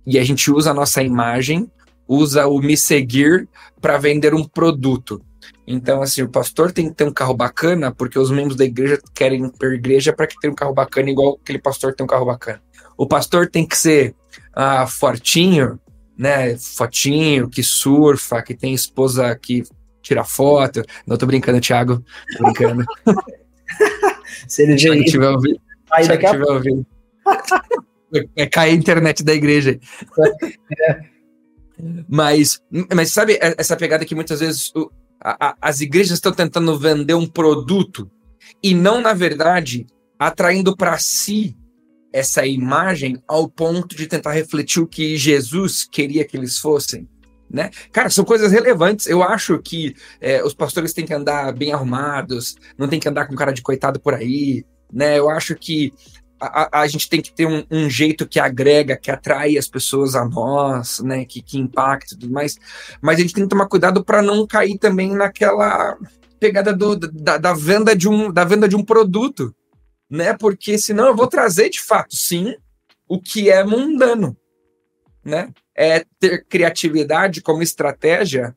E 0.07 0.19
a 0.19 0.25
gente 0.25 0.51
usa 0.51 0.71
a 0.71 0.75
nossa 0.75 1.03
imagem, 1.03 1.71
usa 2.09 2.47
o 2.47 2.61
me 2.61 2.77
seguir 2.77 3.49
para 3.81 3.99
vender 3.99 4.35
um 4.35 4.45
produto. 4.45 5.21
Então, 5.67 6.01
assim, 6.01 6.23
o 6.23 6.29
pastor 6.29 6.71
tem 6.71 6.89
que 6.89 6.95
ter 6.95 7.05
um 7.05 7.13
carro 7.13 7.35
bacana, 7.35 7.93
porque 7.93 8.19
os 8.19 8.31
membros 8.31 8.57
da 8.57 8.65
igreja 8.65 9.01
querem 9.13 9.45
a 9.45 9.67
igreja 9.67 10.13
para 10.13 10.27
que 10.27 10.39
tenha 10.39 10.53
um 10.53 10.57
carro 10.57 10.73
bacana, 10.73 11.11
igual 11.11 11.39
aquele 11.43 11.59
pastor 11.59 11.95
tem 11.95 12.05
um 12.05 12.09
carro 12.09 12.27
bacana. 12.27 12.63
O 12.97 13.07
pastor 13.07 13.49
tem 13.49 13.67
que 13.67 13.77
ser 13.77 14.15
ah, 14.55 14.87
fortinho, 14.87 15.79
né? 16.17 16.57
Fotinho, 16.57 17.49
que 17.49 17.63
surfa, 17.63 18.43
que 18.43 18.55
tem 18.55 18.73
esposa 18.73 19.35
que 19.37 19.63
tira 20.03 20.25
foto. 20.25 20.83
Não 21.07 21.17
tô 21.17 21.27
brincando, 21.27 21.61
Thiago. 21.61 22.03
Tô 22.37 22.45
brincando. 22.45 22.85
Se 24.49 24.63
ele 24.63 24.79
já 24.79 24.95
tiver 25.05 25.29
ouvindo. 25.29 25.61
Aí 25.93 26.07
daqui 26.07 26.27
tiver 26.27 26.51
ouvindo. 26.51 26.87
Vai 28.11 28.47
cair 28.47 28.71
a 28.71 28.75
internet 28.75 29.23
da 29.23 29.35
igreja. 29.35 29.79
É. 30.89 31.17
Mas, 32.09 32.59
mas 32.95 33.13
sabe 33.13 33.39
essa 33.41 33.77
pegada 33.77 34.05
que 34.05 34.15
muitas 34.15 34.41
vezes 34.41 34.73
o, 34.75 34.91
a, 35.21 35.49
a, 35.49 35.57
as 35.61 35.83
igrejas 35.83 36.15
estão 36.15 36.33
tentando 36.33 36.79
vender 36.79 37.13
um 37.15 37.27
produto 37.27 38.11
e 38.63 38.75
não, 38.75 39.01
na 39.01 39.13
verdade, 39.13 39.87
atraindo 40.19 40.75
para 40.75 40.97
si 40.99 41.55
essa 42.13 42.47
imagem 42.47 43.23
ao 43.27 43.49
ponto 43.49 43.97
de 43.97 44.07
tentar 44.07 44.33
refletir 44.33 44.81
o 44.81 44.87
que 44.87 45.17
Jesus 45.17 45.87
queria 45.91 46.25
que 46.25 46.37
eles 46.37 46.59
fossem. 46.59 47.09
Né? 47.49 47.71
Cara, 47.93 48.11
são 48.11 48.25
coisas 48.25 48.51
relevantes. 48.51 49.07
Eu 49.07 49.23
acho 49.23 49.59
que 49.59 49.95
é, 50.21 50.43
os 50.43 50.53
pastores 50.53 50.93
têm 50.93 51.07
que 51.07 51.15
andar 51.15 51.53
bem 51.53 51.73
arrumados, 51.73 52.57
não 52.77 52.89
tem 52.89 52.99
que 52.99 53.09
andar 53.09 53.27
com 53.27 53.37
cara 53.37 53.53
de 53.53 53.63
coitado 53.63 54.01
por 54.01 54.15
aí, 54.15 54.65
né? 54.93 55.19
Eu 55.19 55.31
acho 55.31 55.55
que 55.55 55.93
a, 56.41 56.81
a 56.81 56.87
gente 56.87 57.09
tem 57.09 57.23
que 57.23 57.33
ter 57.33 57.47
um, 57.47 57.65
um, 57.71 57.89
jeito 57.89 58.27
que 58.27 58.39
agrega, 58.39 58.97
que 58.97 59.11
atrai 59.11 59.57
as 59.57 59.69
pessoas 59.69 60.15
a 60.15 60.25
nós, 60.25 61.01
né? 61.01 61.25
Que, 61.25 61.41
que 61.41 61.59
impacta 61.59 62.15
e 62.15 62.19
tudo 62.19 62.33
mais. 62.33 62.57
Mas 63.01 63.19
a 63.19 63.23
gente 63.23 63.35
tem 63.35 63.45
que 63.45 63.51
tomar 63.51 63.69
cuidado 63.69 64.05
para 64.05 64.21
não 64.21 64.47
cair 64.47 64.79
também 64.79 65.15
naquela 65.15 65.97
pegada 66.39 66.73
do, 66.73 66.97
da, 66.97 67.39
da, 67.39 67.55
venda 67.55 67.97
de 67.97 68.09
um, 68.09 68.31
da 68.31 68.45
venda 68.45 68.69
de 68.69 68.77
um 68.77 68.85
produto, 68.85 69.55
né? 70.11 70.37
Porque 70.37 70.79
senão 70.79 71.07
eu 71.07 71.17
vou 71.17 71.27
trazer 71.27 71.69
de 71.69 71.81
fato, 71.81 72.15
sim, 72.15 72.55
o 73.09 73.21
que 73.21 73.51
é 73.51 73.63
mundano, 73.65 74.37
né? 75.25 75.53
É 75.75 76.05
ter 76.19 76.45
criatividade 76.47 77.43
como 77.43 77.63
estratégia 77.63 78.55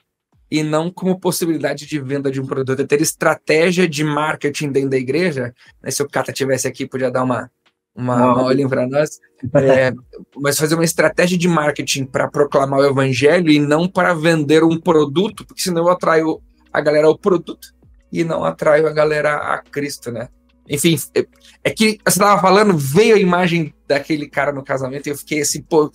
e 0.51 0.63
não 0.63 0.89
como 0.89 1.19
possibilidade 1.19 1.85
de 1.85 1.99
venda 1.99 2.31
de 2.31 2.41
um 2.41 2.45
produto, 2.45 2.81
é 2.81 2.85
ter 2.85 3.01
estratégia 3.01 3.87
de 3.87 4.03
marketing 4.03 4.71
dentro 4.71 4.89
da 4.89 4.97
igreja. 4.97 5.53
Né? 5.81 5.91
Se 5.91 6.01
o 6.01 6.09
Cata 6.09 6.33
tivesse 6.33 6.67
aqui, 6.67 6.87
podia 6.87 7.11
dar 7.11 7.23
uma 7.23 7.51
uma, 7.95 8.33
uma 8.33 8.43
olhinha 8.43 8.69
para 8.69 8.87
nós, 8.87 9.19
é, 9.55 9.91
mas 10.37 10.57
fazer 10.57 10.75
uma 10.75 10.85
estratégia 10.85 11.37
de 11.37 11.47
marketing 11.47 12.05
para 12.05 12.29
proclamar 12.29 12.79
o 12.79 12.85
evangelho 12.85 13.51
e 13.51 13.59
não 13.59 13.87
para 13.87 14.13
vender 14.13 14.63
um 14.63 14.79
produto, 14.79 15.45
porque 15.45 15.61
senão 15.61 15.83
eu 15.83 15.89
atraio 15.89 16.41
a 16.71 16.79
galera 16.79 17.07
ao 17.07 17.17
produto 17.17 17.73
e 18.11 18.23
não 18.23 18.45
atraio 18.45 18.87
a 18.87 18.91
galera 18.91 19.35
a 19.35 19.57
Cristo, 19.57 20.11
né? 20.11 20.29
Enfim, 20.69 20.97
é, 21.15 21.25
é 21.63 21.71
que 21.71 21.99
você 22.05 22.19
estava 22.19 22.39
falando, 22.39 22.77
veio 22.77 23.15
a 23.15 23.19
imagem 23.19 23.73
daquele 23.87 24.29
cara 24.29 24.51
no 24.51 24.63
casamento 24.63 25.07
e 25.07 25.09
eu 25.09 25.17
fiquei 25.17 25.41
assim, 25.41 25.61
pô, 25.63 25.91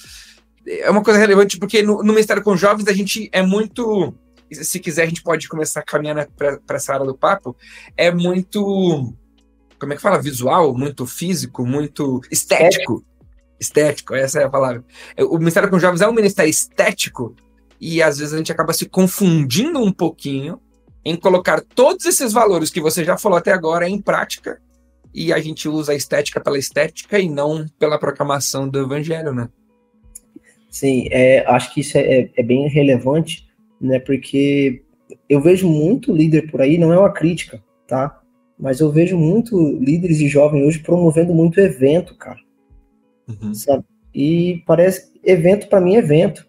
é 0.66 0.90
uma 0.90 1.02
coisa 1.02 1.18
relevante, 1.18 1.58
porque 1.58 1.82
no, 1.82 1.98
no 1.98 2.12
Ministério 2.12 2.42
com 2.42 2.56
Jovens 2.56 2.88
a 2.88 2.92
gente 2.92 3.28
é 3.32 3.42
muito. 3.42 4.12
Se 4.50 4.78
quiser, 4.80 5.02
a 5.04 5.06
gente 5.06 5.22
pode 5.22 5.48
começar 5.48 5.80
a 5.80 5.84
caminhar 5.84 6.28
para 6.36 6.60
essa 6.70 6.92
área 6.92 7.06
do 7.06 7.16
papo. 7.16 7.56
É 7.96 8.10
muito. 8.10 9.14
Como 9.78 9.92
é 9.92 9.96
que 9.96 10.02
fala? 10.02 10.20
Visual, 10.20 10.76
muito 10.76 11.06
físico, 11.06 11.66
muito 11.66 12.20
estético. 12.30 13.04
Estético, 13.60 14.14
essa 14.14 14.40
é 14.40 14.44
a 14.44 14.50
palavra. 14.50 14.84
O 15.18 15.38
Ministério 15.38 15.70
com 15.70 15.78
Jovens 15.78 16.00
é 16.00 16.08
um 16.08 16.12
ministério 16.12 16.50
estético 16.50 17.34
e 17.80 18.02
às 18.02 18.18
vezes 18.18 18.34
a 18.34 18.36
gente 18.36 18.52
acaba 18.52 18.72
se 18.72 18.86
confundindo 18.86 19.80
um 19.80 19.92
pouquinho 19.92 20.60
em 21.04 21.16
colocar 21.16 21.60
todos 21.60 22.04
esses 22.06 22.32
valores 22.32 22.70
que 22.70 22.80
você 22.80 23.04
já 23.04 23.16
falou 23.16 23.38
até 23.38 23.52
agora 23.52 23.88
em 23.88 24.00
prática 24.00 24.60
e 25.14 25.32
a 25.32 25.38
gente 25.38 25.68
usa 25.68 25.92
a 25.92 25.94
estética 25.94 26.40
pela 26.40 26.58
estética 26.58 27.18
e 27.18 27.28
não 27.28 27.66
pela 27.78 27.98
proclamação 27.98 28.68
do 28.68 28.80
evangelho, 28.80 29.32
né? 29.32 29.48
Sim, 30.68 31.06
é, 31.12 31.44
acho 31.46 31.72
que 31.72 31.80
isso 31.80 31.96
é, 31.96 32.28
é, 32.34 32.42
bem 32.42 32.66
relevante, 32.68 33.46
né? 33.80 34.00
Porque 34.00 34.82
eu 35.28 35.40
vejo 35.40 35.68
muito 35.68 36.12
líder 36.12 36.50
por 36.50 36.60
aí, 36.60 36.76
não 36.76 36.92
é 36.92 36.98
uma 36.98 37.12
crítica, 37.12 37.62
tá? 37.86 38.20
Mas 38.58 38.80
eu 38.80 38.90
vejo 38.90 39.16
muito 39.16 39.56
líderes 39.78 40.18
de 40.18 40.26
jovens 40.26 40.66
hoje 40.66 40.80
promovendo 40.80 41.32
muito 41.32 41.60
evento, 41.60 42.16
cara. 42.16 42.40
Uhum. 43.28 43.54
Sabe? 43.54 43.84
E 44.12 44.62
parece 44.66 45.12
evento 45.22 45.68
para 45.68 45.80
mim 45.80 45.94
é 45.94 45.98
evento. 45.98 46.44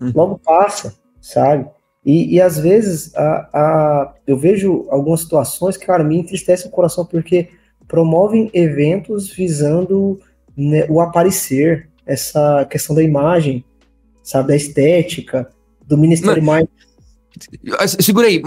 Uhum. 0.00 0.12
Logo 0.14 0.38
passa, 0.38 0.98
sabe? 1.20 1.68
E, 2.04 2.34
e 2.34 2.40
às 2.40 2.58
vezes 2.58 3.14
a, 3.14 3.48
a, 3.52 4.14
eu 4.26 4.36
vejo 4.36 4.86
algumas 4.90 5.20
situações 5.20 5.76
que, 5.76 5.86
cara, 5.86 6.02
me 6.02 6.16
entristece 6.16 6.66
o 6.66 6.70
coração 6.70 7.04
porque 7.04 7.48
promovem 7.86 8.50
eventos 8.54 9.30
visando 9.30 10.18
né, 10.56 10.86
o 10.88 11.00
aparecer, 11.00 11.88
essa 12.06 12.66
questão 12.68 12.94
da 12.94 13.02
imagem, 13.02 13.64
sabe, 14.22 14.48
da 14.48 14.56
estética, 14.56 15.48
do 15.86 15.98
Ministério 15.98 16.42
mais. 16.42 16.66
Segura 18.00 18.26
aí, 18.26 18.42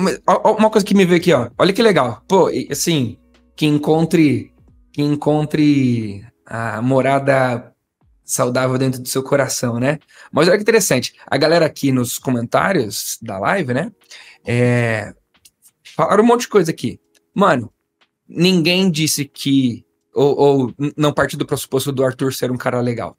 uma 0.58 0.70
coisa 0.70 0.86
que 0.86 0.96
me 0.96 1.06
veio 1.06 1.20
aqui, 1.20 1.34
ó. 1.34 1.50
Olha 1.58 1.74
que 1.74 1.82
legal. 1.82 2.22
Pô, 2.28 2.50
assim, 2.70 3.18
que 3.56 3.66
encontre, 3.66 4.52
que 4.92 5.02
encontre 5.02 6.26
a 6.46 6.82
morada 6.82 7.73
saudável 8.34 8.78
dentro 8.78 9.02
do 9.02 9.08
seu 9.08 9.24
coração, 9.24 9.80
né? 9.80 10.00
Mas 10.32 10.48
olha 10.48 10.58
que 10.58 10.64
interessante. 10.64 11.14
A 11.28 11.38
galera 11.38 11.66
aqui 11.66 11.92
nos 11.92 12.18
comentários 12.18 13.18
da 13.22 13.38
live, 13.40 13.74
né? 13.74 13.92
É, 14.46 15.14
falaram 15.96 16.24
um 16.24 16.28
monte 16.28 16.42
de 16.42 16.50
coisa 16.50 16.72
aqui. 16.72 17.00
Mano, 17.34 17.72
ninguém 18.28 18.90
disse 18.92 19.26
que. 19.26 19.86
Ou, 20.14 20.38
ou 20.38 20.74
não 20.96 21.12
partiu 21.12 21.40
do 21.40 21.46
pressuposto 21.46 21.92
do 21.92 22.06
Arthur 22.06 22.34
ser 22.34 22.52
um 22.52 22.58
cara 22.58 22.80
legal 22.80 23.18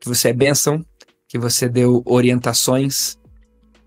que 0.00 0.08
você 0.08 0.30
é 0.30 0.32
bênção, 0.32 0.84
que 1.28 1.38
você 1.38 1.68
deu 1.68 2.02
orientações, 2.06 3.18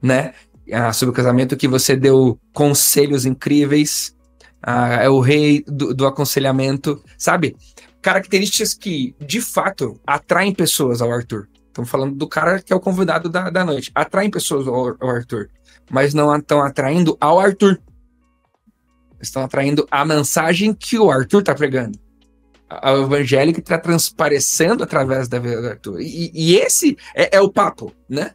né? 0.02 0.34
Ah, 0.72 0.94
sobre 0.94 1.12
o 1.12 1.16
casamento, 1.16 1.58
que 1.58 1.68
você 1.68 1.96
deu 1.96 2.40
conselhos 2.54 3.26
incríveis, 3.26 4.16
ah, 4.62 5.04
é 5.04 5.10
o 5.10 5.20
rei 5.20 5.64
do, 5.68 5.94
do 5.94 6.06
aconselhamento, 6.06 7.04
sabe? 7.18 7.58
Características 8.04 8.76
que, 8.76 9.16
de 9.20 9.42
fato, 9.42 10.00
atraem 10.06 10.54
pessoas 10.54 11.02
ao 11.02 11.12
Arthur. 11.12 11.48
Estamos 11.68 11.90
falando 11.90 12.14
do 12.16 12.28
cara 12.28 12.62
que 12.62 12.72
é 12.72 12.76
o 12.76 12.80
convidado 12.80 13.30
da, 13.30 13.50
da 13.50 13.66
noite. 13.66 13.92
Atraem 13.96 14.30
pessoas 14.30 14.68
ao, 14.68 14.96
ao 15.00 15.10
Arthur, 15.10 15.50
mas 15.90 16.14
não 16.14 16.36
estão 16.36 16.62
atraindo 16.62 17.18
ao 17.20 17.40
Arthur. 17.40 17.82
Estão 19.20 19.44
atraindo 19.44 19.88
a 19.90 20.06
mensagem 20.06 20.74
que 20.74 21.00
o 21.00 21.10
Arthur 21.10 21.40
está 21.40 21.56
pregando 21.56 21.98
ao 22.82 23.04
evangelho 23.04 23.54
que 23.54 23.60
está 23.60 23.78
transparecendo 23.78 24.84
através 24.84 25.28
da 25.28 25.40
vida 25.40 25.62
do 25.62 25.68
Arthur. 25.68 26.02
E, 26.02 26.32
e 26.34 26.56
esse 26.56 26.98
é, 27.16 27.38
é, 27.38 27.42
o 27.42 27.50
papo, 27.50 27.92
né? 28.10 28.32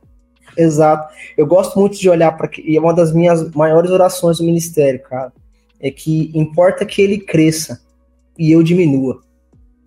Exato. 0.57 1.13
Eu 1.37 1.47
gosto 1.47 1.79
muito 1.79 1.99
de 1.99 2.09
olhar 2.09 2.33
para 2.33 2.51
e 2.59 2.77
é 2.77 2.81
uma 2.81 2.95
das 2.95 3.13
minhas 3.13 3.51
maiores 3.53 3.91
orações 3.91 4.39
do 4.39 4.45
ministério, 4.45 5.01
cara, 5.03 5.33
é 5.81 5.91
que 5.91 6.31
importa 6.35 6.85
que 6.85 7.01
ele 7.01 7.19
cresça 7.19 7.81
e 8.39 8.53
eu 8.53 8.63
diminua, 8.63 9.21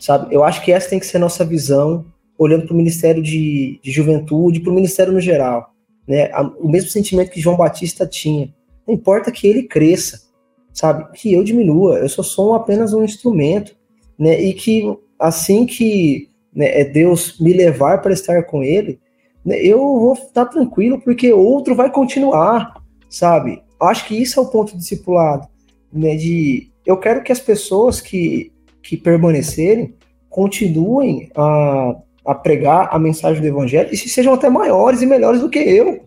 sabe? 0.02 0.36
Eu 0.36 0.44
acho 0.44 0.62
que 0.62 0.74
essa 0.74 0.90
tem 0.90 1.00
que 1.00 1.06
ser 1.06 1.16
a 1.16 1.22
nossa 1.22 1.46
visão, 1.46 2.06
olhando 2.38 2.66
para 2.66 2.74
o 2.74 2.78
ministério 2.78 3.24
de, 3.24 3.80
de 3.82 3.92
juventude, 3.92 4.60
para 4.60 4.72
o 4.72 4.76
ministério 4.76 5.14
no 5.14 5.22
geral, 5.22 5.74
né? 6.06 6.30
O 6.60 6.68
mesmo 6.68 6.90
sentimento 6.90 7.32
que 7.32 7.40
João 7.40 7.56
Batista 7.56 8.06
tinha. 8.06 8.54
Não 8.86 8.94
importa 8.94 9.32
que 9.32 9.48
ele 9.48 9.64
cresça, 9.64 10.24
sabe? 10.74 11.10
Que 11.14 11.32
eu 11.32 11.44
diminua. 11.44 12.00
Eu 12.00 12.10
só 12.10 12.24
sou 12.24 12.54
apenas 12.54 12.94
um 12.94 13.04
instrumento 13.04 13.80
né? 14.22 14.40
E 14.40 14.54
que 14.54 14.84
assim 15.18 15.66
que 15.66 16.30
né, 16.54 16.82
é 16.82 16.86
Deus 16.86 17.40
me 17.40 17.54
levar 17.54 18.04
para 18.04 18.14
estar 18.14 18.44
com 18.44 18.62
Ele, 18.62 19.00
né, 19.44 19.60
eu 19.60 19.80
vou 19.80 20.14
estar 20.14 20.46
tranquilo 20.46 21.02
porque 21.02 21.34
outro 21.34 21.74
vai 21.74 21.90
continuar, 21.90 22.76
sabe? 23.10 23.64
Acho 23.82 24.08
que 24.08 24.22
isso 24.22 24.40
é 24.40 24.44
o 24.44 24.48
ponto 24.48 24.78
discipulado, 24.78 25.48
né? 25.92 26.16
De 26.16 26.72
eu 26.86 26.98
quero 26.98 27.24
que 27.24 27.32
as 27.32 27.40
pessoas 27.40 28.00
que, 28.00 28.51
que 28.82 28.98
permanecerem 28.98 29.96
continuem 30.30 31.30
a, 31.36 31.96
a 32.26 32.36
pregar 32.36 32.90
a 32.92 32.98
mensagem 32.98 33.42
do 33.42 33.48
evangelho 33.48 33.90
e 33.92 33.98
se 33.98 34.10
sejam 34.10 34.34
até 34.34 34.50
maiores 34.50 35.02
e 35.02 35.06
melhores 35.06 35.42
do 35.42 35.50
que 35.50 35.60
eu, 35.60 36.06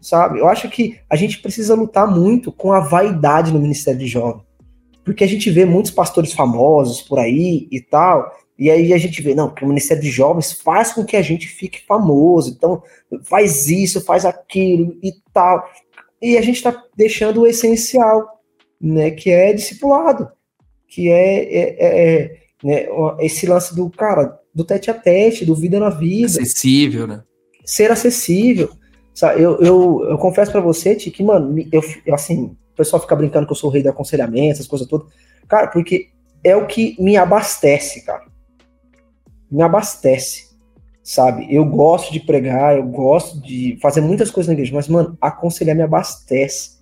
sabe? 0.00 0.38
Eu 0.38 0.48
acho 0.48 0.68
que 0.68 0.98
a 1.08 1.16
gente 1.16 1.40
precisa 1.40 1.74
lutar 1.74 2.06
muito 2.06 2.52
com 2.52 2.72
a 2.72 2.80
vaidade 2.80 3.52
no 3.52 3.58
ministério 3.58 3.98
de 3.98 4.06
jovem, 4.06 4.42
porque 5.04 5.24
a 5.24 5.28
gente 5.28 5.50
vê 5.50 5.64
muitos 5.64 5.90
pastores 5.90 6.32
famosos 6.32 7.00
por 7.02 7.18
aí 7.18 7.66
e 7.70 7.80
tal, 7.80 8.30
e 8.58 8.70
aí 8.70 8.92
a 8.94 8.98
gente 8.98 9.20
vê, 9.20 9.34
não, 9.34 9.50
que 9.50 9.64
o 9.64 9.68
Ministério 9.68 10.02
de 10.02 10.10
Jovens 10.10 10.52
faz 10.52 10.92
com 10.92 11.04
que 11.04 11.16
a 11.16 11.22
gente 11.22 11.46
fique 11.46 11.84
famoso, 11.84 12.50
então 12.50 12.82
faz 13.24 13.68
isso, 13.68 14.02
faz 14.04 14.24
aquilo 14.24 14.96
e 15.02 15.12
tal. 15.32 15.68
E 16.22 16.38
a 16.38 16.42
gente 16.42 16.56
está 16.56 16.82
deixando 16.96 17.42
o 17.42 17.46
essencial, 17.46 18.40
né, 18.80 19.10
que 19.10 19.30
é 19.30 19.52
discipulado, 19.52 20.30
que 20.88 21.10
é, 21.10 21.44
é, 21.44 21.76
é, 21.78 22.20
é 22.22 22.36
né, 22.62 22.86
esse 23.20 23.46
lance 23.46 23.74
do, 23.74 23.88
cara, 23.90 24.38
do 24.54 24.64
tete 24.64 24.90
a 24.90 24.94
tete, 24.94 25.44
do 25.44 25.54
vida 25.54 25.78
na 25.78 25.90
vida. 25.90 26.26
Acessível, 26.26 27.06
né? 27.06 27.22
Ser 27.64 27.90
acessível. 27.90 28.70
Sabe, 29.14 29.42
eu, 29.42 29.58
eu, 29.60 30.06
eu 30.10 30.18
confesso 30.18 30.52
para 30.52 30.60
você, 30.60 30.94
Ti, 30.94 31.10
que, 31.10 31.22
mano, 31.22 31.56
eu, 31.72 31.82
assim, 32.12 32.56
o 32.72 32.76
pessoal 32.76 33.00
fica 33.00 33.16
brincando 33.16 33.46
que 33.46 33.52
eu 33.52 33.56
sou 33.56 33.70
o 33.70 33.72
rei 33.72 33.82
do 33.82 33.88
aconselhamento, 33.88 34.52
essas 34.52 34.66
coisas 34.66 34.86
todas. 34.86 35.08
Cara, 35.48 35.68
porque 35.68 36.08
é 36.44 36.54
o 36.54 36.66
que 36.66 36.94
me 36.98 37.16
abastece, 37.16 38.04
cara 38.04 38.26
me 39.50 39.62
abastece, 39.62 40.56
sabe? 41.02 41.46
Eu 41.54 41.64
gosto 41.64 42.12
de 42.12 42.20
pregar, 42.20 42.76
eu 42.76 42.84
gosto 42.84 43.40
de 43.40 43.78
fazer 43.80 44.00
muitas 44.00 44.30
coisas 44.30 44.48
na 44.48 44.54
igreja, 44.54 44.74
mas, 44.74 44.88
mano, 44.88 45.16
aconselhar 45.20 45.76
me 45.76 45.82
abastece. 45.82 46.75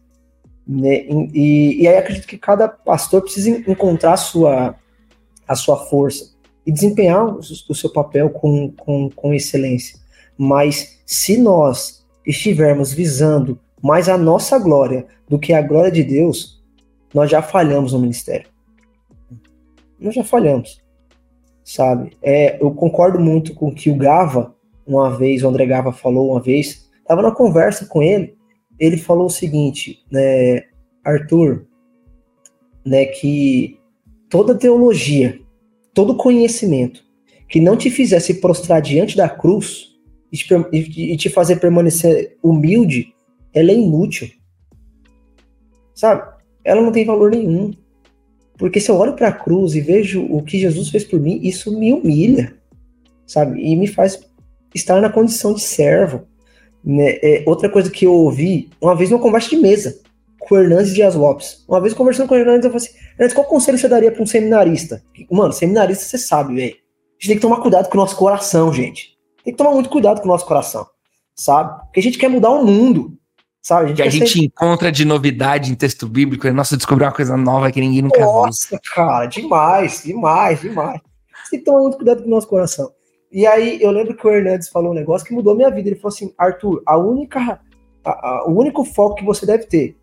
Né? 0.66 1.06
E, 1.32 1.82
e 1.82 1.88
aí 1.88 1.96
acredito 1.96 2.26
que 2.26 2.38
cada 2.38 2.68
pastor 2.68 3.22
precisa 3.22 3.50
encontrar 3.50 4.14
a 4.14 4.16
sua, 4.16 4.74
a 5.46 5.54
sua 5.54 5.76
força 5.86 6.32
e 6.66 6.72
desempenhar 6.72 7.26
o, 7.26 7.38
o 7.38 7.74
seu 7.74 7.92
papel 7.92 8.30
com, 8.30 8.70
com, 8.72 9.10
com 9.10 9.34
excelência. 9.34 9.98
Mas 10.36 11.00
se 11.04 11.36
nós 11.36 12.04
estivermos 12.26 12.92
visando 12.92 13.60
mais 13.82 14.08
a 14.08 14.16
nossa 14.16 14.58
glória 14.58 15.06
do 15.28 15.38
que 15.38 15.52
a 15.52 15.60
glória 15.60 15.90
de 15.90 16.02
Deus, 16.02 16.62
nós 17.12 17.30
já 17.30 17.42
falhamos 17.42 17.92
no 17.92 17.98
ministério. 17.98 18.48
Nós 20.00 20.14
já 20.14 20.24
falhamos 20.24 20.84
sabe? 21.64 22.12
É, 22.22 22.62
eu 22.62 22.70
concordo 22.72 23.18
muito 23.18 23.54
com 23.54 23.68
o 23.68 23.74
que 23.74 23.90
o 23.90 23.96
Gava, 23.96 24.54
uma 24.86 25.10
vez, 25.16 25.42
o 25.42 25.48
André 25.48 25.64
Gava 25.64 25.92
falou 25.92 26.32
uma 26.32 26.40
vez, 26.40 26.90
tava 27.06 27.22
na 27.22 27.32
conversa 27.32 27.86
com 27.86 28.02
ele, 28.02 28.33
ele 28.78 28.96
falou 28.96 29.26
o 29.26 29.30
seguinte, 29.30 30.04
né, 30.10 30.64
Arthur, 31.04 31.66
né, 32.84 33.06
que 33.06 33.78
toda 34.28 34.54
teologia, 34.54 35.40
todo 35.92 36.16
conhecimento 36.16 37.04
que 37.48 37.60
não 37.60 37.76
te 37.76 37.90
fizesse 37.90 38.40
prostrar 38.40 38.82
diante 38.82 39.16
da 39.16 39.28
cruz 39.28 39.94
e 40.32 41.16
te 41.16 41.28
fazer 41.28 41.56
permanecer 41.56 42.36
humilde, 42.42 43.14
ela 43.52 43.70
é 43.70 43.74
inútil. 43.74 44.28
Sabe? 45.94 46.28
Ela 46.64 46.82
não 46.82 46.90
tem 46.90 47.04
valor 47.04 47.30
nenhum. 47.30 47.72
Porque 48.56 48.80
se 48.80 48.90
eu 48.90 48.96
olho 48.96 49.14
para 49.14 49.28
a 49.28 49.32
cruz 49.32 49.74
e 49.74 49.80
vejo 49.80 50.24
o 50.24 50.42
que 50.42 50.58
Jesus 50.58 50.88
fez 50.88 51.04
por 51.04 51.20
mim, 51.20 51.38
isso 51.42 51.78
me 51.78 51.92
humilha, 51.92 52.56
sabe? 53.26 53.60
E 53.60 53.76
me 53.76 53.86
faz 53.86 54.20
estar 54.74 55.00
na 55.00 55.10
condição 55.10 55.54
de 55.54 55.60
servo. 55.60 56.26
Né? 56.84 57.18
É, 57.22 57.44
outra 57.46 57.68
coisa 57.68 57.90
que 57.90 58.04
eu 58.04 58.12
ouvi, 58.12 58.70
uma 58.80 58.94
vez 58.94 59.10
numa 59.10 59.22
conversa 59.22 59.50
de 59.50 59.56
mesa, 59.56 59.98
com 60.38 60.54
o 60.54 60.58
Hernandes 60.58 60.94
Dias 60.94 61.14
Lopes. 61.14 61.64
Uma 61.66 61.80
vez 61.80 61.94
conversando 61.94 62.28
com 62.28 62.34
o 62.34 62.38
Hernandes, 62.38 62.64
eu 62.64 62.70
falei 62.70 62.86
assim: 62.86 62.98
Hernandes, 63.14 63.34
qual 63.34 63.46
conselho 63.46 63.78
você 63.78 63.88
daria 63.88 64.12
para 64.12 64.22
um 64.22 64.26
seminarista? 64.26 65.02
Mano, 65.30 65.52
seminarista 65.52 66.04
você 66.04 66.18
sabe, 66.18 66.54
velho. 66.54 66.74
A 66.74 67.16
gente 67.18 67.28
tem 67.28 67.36
que 67.36 67.42
tomar 67.42 67.60
cuidado 67.60 67.88
com 67.88 67.96
o 67.96 68.00
nosso 68.00 68.16
coração, 68.16 68.72
gente. 68.72 69.16
Tem 69.42 69.52
que 69.52 69.58
tomar 69.58 69.72
muito 69.72 69.88
cuidado 69.88 70.20
com 70.20 70.28
o 70.28 70.30
nosso 70.30 70.46
coração, 70.46 70.86
sabe? 71.34 71.80
Porque 71.84 72.00
a 72.00 72.02
gente 72.02 72.18
quer 72.18 72.28
mudar 72.28 72.50
o 72.50 72.64
mundo. 72.64 73.16
Sabe? 73.62 73.84
A 73.84 73.88
gente 73.88 73.96
que 73.96 74.02
a 74.02 74.10
gente 74.10 74.32
ser... 74.32 74.44
encontra 74.44 74.92
de 74.92 75.06
novidade 75.06 75.72
em 75.72 75.74
texto 75.74 76.06
bíblico, 76.06 76.50
nossa, 76.52 76.76
descobrir 76.76 77.06
uma 77.06 77.12
coisa 77.12 77.34
nova 77.34 77.72
que 77.72 77.80
ninguém 77.80 78.02
nunca 78.02 78.20
nossa, 78.20 78.68
viu. 78.68 78.76
Nossa, 78.76 78.80
cara, 78.94 79.26
demais, 79.26 80.02
demais, 80.04 80.60
demais. 80.60 81.00
Você 81.44 81.52
tem 81.52 81.58
que 81.60 81.64
tomar 81.64 81.80
muito 81.80 81.96
cuidado 81.96 82.22
com 82.22 82.28
o 82.28 82.30
nosso 82.30 82.46
coração. 82.46 82.92
E 83.34 83.48
aí 83.48 83.82
eu 83.82 83.90
lembro 83.90 84.14
que 84.14 84.24
o 84.24 84.30
Hernandes 84.30 84.68
falou 84.68 84.92
um 84.92 84.94
negócio 84.94 85.26
que 85.26 85.34
mudou 85.34 85.56
minha 85.56 85.68
vida. 85.68 85.88
Ele 85.88 85.96
falou 85.96 86.14
assim: 86.14 86.32
Arthur, 86.38 86.80
a 86.86 86.96
única, 86.96 87.60
a, 88.04 88.28
a, 88.28 88.48
o 88.48 88.56
único 88.56 88.84
foco 88.84 89.16
que 89.16 89.24
você 89.24 89.44
deve 89.44 89.66
ter 89.66 89.98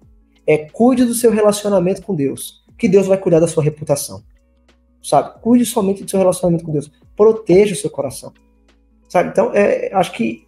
é 0.46 0.58
cuide 0.58 1.06
do 1.06 1.14
seu 1.14 1.32
relacionamento 1.32 2.02
com 2.02 2.14
Deus, 2.14 2.66
que 2.78 2.90
Deus 2.90 3.08
vai 3.08 3.18
cuidar 3.18 3.40
da 3.40 3.48
sua 3.48 3.64
reputação. 3.64 4.22
Sabe? 5.02 5.40
Cuide 5.40 5.66
somente 5.66 6.04
do 6.04 6.10
seu 6.10 6.20
relacionamento 6.20 6.66
com 6.66 6.74
Deus. 6.74 6.92
Proteja 7.16 7.74
o 7.74 7.78
seu 7.78 7.90
coração. 7.90 8.34
Sabe? 9.08 9.30
Então, 9.30 9.52
é, 9.54 9.90
acho 9.94 10.12
que 10.12 10.46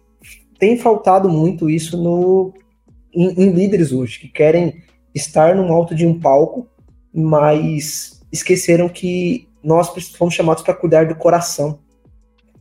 tem 0.58 0.76
faltado 0.76 1.26
muito 1.26 1.70
isso 1.70 1.96
no, 1.96 2.52
em, 3.14 3.44
em 3.44 3.50
líderes 3.50 3.92
hoje, 3.92 4.20
que 4.20 4.28
querem 4.28 4.82
estar 5.14 5.56
no 5.56 5.72
alto 5.72 5.94
de 5.94 6.06
um 6.06 6.20
palco, 6.20 6.68
mas 7.14 8.20
esqueceram 8.30 8.90
que 8.90 9.48
nós 9.62 9.88
fomos 10.18 10.34
chamados 10.34 10.62
para 10.62 10.74
cuidar 10.74 11.06
do 11.06 11.14
coração. 11.14 11.78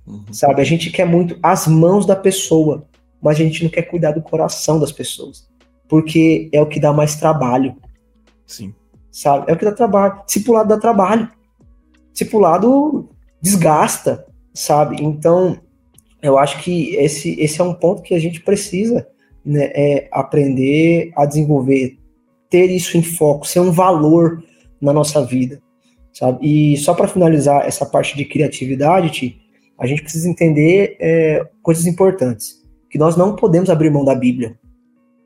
Uhum. 0.05 0.25
Sabe? 0.31 0.61
A 0.61 0.65
gente 0.65 0.91
quer 0.91 1.05
muito 1.05 1.37
as 1.41 1.67
mãos 1.67 2.05
da 2.05 2.15
pessoa, 2.15 2.85
mas 3.21 3.39
a 3.39 3.43
gente 3.43 3.63
não 3.63 3.69
quer 3.69 3.83
cuidar 3.83 4.11
do 4.11 4.21
coração 4.21 4.79
das 4.79 4.91
pessoas. 4.91 5.47
Porque 5.87 6.49
é 6.51 6.61
o 6.61 6.65
que 6.65 6.79
dá 6.79 6.91
mais 6.91 7.15
trabalho. 7.15 7.75
Sim. 8.45 8.73
Sabe? 9.11 9.49
É 9.49 9.53
o 9.53 9.57
que 9.57 9.65
dá 9.65 9.71
trabalho. 9.71 10.21
Discipulado 10.25 10.69
dá 10.69 10.77
trabalho. 10.77 11.29
Discipulado 12.11 13.09
desgasta, 13.41 14.25
sabe? 14.53 15.03
Então, 15.03 15.59
eu 16.21 16.37
acho 16.37 16.63
que 16.63 16.95
esse, 16.95 17.37
esse 17.41 17.59
é 17.59 17.63
um 17.63 17.73
ponto 17.73 18.01
que 18.01 18.13
a 18.13 18.19
gente 18.19 18.39
precisa 18.39 19.05
né, 19.45 19.69
é 19.73 20.07
aprender 20.09 21.11
a 21.17 21.25
desenvolver, 21.25 21.97
ter 22.49 22.71
isso 22.71 22.97
em 22.97 23.03
foco, 23.03 23.45
ser 23.45 23.59
um 23.59 23.71
valor 23.71 24.41
na 24.81 24.93
nossa 24.93 25.25
vida, 25.25 25.61
sabe? 26.13 26.73
E 26.73 26.77
só 26.77 26.93
para 26.93 27.09
finalizar 27.09 27.67
essa 27.67 27.85
parte 27.85 28.15
de 28.15 28.23
criatividade, 28.23 29.41
a 29.77 29.85
gente 29.85 30.01
precisa 30.01 30.29
entender 30.29 30.97
é, 30.99 31.45
coisas 31.61 31.85
importantes, 31.85 32.61
que 32.89 32.97
nós 32.97 33.15
não 33.15 33.35
podemos 33.35 33.69
abrir 33.69 33.89
mão 33.89 34.05
da 34.05 34.15
Bíblia, 34.15 34.57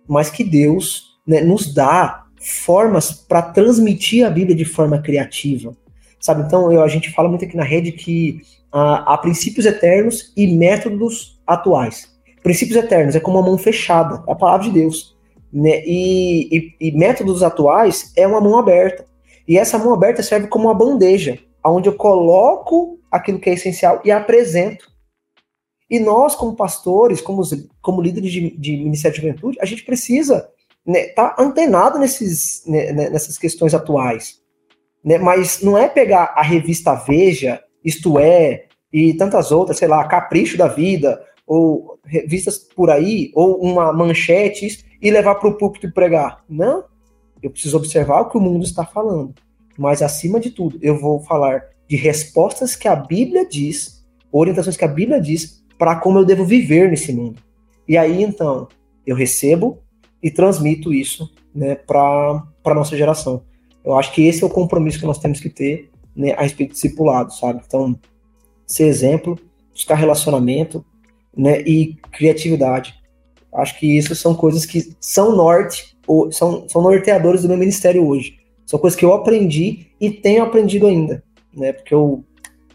mas 0.08 0.30
que 0.30 0.44
Deus 0.44 1.20
né, 1.28 1.42
nos 1.42 1.74
dá 1.74 2.26
formas 2.40 3.12
para 3.12 3.42
transmitir 3.42 4.26
a 4.26 4.30
Bíblia 4.30 4.56
de 4.56 4.66
forma 4.66 5.02
criativa, 5.02 5.76
sabe? 6.20 6.44
Então 6.44 6.72
eu, 6.72 6.82
a 6.82 6.88
gente 6.88 7.12
fala 7.12 7.28
muito 7.28 7.44
aqui 7.44 7.58
na 7.58 7.64
rede 7.64 7.92
que 7.92 8.42
ah, 8.72 9.14
há 9.14 9.18
princípios 9.18 9.66
eternos 9.66 10.32
e 10.36 10.48
métodos 10.48 11.42
atuais. 11.46 12.16
Princípios 12.44 12.78
eternos 12.78 13.16
é 13.16 13.20
como 13.20 13.38
uma 13.38 13.46
mão 13.46 13.58
fechada, 13.58 14.24
é 14.28 14.32
a 14.32 14.36
palavra 14.36 14.68
de 14.68 14.74
Deus. 14.74 15.18
Né? 15.52 15.84
E, 15.86 16.76
e, 16.80 16.88
e, 16.88 16.92
métodos 16.92 17.44
atuais 17.44 18.12
é 18.16 18.28
uma 18.28 18.42
mão 18.42 18.58
aberta. 18.58 19.06
E 19.48 19.58
essa 19.58 19.78
mão 19.78 19.94
aberta 19.94 20.22
serve 20.22 20.48
como 20.48 20.66
uma 20.66 20.74
bandeja, 20.74 21.40
onde 21.64 21.90
eu 21.90 21.94
coloco 21.94 22.97
aquilo 23.12 23.40
que 23.40 23.50
é 23.50 23.54
essencial 23.54 24.02
e 24.04 24.12
apresento. 24.12 24.92
E 25.90 26.00
nós, 26.00 26.36
como 26.36 26.56
pastores, 26.56 27.22
como, 27.22 27.42
como 27.82 28.02
líderes 28.02 28.32
de, 28.32 28.52
de 28.58 28.78
Ministério 28.78 29.16
de 29.16 29.26
Juventude, 29.26 29.58
a 29.62 29.66
gente 29.66 29.84
precisa 29.84 30.50
estar 30.86 30.92
né, 30.92 31.08
tá 31.08 31.36
antenado 31.40 31.98
nesses, 31.98 32.64
né, 32.66 32.92
né, 32.92 33.10
nessas 33.10 33.38
questões 33.38 33.74
atuais. 33.74 34.42
Né? 35.04 35.18
Mas 35.18 35.62
não 35.62 35.78
é 35.78 35.88
pegar 35.88 36.34
a 36.36 36.42
revista 36.42 36.94
Veja, 36.94 37.62
Isto 37.84 38.20
É, 38.20 38.66
e 38.92 39.14
tantas 39.14 39.52
outras, 39.52 39.78
sei 39.78 39.88
lá, 39.88 40.06
Capricho 40.06 40.58
da 40.58 40.68
Vida, 40.68 41.22
ou 41.46 42.00
revistas 42.04 42.58
por 42.58 42.90
aí, 42.90 43.32
ou 43.34 43.62
uma 43.62 43.94
manchete 43.94 44.86
e 45.02 45.12
levar 45.12 45.36
para 45.36 45.50
o 45.50 45.58
púlpito 45.58 45.92
pregar. 45.94 46.44
Não. 46.50 46.86
Eu 47.42 47.52
preciso 47.52 47.78
observar 47.78 48.22
o 48.22 48.30
que 48.30 48.38
o 48.38 48.42
mundo 48.42 48.66
está 48.66 48.86
falando. 48.86 49.34
Mas, 49.78 50.02
acima 50.02 50.40
de 50.40 50.52
tudo, 50.52 50.80
eu 50.82 51.00
vou 51.00 51.22
falar 51.22 51.64
de 51.88 51.96
respostas 51.96 52.76
que 52.76 52.88
a 52.88 52.96
Bíblia 52.96 53.48
diz, 53.48 54.06
orientações 54.32 54.78
que 54.78 54.86
a 54.86 54.90
Bíblia 54.90 55.22
diz, 55.22 55.64
para 55.78 55.96
como 55.96 56.20
eu 56.20 56.26
devo 56.26 56.44
viver 56.44 56.90
nesse 56.90 57.14
mundo. 57.14 57.42
E 57.88 57.98
aí, 57.98 58.22
então, 58.22 58.68
eu 59.06 59.16
recebo 59.16 59.80
e 60.22 60.30
transmito 60.30 60.94
isso 60.94 61.32
né, 61.54 61.76
para 61.76 62.44
a 62.66 62.74
nossa 62.74 62.98
geração. 62.98 63.44
Eu 63.84 63.98
acho 63.98 64.12
que 64.14 64.28
esse 64.28 64.44
é 64.44 64.46
o 64.46 64.50
compromisso 64.50 65.00
que 65.00 65.06
nós 65.06 65.20
temos 65.20 65.40
que 65.40 65.50
ter 65.50 65.90
né, 66.16 66.34
a 66.34 66.42
respeito 66.42 66.72
do 66.72 66.74
discipulado, 66.74 67.34
sabe? 67.34 67.62
Então, 67.66 67.98
ser 68.66 68.88
exemplo, 68.88 69.40
buscar 69.72 69.96
relacionamento, 69.96 70.84
né, 71.36 71.62
e 71.62 71.96
criatividade. 72.12 72.96
Acho 73.54 73.80
que 73.80 73.98
isso 73.98 74.16
são 74.16 74.36
coisas 74.36 74.66
que 74.66 74.94
são 75.00 75.36
norte, 75.36 75.96
ou 76.06 76.32
são, 76.32 76.68
são 76.68 76.82
norteadores 76.82 77.44
do 77.44 77.48
meu 77.48 77.58
ministério 77.58 78.06
hoje. 78.06 78.38
São 78.66 78.80
coisas 78.80 78.98
que 79.00 79.06
eu 79.06 79.14
aprendi 79.14 79.88
e 80.00 80.10
tenho 80.10 80.44
aprendido 80.44 80.88
ainda, 80.88 81.24
né, 81.54 81.74
porque 81.74 81.94
eu 81.94 82.24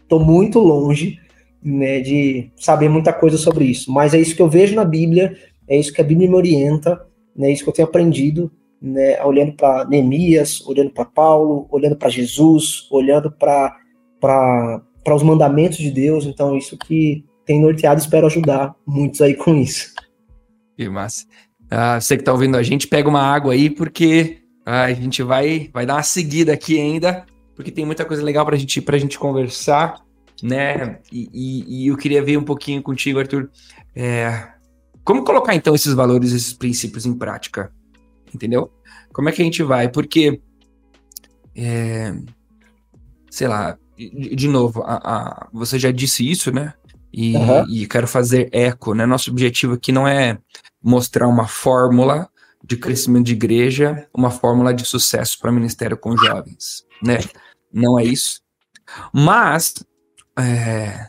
estou 0.01 0.19
muito 0.19 0.59
longe 0.59 1.19
né, 1.63 2.01
de 2.01 2.51
saber 2.55 2.89
muita 2.89 3.13
coisa 3.13 3.37
sobre 3.37 3.65
isso. 3.65 3.91
Mas 3.91 4.13
é 4.13 4.19
isso 4.19 4.35
que 4.35 4.41
eu 4.41 4.49
vejo 4.49 4.75
na 4.75 4.83
Bíblia, 4.83 5.37
é 5.67 5.77
isso 5.77 5.93
que 5.93 6.01
a 6.01 6.03
Bíblia 6.03 6.29
me 6.29 6.35
orienta, 6.35 7.05
né, 7.35 7.49
é 7.49 7.51
isso 7.53 7.63
que 7.63 7.69
eu 7.69 7.73
tenho 7.73 7.87
aprendido, 7.87 8.51
né, 8.81 9.23
olhando 9.23 9.53
para 9.53 9.85
Neemias, 9.85 10.61
olhando 10.67 10.91
para 10.91 11.05
Paulo, 11.05 11.67
olhando 11.71 11.95
para 11.95 12.09
Jesus, 12.09 12.87
olhando 12.91 13.31
para 13.31 13.77
os 15.09 15.23
mandamentos 15.23 15.77
de 15.77 15.89
Deus. 15.89 16.25
Então, 16.25 16.57
isso 16.57 16.77
que 16.77 17.23
tem 17.45 17.61
norteado, 17.61 18.01
espero 18.01 18.27
ajudar 18.27 18.75
muitos 18.85 19.21
aí 19.21 19.35
com 19.35 19.55
isso. 19.55 19.93
Que 20.75 20.89
massa. 20.89 21.25
Ah, 21.71 21.99
você 21.99 22.15
que 22.15 22.21
está 22.21 22.31
ouvindo 22.31 22.57
a 22.57 22.63
gente, 22.63 22.87
pega 22.87 23.07
uma 23.07 23.21
água 23.21 23.53
aí, 23.53 23.69
porque 23.69 24.39
ah, 24.65 24.83
a 24.83 24.93
gente 24.93 25.23
vai, 25.23 25.69
vai 25.73 25.85
dar 25.85 25.95
uma 25.95 26.03
seguida 26.03 26.53
aqui 26.53 26.79
ainda, 26.79 27.25
porque 27.55 27.71
tem 27.71 27.85
muita 27.85 28.05
coisa 28.05 28.23
legal 28.23 28.45
para 28.45 28.57
gente, 28.57 28.83
a 28.85 28.97
gente 28.97 29.19
conversar, 29.19 30.01
né? 30.41 30.99
E, 31.11 31.29
e, 31.33 31.83
e, 31.83 31.87
eu 31.87 31.97
queria 31.97 32.23
ver 32.23 32.37
um 32.37 32.43
pouquinho 32.43 32.81
contigo, 32.81 33.19
Arthur. 33.19 33.49
É, 33.95 34.49
como 35.03 35.23
colocar 35.23 35.55
então 35.55 35.75
esses 35.75 35.93
valores, 35.93 36.31
esses 36.31 36.53
princípios 36.53 37.05
em 37.05 37.13
prática? 37.13 37.71
Entendeu? 38.33 38.71
Como 39.11 39.29
é 39.29 39.31
que 39.31 39.41
a 39.41 39.45
gente 39.45 39.61
vai? 39.61 39.87
Porque, 39.87 40.41
é, 41.55 42.15
sei 43.29 43.47
lá, 43.47 43.77
de, 43.97 44.35
de 44.35 44.47
novo, 44.47 44.81
a, 44.83 44.95
a, 44.95 45.47
você 45.53 45.77
já 45.77 45.91
disse 45.91 46.29
isso, 46.29 46.51
né? 46.51 46.73
E, 47.11 47.35
uhum. 47.35 47.69
e 47.69 47.85
quero 47.85 48.07
fazer 48.07 48.49
eco, 48.51 48.95
né? 48.95 49.05
Nosso 49.05 49.29
objetivo 49.29 49.73
aqui 49.73 49.91
não 49.91 50.07
é 50.07 50.39
mostrar 50.81 51.27
uma 51.27 51.47
fórmula 51.47 52.27
de 52.63 52.77
crescimento 52.77 53.25
de 53.25 53.33
igreja, 53.33 54.07
uma 54.13 54.31
fórmula 54.31 54.73
de 54.73 54.85
sucesso 54.85 55.37
para 55.39 55.51
ministério 55.51 55.97
com 55.97 56.17
jovens, 56.17 56.85
né? 57.03 57.19
Não 57.71 57.99
é 57.99 58.03
isso. 58.03 58.41
Mas 59.13 59.73
é, 60.37 61.07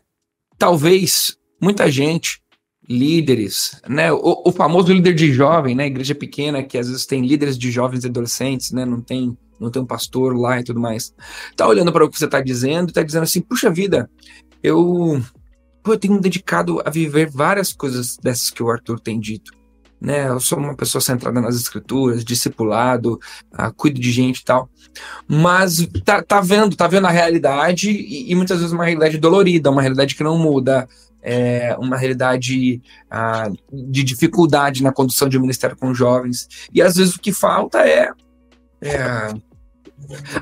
talvez 0.58 1.36
muita 1.60 1.90
gente, 1.90 2.42
líderes, 2.88 3.80
né? 3.88 4.12
O, 4.12 4.42
o, 4.46 4.52
famoso 4.52 4.92
líder 4.92 5.14
de 5.14 5.32
jovem, 5.32 5.74
né? 5.74 5.86
Igreja 5.86 6.14
pequena 6.14 6.62
que 6.62 6.76
às 6.76 6.88
vezes 6.88 7.06
tem 7.06 7.24
líderes 7.26 7.56
de 7.56 7.70
jovens 7.70 8.04
e 8.04 8.08
adolescentes, 8.08 8.72
né? 8.72 8.84
Não 8.84 9.00
tem 9.00 9.36
não 9.58 9.70
tem 9.70 9.80
um 9.80 9.86
pastor 9.86 10.36
lá 10.36 10.60
e 10.60 10.64
tudo 10.64 10.80
mais. 10.80 11.14
Tá 11.56 11.66
olhando 11.66 11.92
para 11.92 12.04
o 12.04 12.10
que 12.10 12.18
você 12.18 12.24
está 12.24 12.40
dizendo, 12.40 12.88
está 12.88 13.02
dizendo 13.02 13.22
assim, 13.22 13.40
puxa 13.40 13.70
vida, 13.70 14.10
eu 14.62 15.22
pô, 15.82 15.92
eu 15.92 15.98
tenho 15.98 16.20
dedicado 16.20 16.82
a 16.84 16.90
viver 16.90 17.30
várias 17.30 17.72
coisas 17.72 18.16
dessas 18.16 18.50
que 18.50 18.62
o 18.62 18.70
Arthur 18.70 19.00
tem 19.00 19.18
dito. 19.18 19.52
Né, 20.00 20.28
eu 20.28 20.38
sou 20.38 20.58
uma 20.58 20.76
pessoa 20.76 21.00
centrada 21.00 21.40
nas 21.40 21.56
escrituras, 21.56 22.24
discipulado, 22.24 23.18
uh, 23.54 23.72
cuido 23.74 23.98
de 23.98 24.12
gente 24.12 24.40
e 24.40 24.44
tal. 24.44 24.68
Mas 25.26 25.86
tá, 26.04 26.22
tá 26.22 26.40
vendo, 26.40 26.76
tá 26.76 26.86
vendo 26.86 27.06
a 27.06 27.10
realidade 27.10 27.90
e, 27.90 28.30
e, 28.30 28.34
muitas 28.34 28.58
vezes 28.58 28.72
uma 28.72 28.84
realidade 28.84 29.16
dolorida, 29.16 29.70
uma 29.70 29.80
realidade 29.80 30.14
que 30.14 30.22
não 30.22 30.36
muda, 30.36 30.86
é, 31.22 31.74
uma 31.78 31.96
realidade 31.96 32.82
uh, 33.10 33.56
de 33.72 34.04
dificuldade 34.04 34.82
na 34.82 34.92
condução 34.92 35.28
de 35.28 35.38
um 35.38 35.40
ministério 35.40 35.76
com 35.76 35.94
jovens. 35.94 36.48
E 36.72 36.82
às 36.82 36.96
vezes 36.96 37.14
o 37.14 37.20
que 37.20 37.32
falta 37.32 37.78
é, 37.78 38.10
é 38.82 39.32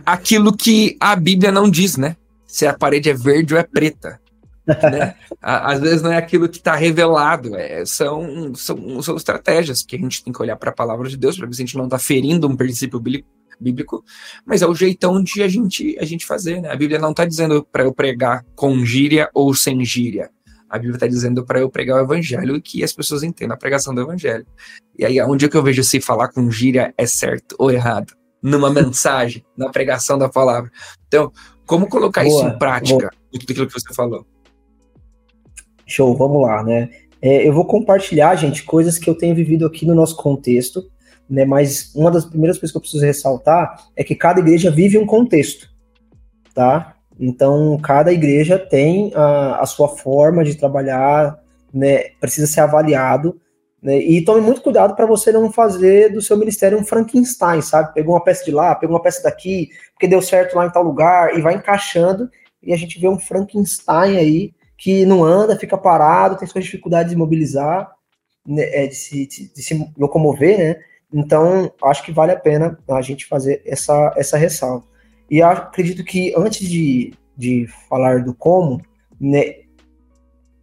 aquilo 0.05 0.57
que 0.57 0.97
a 0.99 1.15
Bíblia 1.15 1.53
não 1.53 1.71
diz, 1.71 1.97
né? 1.97 2.17
Se 2.47 2.67
a 2.67 2.75
parede 2.75 3.09
é 3.09 3.15
verde 3.15 3.55
ou 3.55 3.61
é 3.61 3.63
preta 3.63 4.21
né? 4.67 5.15
Às 5.41 5.81
vezes 5.81 6.03
não 6.03 6.13
é 6.13 6.17
aquilo 6.17 6.49
que 6.49 6.59
está 6.59 6.75
revelado, 6.75 7.57
é, 7.57 7.85
são, 7.85 8.55
são, 8.55 9.03
são 9.03 9.17
estratégias 9.17 9.83
que 9.83 9.97
a 9.97 9.99
gente 9.99 10.23
tem 10.23 10.33
que 10.33 10.41
olhar 10.41 10.57
para 10.57 10.71
a 10.71 10.75
palavra 10.75 11.09
de 11.09 11.17
Deus 11.17 11.37
para 11.37 11.47
ver 11.47 11.55
se 11.55 11.63
a 11.63 11.67
gente 11.67 11.77
não 11.77 11.85
está 11.85 11.99
ferindo 11.99 12.47
um 12.47 12.57
princípio 12.57 13.01
bíblico, 13.61 14.05
mas 14.45 14.63
é 14.63 14.67
o 14.67 14.75
jeitão 14.75 15.23
de 15.23 15.43
a 15.43 15.49
gente, 15.49 15.97
a 15.99 16.05
gente 16.05 16.27
fazer. 16.27 16.61
Né? 16.61 16.71
A 16.71 16.77
Bíblia 16.77 16.99
não 16.99 17.11
está 17.11 17.25
dizendo 17.25 17.67
para 17.71 17.85
eu 17.85 17.95
pregar 17.95 18.45
com 18.55 18.85
gíria 18.85 19.31
ou 19.35 19.55
sem 19.55 19.85
gíria. 19.85 20.31
A 20.69 20.79
Bíblia 20.79 20.97
está 20.97 21.07
dizendo 21.07 21.45
para 21.45 21.61
eu 21.61 21.69
pregar 21.69 21.99
o 21.99 22.05
evangelho 22.05 22.57
e 22.57 22.63
que 22.63 22.83
as 22.83 22.95
pessoas 22.95 23.23
entendam 23.23 23.55
a 23.55 23.59
pregação 23.59 23.95
do 23.95 24.01
evangelho. 24.01 24.47
E 24.99 25.05
aí, 25.05 25.21
onde 25.21 25.45
é 25.45 25.49
que 25.49 25.57
eu 25.57 25.63
vejo 25.63 25.85
se 25.85 26.01
falar 26.01 26.29
com 26.29 26.51
gíria 26.51 26.95
é 26.97 27.05
certo 27.05 27.55
ou 27.59 27.71
errado? 27.71 28.15
Numa 28.43 28.71
mensagem, 28.73 29.45
na 29.55 29.69
pregação 29.69 30.17
da 30.17 30.31
palavra. 30.31 30.71
Então, 31.07 31.31
como 31.67 31.87
colocar 31.89 32.25
boa, 32.25 32.35
isso 32.35 32.49
em 32.49 32.59
prática? 32.59 32.97
Boa. 32.97 33.11
Tudo 33.33 33.43
aquilo 33.51 33.67
que 33.67 33.73
você 33.75 33.93
falou. 33.93 34.27
Show, 35.93 36.17
vamos 36.17 36.41
lá, 36.41 36.63
né? 36.63 36.89
É, 37.21 37.47
eu 37.47 37.53
vou 37.53 37.65
compartilhar, 37.65 38.35
gente, 38.35 38.65
coisas 38.65 38.99
que 38.99 39.09
eu 39.09 39.15
tenho 39.15 39.35
vivido 39.35 39.67
aqui 39.67 39.87
no 39.87 39.95
nosso 39.95 40.17
contexto, 40.17 40.91
né? 41.29 41.45
Mas 41.45 41.95
uma 41.95 42.11
das 42.11 42.25
primeiras 42.25 42.59
coisas 42.59 42.73
que 42.73 42.77
eu 42.77 42.81
preciso 42.81 43.05
ressaltar 43.05 43.77
é 43.95 44.03
que 44.03 44.15
cada 44.15 44.41
igreja 44.41 44.71
vive 44.71 44.99
um 44.99 45.07
contexto, 45.07 45.69
tá? 46.55 46.95
Então, 47.21 47.79
cada 47.79 48.13
igreja 48.13 48.59
tem 48.59 49.13
a, 49.15 49.61
a 49.61 49.67
sua 49.67 49.89
forma 49.89 50.43
de 50.43 50.57
trabalhar, 50.57 51.39
né? 51.73 52.05
Precisa 52.21 52.47
ser 52.47 52.61
avaliado, 52.61 53.41
né? 53.83 53.99
E 53.99 54.25
tome 54.25 54.41
muito 54.41 54.63
cuidado 54.63 54.97
para 54.97 55.07
você 55.07 55.31
não 55.31 55.53
fazer 55.53 56.13
do 56.13 56.23
seu 56.23 56.37
ministério 56.37 56.79
um 56.79 56.85
Frankenstein, 56.85 57.61
sabe? 57.61 57.93
Pegou 57.93 58.15
uma 58.15 58.25
peça 58.25 58.45
de 58.45 58.51
lá, 58.51 58.75
pegou 58.75 58.97
uma 58.97 59.03
peça 59.03 59.23
daqui, 59.23 59.69
porque 59.93 60.09
deu 60.09 60.23
certo 60.23 60.55
lá 60.57 60.67
em 60.67 60.71
tal 60.71 60.83
lugar, 60.83 61.37
e 61.37 61.41
vai 61.41 61.55
encaixando, 61.55 62.31
e 62.63 62.73
a 62.73 62.77
gente 62.77 62.99
vê 62.99 63.09
um 63.09 63.19
Frankenstein 63.19 64.17
aí, 64.17 64.55
que 64.83 65.07
não 65.07 65.23
anda, 65.23 65.57
fica 65.57 65.79
parado, 65.79 66.37
tem 66.37 66.49
suas 66.49 66.65
dificuldades 66.65 67.13
de 67.13 67.17
mobilizar, 67.17 67.93
né, 68.45 68.65
é, 68.65 68.89
de, 68.89 68.97
se, 68.97 69.29
de, 69.29 69.63
se 69.63 69.93
locomover, 69.97 70.59
né? 70.59 70.81
Então, 71.15 71.73
acho 71.85 72.03
que 72.03 72.11
vale 72.11 72.33
a 72.33 72.37
pena 72.37 72.77
a 72.91 73.01
gente 73.01 73.27
fazer 73.27 73.63
essa, 73.65 74.13
essa 74.17 74.37
ressalva. 74.37 74.85
E 75.31 75.41
acredito 75.41 76.03
que 76.03 76.35
antes 76.37 76.69
de, 76.69 77.15
de 77.37 77.69
falar 77.89 78.25
do 78.25 78.35
como, 78.35 78.83
né, 79.21 79.59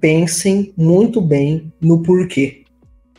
pensem 0.02 0.74
muito 0.76 1.22
bem 1.22 1.72
no 1.80 2.04
porquê. 2.04 2.66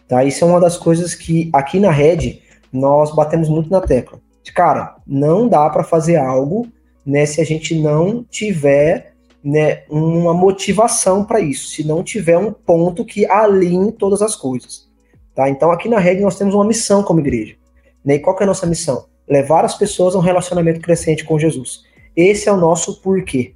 Tá? 0.06 0.22
Isso 0.22 0.44
é 0.44 0.46
uma 0.46 0.60
das 0.60 0.76
coisas 0.76 1.14
que 1.14 1.48
aqui 1.50 1.80
na 1.80 1.90
Red 1.90 2.42
nós 2.70 3.14
batemos 3.14 3.48
muito 3.48 3.70
na 3.70 3.80
tecla. 3.80 4.20
Cara, 4.54 4.96
não 5.06 5.48
dá 5.48 5.70
para 5.70 5.82
fazer 5.82 6.16
algo 6.16 6.68
né, 7.06 7.24
se 7.24 7.40
a 7.40 7.44
gente 7.44 7.74
não 7.74 8.22
tiver 8.24 9.10
né, 9.42 9.84
uma 9.88 10.34
motivação 10.34 11.24
para 11.24 11.40
isso, 11.40 11.68
se 11.68 11.86
não 11.86 12.02
tiver 12.02 12.36
um 12.36 12.52
ponto 12.52 13.04
que 13.04 13.26
alinhe 13.26 13.92
todas 13.92 14.22
as 14.22 14.36
coisas. 14.36 14.88
Tá? 15.34 15.48
Então, 15.48 15.70
aqui 15.70 15.88
na 15.88 15.98
Rede, 15.98 16.20
nós 16.20 16.36
temos 16.36 16.54
uma 16.54 16.64
missão 16.64 17.02
como 17.02 17.20
igreja. 17.20 17.56
Né? 18.04 18.14
E 18.14 18.18
qual 18.18 18.36
é 18.38 18.42
a 18.42 18.46
nossa 18.46 18.66
missão? 18.66 19.06
Levar 19.28 19.64
as 19.64 19.76
pessoas 19.76 20.14
a 20.14 20.18
um 20.18 20.22
relacionamento 20.22 20.80
crescente 20.80 21.24
com 21.24 21.38
Jesus. 21.38 21.82
Esse 22.14 22.48
é 22.48 22.52
o 22.52 22.56
nosso 22.56 23.00
porquê. 23.00 23.54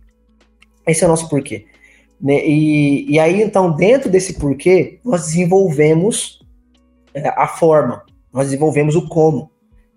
Esse 0.87 1.05
é 1.05 1.07
o 1.07 1.11
nosso 1.11 1.29
porquê. 1.29 1.67
Né? 2.21 2.47
E, 2.47 3.11
e 3.11 3.19
aí, 3.19 3.43
então, 3.43 3.75
dentro 3.75 4.11
desse 4.11 4.35
porquê, 4.35 4.99
nós 5.05 5.27
desenvolvemos 5.27 6.41
é, 7.13 7.29
a 7.29 7.47
forma, 7.47 8.05
nós 8.33 8.47
desenvolvemos 8.47 8.97
o 8.97 9.07
como. 9.09 9.51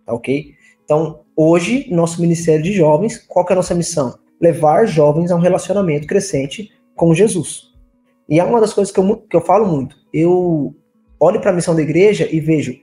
Tá 0.05 0.13
ok? 0.13 0.53
Então, 0.83 1.21
hoje, 1.35 1.87
nosso 1.89 2.21
Ministério 2.21 2.63
de 2.63 2.73
Jovens, 2.73 3.17
qual 3.17 3.45
é 3.49 3.53
a 3.53 3.55
nossa 3.55 3.75
missão? 3.75 4.17
Levar 4.39 4.85
jovens 4.85 5.31
a 5.31 5.35
um 5.35 5.39
relacionamento 5.39 6.07
crescente 6.07 6.71
com 6.95 7.13
Jesus. 7.13 7.73
E 8.29 8.39
é 8.39 8.43
uma 8.43 8.59
das 8.59 8.73
coisas 8.73 8.93
que 8.93 8.99
eu, 8.99 9.17
que 9.17 9.35
eu 9.35 9.41
falo 9.41 9.65
muito. 9.65 9.95
Eu 10.13 10.75
olho 11.19 11.39
para 11.39 11.51
a 11.51 11.53
missão 11.53 11.75
da 11.75 11.81
igreja 11.81 12.27
e 12.31 12.39
vejo 12.39 12.77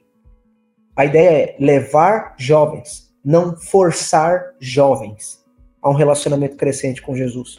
a 0.96 1.04
ideia 1.04 1.30
é 1.30 1.56
levar 1.58 2.34
jovens, 2.38 3.12
não 3.24 3.56
forçar 3.56 4.54
jovens 4.60 5.44
a 5.82 5.90
um 5.90 5.94
relacionamento 5.94 6.56
crescente 6.56 7.02
com 7.02 7.16
Jesus. 7.16 7.58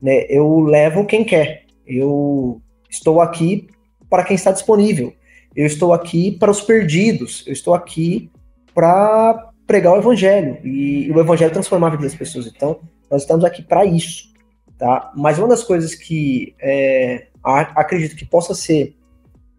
Né? 0.00 0.24
Eu 0.28 0.60
levo 0.60 1.04
quem 1.04 1.22
quer. 1.22 1.66
Eu 1.86 2.62
estou 2.88 3.20
aqui 3.20 3.68
para 4.08 4.24
quem 4.24 4.34
está 4.34 4.52
disponível. 4.52 5.12
Eu 5.54 5.66
estou 5.66 5.92
aqui 5.92 6.32
para 6.32 6.50
os 6.50 6.62
perdidos. 6.62 7.44
Eu 7.46 7.52
estou 7.52 7.74
aqui 7.74 8.30
para 8.74 9.50
pregar 9.66 9.92
o 9.92 9.98
evangelho 9.98 10.58
e 10.64 11.10
o 11.12 11.20
evangelho 11.20 11.52
transformar 11.52 11.88
a 11.88 11.90
vida 11.90 12.04
das 12.04 12.14
pessoas. 12.14 12.46
Então, 12.46 12.80
nós 13.12 13.22
estamos 13.22 13.44
aqui 13.44 13.60
para 13.62 13.84
isso, 13.84 14.32
tá? 14.78 15.12
Mas 15.14 15.38
uma 15.38 15.48
das 15.48 15.62
coisas 15.62 15.94
que 15.94 16.54
é, 16.58 17.26
acredito 17.44 18.16
que 18.16 18.24
possa 18.24 18.54
ser 18.54 18.96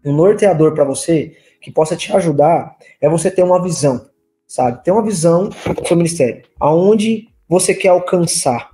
um 0.04 0.12
norteador 0.12 0.74
para 0.74 0.82
você, 0.82 1.36
que 1.62 1.70
possa 1.70 1.94
te 1.94 2.12
ajudar, 2.12 2.76
é 3.00 3.08
você 3.08 3.30
ter 3.30 3.44
uma 3.44 3.62
visão, 3.62 4.06
sabe? 4.44 4.82
Ter 4.82 4.90
uma 4.90 5.04
visão 5.04 5.50
do 5.50 5.86
seu 5.86 5.96
ministério, 5.96 6.42
aonde 6.58 7.28
você 7.48 7.72
quer 7.72 7.90
alcançar, 7.90 8.70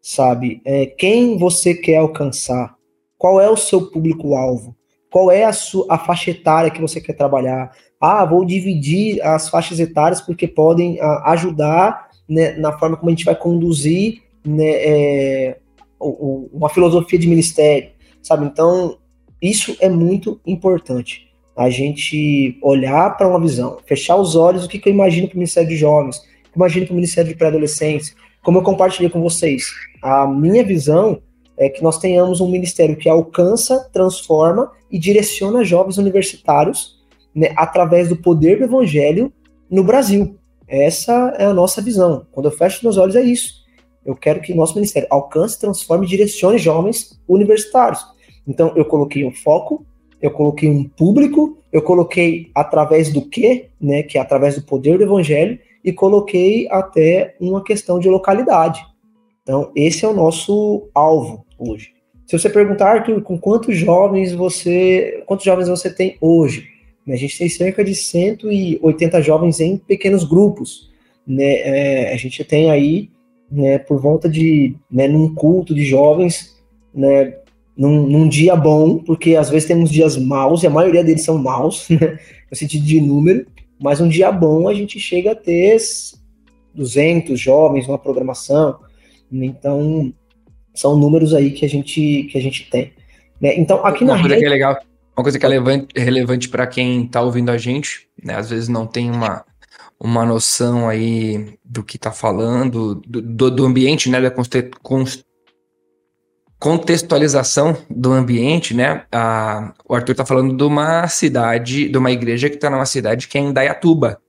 sabe? 0.00 0.62
É, 0.64 0.86
quem 0.86 1.36
você 1.36 1.74
quer 1.74 1.96
alcançar, 1.96 2.76
qual 3.18 3.40
é 3.40 3.50
o 3.50 3.56
seu 3.56 3.90
público-alvo, 3.90 4.76
qual 5.10 5.32
é 5.32 5.42
a, 5.42 5.52
sua, 5.52 5.86
a 5.88 5.98
faixa 5.98 6.30
etária 6.30 6.70
que 6.70 6.80
você 6.80 7.00
quer 7.00 7.14
trabalhar. 7.14 7.72
Ah, 8.00 8.24
vou 8.24 8.44
dividir 8.44 9.20
as 9.20 9.48
faixas 9.48 9.80
etárias 9.80 10.20
porque 10.20 10.46
podem 10.46 11.00
ah, 11.00 11.32
ajudar 11.32 12.11
né, 12.28 12.52
na 12.52 12.76
forma 12.78 12.96
como 12.96 13.10
a 13.10 13.14
gente 13.14 13.24
vai 13.24 13.36
conduzir 13.36 14.22
né, 14.44 14.70
é, 14.70 15.58
uma 16.00 16.68
filosofia 16.68 17.18
de 17.18 17.28
ministério, 17.28 17.90
sabe? 18.22 18.46
Então, 18.46 18.98
isso 19.40 19.76
é 19.80 19.88
muito 19.88 20.40
importante. 20.46 21.28
A 21.56 21.68
gente 21.68 22.58
olhar 22.62 23.16
para 23.16 23.28
uma 23.28 23.40
visão, 23.40 23.78
fechar 23.86 24.16
os 24.16 24.34
olhos, 24.34 24.64
o 24.64 24.68
que, 24.68 24.78
que 24.78 24.88
eu 24.88 24.92
imagino 24.92 25.28
para 25.28 25.34
o 25.34 25.38
Ministério 25.38 25.68
de 25.68 25.76
Jovens, 25.76 26.22
imagino 26.54 26.86
para 26.86 26.92
o 26.92 26.96
Ministério 26.96 27.30
de 27.30 27.36
Pré-Adolescência, 27.36 28.14
como 28.42 28.58
eu 28.58 28.62
compartilhei 28.62 29.10
com 29.10 29.20
vocês. 29.20 29.66
A 30.02 30.26
minha 30.26 30.64
visão 30.64 31.20
é 31.56 31.68
que 31.68 31.82
nós 31.82 31.98
tenhamos 31.98 32.40
um 32.40 32.50
ministério 32.50 32.96
que 32.96 33.08
alcança, 33.08 33.88
transforma 33.92 34.70
e 34.90 34.98
direciona 34.98 35.64
jovens 35.64 35.98
universitários 35.98 37.00
né, 37.34 37.52
através 37.56 38.08
do 38.08 38.16
poder 38.16 38.58
do 38.58 38.64
evangelho 38.64 39.32
no 39.70 39.84
Brasil. 39.84 40.38
Essa 40.72 41.34
é 41.36 41.44
a 41.44 41.52
nossa 41.52 41.82
visão. 41.82 42.26
Quando 42.32 42.46
eu 42.46 42.50
fecho 42.50 42.82
meus 42.82 42.96
olhos, 42.96 43.14
é 43.14 43.20
isso. 43.20 43.62
Eu 44.06 44.16
quero 44.16 44.40
que 44.40 44.54
nosso 44.54 44.74
ministério 44.74 45.06
alcance, 45.10 45.60
transforme 45.60 46.06
e 46.06 46.08
direcione 46.08 46.56
jovens 46.56 47.20
universitários. 47.28 48.02
Então, 48.48 48.72
eu 48.74 48.86
coloquei 48.86 49.22
um 49.22 49.30
foco, 49.30 49.84
eu 50.22 50.30
coloquei 50.30 50.70
um 50.70 50.84
público, 50.84 51.58
eu 51.70 51.82
coloquei 51.82 52.50
através 52.54 53.12
do 53.12 53.20
quê, 53.20 53.68
né, 53.78 54.02
que 54.02 54.16
é 54.16 54.20
através 54.22 54.54
do 54.54 54.62
poder 54.62 54.96
do 54.96 55.04
evangelho, 55.04 55.58
e 55.84 55.92
coloquei 55.92 56.66
até 56.70 57.36
uma 57.38 57.62
questão 57.62 57.98
de 57.98 58.08
localidade. 58.08 58.82
Então, 59.42 59.70
esse 59.76 60.06
é 60.06 60.08
o 60.08 60.14
nosso 60.14 60.88
alvo 60.94 61.44
hoje. 61.58 61.92
Se 62.26 62.38
você 62.38 62.48
perguntar, 62.48 62.92
Arthur, 62.92 63.20
com 63.20 63.38
quantos 63.38 63.76
jovens 63.76 64.32
você, 64.32 65.22
quantos 65.26 65.44
jovens 65.44 65.68
você 65.68 65.94
tem 65.94 66.16
hoje? 66.18 66.71
A 67.08 67.16
gente 67.16 67.36
tem 67.36 67.48
cerca 67.48 67.84
de 67.84 67.94
180 67.94 69.22
jovens 69.22 69.60
em 69.60 69.76
pequenos 69.76 70.24
grupos. 70.24 70.90
Né? 71.26 71.54
É, 71.60 72.12
a 72.12 72.16
gente 72.16 72.44
tem 72.44 72.70
aí, 72.70 73.10
né, 73.50 73.78
por 73.78 74.00
volta 74.00 74.28
de, 74.28 74.76
né, 74.90 75.08
num 75.08 75.34
culto 75.34 75.74
de 75.74 75.84
jovens, 75.84 76.56
né, 76.94 77.36
num, 77.76 78.06
num, 78.06 78.28
dia 78.28 78.54
bom, 78.54 78.98
porque 78.98 79.34
às 79.34 79.50
vezes 79.50 79.66
temos 79.66 79.90
dias 79.90 80.16
maus, 80.16 80.62
e 80.62 80.66
a 80.66 80.70
maioria 80.70 81.02
deles 81.02 81.24
são 81.24 81.38
maus, 81.38 81.88
né, 81.90 82.18
no 82.50 82.56
sentido 82.56 82.84
de 82.84 83.00
número, 83.00 83.46
mas 83.80 84.00
um 84.00 84.08
dia 84.08 84.30
bom 84.30 84.68
a 84.68 84.74
gente 84.74 85.00
chega 85.00 85.32
a 85.32 85.36
ter 85.36 85.76
200 86.74 87.38
jovens 87.38 87.86
numa 87.86 87.98
programação, 87.98 88.78
então 89.30 90.12
são 90.74 90.96
números 90.96 91.34
aí 91.34 91.50
que 91.50 91.64
a 91.64 91.68
gente, 91.68 92.24
que 92.24 92.38
a 92.38 92.40
gente 92.40 92.70
tem. 92.70 92.92
Né? 93.40 93.58
Então, 93.58 93.84
aqui 93.84 94.04
Uma 94.04 94.16
na 94.16 94.22
rede... 94.22 94.38
que 94.38 94.44
é 94.44 94.48
legal, 94.48 94.78
uma 95.16 95.22
coisa 95.22 95.38
que 95.38 95.44
é 95.44 96.02
relevante, 96.02 96.48
para 96.48 96.66
quem 96.66 97.04
está 97.04 97.20
ouvindo 97.20 97.50
a 97.50 97.58
gente, 97.58 98.08
né? 98.22 98.34
às 98.34 98.50
vezes 98.50 98.68
não 98.68 98.86
tem 98.86 99.10
uma, 99.10 99.44
uma 100.00 100.24
noção 100.24 100.88
aí 100.88 101.58
do 101.64 101.84
que 101.84 101.96
está 101.96 102.10
falando, 102.10 102.94
do, 103.06 103.50
do, 103.50 103.64
ambiente, 103.64 104.08
né, 104.08 104.20
da 104.20 104.32
contextualização 106.58 107.76
do 107.90 108.12
ambiente, 108.12 108.72
né? 108.72 109.04
A, 109.10 109.74
o 109.84 109.94
Arthur 109.94 110.12
está 110.12 110.24
falando 110.24 110.56
de 110.56 110.62
uma 110.62 111.08
cidade, 111.08 111.88
de 111.88 111.98
uma 111.98 112.12
igreja 112.12 112.48
que 112.48 112.54
está 112.54 112.70
numa 112.70 112.86
cidade 112.86 113.26
que 113.26 113.36
é 113.36 113.40
em 113.40 113.52
Dayatuba. 113.52 114.20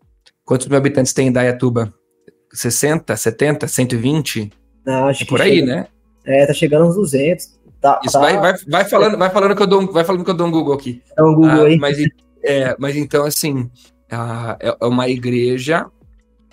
Quantos 0.44 0.68
mil 0.68 0.78
habitantes 0.78 1.14
tem 1.14 1.28
em 1.28 1.32
Dayatuba? 1.32 1.94
60, 2.52 3.16
70, 3.16 3.68
120? 3.68 4.52
Não, 4.86 5.08
acho 5.08 5.24
é 5.24 5.26
por 5.28 5.42
aí, 5.42 5.60
chega, 5.60 5.76
né? 5.76 5.88
É, 6.26 6.46
tá 6.46 6.54
chegando 6.54 6.88
uns 6.88 6.96
200. 6.96 7.60
Tá, 7.84 8.00
Isso, 8.02 8.14
tá... 8.14 8.20
Vai, 8.22 8.40
vai, 8.40 8.54
vai, 8.66 8.86
falando, 8.86 9.18
vai, 9.18 9.30
falando 9.30 9.56
que 9.58 9.62
eu 9.62 9.68
dou, 9.68 9.92
vai 9.92 10.06
falando 10.06 10.24
que 10.24 10.30
eu 10.30 10.34
dou 10.34 10.48
um 10.48 10.52
Google 10.52 10.74
aqui. 10.74 11.04
É 11.18 11.22
um 11.22 11.36
Google 11.36 11.50
ah, 11.50 11.68
aí. 11.68 11.78
Mas, 11.78 11.98
é, 12.42 12.74
mas 12.80 12.96
então, 12.96 13.26
assim, 13.26 13.70
ah, 14.10 14.56
é, 14.58 14.78
é 14.80 14.86
uma 14.86 15.10
igreja 15.10 15.86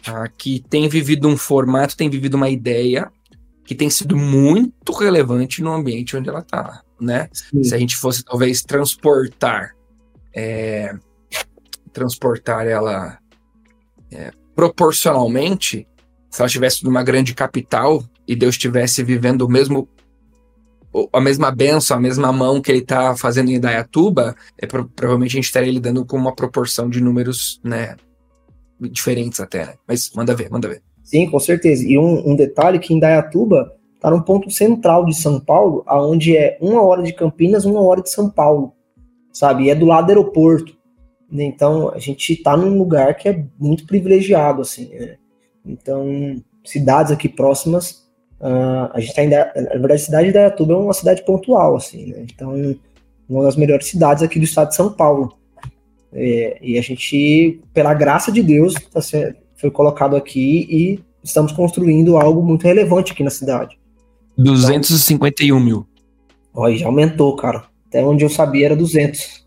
ah, 0.09 0.29
que 0.37 0.61
tem 0.69 0.89
vivido 0.89 1.29
um 1.29 1.37
formato, 1.37 1.97
tem 1.97 2.11
vivido 2.11 2.35
uma 2.35 2.51
ideia 2.51 3.13
que 3.65 3.77
tem 3.77 3.89
sido 3.89 4.17
muito 4.17 4.91
relevante 4.91 5.63
no 5.63 5.73
ambiente 5.73 6.17
onde 6.17 6.29
ela 6.29 6.41
está, 6.41 6.83
né? 7.01 7.29
Sim. 7.33 7.63
Se 7.63 7.77
a 7.77 7.79
gente 7.79 7.97
fosse 7.97 8.25
talvez 8.25 8.63
transportar, 8.63 9.77
é, 10.35 10.93
transportar 11.93 12.67
ela 12.67 13.19
é, 14.11 14.33
proporcionalmente, 14.53 15.87
se 16.29 16.43
ela 16.43 16.49
estivesse 16.49 16.83
numa 16.83 17.05
grande 17.05 17.33
capital 17.37 18.03
e 18.27 18.35
Deus 18.35 18.57
estivesse 18.57 19.05
vivendo 19.05 19.43
o 19.43 19.49
mesmo 19.49 19.89
a 21.13 21.21
mesma 21.21 21.51
benção, 21.51 21.97
a 21.97 22.01
mesma 22.01 22.33
mão 22.33 22.61
que 22.61 22.71
ele 22.71 22.81
está 22.81 23.17
fazendo 23.17 23.51
em 23.51 23.55
Indaiatuba, 23.55 24.35
é, 24.59 24.67
provavelmente 24.67 25.33
a 25.33 25.37
gente 25.37 25.45
estaria 25.45 25.73
lidando 25.73 26.05
com 26.05 26.17
uma 26.17 26.35
proporção 26.35 26.91
de 26.91 27.01
números, 27.01 27.61
né, 27.63 27.97
diferentes 28.81 29.41
até, 29.41 29.67
né? 29.67 29.75
Mas 29.87 30.11
manda 30.15 30.35
ver, 30.35 30.51
manda 30.51 30.69
ver. 30.69 30.83
Sim, 31.03 31.29
com 31.31 31.39
certeza. 31.39 31.85
E 31.85 31.99
um, 31.99 32.31
um 32.31 32.37
detalhe 32.37 32.79
que 32.79 32.95
Indaiatuba 32.95 33.75
está 33.95 34.11
no 34.11 34.25
ponto 34.25 34.51
central 34.51 35.05
de 35.05 35.15
São 35.15 35.39
Paulo, 35.39 35.83
aonde 35.87 36.37
é 36.37 36.57
uma 36.61 36.83
hora 36.83 37.03
de 37.03 37.13
Campinas, 37.13 37.65
uma 37.65 37.83
hora 37.83 38.03
de 38.03 38.11
São 38.11 38.31
Paulo, 38.31 38.73
sabe? 39.33 39.65
E 39.65 39.71
é 39.71 39.75
do 39.75 39.87
lado 39.87 40.07
do 40.07 40.11
aeroporto. 40.11 40.77
Então 41.31 41.91
a 41.91 41.99
gente 41.99 42.33
está 42.33 42.57
num 42.57 42.77
lugar 42.79 43.17
que 43.17 43.29
é 43.29 43.45
muito 43.59 43.87
privilegiado, 43.87 44.63
assim. 44.63 44.89
Né? 44.89 45.17
Então 45.65 46.43
cidades 46.65 47.13
aqui 47.13 47.29
próximas, 47.29 48.10
uh, 48.41 48.91
a 48.93 49.01
gente 49.01 49.11
está 49.11 49.23
ainda, 49.23 49.53
na 49.55 49.71
verdade, 49.71 49.95
a 49.95 49.99
cidade 49.99 50.25
de 50.25 50.31
Indaiatuba 50.31 50.73
é 50.73 50.77
uma 50.77 50.93
cidade 50.93 51.25
pontual, 51.25 51.77
assim. 51.77 52.07
Né? 52.07 52.27
Então 52.33 52.77
uma 53.31 53.45
das 53.45 53.55
melhores 53.55 53.87
cidades 53.87 54.23
aqui 54.23 54.39
do 54.39 54.45
estado 54.45 54.71
de 54.71 54.75
São 54.75 54.93
Paulo. 54.93 55.33
É, 56.13 56.59
e 56.61 56.77
a 56.77 56.83
gente, 56.83 57.61
pela 57.73 57.95
graça 57.95 58.33
de 58.33 58.43
Deus, 58.43 58.75
tá 58.93 59.01
sendo, 59.01 59.37
foi 59.57 59.71
colocado 59.71 60.17
aqui 60.17 60.67
e 60.69 61.01
estamos 61.23 61.53
construindo 61.53 62.17
algo 62.17 62.43
muito 62.43 62.65
relevante 62.65 63.13
aqui 63.13 63.23
na 63.23 63.31
cidade. 63.31 63.79
251 64.37 65.47
então, 65.47 65.65
mil. 65.65 65.87
Olha, 66.53 66.77
já 66.77 66.87
aumentou, 66.87 67.37
cara. 67.37 67.65
Até 67.87 68.05
onde 68.05 68.25
eu 68.25 68.31
sabia 68.31 68.67
era 68.67 68.77
200. 68.77 69.47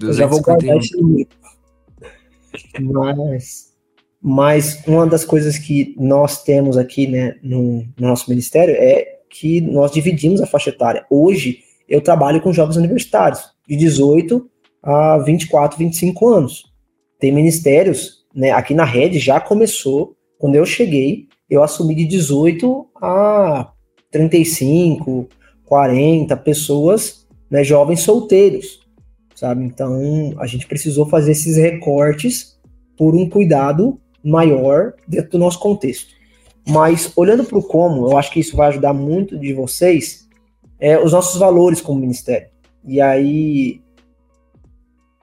251. 0.00 0.08
Eu 0.08 0.12
já 0.12 0.26
vou 0.26 0.40
guardar 0.40 0.76
esse 0.76 0.96
número. 0.96 1.28
Mas, 3.16 3.67
mas 4.20 4.82
uma 4.86 5.06
das 5.06 5.24
coisas 5.24 5.58
que 5.58 5.94
nós 5.98 6.42
temos 6.42 6.76
aqui 6.76 7.06
né, 7.06 7.36
no, 7.42 7.84
no 7.98 8.08
nosso 8.08 8.28
ministério 8.28 8.74
é 8.76 9.18
que 9.30 9.60
nós 9.60 9.92
dividimos 9.92 10.40
a 10.40 10.46
faixa 10.46 10.70
etária. 10.70 11.04
Hoje, 11.08 11.60
eu 11.88 12.00
trabalho 12.00 12.40
com 12.40 12.52
jovens 12.52 12.76
universitários, 12.76 13.40
de 13.68 13.76
18 13.76 14.48
a 14.82 15.18
24, 15.18 15.78
25 15.78 16.28
anos. 16.28 16.64
Tem 17.18 17.32
ministérios 17.32 18.24
né, 18.34 18.50
aqui 18.50 18.74
na 18.74 18.84
rede 18.84 19.18
já 19.18 19.40
começou, 19.40 20.16
quando 20.38 20.54
eu 20.54 20.64
cheguei, 20.64 21.26
eu 21.48 21.62
assumi 21.62 21.94
de 21.94 22.04
18 22.04 22.86
a 23.00 23.72
35, 24.10 25.28
40 25.64 26.36
pessoas, 26.38 27.26
né, 27.50 27.64
jovens 27.64 28.00
solteiros, 28.00 28.80
sabe? 29.34 29.64
Então, 29.64 30.34
a 30.38 30.46
gente 30.46 30.66
precisou 30.66 31.06
fazer 31.06 31.32
esses 31.32 31.56
recortes 31.56 32.58
por 32.96 33.14
um 33.14 33.28
cuidado 33.28 34.00
maior 34.28 34.94
dentro 35.06 35.32
do 35.32 35.38
nosso 35.38 35.58
contexto. 35.58 36.14
Mas, 36.68 37.12
olhando 37.16 37.44
para 37.44 37.58
o 37.58 37.62
como, 37.62 38.10
eu 38.10 38.18
acho 38.18 38.30
que 38.30 38.40
isso 38.40 38.56
vai 38.56 38.68
ajudar 38.68 38.92
muito 38.92 39.38
de 39.38 39.54
vocês, 39.54 40.28
é, 40.78 40.98
os 40.98 41.12
nossos 41.12 41.38
valores 41.38 41.80
como 41.80 42.00
ministério. 42.00 42.48
E 42.84 43.00
aí, 43.00 43.80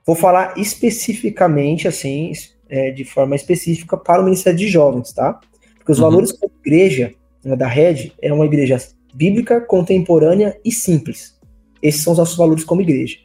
vou 0.04 0.16
falar 0.16 0.54
especificamente, 0.58 1.86
assim, 1.86 2.32
é, 2.68 2.90
de 2.90 3.04
forma 3.04 3.36
específica 3.36 3.96
para 3.96 4.20
o 4.20 4.24
Ministério 4.24 4.58
de 4.58 4.68
Jovens, 4.68 5.12
tá? 5.12 5.40
Porque 5.76 5.92
os 5.92 5.98
uhum. 5.98 6.04
valores 6.04 6.36
da 6.36 6.48
igreja 6.64 7.14
né, 7.44 7.54
da 7.54 7.68
Rede 7.68 8.12
é 8.20 8.32
uma 8.32 8.44
igreja 8.44 8.76
bíblica, 9.14 9.60
contemporânea 9.60 10.58
e 10.64 10.72
simples. 10.72 11.38
Esses 11.80 12.02
são 12.02 12.12
os 12.12 12.18
nossos 12.18 12.36
valores 12.36 12.64
como 12.64 12.82
igreja. 12.82 13.18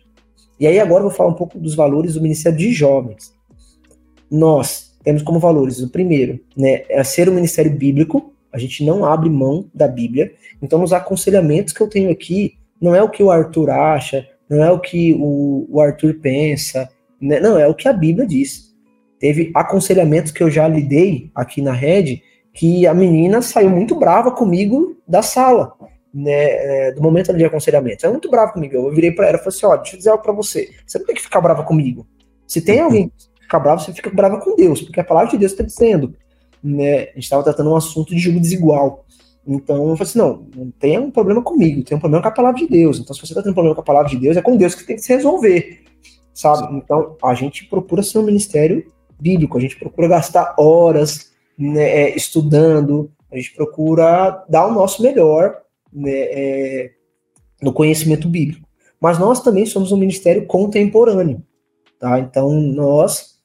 E 0.60 0.68
aí 0.68 0.80
agora 0.80 1.00
eu 1.00 1.10
vou 1.10 1.18
falar 1.18 1.30
um 1.30 1.36
pouco 1.36 1.58
dos 1.58 1.74
valores 1.74 2.14
do 2.14 2.22
Ministério 2.22 2.58
de 2.58 2.72
Jovens. 2.72 3.34
Nós 4.30 4.91
temos 5.04 5.22
como 5.22 5.40
valores 5.40 5.80
o 5.80 5.90
primeiro, 5.90 6.40
né, 6.56 6.84
é 6.90 7.04
ser 7.04 7.30
um 7.30 7.34
ministério 7.34 7.72
bíblico. 7.72 8.34
A 8.54 8.58
gente 8.58 8.86
não 8.86 9.06
abre 9.06 9.30
mão 9.30 9.70
da 9.74 9.88
Bíblia. 9.88 10.34
Então 10.62 10.84
os 10.84 10.94
aconselhamentos 10.94 11.74
que 11.74 11.82
eu 11.82 11.88
tenho 11.88 12.12
aqui 12.12 12.58
não 12.80 12.96
é 12.96 13.02
o 13.02 13.10
que 13.10 13.24
o 13.24 13.32
Arthur 13.32 13.70
acha, 13.70 14.28
não 14.50 14.64
é 14.64 14.72
o 14.72 14.80
que 14.80 15.16
o, 15.20 15.68
o 15.70 15.80
Arthur 15.80 16.16
pensa, 16.22 16.90
né, 17.20 17.40
não 17.40 17.58
é 17.58 17.68
o 17.68 17.76
que 17.76 17.88
a 17.88 17.94
Bíblia 17.94 18.28
diz. 18.28 18.72
Teve 19.20 19.52
aconselhamentos 19.54 20.32
que 20.32 20.42
eu 20.42 20.50
já 20.50 20.68
lhe 20.68 20.82
dei 20.82 21.30
aqui 21.36 21.62
na 21.62 21.72
rede 21.72 22.24
que 22.54 22.86
a 22.86 22.94
menina 22.94 23.42
saiu 23.42 23.70
muito 23.70 23.96
brava 23.96 24.32
comigo 24.32 24.98
da 25.08 25.22
sala, 25.22 25.74
né, 26.14 26.34
é, 26.34 26.92
do 26.92 27.02
momento 27.02 27.34
de 27.34 27.46
aconselhamento. 27.46 28.02
Saiu 28.02 28.12
muito 28.12 28.30
brava 28.30 28.52
comigo. 28.52 28.76
Eu 28.76 28.92
virei 28.92 29.12
para 29.12 29.28
ela 29.28 29.38
e 29.38 29.40
falei 29.40 29.56
assim: 29.56 29.66
ó, 29.66 29.76
deixa 29.78 29.96
eu 29.96 29.98
dizer 30.00 30.10
algo 30.10 30.24
para 30.24 30.34
você. 30.34 30.70
Você 30.86 31.00
não 31.00 31.06
tem 31.06 31.16
que 31.16 31.22
ficar 31.22 31.40
brava 31.40 31.64
comigo. 31.64 32.06
Se 32.46 32.62
tem 32.62 32.80
alguém 32.82 33.12
que 33.52 33.58
fica 33.58 33.60
bravo, 33.60 33.82
você 33.82 33.94
fica 33.94 34.10
brava 34.10 34.40
com 34.40 34.56
Deus, 34.56 34.82
porque 34.82 35.00
a 35.00 35.04
palavra 35.04 35.32
de 35.32 35.38
Deus 35.38 35.52
está 35.52 35.64
dizendo. 35.64 36.16
Né, 36.64 37.00
a 37.00 37.14
gente 37.16 37.24
estava 37.24 37.44
tratando 37.44 37.72
um 37.72 37.76
assunto 37.76 38.14
de 38.14 38.20
julgo 38.20 38.40
desigual. 38.40 39.06
Então 39.46 39.90
eu 39.90 39.98
falei 39.98 40.04
assim: 40.04 40.20
não, 40.20 40.48
não 40.56 40.72
tem 40.72 41.00
um 41.00 41.12
problema 41.12 41.42
comigo, 41.42 41.84
tem 41.84 41.98
um 41.98 42.00
problema 42.00 42.22
com 42.22 42.30
a 42.30 42.32
palavra 42.32 42.60
de 42.60 42.68
Deus. 42.68 43.00
Então, 43.00 43.14
se 43.14 43.22
você 43.22 43.34
está 43.34 43.42
tendo 43.42 43.52
um 43.52 43.56
problema 43.56 43.76
com 43.76 43.82
a 43.82 43.86
palavra 43.86 44.10
de 44.10 44.18
Deus, 44.18 44.38
é 44.38 44.42
com 44.42 44.56
Deus 44.56 44.76
que 44.76 44.86
tem 44.86 44.96
que 44.96 45.02
se 45.02 45.14
resolver. 45.14 45.84
Sabe? 46.34 46.78
Então, 46.78 47.18
a 47.24 47.34
gente 47.34 47.66
procura 47.66 48.04
ser 48.04 48.20
um 48.20 48.24
ministério 48.24 48.86
bíblico, 49.20 49.58
a 49.58 49.62
gente 49.62 49.78
procura 49.78 50.08
gastar 50.08 50.56
horas 50.58 51.32
né, 51.58 51.84
é, 51.84 52.16
estudando, 52.16 53.12
a 53.32 53.36
gente 53.36 53.54
procura 53.54 54.44
dar 54.50 54.68
o 54.68 54.74
nosso 54.74 55.02
melhor 55.02 55.58
né, 55.92 56.12
é, 56.12 56.92
no 57.62 57.74
conhecimento 57.74 58.28
bíblico. 58.28 58.68
Mas 59.00 59.18
nós 59.18 59.42
também 59.42 59.66
somos 59.66 59.92
um 59.92 59.98
ministério 59.98 60.46
contemporâneo, 60.46 61.44
tá? 62.00 62.20
Então 62.20 62.52
nós 62.52 63.41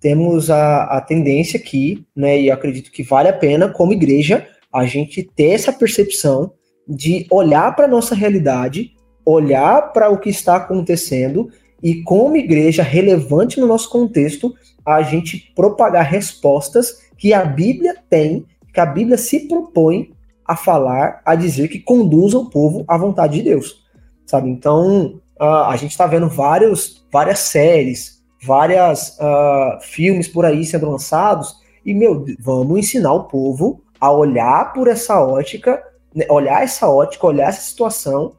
temos 0.00 0.50
a, 0.50 0.84
a 0.84 1.00
tendência 1.00 1.60
aqui, 1.60 2.04
né, 2.16 2.40
e 2.40 2.50
acredito 2.50 2.90
que 2.90 3.02
vale 3.02 3.28
a 3.28 3.32
pena, 3.32 3.68
como 3.68 3.92
igreja, 3.92 4.46
a 4.72 4.86
gente 4.86 5.22
ter 5.22 5.50
essa 5.50 5.72
percepção 5.72 6.52
de 6.88 7.26
olhar 7.30 7.74
para 7.76 7.84
a 7.84 7.88
nossa 7.88 8.14
realidade, 8.14 8.92
olhar 9.24 9.92
para 9.92 10.08
o 10.10 10.18
que 10.18 10.30
está 10.30 10.56
acontecendo 10.56 11.50
e, 11.82 12.02
como 12.02 12.36
igreja 12.36 12.82
relevante 12.82 13.60
no 13.60 13.66
nosso 13.66 13.90
contexto, 13.90 14.54
a 14.84 15.02
gente 15.02 15.52
propagar 15.54 16.04
respostas 16.04 17.10
que 17.16 17.32
a 17.32 17.44
Bíblia 17.44 17.94
tem, 18.08 18.46
que 18.72 18.80
a 18.80 18.86
Bíblia 18.86 19.18
se 19.18 19.46
propõe 19.46 20.12
a 20.46 20.56
falar, 20.56 21.20
a 21.24 21.34
dizer 21.34 21.68
que 21.68 21.78
conduzam 21.78 22.42
o 22.42 22.50
povo 22.50 22.84
à 22.88 22.96
vontade 22.96 23.38
de 23.38 23.44
Deus. 23.44 23.84
sabe? 24.26 24.48
Então, 24.48 25.20
uh, 25.40 25.64
a 25.66 25.76
gente 25.76 25.92
está 25.92 26.06
vendo 26.06 26.28
vários, 26.28 27.06
várias 27.12 27.40
séries, 27.40 28.19
várias 28.42 29.18
uh, 29.18 29.80
filmes 29.80 30.28
por 30.28 30.44
aí 30.44 30.64
sendo 30.64 30.90
lançados, 30.90 31.56
e, 31.84 31.94
meu, 31.94 32.24
vamos 32.38 32.78
ensinar 32.78 33.12
o 33.12 33.24
povo 33.24 33.82
a 34.00 34.10
olhar 34.10 34.72
por 34.72 34.88
essa 34.88 35.20
ótica, 35.20 35.82
né, 36.14 36.26
olhar 36.28 36.62
essa 36.62 36.88
ótica, 36.88 37.26
olhar 37.26 37.48
essa 37.48 37.60
situação, 37.60 38.34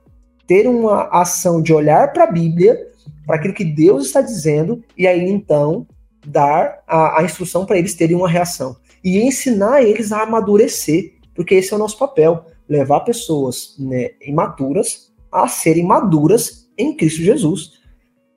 ter 0.47 0.67
uma 0.67 1.03
ação 1.11 1.61
de 1.61 1.73
olhar 1.73 2.11
para 2.11 2.25
a 2.25 2.31
Bíblia, 2.31 2.77
para 3.25 3.35
aquilo 3.35 3.53
que 3.53 3.65
Deus 3.65 4.07
está 4.07 4.21
dizendo, 4.21 4.83
e 4.97 5.07
aí 5.07 5.29
então 5.29 5.87
dar 6.25 6.83
a, 6.87 7.19
a 7.19 7.23
instrução 7.23 7.65
para 7.65 7.77
eles 7.77 7.95
terem 7.95 8.15
uma 8.15 8.29
reação. 8.29 8.75
E 9.03 9.19
ensinar 9.19 9.81
eles 9.81 10.11
a 10.11 10.21
amadurecer, 10.23 11.13
porque 11.33 11.55
esse 11.55 11.73
é 11.73 11.75
o 11.75 11.79
nosso 11.79 11.97
papel 11.97 12.45
levar 12.67 13.01
pessoas 13.01 13.75
né, 13.79 14.11
imaturas 14.21 15.11
a 15.31 15.47
serem 15.47 15.85
maduras 15.85 16.69
em 16.77 16.95
Cristo 16.95 17.21
Jesus. 17.21 17.81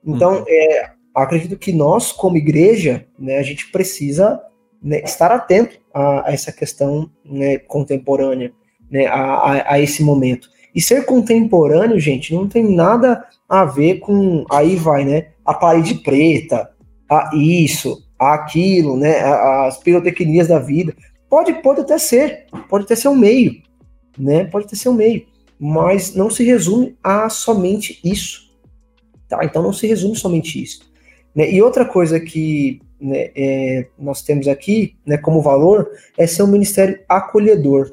Então, 0.03 0.39
uhum. 0.39 0.45
é, 0.47 0.91
acredito 1.23 1.57
que 1.57 1.71
nós, 1.71 2.11
como 2.11 2.37
igreja, 2.37 3.05
né, 3.17 3.37
a 3.37 3.43
gente 3.43 3.71
precisa 3.71 4.41
né, 4.81 5.01
estar 5.03 5.31
atento 5.31 5.77
a, 5.93 6.29
a 6.29 6.33
essa 6.33 6.51
questão 6.51 7.09
né, 7.23 7.57
contemporânea, 7.57 8.51
né, 8.89 9.07
a, 9.07 9.15
a, 9.15 9.73
a, 9.73 9.79
esse 9.79 10.03
momento. 10.03 10.49
E 10.73 10.81
ser 10.81 11.05
contemporâneo, 11.05 11.99
gente, 11.99 12.33
não 12.33 12.47
tem 12.47 12.75
nada 12.75 13.25
a 13.47 13.63
ver 13.63 13.99
com. 13.99 14.43
Aí 14.51 14.75
vai, 14.75 15.05
né? 15.05 15.29
A 15.45 15.53
parede 15.53 15.95
preta, 15.95 16.69
a 17.09 17.31
isso, 17.33 18.05
a 18.19 18.33
aquilo, 18.33 18.97
né? 18.97 19.21
as 19.21 19.77
pirotecnias 19.77 20.47
da 20.47 20.59
vida. 20.59 20.93
Pode, 21.29 21.53
pode 21.61 21.81
até 21.81 21.97
ser, 21.97 22.47
pode 22.69 22.85
até 22.85 22.95
ser 22.95 23.07
um 23.07 23.15
meio, 23.15 23.61
né? 24.17 24.45
Pode 24.45 24.65
até 24.65 24.75
ser 24.75 24.89
um 24.89 24.93
meio, 24.93 25.25
mas 25.59 26.13
não 26.13 26.29
se 26.29 26.43
resume 26.43 26.97
a 27.03 27.29
somente 27.29 27.99
isso. 28.03 28.53
Tá? 29.27 29.43
Então 29.43 29.63
não 29.63 29.73
se 29.73 29.87
resume 29.87 30.15
somente 30.15 30.61
isso. 30.61 30.81
Né? 31.35 31.51
E 31.51 31.61
outra 31.61 31.85
coisa 31.85 32.19
que 32.19 32.81
né, 32.99 33.29
é, 33.35 33.87
nós 33.99 34.21
temos 34.21 34.47
aqui, 34.47 34.95
né, 35.05 35.17
como 35.17 35.41
valor, 35.41 35.89
é 36.17 36.25
ser 36.25 36.43
um 36.43 36.47
ministério 36.47 36.99
acolhedor. 37.09 37.91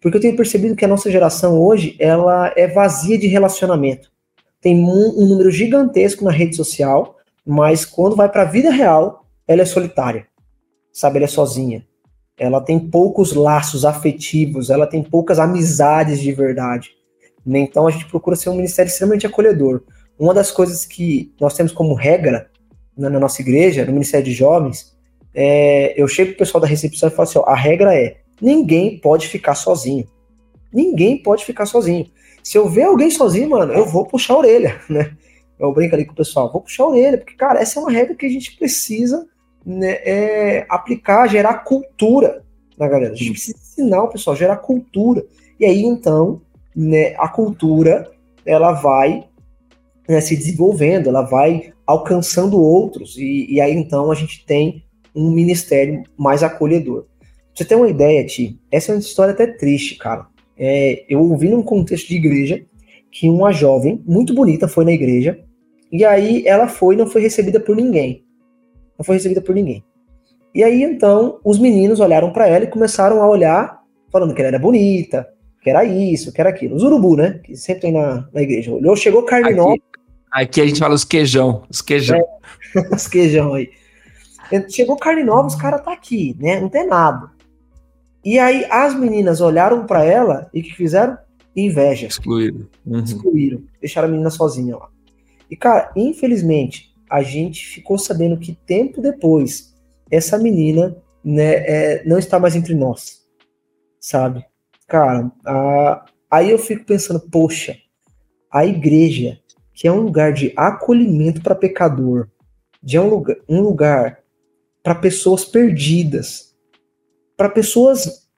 Porque 0.00 0.16
eu 0.16 0.20
tenho 0.20 0.36
percebido 0.36 0.76
que 0.76 0.84
a 0.84 0.88
nossa 0.88 1.10
geração 1.10 1.60
hoje, 1.60 1.96
ela 1.98 2.52
é 2.56 2.66
vazia 2.66 3.16
de 3.16 3.26
relacionamento. 3.28 4.10
Tem 4.60 4.76
um, 4.76 5.22
um 5.22 5.26
número 5.26 5.50
gigantesco 5.50 6.24
na 6.24 6.30
rede 6.30 6.56
social, 6.56 7.16
mas 7.46 7.84
quando 7.84 8.16
vai 8.16 8.28
para 8.28 8.42
a 8.42 8.46
vida 8.46 8.70
real, 8.70 9.24
ela 9.46 9.62
é 9.62 9.64
solitária. 9.64 10.26
Sabe, 10.92 11.16
ela 11.16 11.24
é 11.24 11.28
sozinha. 11.28 11.86
Ela 12.36 12.60
tem 12.60 12.78
poucos 12.78 13.32
laços 13.32 13.84
afetivos, 13.84 14.70
ela 14.70 14.86
tem 14.86 15.02
poucas 15.02 15.38
amizades 15.38 16.20
de 16.20 16.32
verdade. 16.32 16.90
Né? 17.44 17.60
Então 17.60 17.86
a 17.86 17.90
gente 17.90 18.06
procura 18.06 18.36
ser 18.36 18.50
um 18.50 18.56
ministério 18.56 18.88
extremamente 18.88 19.26
acolhedor. 19.26 19.82
Uma 20.18 20.34
das 20.34 20.50
coisas 20.50 20.84
que 20.84 21.32
nós 21.40 21.54
temos 21.54 21.72
como 21.72 21.94
regra 21.94 22.50
na, 22.96 23.10
na 23.10 23.20
nossa 23.20 23.40
igreja, 23.40 23.84
no 23.84 23.92
Ministério 23.92 24.26
de 24.26 24.32
Jovens, 24.32 24.96
é, 25.34 26.00
eu 26.00 26.06
chego 26.06 26.30
pro 26.30 26.38
pessoal 26.38 26.60
da 26.60 26.66
recepção 26.66 27.08
e 27.08 27.12
falo 27.12 27.28
assim: 27.28 27.38
ó, 27.38 27.44
a 27.44 27.54
regra 27.54 27.94
é: 27.94 28.18
ninguém 28.40 28.98
pode 28.98 29.28
ficar 29.28 29.54
sozinho. 29.54 30.06
Ninguém 30.72 31.22
pode 31.22 31.44
ficar 31.44 31.66
sozinho. 31.66 32.06
Se 32.42 32.58
eu 32.58 32.68
ver 32.68 32.84
alguém 32.84 33.10
sozinho, 33.10 33.50
mano, 33.50 33.72
eu 33.72 33.86
vou 33.86 34.06
puxar 34.06 34.34
a 34.34 34.38
orelha, 34.38 34.80
né? 34.88 35.16
Eu 35.58 35.72
brinco 35.72 35.94
ali 35.94 36.04
com 36.04 36.12
o 36.12 36.16
pessoal, 36.16 36.50
vou 36.50 36.60
puxar 36.60 36.84
a 36.84 36.88
orelha, 36.88 37.18
porque, 37.18 37.34
cara, 37.34 37.60
essa 37.60 37.78
é 37.78 37.82
uma 37.82 37.92
regra 37.92 38.14
que 38.14 38.26
a 38.26 38.28
gente 38.28 38.56
precisa 38.56 39.28
né, 39.64 39.92
é, 40.02 40.66
aplicar, 40.68 41.28
gerar 41.28 41.58
cultura 41.58 42.42
na 42.76 42.88
galera. 42.88 43.12
A 43.12 43.16
gente 43.16 43.30
precisa 43.30 43.56
ensinar 43.56 44.02
o 44.02 44.08
pessoal, 44.08 44.34
gerar 44.34 44.56
cultura. 44.56 45.24
E 45.60 45.64
aí, 45.64 45.82
então, 45.82 46.40
né, 46.74 47.14
a 47.16 47.28
cultura, 47.28 48.10
ela 48.44 48.72
vai 48.72 49.24
né, 50.08 50.20
se 50.20 50.36
desenvolvendo, 50.36 51.08
ela 51.08 51.22
vai 51.22 51.72
alcançando 51.92 52.60
outros, 52.60 53.16
e, 53.16 53.46
e, 53.48 53.60
aí 53.60 53.72
então 53.72 54.10
a 54.10 54.14
gente 54.14 54.44
tem 54.44 54.84
um 55.14 55.30
ministério 55.30 56.02
mais 56.16 56.42
acolhedor. 56.42 57.02
Pra 57.02 57.28
você 57.54 57.64
ter 57.64 57.74
uma 57.74 57.88
ideia, 57.88 58.24
Ti, 58.26 58.58
essa 58.70 58.92
é 58.92 58.94
uma 58.94 59.00
história 59.00 59.32
até 59.32 59.46
triste, 59.46 59.96
cara. 59.96 60.26
É, 60.58 61.04
eu 61.08 61.20
ouvi 61.20 61.48
num 61.48 61.62
contexto 61.62 62.08
de 62.08 62.16
igreja 62.16 62.64
que 63.10 63.28
uma 63.28 63.52
jovem 63.52 64.02
muito 64.06 64.34
bonita 64.34 64.66
foi 64.66 64.84
na 64.84 64.92
igreja, 64.92 65.38
e 65.90 66.04
aí 66.04 66.46
ela 66.46 66.66
foi 66.66 66.94
e 66.94 66.98
não 66.98 67.06
foi 67.06 67.20
recebida 67.20 67.60
por 67.60 67.76
ninguém. 67.76 68.24
Não 68.98 69.04
foi 69.04 69.16
recebida 69.16 69.42
por 69.42 69.54
ninguém. 69.54 69.84
E 70.54 70.62
aí 70.62 70.82
então 70.82 71.38
os 71.44 71.58
meninos 71.58 72.00
olharam 72.00 72.32
para 72.32 72.46
ela 72.46 72.64
e 72.64 72.70
começaram 72.70 73.22
a 73.22 73.28
olhar, 73.28 73.80
falando 74.10 74.34
que 74.34 74.40
ela 74.40 74.48
era 74.48 74.58
bonita, 74.58 75.28
que 75.62 75.70
era 75.70 75.84
isso, 75.84 76.32
que 76.32 76.40
era 76.40 76.50
aquilo. 76.50 76.74
Os 76.74 76.82
urubu, 76.82 77.16
né? 77.16 77.40
Que 77.44 77.54
sempre 77.54 77.82
tem 77.82 77.92
na, 77.92 78.28
na 78.32 78.42
igreja. 78.42 78.72
Olhou, 78.72 78.96
chegou 78.96 79.22
carne 79.22 79.54
nova. 79.54 79.76
Aqui 80.32 80.62
a 80.62 80.66
gente 80.66 80.78
fala 80.78 80.94
os 80.94 81.04
queijão, 81.04 81.62
os 81.68 81.82
queijão. 81.82 82.16
É, 82.16 82.80
os 82.96 83.06
queijão 83.06 83.52
aí. 83.52 83.70
Chegou 84.70 84.96
carne 84.96 85.22
nova, 85.22 85.46
os 85.46 85.54
caras 85.54 85.84
tá 85.84 85.92
aqui, 85.92 86.34
né? 86.40 86.58
Não 86.58 86.70
tem 86.70 86.86
nada. 86.86 87.30
E 88.24 88.38
aí 88.38 88.64
as 88.70 88.94
meninas 88.94 89.42
olharam 89.42 89.84
para 89.86 90.04
ela 90.04 90.48
e 90.54 90.62
que 90.62 90.74
fizeram? 90.74 91.18
Inveja. 91.54 92.06
Excluíram. 92.06 92.66
Uhum. 92.86 93.00
Excluíram. 93.00 93.62
Deixaram 93.78 94.08
a 94.08 94.10
menina 94.10 94.30
sozinha 94.30 94.76
lá. 94.76 94.88
E, 95.50 95.56
cara, 95.56 95.92
infelizmente, 95.94 96.94
a 97.10 97.22
gente 97.22 97.66
ficou 97.66 97.98
sabendo 97.98 98.38
que 98.38 98.54
tempo 98.54 99.02
depois, 99.02 99.74
essa 100.10 100.38
menina 100.38 100.96
né, 101.22 101.52
é, 101.56 102.02
não 102.06 102.18
está 102.18 102.38
mais 102.38 102.56
entre 102.56 102.74
nós. 102.74 103.20
Sabe? 104.00 104.46
Cara, 104.88 105.30
a... 105.44 106.06
aí 106.30 106.50
eu 106.50 106.58
fico 106.58 106.86
pensando, 106.86 107.20
poxa, 107.20 107.76
a 108.50 108.64
igreja 108.64 109.41
que 109.74 109.88
é 109.88 109.92
um 109.92 110.00
lugar 110.00 110.32
de 110.32 110.52
acolhimento 110.56 111.42
para 111.42 111.54
pecador, 111.54 112.28
de 112.82 112.98
um 112.98 113.08
lugar, 113.08 113.36
um 113.48 113.60
lugar 113.60 114.18
para 114.82 114.94
pessoas 114.94 115.44
perdidas, 115.44 116.54
para 117.36 117.48
pessoas 117.48 118.28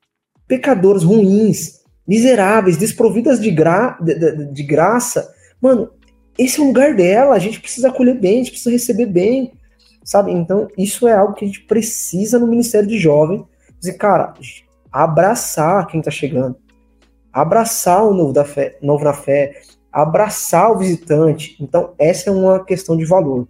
pecadoras 0.46 1.02
ruins, 1.02 1.82
miseráveis, 2.06 2.76
desprovidas 2.76 3.40
de, 3.40 3.50
gra, 3.50 3.98
de, 4.00 4.14
de, 4.14 4.52
de, 4.52 4.62
graça. 4.62 5.34
Mano, 5.60 5.90
esse 6.38 6.60
é 6.60 6.62
o 6.62 6.66
lugar 6.66 6.94
dela, 6.94 7.34
a 7.34 7.38
gente 7.38 7.60
precisa 7.60 7.88
acolher 7.88 8.18
bem, 8.18 8.34
a 8.34 8.38
gente 8.38 8.50
precisa 8.50 8.70
receber 8.70 9.06
bem, 9.06 9.52
sabe? 10.04 10.32
Então, 10.32 10.68
isso 10.76 11.08
é 11.08 11.14
algo 11.14 11.34
que 11.34 11.44
a 11.44 11.48
gente 11.48 11.62
precisa 11.62 12.38
no 12.38 12.46
Ministério 12.46 12.88
de 12.88 12.98
Jovem. 12.98 13.44
Dizer, 13.78 13.94
cara, 13.94 14.34
abraçar 14.92 15.86
quem 15.86 16.02
tá 16.02 16.10
chegando, 16.10 16.56
abraçar 17.32 18.04
o 18.04 18.14
novo, 18.14 18.32
da 18.32 18.44
fé, 18.44 18.78
novo 18.82 19.04
na 19.04 19.14
fé, 19.14 19.60
abraçar 19.94 20.72
o 20.72 20.78
visitante. 20.78 21.56
Então, 21.60 21.94
essa 21.96 22.28
é 22.28 22.32
uma 22.32 22.64
questão 22.64 22.96
de 22.96 23.04
valor 23.04 23.46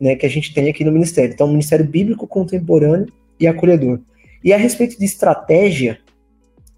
né, 0.00 0.14
que 0.14 0.24
a 0.24 0.28
gente 0.28 0.54
tem 0.54 0.68
aqui 0.68 0.84
no 0.84 0.92
Ministério. 0.92 1.32
Então, 1.34 1.48
Ministério 1.48 1.84
Bíblico 1.84 2.24
Contemporâneo 2.24 3.12
e 3.40 3.48
Acolhedor. 3.48 3.98
E 4.44 4.52
a 4.52 4.56
respeito 4.56 4.96
de 4.96 5.04
estratégia, 5.04 5.98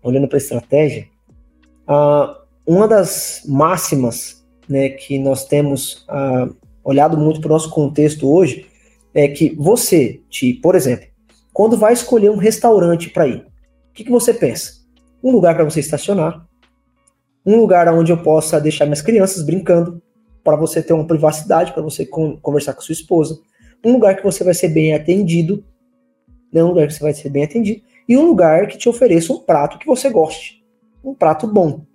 olhando 0.03 0.27
para 0.27 0.39
a 0.39 0.41
estratégia, 0.41 1.07
uh, 1.87 2.35
uma 2.67 2.89
das 2.89 3.43
máximas 3.47 4.43
né, 4.67 4.89
que 4.89 5.19
nós 5.19 5.45
temos 5.45 6.07
uh, 6.09 6.57
olhado 6.83 7.19
muito 7.19 7.43
para 7.43 7.49
o 7.49 7.53
nosso 7.53 7.69
contexto 7.69 8.27
hoje 8.27 8.67
é 9.13 9.29
que 9.29 9.55
você, 9.55 10.21
por 10.63 10.75
exemplo, 10.75 11.07
quando 11.53 11.77
vai 11.77 11.93
escolher 11.93 12.31
um 12.31 12.37
restaurante 12.37 13.11
para 13.11 13.27
ir, 13.27 13.41
o 13.41 13.93
que, 13.93 14.05
que 14.05 14.11
você 14.11 14.33
pensa? 14.33 14.79
Um 15.23 15.31
lugar 15.31 15.55
para 15.55 15.65
você 15.65 15.81
estacionar, 15.81 16.48
um 17.49 17.57
lugar 17.57 17.89
onde 17.89 18.13
eu 18.13 18.23
possa 18.23 18.61
deixar 18.61 18.85
minhas 18.85 19.01
crianças 19.01 19.43
brincando, 19.43 20.03
para 20.45 20.55
você 20.55 20.83
ter 20.83 20.93
uma 20.93 21.07
privacidade, 21.07 21.73
para 21.73 21.83
você 21.83 22.05
conversar 22.05 22.75
com 22.75 22.83
sua 22.83 22.93
esposa, 22.93 23.41
um 23.83 23.93
lugar 23.93 24.17
que 24.17 24.23
você 24.23 24.45
vai 24.45 24.53
ser 24.53 24.69
bem 24.69 24.93
atendido, 24.93 25.65
né, 26.53 26.63
um 26.63 26.69
lugar 26.69 26.87
que 26.87 26.93
você 26.93 27.01
vai 27.01 27.15
ser 27.15 27.31
bem 27.31 27.45
atendido, 27.45 27.81
e 28.07 28.19
um 28.19 28.27
lugar 28.27 28.67
que 28.67 28.77
te 28.77 28.87
ofereça 28.87 29.33
um 29.33 29.39
prato 29.39 29.79
que 29.79 29.87
você 29.87 30.11
goste, 30.11 30.63
um 31.03 31.15
prato 31.15 31.47
bom, 31.47 31.87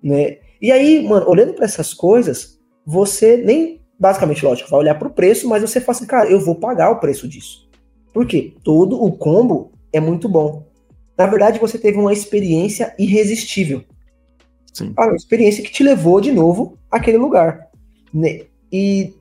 né? 0.00 0.38
E 0.62 0.70
aí, 0.70 1.04
mano, 1.06 1.28
olhando 1.28 1.54
para 1.54 1.64
essas 1.64 1.92
coisas, 1.92 2.60
você 2.86 3.36
nem 3.36 3.80
basicamente, 3.98 4.44
lógico, 4.44 4.70
vai 4.70 4.80
olhar 4.80 4.94
para 4.96 5.08
o 5.08 5.12
preço, 5.12 5.48
mas 5.48 5.62
você 5.62 5.80
fala 5.80 5.96
assim, 5.96 6.06
cara, 6.06 6.30
eu 6.30 6.40
vou 6.40 6.54
pagar 6.54 6.90
o 6.90 7.00
preço 7.00 7.26
disso. 7.26 7.68
Por 8.12 8.26
quê? 8.26 8.54
Todo 8.62 9.02
o 9.02 9.12
combo 9.16 9.72
é 9.92 9.98
muito 9.98 10.28
bom. 10.28 10.66
Na 11.16 11.26
verdade, 11.26 11.58
você 11.58 11.78
teve 11.78 11.98
uma 11.98 12.12
experiência 12.12 12.94
irresistível. 12.98 13.84
Sim. 14.74 14.92
A 14.98 15.14
experiência 15.14 15.62
que 15.62 15.70
te 15.70 15.84
levou 15.84 16.20
de 16.20 16.32
novo 16.32 16.76
àquele 16.90 17.16
lugar. 17.16 17.70
Né? 18.12 18.42
E 18.72 19.14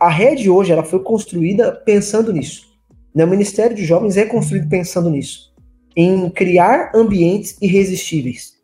a 0.00 0.08
rede 0.08 0.50
hoje 0.50 0.72
ela 0.72 0.82
foi 0.82 1.00
construída 1.00 1.72
pensando 1.72 2.32
nisso. 2.32 2.68
Né? 3.14 3.24
O 3.24 3.28
Ministério 3.28 3.76
de 3.76 3.84
Jovens 3.84 4.16
é 4.16 4.24
construído 4.26 4.68
pensando 4.68 5.08
nisso. 5.08 5.54
Em 5.96 6.28
criar 6.28 6.90
ambientes 6.94 7.56
irresistíveis. 7.62 8.58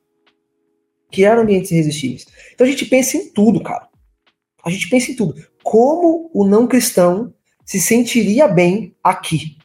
Criar 1.13 1.39
ambientes 1.39 1.71
irresistíveis. 1.71 2.27
Então 2.53 2.67
a 2.67 2.71
gente 2.71 2.87
pensa 2.87 3.17
em 3.17 3.31
tudo, 3.31 3.63
cara. 3.63 3.89
A 4.65 4.71
gente 4.71 4.89
pensa 4.89 5.13
em 5.13 5.17
tudo. 5.17 5.35
Como 5.63 6.29
o 6.35 6.45
não 6.45 6.67
cristão 6.67 7.33
se 7.65 7.81
sentiria 7.81 8.49
bem 8.49 8.97
aqui? 9.03 9.59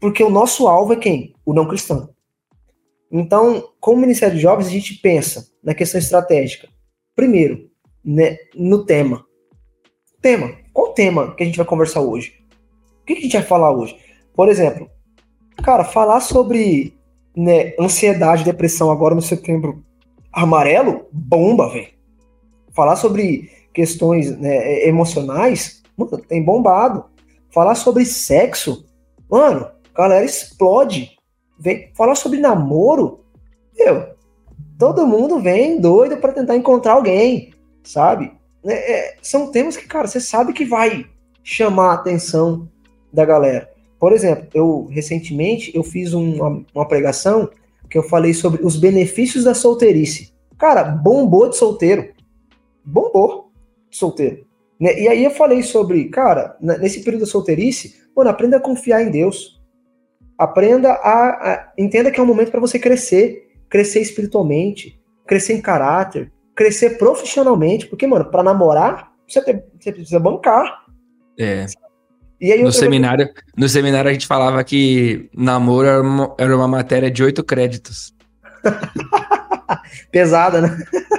Porque 0.00 0.24
o 0.24 0.30
nosso 0.30 0.66
alvo 0.66 0.94
é 0.94 0.96
quem? 0.96 1.34
O 1.44 1.52
não 1.52 1.68
cristão. 1.68 2.11
Então, 3.12 3.68
como 3.78 4.00
Ministério 4.00 4.34
de 4.36 4.40
Jovens, 4.40 4.68
a 4.68 4.70
gente 4.70 4.94
pensa 4.94 5.46
na 5.62 5.74
questão 5.74 5.98
estratégica. 5.98 6.66
Primeiro, 7.14 7.68
né, 8.02 8.38
no 8.54 8.86
tema. 8.86 9.22
Tema. 10.22 10.56
Qual 10.72 10.94
tema 10.94 11.34
que 11.34 11.42
a 11.42 11.46
gente 11.46 11.58
vai 11.58 11.66
conversar 11.66 12.00
hoje? 12.00 12.42
O 13.02 13.04
que 13.04 13.12
a 13.12 13.20
gente 13.20 13.36
vai 13.36 13.42
falar 13.42 13.70
hoje? 13.70 13.98
Por 14.34 14.48
exemplo, 14.48 14.90
cara, 15.62 15.84
falar 15.84 16.20
sobre 16.20 16.96
né, 17.36 17.74
ansiedade, 17.78 18.44
depressão 18.44 18.90
agora 18.90 19.14
no 19.14 19.20
setembro 19.20 19.84
amarelo, 20.32 21.06
bomba, 21.12 21.68
velho. 21.68 21.88
Falar 22.72 22.96
sobre 22.96 23.50
questões 23.74 24.34
né, 24.38 24.86
emocionais, 24.86 25.82
mano, 25.96 26.16
tem 26.16 26.42
bombado. 26.42 27.04
Falar 27.50 27.74
sobre 27.74 28.06
sexo, 28.06 28.86
mano, 29.30 29.68
galera 29.94 30.24
explode. 30.24 31.10
Vem 31.62 31.92
falar 31.94 32.16
sobre 32.16 32.40
namoro, 32.40 33.20
meu, 33.78 34.14
todo 34.76 35.06
mundo 35.06 35.40
vem 35.40 35.80
doido 35.80 36.16
para 36.16 36.32
tentar 36.32 36.56
encontrar 36.56 36.94
alguém, 36.94 37.54
sabe? 37.84 38.32
É, 38.66 38.92
é, 38.92 39.16
são 39.22 39.52
temas 39.52 39.76
que, 39.76 39.86
cara, 39.86 40.08
você 40.08 40.20
sabe 40.20 40.52
que 40.52 40.64
vai 40.64 41.06
chamar 41.44 41.90
a 41.90 41.94
atenção 41.94 42.68
da 43.12 43.24
galera. 43.24 43.70
Por 43.96 44.12
exemplo, 44.12 44.48
eu 44.52 44.88
recentemente 44.90 45.70
eu 45.72 45.84
fiz 45.84 46.12
uma, 46.12 46.64
uma 46.74 46.88
pregação 46.88 47.48
que 47.88 47.96
eu 47.96 48.02
falei 48.02 48.34
sobre 48.34 48.66
os 48.66 48.74
benefícios 48.76 49.44
da 49.44 49.54
solteirice. 49.54 50.32
Cara, 50.58 50.82
bombou 50.82 51.48
de 51.48 51.56
solteiro. 51.56 52.12
Bombou 52.84 53.52
de 53.88 53.96
solteiro. 53.96 54.44
Né? 54.80 55.00
E 55.00 55.06
aí 55.06 55.22
eu 55.22 55.30
falei 55.30 55.62
sobre, 55.62 56.08
cara, 56.08 56.56
nesse 56.60 57.04
período 57.04 57.20
da 57.20 57.26
solteirice, 57.26 58.02
mano, 58.16 58.30
aprenda 58.30 58.56
a 58.56 58.60
confiar 58.60 59.00
em 59.00 59.12
Deus. 59.12 59.61
Aprenda 60.38 60.92
a, 60.92 61.52
a 61.52 61.72
entenda 61.78 62.10
que 62.10 62.18
é 62.18 62.22
um 62.22 62.26
momento 62.26 62.50
para 62.50 62.60
você 62.60 62.78
crescer, 62.78 63.48
crescer 63.68 64.00
espiritualmente, 64.00 65.00
crescer 65.26 65.54
em 65.54 65.60
caráter, 65.60 66.32
crescer 66.54 66.98
profissionalmente, 66.98 67.86
porque 67.86 68.06
mano, 68.06 68.24
para 68.24 68.42
namorar 68.42 69.12
você, 69.28 69.42
tem, 69.42 69.62
você, 69.80 69.92
precisa 69.92 70.18
bancar. 70.18 70.84
É. 71.38 71.66
E 72.40 72.52
aí, 72.52 72.62
no 72.62 72.72
seminário, 72.72 73.26
vez... 73.26 73.38
no 73.56 73.68
seminário 73.68 74.10
a 74.10 74.12
gente 74.12 74.26
falava 74.26 74.62
que 74.64 75.30
namoro 75.34 75.86
era 75.86 76.02
uma, 76.02 76.34
era 76.38 76.56
uma 76.56 76.68
matéria 76.68 77.10
de 77.10 77.22
oito 77.22 77.42
créditos. 77.42 78.12
Pesada, 80.10 80.60
né? 80.60 80.68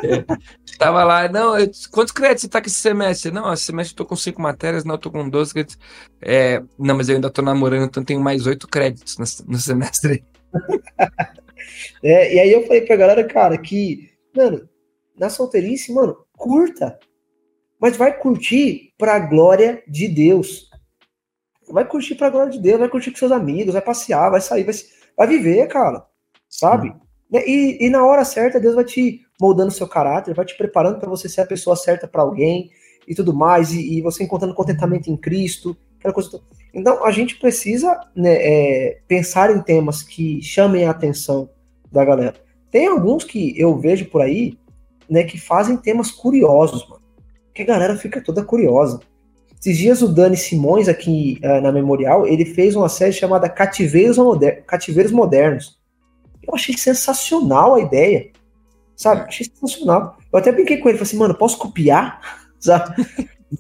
Tava 0.78 1.04
lá, 1.04 1.28
não, 1.28 1.58
eu, 1.58 1.70
quantos 1.92 2.12
créditos 2.12 2.44
você 2.44 2.50
tá 2.50 2.62
com 2.62 2.68
esse 2.68 2.80
semestre? 2.80 3.32
Não, 3.32 3.54
esse 3.54 3.64
semestre 3.64 3.94
eu 3.94 3.98
tô 3.98 4.06
com 4.06 4.16
cinco 4.16 4.42
matérias, 4.42 4.84
não, 4.84 4.96
eu 4.96 5.00
tô 5.00 5.12
com 5.12 5.28
12 5.30 5.54
créditos. 5.54 5.78
É, 6.22 6.62
não, 6.78 6.96
mas 6.96 7.10
eu 7.10 7.16
ainda 7.16 7.30
tô 7.30 7.42
namorando, 7.42 7.86
então 7.86 8.04
tenho 8.04 8.20
mais 8.20 8.46
oito 8.46 8.68
créditos 8.68 9.18
no, 9.18 9.54
no 9.54 9.58
semestre. 9.58 10.24
é, 12.04 12.36
e 12.36 12.40
aí 12.40 12.52
eu 12.52 12.66
falei 12.66 12.82
pra 12.82 12.96
galera, 12.96 13.24
cara, 13.24 13.58
que, 13.58 14.10
mano, 14.36 14.68
na 15.18 15.30
solteirice, 15.30 15.94
mano, 15.94 16.18
curta. 16.38 17.00
Mas 17.80 17.98
vai 17.98 18.18
curtir 18.18 18.94
pra 18.98 19.20
glória 19.20 19.84
de 19.88 20.08
Deus. 20.08 20.70
Vai 21.70 21.86
curtir 21.86 22.16
pra 22.16 22.30
glória 22.30 22.52
de 22.52 22.60
Deus, 22.60 22.80
vai 22.80 22.90
curtir 22.90 23.12
com 23.12 23.18
seus 23.18 23.32
amigos, 23.32 23.74
vai 23.74 23.82
passear, 23.82 24.30
vai 24.30 24.42
sair, 24.42 24.64
vai, 24.64 24.74
vai 25.18 25.28
viver, 25.28 25.68
cara. 25.68 26.06
Sabe? 26.50 26.94
E, 27.32 27.86
e 27.86 27.90
na 27.90 28.06
hora 28.06 28.24
certa, 28.24 28.60
Deus 28.60 28.76
vai 28.76 28.84
te 28.84 29.26
moldando 29.44 29.72
seu 29.72 29.88
caráter, 29.88 30.34
vai 30.34 30.46
te 30.46 30.58
preparando 30.58 31.00
para 31.00 31.10
você 31.10 31.28
ser 31.28 31.42
a 31.42 31.46
pessoa 31.46 31.76
certa 31.76 32.08
para 32.08 32.22
alguém 32.22 32.72
e 33.06 33.14
tudo 33.14 33.34
mais, 33.34 33.74
e, 33.74 33.98
e, 33.98 34.02
você 34.02 34.24
encontrando 34.24 34.54
contentamento 34.54 35.12
em 35.12 35.18
Cristo, 35.18 35.76
aquela 36.00 36.14
coisa 36.14 36.32
toda. 36.32 36.44
Então, 36.74 37.06
a 37.06 37.12
gente 37.12 37.36
precisa 37.36 38.00
né, 38.16 38.34
é, 38.34 39.00
pensar 39.06 39.54
em 39.54 39.62
temas 39.62 40.02
que 40.02 40.42
chamem 40.42 40.86
a 40.86 40.92
atenção 40.92 41.50
da 41.92 42.06
galera. 42.06 42.36
Tem 42.72 42.88
alguns 42.88 43.26
que 43.26 43.54
eu 43.60 43.78
vejo 43.78 44.06
por 44.06 44.22
aí, 44.22 44.58
né, 45.10 45.24
que 45.24 45.38
fazem 45.38 45.76
temas 45.76 46.10
curiosos, 46.10 46.88
mano. 46.88 47.04
Que 47.54 47.64
a 47.64 47.66
galera 47.66 47.98
fica 47.98 48.24
toda 48.24 48.44
curiosa. 48.44 49.02
Esses 49.60 49.78
dias 49.78 50.02
o 50.02 50.08
Dani 50.08 50.38
Simões, 50.38 50.88
aqui 50.88 51.40
uh, 51.44 51.62
na 51.62 51.72
Memorial, 51.72 52.26
ele 52.26 52.46
fez 52.46 52.76
uma 52.76 52.90
série 52.90 53.14
chamada 53.14 53.48
Cativeiros, 53.50 54.18
Moder 54.18 54.64
Cativeiros 54.66 55.12
Modernos. 55.12 55.78
Eu 56.42 56.56
achei 56.56 56.76
sensacional 56.78 57.76
a 57.76 57.82
ideia. 57.82 58.32
Sabe? 58.96 59.22
É. 59.22 59.24
Achei 59.26 59.46
sensacional. 59.46 60.18
Eu 60.32 60.40
até 60.40 60.52
brinquei 60.52 60.78
com 60.78 60.90
ele, 60.90 60.98
falei 60.98 61.10
assim, 61.10 61.18
mano, 61.18 61.36
posso 61.36 61.58
copiar? 61.58 62.20
Sabe? 62.60 63.06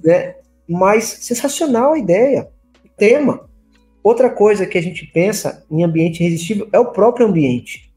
né? 0.04 0.36
Mas 0.68 1.06
sensacional 1.06 1.94
a 1.94 2.00
ideia. 2.00 2.50
Tema. 2.98 3.50
Outra 4.04 4.30
coisa 4.30 4.66
que 4.66 4.78
a 4.78 4.82
gente 4.82 5.06
pensa 5.08 5.66
em 5.72 5.84
ambiente 5.84 6.24
irresistível 6.24 6.68
é 6.72 6.80
o 6.80 6.92
próprio 6.92 7.28
ambiente. 7.28 7.94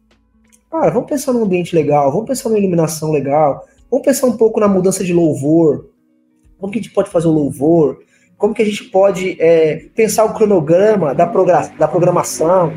Cara, 0.70 0.90
vamos 0.90 1.08
pensar 1.08 1.32
num 1.32 1.44
ambiente 1.44 1.74
legal, 1.74 2.12
vamos 2.12 2.26
pensar 2.26 2.48
numa 2.48 2.58
iluminação 2.58 3.10
legal, 3.10 3.64
vamos 3.90 4.04
pensar 4.04 4.26
um 4.26 4.36
pouco 4.36 4.60
na 4.60 4.68
mudança 4.68 5.02
de 5.02 5.12
louvor, 5.12 5.90
como 6.58 6.72
que 6.72 6.78
a 6.78 6.82
gente 6.82 6.92
pode 6.92 7.10
fazer 7.10 7.28
o 7.28 7.32
louvor, 7.32 7.98
como 8.36 8.54
que 8.54 8.62
a 8.62 8.64
gente 8.64 8.84
pode 8.84 9.40
é, 9.40 9.86
pensar 9.94 10.24
o 10.24 10.34
cronograma 10.34 11.14
da, 11.14 11.24
da 11.24 11.88
programação, 11.88 12.72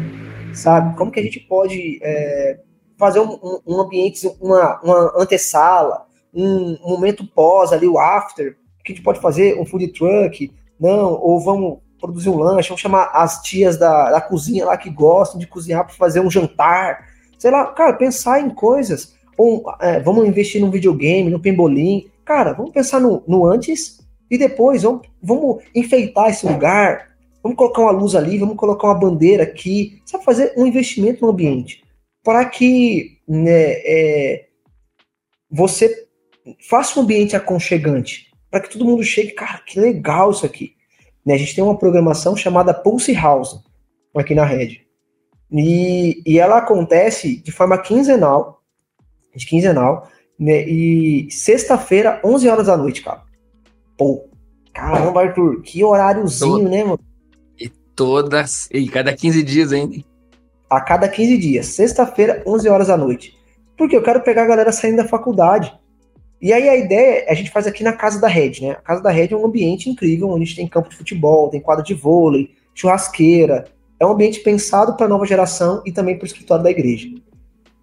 sabe? 0.54 0.96
Como 0.98 1.12
que 1.12 1.20
a 1.20 1.24
gente 1.24 1.40
pode 1.42 2.00
é, 2.02 2.60
fazer 3.00 3.22
um, 3.22 3.40
um, 3.42 3.60
um, 3.66 3.82
ambiente, 3.82 4.30
uma, 4.42 4.80
uma 4.82 5.14
antessala, 5.18 6.06
um, 6.34 6.78
momento 6.84 7.26
pós 7.26 7.72
ali, 7.72 7.88
o 7.88 7.98
after, 7.98 8.58
que 8.84 8.92
a 8.92 8.96
gente 8.96 9.04
pode 9.04 9.20
fazer 9.20 9.58
um 9.60 9.66
food 9.66 9.88
truck, 9.88 10.52
não, 10.80 11.14
ou 11.14 11.40
vamos 11.40 11.80
produzir 12.00 12.30
um 12.30 12.38
lanche, 12.38 12.70
vamos 12.70 12.82
chamar 12.82 13.10
as 13.14 13.42
tias 13.42 13.78
da, 13.78 14.12
da 14.12 14.22
cozinha 14.22 14.66
lá 14.66 14.78
que 14.78 14.90
gostam 14.90 15.40
de 15.40 15.48
cozinhar 15.48 15.86
para 15.86 15.96
fazer 15.96 16.20
um 16.20 16.30
jantar, 16.30 17.08
sei 17.38 17.50
lá, 17.50 17.66
cara, 17.68 17.94
pensar 17.94 18.42
em 18.42 18.50
coisas, 18.50 19.16
ou 19.38 19.64
é, 19.80 20.00
vamos 20.02 20.28
investir 20.28 20.62
num 20.62 20.70
videogame, 20.70 21.32
no 21.32 21.40
pembolim, 21.40 22.10
cara, 22.26 22.54
vamos 22.54 22.72
pensar 22.72 23.00
no, 23.00 23.24
no 23.26 23.46
antes 23.46 24.00
e 24.30 24.38
depois, 24.38 24.84
vamos, 24.84 25.08
vamos 25.24 25.64
enfeitar 25.74 26.30
esse 26.30 26.46
lugar, 26.46 27.10
Vamos 27.42 27.58
colocar 27.58 27.82
uma 27.84 27.92
luz 27.92 28.16
ali, 28.16 28.38
vamos 28.38 28.58
colocar 28.58 28.88
uma 28.88 29.00
bandeira 29.00 29.44
aqui. 29.44 30.02
Sabe, 30.06 30.26
fazer 30.26 30.54
um 30.58 30.66
investimento 30.66 31.22
no 31.22 31.32
ambiente. 31.32 31.84
Para 32.30 32.46
que 32.46 33.18
né, 33.28 33.72
é, 33.84 34.50
você 35.50 36.08
faça 36.70 37.00
um 37.00 37.02
ambiente 37.02 37.36
aconchegante. 37.36 38.32
Para 38.52 38.60
que 38.60 38.70
todo 38.70 38.86
mundo 38.86 39.04
chegue, 39.04 39.32
cara, 39.32 39.64
que 39.66 39.80
legal 39.80 40.30
isso 40.30 40.46
aqui. 40.46 40.76
Né, 41.26 41.34
a 41.34 41.38
gente 41.38 41.56
tem 41.56 41.64
uma 41.64 41.76
programação 41.76 42.38
chamada 42.38 42.72
Pulse 42.72 43.14
House 43.14 43.64
aqui 44.16 44.36
na 44.36 44.46
rede. 44.46 44.86
E, 45.52 46.22
e 46.24 46.38
ela 46.38 46.60
acontece 46.60 47.38
de 47.38 47.52
forma 47.52 47.80
quinzenal. 47.80 48.62
De 49.36 49.48
quinzenal. 49.48 50.08
Né, 50.40 50.70
e 50.70 51.32
sexta-feira, 51.32 52.22
11 52.24 52.48
horas 52.48 52.68
da 52.68 52.78
noite, 52.78 53.02
cara. 53.02 53.24
Pô, 53.98 54.30
caramba, 54.72 55.24
Arthur, 55.24 55.64
que 55.64 55.84
horáriozinho, 55.84 56.70
né, 56.70 56.84
mano? 56.84 57.00
Todas. 57.96 58.70
E 58.72 58.88
cada 58.88 59.16
15 59.16 59.42
dias 59.42 59.74
ainda. 59.74 60.08
A 60.70 60.82
cada 60.82 61.08
15 61.08 61.38
dias. 61.38 61.66
Sexta-feira, 61.68 62.44
11 62.46 62.70
horas 62.70 62.88
da 62.88 62.98
noite. 62.98 63.38
Porque 63.78 63.96
eu 63.96 64.04
quero 64.04 64.22
pegar 64.22 64.44
a 64.44 64.48
galera 64.48 64.72
saindo 64.72 64.98
da 64.98 65.08
faculdade. 65.08 65.74
E 66.42 66.54
aí 66.54 66.70
a 66.70 66.78
ideia 66.78 67.26
é 67.28 67.32
a 67.32 67.34
gente 67.34 67.52
faz 67.52 67.68
aqui 67.68 67.84
na 67.84 67.94
Casa 67.94 68.20
da 68.20 68.28
Rede, 68.28 68.62
né? 68.62 68.72
A 68.72 68.82
Casa 68.82 69.02
da 69.02 69.12
Rede 69.12 69.34
é 69.34 69.38
um 69.38 69.46
ambiente 69.46 69.90
incrível, 69.90 70.30
onde 70.30 70.44
a 70.44 70.46
gente 70.46 70.56
tem 70.56 70.68
campo 70.68 70.90
de 70.90 70.96
futebol, 70.96 71.50
tem 71.50 71.60
quadro 71.60 71.84
de 71.84 71.94
vôlei, 71.94 72.52
churrasqueira. 72.74 73.66
É 74.00 74.06
um 74.06 74.12
ambiente 74.12 74.40
pensado 74.40 74.96
para 74.96 75.06
a 75.06 75.10
nova 75.10 75.26
geração 75.26 75.82
e 75.86 75.92
também 75.92 76.18
para 76.18 76.24
o 76.24 76.28
escritório 76.28 76.64
da 76.64 76.72
igreja. 76.72 77.10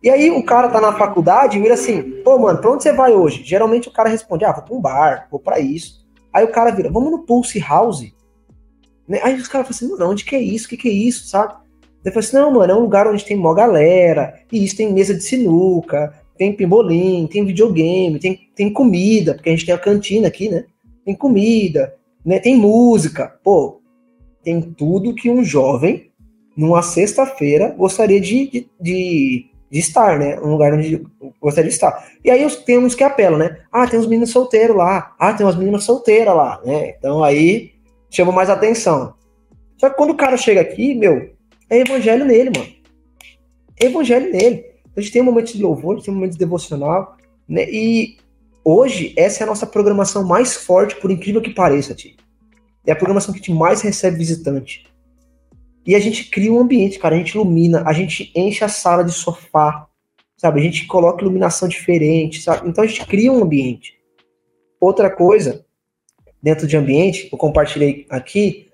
E 0.02 0.08
aí 0.08 0.30
o 0.30 0.42
cara 0.42 0.68
tá 0.68 0.80
na 0.80 0.92
faculdade 0.92 1.58
e 1.58 1.60
vira 1.60 1.74
assim, 1.74 2.22
pô, 2.22 2.38
mano, 2.38 2.60
pra 2.60 2.70
onde 2.70 2.82
você 2.82 2.92
vai 2.92 3.12
hoje? 3.12 3.42
Geralmente 3.44 3.88
o 3.88 3.92
cara 3.92 4.08
responde, 4.08 4.44
ah, 4.44 4.52
vou 4.52 4.62
pra 4.62 4.74
um 4.74 4.80
bar, 4.80 5.28
vou 5.30 5.40
para 5.40 5.58
isso. 5.58 6.06
Aí 6.32 6.44
o 6.44 6.52
cara 6.52 6.70
vira, 6.70 6.90
vamos 6.90 7.10
no 7.10 7.24
Pulse 7.24 7.58
House. 7.58 8.12
Né? 9.08 9.20
Aí 9.22 9.34
os 9.34 9.48
caras 9.48 9.66
falam 9.66 9.70
assim, 9.70 9.98
não, 9.98 10.10
onde 10.10 10.24
que 10.24 10.36
é 10.36 10.40
isso? 10.40 10.66
O 10.66 10.68
que, 10.68 10.76
que 10.76 10.88
é 10.88 10.92
isso, 10.92 11.26
sabe? 11.26 11.54
Daí 12.06 12.12
falo 12.12 12.24
assim, 12.24 12.36
não, 12.36 12.52
mano, 12.52 12.72
é 12.72 12.76
um 12.76 12.82
lugar 12.82 13.08
onde 13.08 13.24
tem 13.24 13.36
mó 13.36 13.52
galera, 13.52 14.38
e 14.52 14.64
isso 14.64 14.76
tem 14.76 14.92
mesa 14.92 15.12
de 15.12 15.24
sinuca, 15.24 16.14
tem 16.38 16.52
pimbolim, 16.52 17.26
tem 17.26 17.44
videogame, 17.44 18.20
tem, 18.20 18.48
tem 18.54 18.72
comida, 18.72 19.34
porque 19.34 19.48
a 19.48 19.52
gente 19.52 19.66
tem 19.66 19.74
a 19.74 19.78
cantina 19.78 20.28
aqui, 20.28 20.48
né? 20.48 20.66
Tem 21.04 21.16
comida, 21.16 21.96
né? 22.24 22.38
Tem 22.38 22.54
música. 22.56 23.34
Pô, 23.42 23.80
tem 24.44 24.60
tudo 24.62 25.16
que 25.16 25.28
um 25.28 25.42
jovem, 25.42 26.12
numa 26.56 26.80
sexta-feira, 26.80 27.74
gostaria 27.76 28.20
de, 28.20 28.50
de, 28.50 28.70
de, 28.80 29.46
de, 29.68 29.78
estar, 29.80 30.16
né? 30.16 30.38
Um 30.38 30.52
lugar 30.52 30.74
onde 30.74 31.04
gostaria 31.40 31.68
de 31.68 31.74
estar. 31.74 32.06
E 32.24 32.30
aí 32.30 32.48
tem 32.64 32.78
uns 32.78 32.94
que 32.94 33.02
apelam, 33.02 33.36
né? 33.36 33.58
Ah, 33.72 33.84
tem 33.84 33.98
uns 33.98 34.06
meninos 34.06 34.30
solteiros 34.30 34.76
lá. 34.76 35.12
Ah, 35.18 35.32
tem 35.32 35.44
umas 35.44 35.56
meninas 35.56 35.82
solteiras 35.82 36.36
lá, 36.36 36.60
né? 36.64 36.90
Então 36.90 37.24
aí 37.24 37.72
chama 38.08 38.30
mais 38.30 38.48
atenção. 38.48 39.14
Só 39.76 39.90
que 39.90 39.96
quando 39.96 40.10
o 40.10 40.16
cara 40.16 40.36
chega 40.36 40.60
aqui, 40.60 40.94
meu, 40.94 41.34
é 41.68 41.78
evangelho 41.78 42.24
nele, 42.24 42.50
mano. 42.56 42.72
É 43.80 43.86
evangelho 43.86 44.32
nele. 44.32 44.64
A 44.96 45.00
gente 45.00 45.12
tem 45.12 45.22
um 45.22 45.26
momento 45.26 45.52
de 45.52 45.62
louvor, 45.62 45.92
a 45.92 45.96
gente 45.96 46.06
tem 46.06 46.14
um 46.14 46.16
momento 46.16 46.32
de 46.32 46.38
devocional, 46.38 47.16
né? 47.48 47.68
E 47.70 48.16
hoje, 48.64 49.12
essa 49.16 49.42
é 49.42 49.44
a 49.44 49.46
nossa 49.46 49.66
programação 49.66 50.24
mais 50.24 50.56
forte, 50.56 50.96
por 50.96 51.10
incrível 51.10 51.42
que 51.42 51.50
pareça, 51.50 51.94
tio. 51.94 52.16
É 52.86 52.92
a 52.92 52.96
programação 52.96 53.34
que 53.34 53.40
a 53.40 53.42
gente 53.42 53.52
mais 53.52 53.82
recebe 53.82 54.16
visitante. 54.16 54.86
E 55.86 55.94
a 55.94 55.98
gente 55.98 56.30
cria 56.30 56.52
um 56.52 56.58
ambiente, 56.58 56.98
cara. 56.98 57.14
A 57.14 57.18
gente 57.18 57.34
ilumina, 57.34 57.82
a 57.86 57.92
gente 57.92 58.32
enche 58.34 58.64
a 58.64 58.68
sala 58.68 59.04
de 59.04 59.12
sofá, 59.12 59.86
sabe? 60.36 60.60
A 60.60 60.62
gente 60.62 60.86
coloca 60.86 61.22
iluminação 61.22 61.68
diferente, 61.68 62.40
sabe? 62.40 62.68
Então 62.68 62.82
a 62.82 62.86
gente 62.86 63.04
cria 63.06 63.32
um 63.32 63.42
ambiente. 63.42 63.96
outra 64.80 65.10
coisa, 65.10 65.64
dentro 66.42 66.66
de 66.66 66.76
ambiente, 66.76 67.28
eu 67.32 67.38
compartilhei 67.38 68.06
aqui, 68.08 68.68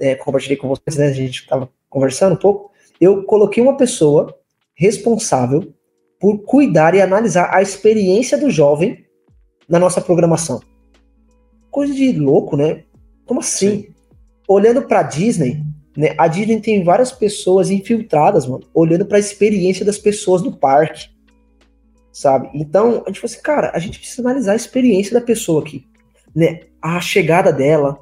é, 0.00 0.14
compartilhei 0.16 0.56
com 0.56 0.68
vocês, 0.68 0.96
né, 0.96 1.06
a 1.06 1.12
gente 1.12 1.40
estava 1.40 1.70
conversando 1.92 2.32
um 2.32 2.38
pouco, 2.38 2.72
eu 2.98 3.22
coloquei 3.24 3.62
uma 3.62 3.76
pessoa 3.76 4.34
responsável 4.74 5.74
por 6.18 6.38
cuidar 6.38 6.94
e 6.94 7.02
analisar 7.02 7.54
a 7.54 7.60
experiência 7.60 8.38
do 8.38 8.50
jovem 8.50 9.04
na 9.68 9.78
nossa 9.78 10.00
programação. 10.00 10.60
Coisa 11.70 11.92
de 11.92 12.12
louco, 12.12 12.56
né? 12.56 12.84
Como 13.26 13.40
assim? 13.40 13.82
Sim. 13.82 13.94
Olhando 14.48 14.82
para 14.82 15.02
Disney, 15.02 15.62
né? 15.94 16.14
A 16.16 16.26
Disney 16.28 16.60
tem 16.60 16.82
várias 16.82 17.12
pessoas 17.12 17.70
infiltradas, 17.70 18.46
mano, 18.46 18.64
olhando 18.72 19.04
para 19.04 19.18
a 19.18 19.20
experiência 19.20 19.84
das 19.84 19.98
pessoas 19.98 20.42
no 20.42 20.56
parque, 20.56 21.10
sabe? 22.10 22.48
Então 22.54 23.02
a 23.04 23.10
gente 23.10 23.20
falou 23.20 23.32
assim, 23.32 23.42
cara, 23.42 23.70
a 23.74 23.78
gente 23.78 23.98
precisa 23.98 24.22
analisar 24.22 24.52
a 24.52 24.56
experiência 24.56 25.12
da 25.12 25.20
pessoa 25.20 25.60
aqui, 25.60 25.86
né? 26.34 26.60
A 26.80 27.00
chegada 27.00 27.52
dela, 27.52 27.98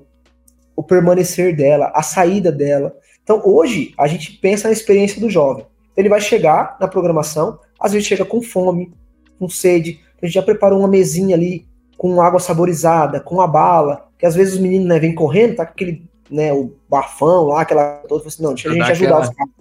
o 0.77 0.83
permanecer 0.83 1.57
dela, 1.57 1.91
a 1.95 2.03
saída 2.03 2.53
dela. 2.53 2.95
Então 3.31 3.41
hoje 3.45 3.95
a 3.97 4.09
gente 4.09 4.33
pensa 4.33 4.67
na 4.67 4.73
experiência 4.73 5.21
do 5.21 5.31
jovem. 5.31 5.65
Ele 5.97 6.09
vai 6.09 6.21
chegar 6.21 6.77
na 6.81 6.89
programação, 6.89 7.61
às 7.79 7.93
vezes 7.93 8.09
chega 8.09 8.25
com 8.25 8.43
fome, 8.43 8.93
com 9.39 9.49
sede, 9.49 10.01
a 10.21 10.27
gente 10.27 10.35
já 10.35 10.43
preparou 10.43 10.81
uma 10.81 10.89
mesinha 10.89 11.37
ali 11.37 11.65
com 11.97 12.21
água 12.21 12.41
saborizada, 12.41 13.21
com 13.21 13.41
a 13.41 13.47
bala, 13.47 14.09
que 14.19 14.27
às 14.27 14.35
vezes 14.35 14.55
os 14.55 14.61
meninos 14.61 14.89
né, 14.89 14.99
vêm 14.99 15.15
correndo, 15.15 15.55
tá 15.55 15.65
com 15.65 15.71
aquele, 15.71 16.03
né, 16.29 16.53
o 16.53 16.73
bafão 16.89 17.45
lá, 17.45 17.61
aquela 17.61 18.03
toda, 18.09 18.27
assim, 18.27 18.43
não, 18.43 18.53
deixa 18.53 18.69
a 18.69 18.73
gente 18.73 18.91
ajudar 18.91 19.19
aquela... 19.19 19.21
os 19.21 19.37
caras, 19.37 19.55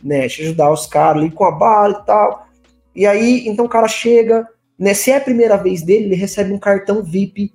né, 0.00 0.20
deixa 0.20 0.42
ajudar 0.42 0.70
os 0.70 0.86
caras 0.86 1.22
ali 1.22 1.32
com 1.32 1.44
a 1.44 1.50
bala 1.50 1.98
e 2.00 2.06
tal. 2.06 2.46
E 2.94 3.04
aí, 3.04 3.48
então 3.48 3.64
o 3.64 3.68
cara 3.68 3.88
chega, 3.88 4.46
né, 4.78 4.94
se 4.94 5.10
é 5.10 5.16
a 5.16 5.20
primeira 5.20 5.56
vez 5.56 5.82
dele, 5.82 6.04
ele 6.04 6.14
recebe 6.14 6.52
um 6.52 6.58
cartão 6.58 7.02
VIP 7.02 7.52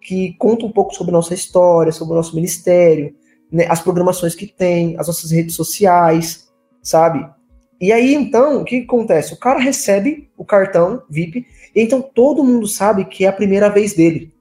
que 0.00 0.32
conta 0.38 0.64
um 0.64 0.72
pouco 0.72 0.94
sobre 0.94 1.12
a 1.12 1.18
nossa 1.18 1.34
história, 1.34 1.92
sobre 1.92 2.14
o 2.14 2.16
nosso 2.16 2.34
ministério, 2.34 3.14
né, 3.50 3.66
as 3.68 3.80
programações 3.80 4.34
que 4.34 4.46
tem, 4.46 4.96
as 4.98 5.06
nossas 5.06 5.30
redes 5.30 5.54
sociais, 5.54 6.48
sabe? 6.82 7.28
E 7.80 7.92
aí, 7.92 8.14
então, 8.14 8.62
o 8.62 8.64
que, 8.64 8.78
acontece? 8.78 9.32
O 9.32 9.38
cara 9.38 9.60
recebe 9.60 10.28
o 10.36 10.44
cartão 10.44 11.02
VIP, 11.08 11.46
e 11.74 11.80
então 11.80 12.02
todo 12.02 12.44
mundo 12.44 12.66
sabe 12.66 13.04
que 13.04 13.24
é 13.24 13.28
a 13.28 13.32
primeira 13.32 13.68
vez 13.68 13.94
dele. 13.94 14.34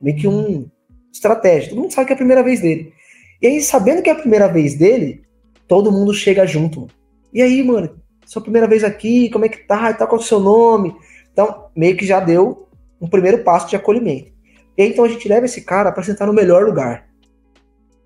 Meio 0.00 0.16
que 0.16 0.28
um 0.28 0.68
estratégia. 1.12 1.70
Todo 1.70 1.80
mundo 1.80 1.92
sabe 1.92 2.06
que 2.06 2.12
é 2.12 2.14
a 2.14 2.18
primeira 2.18 2.42
vez 2.42 2.60
dele. 2.60 2.92
E 3.40 3.46
aí, 3.46 3.60
sabendo 3.60 4.02
que 4.02 4.10
é 4.10 4.12
a 4.12 4.16
primeira 4.16 4.48
vez 4.48 4.74
dele, 4.74 5.22
todo 5.66 5.92
mundo 5.92 6.12
chega 6.12 6.46
junto. 6.46 6.88
E 7.32 7.40
aí, 7.40 7.62
mano, 7.62 7.98
sua 8.26 8.42
primeira 8.42 8.66
vez 8.66 8.84
aqui, 8.84 9.30
como 9.30 9.44
é 9.44 9.48
que 9.48 9.66
tá? 9.66 9.90
E 9.90 9.94
tal, 9.94 10.06
qual 10.06 10.20
é 10.20 10.24
o 10.24 10.26
seu 10.26 10.38
nome? 10.40 10.94
Então, 11.32 11.66
meio 11.74 11.96
que 11.96 12.06
já 12.06 12.20
deu 12.20 12.68
um 13.00 13.08
primeiro 13.08 13.42
passo 13.42 13.68
de 13.68 13.76
acolhimento. 13.76 14.30
E 14.76 14.82
aí, 14.82 14.88
então 14.88 15.04
a 15.04 15.08
gente 15.08 15.28
leva 15.28 15.46
esse 15.46 15.62
cara 15.62 15.90
para 15.90 16.02
sentar 16.02 16.26
no 16.26 16.34
melhor 16.34 16.64
lugar. 16.64 17.08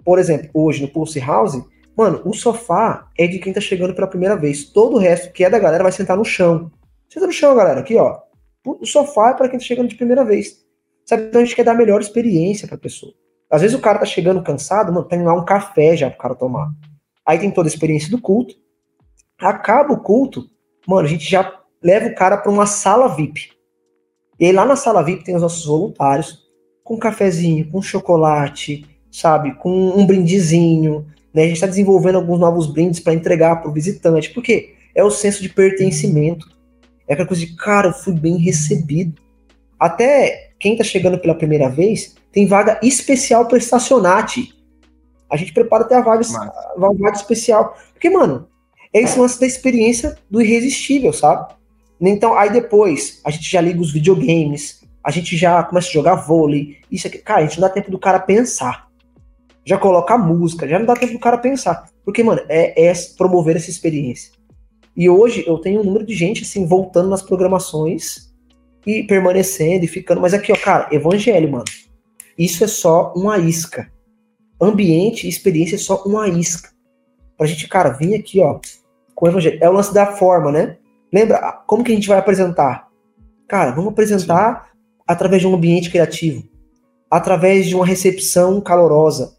Por 0.07 0.19
exemplo, 0.19 0.49
hoje 0.55 0.81
no 0.81 0.89
Pulse 0.89 1.21
House, 1.21 1.63
Mano, 1.97 2.21
o 2.27 2.35
sofá 2.35 3.09
é 3.17 3.27
de 3.27 3.39
quem 3.39 3.55
tá 3.55 3.61
chegando 3.61 3.95
pela 3.95 4.07
primeira 4.07 4.37
vez. 4.37 4.65
Todo 4.65 4.97
o 4.97 4.99
resto 4.99 5.33
que 5.33 5.43
é 5.43 5.49
da 5.49 5.59
galera 5.59 5.83
vai 5.83 5.91
sentar 5.91 6.15
no 6.15 6.27
chão. 6.27 6.71
Senta 7.09 7.27
no 7.27 7.33
chão, 7.33 7.57
galera, 7.57 7.81
aqui, 7.81 7.97
ó. 7.97 8.19
O 8.67 8.85
sofá 8.85 9.31
é 9.31 9.35
para 9.35 9.49
quem 9.49 9.59
tá 9.59 9.65
chegando 9.65 9.89
de 9.89 9.95
primeira 9.95 10.23
vez. 10.23 10.63
Sabe? 11.07 11.23
Então 11.23 11.41
a 11.41 11.45
gente 11.45 11.57
quer 11.57 11.65
dar 11.65 11.73
a 11.73 11.77
melhor 11.77 12.01
experiência 12.03 12.69
pra 12.69 12.77
pessoa. 12.77 13.15
Às 13.51 13.63
vezes 13.63 13.75
o 13.75 13.81
cara 13.81 13.99
tá 13.99 14.05
chegando 14.05 14.43
cansado, 14.43 14.93
mano, 14.93 15.07
tem 15.07 15.23
lá 15.23 15.33
um 15.33 15.45
café 15.45 15.97
já 15.97 16.11
pro 16.11 16.19
cara 16.19 16.35
tomar. 16.35 16.71
Aí 17.25 17.39
tem 17.39 17.51
toda 17.51 17.67
a 17.67 17.73
experiência 17.73 18.11
do 18.11 18.21
culto. 18.21 18.55
Acaba 19.39 19.95
o 19.95 20.01
culto, 20.01 20.45
mano, 20.87 21.07
a 21.07 21.11
gente 21.11 21.25
já 21.25 21.61
leva 21.83 22.09
o 22.09 22.15
cara 22.15 22.37
para 22.37 22.53
uma 22.53 22.67
sala 22.67 23.09
VIP. 23.09 23.53
E 24.39 24.45
aí 24.45 24.53
lá 24.53 24.67
na 24.67 24.77
sala 24.77 25.03
VIP 25.03 25.25
tem 25.25 25.35
os 25.35 25.43
nossos 25.43 25.65
voluntários, 25.65 26.47
com 26.85 26.97
um 26.97 26.99
cafezinho, 26.99 27.71
com 27.71 27.81
chocolate, 27.81 28.85
sabe? 29.17 29.55
Com 29.55 29.71
um 29.71 30.07
brindezinho, 30.07 31.07
né? 31.33 31.45
A 31.45 31.47
gente 31.47 31.55
está 31.55 31.67
desenvolvendo 31.67 32.17
alguns 32.17 32.39
novos 32.39 32.67
brindes 32.67 33.01
para 33.01 33.15
entregar 33.15 33.57
para 33.57 33.71
o 33.71 33.73
visitante. 33.73 34.29
porque 34.31 34.75
É 34.95 35.03
o 35.03 35.11
senso 35.11 35.43
de 35.43 35.49
pertencimento. 35.49 36.47
É 37.09 37.15
aquela 37.15 37.27
coisa 37.27 37.47
de, 37.47 37.57
cara, 37.57 37.89
eu 37.89 37.93
fui 37.95 38.13
bem 38.13 38.37
recebido. 38.37 39.21
Até 39.81 40.51
quem 40.59 40.73
está 40.73 40.85
chegando 40.85 41.19
pela 41.19 41.35
primeira 41.35 41.69
vez, 41.69 42.15
tem 42.31 42.47
vaga 42.47 42.79
especial 42.83 43.47
para 43.47 43.57
estacionar, 43.57 44.27
A 45.31 45.37
gente 45.37 45.53
prepara 45.55 45.85
até 45.85 45.95
a 45.95 46.03
vaga, 46.03 46.23
a 46.23 46.79
vaga 46.79 47.17
especial. 47.17 47.75
Porque, 47.95 48.11
mano, 48.11 48.49
é 48.93 49.01
esse 49.01 49.19
lance 49.19 49.41
da 49.41 49.47
experiência 49.47 50.17
do 50.31 50.43
irresistível, 50.43 51.13
sabe? 51.13 51.55
Então, 51.99 52.37
aí 52.37 52.53
depois, 52.53 53.21
a 53.25 53.31
gente 53.31 53.51
já 53.51 53.63
liga 53.63 53.81
os 53.81 53.93
videogames, 53.93 54.83
a 55.03 55.11
gente 55.11 55.37
já 55.39 55.63
começa 55.63 55.89
a 55.89 55.93
jogar 55.93 56.17
vôlei, 56.17 56.77
isso 56.91 57.07
aqui. 57.07 57.19
Cara, 57.19 57.41
a 57.41 57.47
gente 57.47 57.59
não 57.59 57.67
dá 57.67 57.73
tempo 57.73 57.91
do 57.91 57.99
cara 57.99 58.19
pensar 58.19 58.86
já 59.67 59.77
coloca 59.77 60.15
a 60.15 60.19
música, 60.19 60.69
já 60.69 60.79
não 60.79 60.87
dá 60.87 60.95
tempo 60.95 61.15
do 61.15 61.19
cara 61.19 61.37
pensar. 61.37 61.91
Porque, 62.05 62.23
mano, 62.23 62.41
é, 62.49 62.87
é 62.87 62.93
promover 63.19 63.57
essa 63.57 63.69
experiência. 63.69 64.33
E 64.97 65.11
hoje 65.11 65.45
eu 65.45 65.59
tenho 65.59 65.81
um 65.81 65.85
número 65.85 66.07
de 66.07 66.15
gente, 66.15 66.45
assim, 66.45 66.65
voltando 66.65 67.11
nas 67.11 67.21
programações 67.21 68.33
e 68.87 69.03
permanecendo 69.03 69.85
e 69.85 69.89
ficando. 69.89 70.21
Mas 70.21 70.33
aqui, 70.33 70.53
ó, 70.53 70.57
cara, 70.57 70.89
evangelho, 70.93 71.51
mano. 71.51 71.65
Isso 72.39 72.63
é 72.63 72.69
só 72.69 73.13
uma 73.17 73.39
isca. 73.39 73.91
Ambiente 74.61 75.27
e 75.27 75.29
experiência 75.29 75.75
é 75.75 75.79
só 75.79 76.05
uma 76.05 76.29
isca. 76.29 76.71
Pra 77.37 77.47
gente, 77.47 77.67
cara, 77.67 77.91
vir 77.91 78.15
aqui, 78.15 78.41
ó, 78.41 78.61
com 79.17 79.27
o 79.27 79.29
evangelho. 79.29 79.59
É 79.61 79.69
o 79.69 79.73
lance 79.73 79.93
da 79.93 80.07
forma, 80.13 80.53
né? 80.53 80.77
Lembra 81.13 81.61
como 81.67 81.83
que 81.83 81.91
a 81.91 81.95
gente 81.95 82.09
vai 82.09 82.19
apresentar? 82.19 82.89
Cara, 83.49 83.73
vamos 83.73 83.93
apresentar 83.93 84.71
Sim. 84.71 84.79
através 85.07 85.43
de 85.43 85.49
um 85.49 85.55
ambiente 85.55 85.91
criativo, 85.91 86.45
através 87.11 87.67
de 87.67 87.75
uma 87.75 87.85
recepção 87.85 88.61
calorosa, 88.61 89.36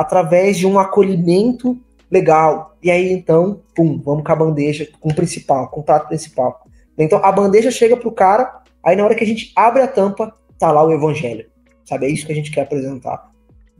através 0.00 0.56
de 0.56 0.66
um 0.66 0.78
acolhimento 0.78 1.78
legal. 2.10 2.74
E 2.82 2.90
aí, 2.90 3.12
então, 3.12 3.60
pum, 3.74 4.00
vamos 4.02 4.24
com 4.24 4.32
a 4.32 4.36
bandeja, 4.36 4.88
com 4.98 5.10
o 5.10 5.14
principal, 5.14 5.68
com 5.68 5.80
o 5.80 5.84
prato 5.84 6.08
principal. 6.08 6.66
Então, 6.96 7.22
a 7.22 7.30
bandeja 7.30 7.70
chega 7.70 7.98
pro 7.98 8.10
cara, 8.10 8.62
aí 8.82 8.96
na 8.96 9.04
hora 9.04 9.14
que 9.14 9.22
a 9.22 9.26
gente 9.26 9.52
abre 9.54 9.82
a 9.82 9.86
tampa, 9.86 10.34
tá 10.58 10.72
lá 10.72 10.82
o 10.82 10.90
evangelho. 10.90 11.46
Sabe? 11.84 12.06
É 12.06 12.08
isso 12.08 12.24
que 12.24 12.32
a 12.32 12.34
gente 12.34 12.50
quer 12.50 12.62
apresentar. 12.62 13.30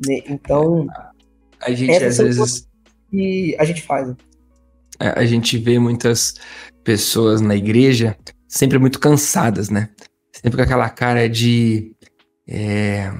Né? 0.07 0.21
Então. 0.29 0.87
A 1.63 1.71
gente, 1.71 2.05
às 2.05 2.19
vezes. 2.19 2.69
E 3.11 3.57
a 3.59 3.65
gente 3.65 3.81
faz. 3.83 4.09
Né? 4.09 4.17
É, 5.01 5.19
a 5.19 5.25
gente 5.25 5.57
vê 5.57 5.79
muitas 5.79 6.35
pessoas 6.85 7.41
na 7.41 7.57
igreja 7.57 8.15
sempre 8.47 8.79
muito 8.79 9.01
cansadas, 9.01 9.71
né? 9.71 9.89
Sempre 10.33 10.59
com 10.59 10.63
aquela 10.65 10.91
cara 10.91 11.29
de. 11.31 11.93
É, 12.47 13.11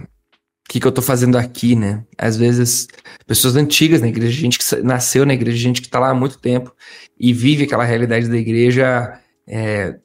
que, 0.70 0.78
que 0.78 0.86
eu 0.86 0.92
tô 0.92 1.02
fazendo 1.02 1.36
aqui, 1.36 1.74
né? 1.74 2.05
Às 2.16 2.36
vezes, 2.36 2.86
pessoas 3.26 3.56
antigas 3.56 4.01
na 4.01 4.06
igreja, 4.06 4.30
gente 4.30 4.56
que 4.56 4.76
nasceu 4.82 5.26
na 5.26 5.34
igreja, 5.34 5.56
gente 5.59 5.82
que 5.82 5.88
tá 5.88 5.98
lá 5.98 6.10
há 6.10 6.14
muito 6.14 6.38
tempo 6.38 6.72
e 7.18 7.32
vive 7.32 7.64
aquela 7.64 7.82
realidade 7.82 8.28
da 8.28 8.36
igreja 8.36 9.18
é, 9.48 9.97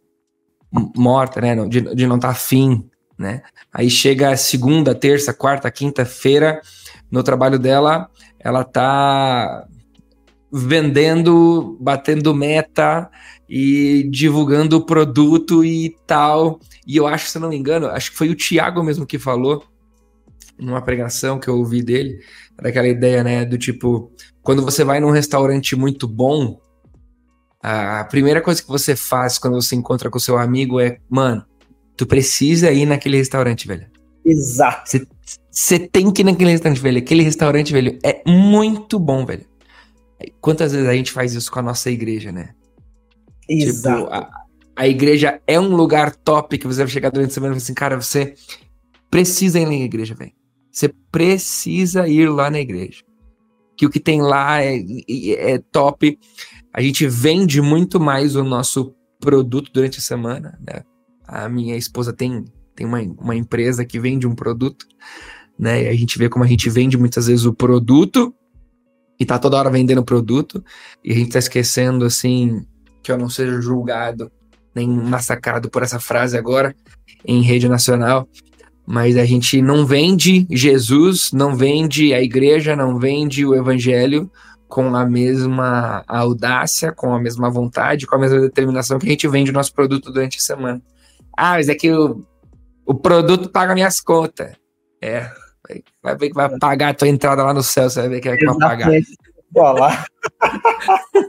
morta, 0.98 1.40
né? 1.40 1.56
De, 1.68 1.82
de 1.82 2.08
não 2.08 2.16
estar 2.16 2.30
tá 2.30 2.32
afim, 2.32 2.84
né? 3.16 3.44
Aí 3.72 3.92
chega 3.92 4.36
segunda, 4.36 4.96
terça, 4.96 5.36
quarta, 5.36 5.70
quinta-feira, 5.70 6.60
no 7.12 7.22
trabalho 7.22 7.60
dela, 7.60 8.10
ela 8.40 8.64
tá 8.64 9.68
vendendo, 10.52 11.78
batendo 11.80 12.34
meta 12.34 13.08
e 13.48 14.10
divulgando 14.10 14.78
o 14.78 14.86
produto 14.86 15.64
e 15.64 15.96
tal. 16.08 16.60
E 16.88 16.98
eu 16.98 17.06
acho, 17.06 17.30
se 17.30 17.38
não 17.38 17.50
me 17.50 17.56
engano, 17.56 17.86
acho 17.86 18.10
que 18.10 18.18
foi 18.18 18.30
o 18.30 18.36
Thiago 18.36 18.82
mesmo 18.82 19.06
que 19.06 19.20
falou 19.20 19.64
numa 20.58 20.82
pregação 20.82 21.40
que 21.40 21.48
eu 21.48 21.58
ouvi 21.58 21.84
dele, 21.84 22.20
era 22.58 22.70
aquela 22.70 22.88
ideia, 22.88 23.24
né, 23.24 23.46
do 23.46 23.58
tipo, 23.58 24.12
quando 24.42 24.64
você 24.64 24.84
vai 24.84 25.00
num 25.00 25.12
restaurante 25.12 25.76
muito 25.76 26.08
bom, 26.08 26.60
a 27.62 28.04
primeira 28.04 28.42
coisa 28.42 28.62
que 28.62 28.68
você 28.68 28.96
faz 28.96 29.40
quando 29.40 29.56
você 29.56 29.76
encontra 29.76 30.10
com 30.10 30.18
o 30.18 30.22
seu 30.22 30.38
amigo 30.38 30.80
é, 30.80 31.00
mano, 31.10 31.44
tu 31.98 32.06
precisa 32.06 32.72
ir 32.72 32.86
naquele 32.86 33.18
restaurante, 33.18 33.68
velho. 33.68 33.88
Exato. 34.24 35.08
Você 35.50 35.80
tem 35.80 36.12
que 36.12 36.22
ir 36.22 36.26
naquele 36.26 36.52
restaurante, 36.52 36.82
velho. 36.82 36.98
Aquele 37.00 37.24
restaurante, 37.24 37.74
velho, 37.74 37.98
é 38.04 38.22
muito 38.30 39.00
bom, 39.00 39.26
velho. 39.26 39.46
Quantas 40.40 40.74
vezes 40.74 40.88
a 40.88 40.94
gente 40.94 41.12
faz 41.12 41.34
isso 41.34 41.52
com 41.52 41.60
a 41.60 41.64
nossa 41.64 41.90
igreja, 41.90 42.32
né? 42.32 42.50
Exato. 43.50 44.04
Tipo, 44.04 44.14
a, 44.14 44.30
a 44.76 44.88
igreja 44.88 45.42
é 45.48 45.60
um 45.60 45.76
lugar 45.76 46.16
top 46.16 46.58
que 46.58 46.68
você 46.68 46.84
vai 46.84 46.88
chegar 46.88 47.10
durante 47.10 47.32
a 47.32 47.34
semana 47.34 47.54
e 47.54 47.56
falar 47.56 47.64
assim, 47.64 47.74
cara, 47.74 48.00
você 48.00 48.36
precisa 49.10 49.60
ir 49.60 49.66
na 49.66 49.74
igreja, 49.74 50.14
velho. 50.14 50.34
Você 50.76 50.94
precisa 51.10 52.06
ir 52.06 52.30
lá 52.30 52.52
na 52.52 52.60
igreja. 52.60 53.02
Que 53.78 53.86
o 53.86 53.90
que 53.90 54.00
tem 54.00 54.22
lá 54.22 54.62
é, 54.62 54.84
é 55.08 55.58
top. 55.72 56.20
A 56.74 56.82
gente 56.82 57.08
vende 57.08 57.62
muito 57.62 57.98
mais 57.98 58.36
o 58.36 58.44
nosso 58.44 58.94
produto 59.22 59.72
durante 59.74 60.00
a 60.00 60.02
semana. 60.02 60.60
Né? 60.60 60.84
A 61.26 61.48
minha 61.48 61.78
esposa 61.78 62.12
tem, 62.12 62.44
tem 62.76 62.86
uma, 62.86 63.00
uma 63.02 63.34
empresa 63.34 63.86
que 63.86 63.98
vende 63.98 64.28
um 64.28 64.36
produto, 64.36 64.86
né? 65.58 65.84
E 65.84 65.88
a 65.88 65.94
gente 65.94 66.18
vê 66.18 66.28
como 66.28 66.44
a 66.44 66.48
gente 66.48 66.70
vende 66.70 66.98
muitas 66.98 67.28
vezes 67.28 67.46
o 67.46 67.54
produto 67.54 68.36
e 69.18 69.26
tá 69.26 69.40
toda 69.40 69.58
hora 69.58 69.70
vendendo 69.70 70.04
produto, 70.04 70.62
e 71.02 71.14
a 71.14 71.16
gente 71.16 71.32
tá 71.32 71.40
esquecendo 71.40 72.04
assim 72.04 72.66
que 73.02 73.10
eu 73.10 73.18
não 73.18 73.30
seja 73.30 73.62
julgado 73.62 74.30
nem 74.76 74.90
massacrado 74.90 75.70
por 75.70 75.84
essa 75.84 76.02
frase 76.02 76.38
agora 76.38 76.76
em 77.26 77.42
rede 77.42 77.70
nacional, 77.70 78.28
mas 78.86 79.18
a 79.18 79.26
gente 79.26 79.62
não 79.62 79.86
vende 79.86 80.46
Jesus, 80.50 81.32
não 81.32 81.56
vende 81.56 82.14
a 82.14 82.22
igreja, 82.22 82.76
não 82.76 83.00
vende 83.00 83.46
o 83.46 83.56
evangelho 83.56 84.30
com 84.68 84.96
a 84.96 85.06
mesma 85.06 86.04
audácia, 86.08 86.92
com 86.92 87.14
a 87.14 87.20
mesma 87.20 87.50
vontade, 87.50 88.06
com 88.06 88.16
a 88.16 88.20
mesma 88.20 88.40
determinação 88.42 89.00
que 89.00 89.08
a 89.08 89.10
gente 89.10 89.28
vende 89.28 89.52
o 89.52 89.54
nosso 89.54 89.74
produto 89.74 90.12
durante 90.12 90.38
a 90.38 90.42
semana. 90.42 90.82
Ah, 91.36 91.54
mas 91.54 91.70
é 91.70 91.76
que 91.76 91.92
o, 91.92 92.24
o 92.86 92.94
produto 92.94 93.50
paga 93.50 93.74
minhas 93.74 94.00
contas. 94.00 94.54
É, 95.02 95.30
vai 96.02 96.16
ver 96.16 96.30
que 96.30 96.36
vai 96.36 96.58
pagar 96.60 96.90
a 96.90 96.94
tua 96.94 97.08
entrada 97.08 97.44
lá 97.44 97.54
no 97.54 97.64
céu, 97.64 97.90
você 97.90 98.02
vai 98.02 98.10
ver 98.10 98.22
que 98.22 98.30
é 98.30 98.38
que 98.38 98.46
vai 98.46 98.58
pagar. 98.58 98.90
Lá. 99.56 100.06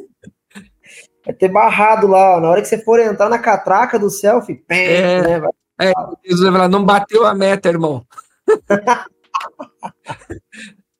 vai 1.24 1.34
ter 1.34 1.48
barrado 1.48 2.06
lá, 2.06 2.36
ó, 2.36 2.40
na 2.40 2.50
hora 2.50 2.60
que 2.60 2.68
você 2.68 2.82
for 2.82 2.98
entrar 3.00 3.28
na 3.28 3.38
catraca 3.38 3.98
do 3.98 4.10
selfie, 4.10 4.56
pé, 4.56 4.96
é, 4.96 5.22
né, 5.22 5.40
vai... 5.40 5.50
é, 5.80 5.92
Jesus 6.24 6.44
vai 6.44 6.52
falar, 6.52 6.68
não 6.68 6.84
bateu 6.84 7.26
a 7.26 7.34
meta, 7.34 7.68
irmão. 7.68 8.06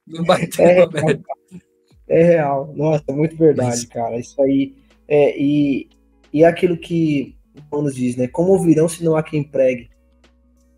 não 0.06 0.24
bateu 0.24 0.64
é, 0.64 0.82
a 0.82 0.86
meta. 0.88 1.22
É 2.08 2.22
real. 2.22 2.72
Nossa, 2.76 3.04
é 3.08 3.12
muito 3.12 3.36
verdade, 3.36 3.70
Mas... 3.70 3.84
cara. 3.84 4.18
Isso 4.18 4.40
aí. 4.40 4.74
É, 5.08 5.38
e, 5.40 5.88
e 6.32 6.44
aquilo 6.44 6.76
que 6.76 7.36
o 7.70 7.82
nos 7.82 7.94
diz, 7.94 8.16
né? 8.16 8.28
Como 8.28 8.52
ouvirão 8.52 8.88
se 8.88 9.02
não 9.04 9.16
há 9.16 9.22
quem 9.22 9.42
pregue? 9.42 9.88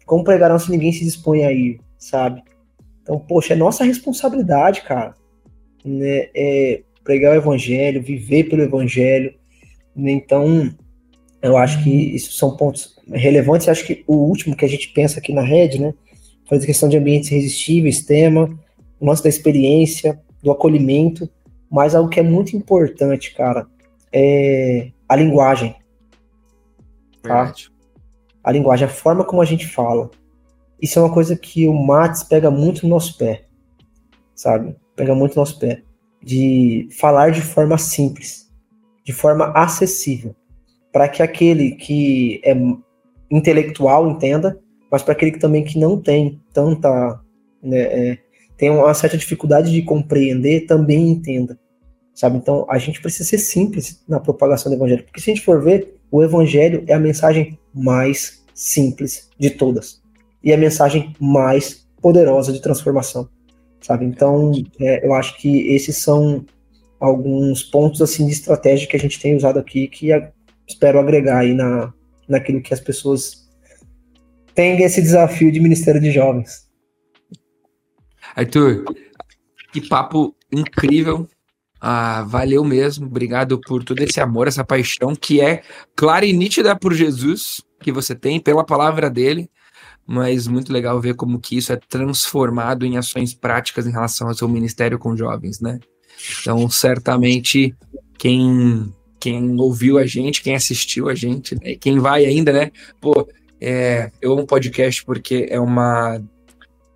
Como 0.07 0.25
pregarão 0.25 0.59
se 0.59 0.71
ninguém 0.71 0.93
se 0.93 1.05
dispõe 1.05 1.45
a 1.45 1.53
ir, 1.53 1.81
sabe? 1.99 2.43
Então, 3.03 3.19
poxa, 3.19 3.55
é 3.55 3.57
nossa 3.57 3.85
responsabilidade, 3.85 4.83
cara. 4.83 5.15
Né? 5.85 6.29
É 6.35 6.83
pregar 7.03 7.33
o 7.33 7.37
evangelho, 7.37 8.03
viver 8.03 8.45
pelo 8.45 8.63
evangelho. 8.63 9.35
Né? 9.95 10.13
Então, 10.13 10.75
eu 11.41 11.57
acho 11.57 11.83
que 11.83 11.91
isso 11.91 12.33
são 12.33 12.57
pontos 12.57 12.97
relevantes. 13.11 13.69
Acho 13.69 13.87
que 13.87 14.05
o 14.07 14.17
último 14.17 14.57
que 14.57 14.65
a 14.65 14.69
gente 14.69 14.89
pensa 14.89 15.19
aqui 15.19 15.33
na 15.33 15.43
rede, 15.43 15.81
né? 15.81 15.95
Fazer 16.49 16.67
questão 16.67 16.89
de 16.89 16.97
ambientes 16.97 17.29
resistíveis, 17.29 18.05
tema, 18.05 18.49
o 18.99 19.07
nosso 19.07 19.23
da 19.23 19.29
experiência, 19.29 20.21
do 20.43 20.51
acolhimento, 20.51 21.29
mas 21.71 21.95
algo 21.95 22.09
que 22.09 22.21
é 22.21 22.23
muito 22.23 22.57
importante, 22.57 23.35
cara, 23.35 23.67
é 24.13 24.91
a 25.09 25.15
linguagem. 25.15 25.75
Tá? 27.23 27.53
A 28.43 28.53
linguagem, 28.53 28.87
a 28.87 28.91
forma 28.91 29.25
como 29.25 29.43
a 29.43 29.45
gente 29.45 29.67
fala. 29.67 30.11
Isso 30.81 30.99
é 30.99 31.03
uma 31.03 31.13
coisa 31.13 31.37
que 31.37 31.69
o 31.69 31.75
Matos 31.75 32.23
pega 32.23 32.51
muito 32.51 32.85
no 32.85 32.91
nosso 32.91 33.19
pé, 33.19 33.45
sabe? 34.35 34.75
Pega 34.97 35.15
muito 35.15 35.35
no 35.35 35.43
nosso 35.43 35.59
pé. 35.59 35.83
De 36.23 36.89
falar 36.99 37.31
de 37.31 37.43
forma 37.43 37.77
simples, 37.79 38.51
de 39.05 39.13
forma 39.13 39.53
acessível, 39.55 40.35
para 40.93 41.09
que 41.09 41.23
aquele 41.23 41.73
que 41.73 42.41
é 42.45 42.57
intelectual 43.31 44.09
entenda, 44.09 44.59
mas 44.91 45.03
para 45.03 45.13
aquele 45.13 45.33
que 45.33 45.39
também 45.39 45.65
que 45.65 45.79
não 45.79 46.01
tem 46.01 46.41
tanta 46.53 47.21
né, 47.63 47.81
é, 47.81 48.19
tem 48.57 48.71
uma 48.71 48.93
certa 48.93 49.17
dificuldade 49.17 49.71
de 49.71 49.83
compreender, 49.83 50.67
também 50.67 51.09
entenda. 51.09 51.59
Sabe? 52.13 52.37
Então, 52.37 52.67
a 52.69 52.79
gente 52.79 53.01
precisa 53.01 53.29
ser 53.29 53.39
simples 53.39 54.03
na 54.09 54.19
propagação 54.19 54.71
do 54.71 54.77
evangelho, 54.77 55.05
porque 55.05 55.21
se 55.21 55.31
a 55.31 55.35
gente 55.35 55.45
for 55.45 55.63
ver, 55.63 55.95
o 56.11 56.23
evangelho 56.23 56.83
é 56.89 56.93
a 56.93 56.99
mensagem 56.99 57.57
mais 57.73 58.45
simples 58.53 59.31
de 59.39 59.51
todas 59.51 60.03
e 60.43 60.53
a 60.53 60.57
mensagem 60.57 61.15
mais 61.21 61.87
poderosa 62.03 62.53
de 62.53 62.61
transformação, 62.61 63.29
sabe? 63.81 64.05
Então, 64.05 64.51
é, 64.81 65.07
eu 65.07 65.15
acho 65.15 65.39
que 65.39 65.69
esses 65.69 65.99
são 65.99 66.45
alguns 66.99 67.63
pontos 67.63 68.03
assim 68.03 68.27
de 68.27 68.33
estratégia 68.33 68.89
que 68.89 68.97
a 68.97 69.01
gente 69.01 69.21
tem 69.21 69.37
usado 69.37 69.61
aqui 69.61 69.87
que 69.87 70.11
espero 70.69 70.99
agregar 70.99 71.39
aí 71.39 71.55
na, 71.55 71.93
naquilo 72.29 72.63
que 72.63 72.75
as 72.75 72.81
pessoas 72.81 73.49
têm 74.55 74.83
esse 74.83 75.01
desafio 75.01 75.51
de 75.51 75.61
ministério 75.61 76.01
de 76.01 76.11
jovens. 76.11 76.69
Arthur, 78.37 78.85
que 79.73 79.81
papo 79.89 80.35
incrível. 80.53 81.27
Ah, 81.81 82.23
valeu 82.23 82.65
mesmo. 82.65 83.07
Obrigado 83.07 83.61
por 83.61 83.85
todo 83.85 84.01
esse 84.01 84.21
amor, 84.21 84.49
essa 84.49 84.65
paixão 84.65 85.15
que 85.15 85.41
é 85.41 85.63
clara 85.97 86.27
e 86.27 86.33
nítida 86.33 86.77
por 86.77 86.93
Jesus 86.93 87.63
que 87.81 87.93
você 87.93 88.15
tem, 88.15 88.41
pela 88.41 88.65
palavra 88.65 89.09
dele. 89.09 89.49
Mas 90.07 90.47
muito 90.47 90.73
legal 90.73 91.01
ver 91.01 91.15
como 91.15 91.39
que 91.39 91.57
isso 91.57 91.73
é 91.73 91.77
transformado 91.77 92.85
em 92.85 92.97
ações 92.97 93.35
práticas 93.35 93.87
em 93.87 93.93
relação 93.93 94.29
ao 94.29 94.35
seu 94.35 94.49
ministério 94.49 94.99
com 94.99 95.17
jovens, 95.17 95.61
né? 95.61 95.79
Então, 96.41 96.69
certamente, 96.69 97.77
quem, 98.19 98.93
quem 99.19 99.59
ouviu 99.61 99.99
a 99.99 100.07
gente, 100.07 100.43
quem 100.43 100.55
assistiu 100.55 101.09
a 101.09 101.15
gente, 101.15 101.55
né? 101.55 101.75
quem 101.75 101.99
vai 101.99 102.25
ainda, 102.25 102.53
né? 102.53 102.71
Pô, 103.01 103.29
é, 103.61 104.11
eu 104.21 104.33
amo 104.33 104.47
podcast 104.47 105.05
porque 105.05 105.47
é 105.51 105.59
uma 105.59 106.21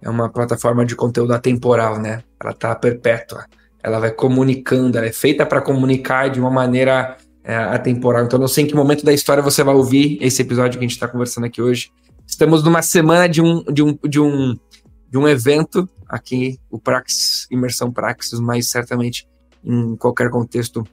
é 0.01 0.11
uma 0.11 0.29
plataforma 0.29 0.85
de 0.85 0.97
conteúdo 0.97 1.33
atemporal, 1.33 1.99
né? 1.99 2.23
Ela 2.43 2.53
tá 2.53 2.75
perpétua. 2.75 3.47
Ela 3.83 4.01
vai 4.01 4.11
comunicando, 4.11 4.99
ela 4.99 5.07
é 5.07 5.13
feita 5.13 5.47
para 5.47 5.61
comunicar 5.61 6.29
de 6.29 6.41
uma 6.41 6.51
maneira 6.51 7.17
é, 7.45 7.55
atemporal. 7.55 8.25
Então, 8.25 8.39
não 8.39 8.49
sei 8.49 8.65
em 8.65 8.67
que 8.67 8.75
momento 8.75 9.05
da 9.05 9.13
história 9.13 9.43
você 9.43 9.63
vai 9.63 9.75
ouvir 9.75 10.19
esse 10.21 10.43
episódio 10.43 10.79
que 10.79 10.85
a 10.85 10.89
gente 10.89 10.97
está 10.97 11.07
conversando 11.07 11.45
aqui 11.45 11.63
hoje. 11.63 11.91
Estamos 12.27 12.65
numa 12.65 12.83
semana 12.83 13.29
de 13.29 13.41
um, 13.41 13.63
de 13.65 13.83
um, 13.83 13.99
de 14.09 14.21
um, 14.21 14.57
de 15.09 15.19
um 15.19 15.29
evento 15.29 15.89
aqui, 16.09 16.59
o 16.71 16.79
Praxis, 16.79 17.47
Imersão 17.51 17.93
Praxis, 17.93 18.41
mas 18.41 18.69
certamente 18.69 19.29
em 19.65 19.97
qualquer 19.97 20.31
contexto 20.31 20.85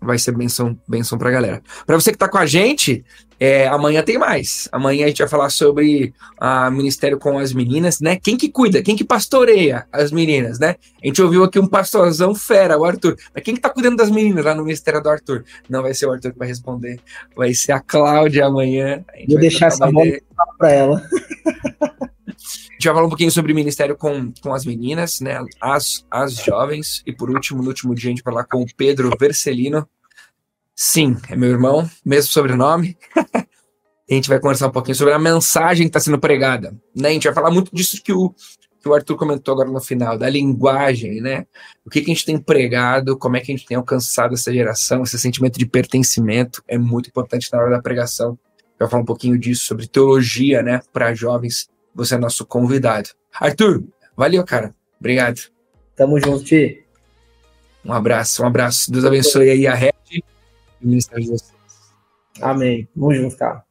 vai 0.00 0.18
ser 0.18 0.32
benção, 0.32 0.78
benção 0.86 1.18
pra 1.18 1.30
galera. 1.30 1.62
Para 1.86 1.96
você 1.96 2.12
que 2.12 2.18
tá 2.18 2.28
com 2.28 2.38
a 2.38 2.46
gente, 2.46 3.04
é, 3.40 3.68
amanhã 3.68 4.02
tem 4.02 4.18
mais. 4.18 4.68
Amanhã 4.72 5.04
a 5.04 5.08
gente 5.08 5.18
vai 5.18 5.28
falar 5.28 5.50
sobre 5.50 6.12
a 6.38 6.70
Ministério 6.70 7.18
com 7.18 7.38
as 7.38 7.52
Meninas, 7.52 8.00
né? 8.00 8.16
Quem 8.16 8.36
que 8.36 8.48
cuida, 8.48 8.82
quem 8.82 8.96
que 8.96 9.04
pastoreia 9.04 9.86
as 9.92 10.10
meninas, 10.10 10.58
né? 10.58 10.76
A 11.02 11.06
gente 11.06 11.22
ouviu 11.22 11.44
aqui 11.44 11.58
um 11.58 11.66
pastorzão 11.66 12.34
fera, 12.34 12.78
o 12.78 12.84
Arthur. 12.84 13.16
Mas 13.34 13.44
quem 13.44 13.54
que 13.54 13.60
tá 13.60 13.70
cuidando 13.70 13.96
das 13.96 14.10
meninas 14.10 14.44
lá 14.44 14.54
no 14.54 14.64
Ministério 14.64 15.02
do 15.02 15.08
Arthur? 15.08 15.44
Não 15.68 15.82
vai 15.82 15.94
ser 15.94 16.06
o 16.06 16.12
Arthur 16.12 16.32
que 16.32 16.38
vai 16.38 16.48
responder, 16.48 17.00
vai 17.36 17.54
ser 17.54 17.72
a 17.72 17.80
Cláudia 17.80 18.46
amanhã. 18.46 19.04
Vou 19.28 19.38
deixar 19.38 19.66
essa 19.66 19.90
bola 19.90 20.12
para 20.58 20.72
ela. 20.72 21.02
A 22.70 22.72
gente 22.72 22.84
vai 22.84 22.94
falar 22.94 23.06
um 23.06 23.10
pouquinho 23.10 23.30
sobre 23.30 23.52
ministério 23.52 23.96
com, 23.96 24.32
com 24.40 24.54
as 24.54 24.64
meninas, 24.64 25.20
né? 25.20 25.44
As, 25.60 26.06
as 26.10 26.36
jovens. 26.36 27.02
E 27.06 27.12
por 27.12 27.30
último, 27.30 27.62
no 27.62 27.68
último 27.68 27.94
dia, 27.94 28.10
a 28.10 28.14
gente 28.14 28.22
vai 28.22 28.32
falar 28.32 28.44
com 28.44 28.62
o 28.62 28.66
Pedro 28.76 29.10
Vercelino. 29.18 29.88
Sim, 30.74 31.16
é 31.28 31.36
meu 31.36 31.50
irmão, 31.50 31.88
mesmo 32.04 32.30
sobrenome. 32.30 32.96
a 33.16 34.14
gente 34.14 34.28
vai 34.28 34.40
conversar 34.40 34.68
um 34.68 34.72
pouquinho 34.72 34.94
sobre 34.94 35.12
a 35.12 35.18
mensagem 35.18 35.86
que 35.86 35.90
está 35.90 36.00
sendo 36.00 36.18
pregada. 36.18 36.74
Né? 36.96 37.08
A 37.08 37.12
gente 37.12 37.24
vai 37.24 37.34
falar 37.34 37.50
muito 37.50 37.74
disso 37.74 38.00
que 38.02 38.12
o, 38.12 38.32
que 38.80 38.88
o 38.88 38.94
Arthur 38.94 39.16
comentou 39.16 39.52
agora 39.52 39.68
no 39.70 39.80
final, 39.80 40.16
da 40.16 40.30
linguagem, 40.30 41.20
né? 41.20 41.46
O 41.84 41.90
que, 41.90 42.00
que 42.00 42.10
a 42.10 42.14
gente 42.14 42.24
tem 42.24 42.38
pregado, 42.38 43.18
como 43.18 43.36
é 43.36 43.40
que 43.40 43.52
a 43.52 43.56
gente 43.56 43.66
tem 43.66 43.76
alcançado 43.76 44.34
essa 44.34 44.52
geração, 44.52 45.02
esse 45.02 45.18
sentimento 45.18 45.58
de 45.58 45.66
pertencimento 45.66 46.62
é 46.66 46.78
muito 46.78 47.08
importante 47.08 47.52
na 47.52 47.58
hora 47.58 47.70
da 47.70 47.82
pregação. 47.82 48.38
Vai 48.78 48.88
falar 48.88 49.02
um 49.02 49.06
pouquinho 49.06 49.36
disso, 49.36 49.66
sobre 49.66 49.88
teologia, 49.88 50.62
né, 50.62 50.80
para 50.92 51.12
jovens 51.12 51.68
você 51.98 52.14
é 52.14 52.18
nosso 52.18 52.46
convidado. 52.46 53.10
Arthur, 53.34 53.82
valeu, 54.16 54.44
cara. 54.44 54.72
Obrigado. 55.00 55.40
Tamo 55.96 56.20
junto, 56.20 56.44
Ti. 56.44 56.84
Um 57.84 57.92
abraço, 57.92 58.42
um 58.42 58.46
abraço. 58.46 58.90
Deus 58.90 59.04
abençoe 59.04 59.50
aí 59.50 59.66
a 59.66 59.74
rede 59.74 59.94
e 60.12 60.22
o 60.80 60.88
Ministério 60.88 61.24
de 61.24 61.30
vocês. 61.30 61.54
Amém. 62.40 62.88
Tamo 62.94 63.12
junto, 63.12 63.36
cara. 63.36 63.67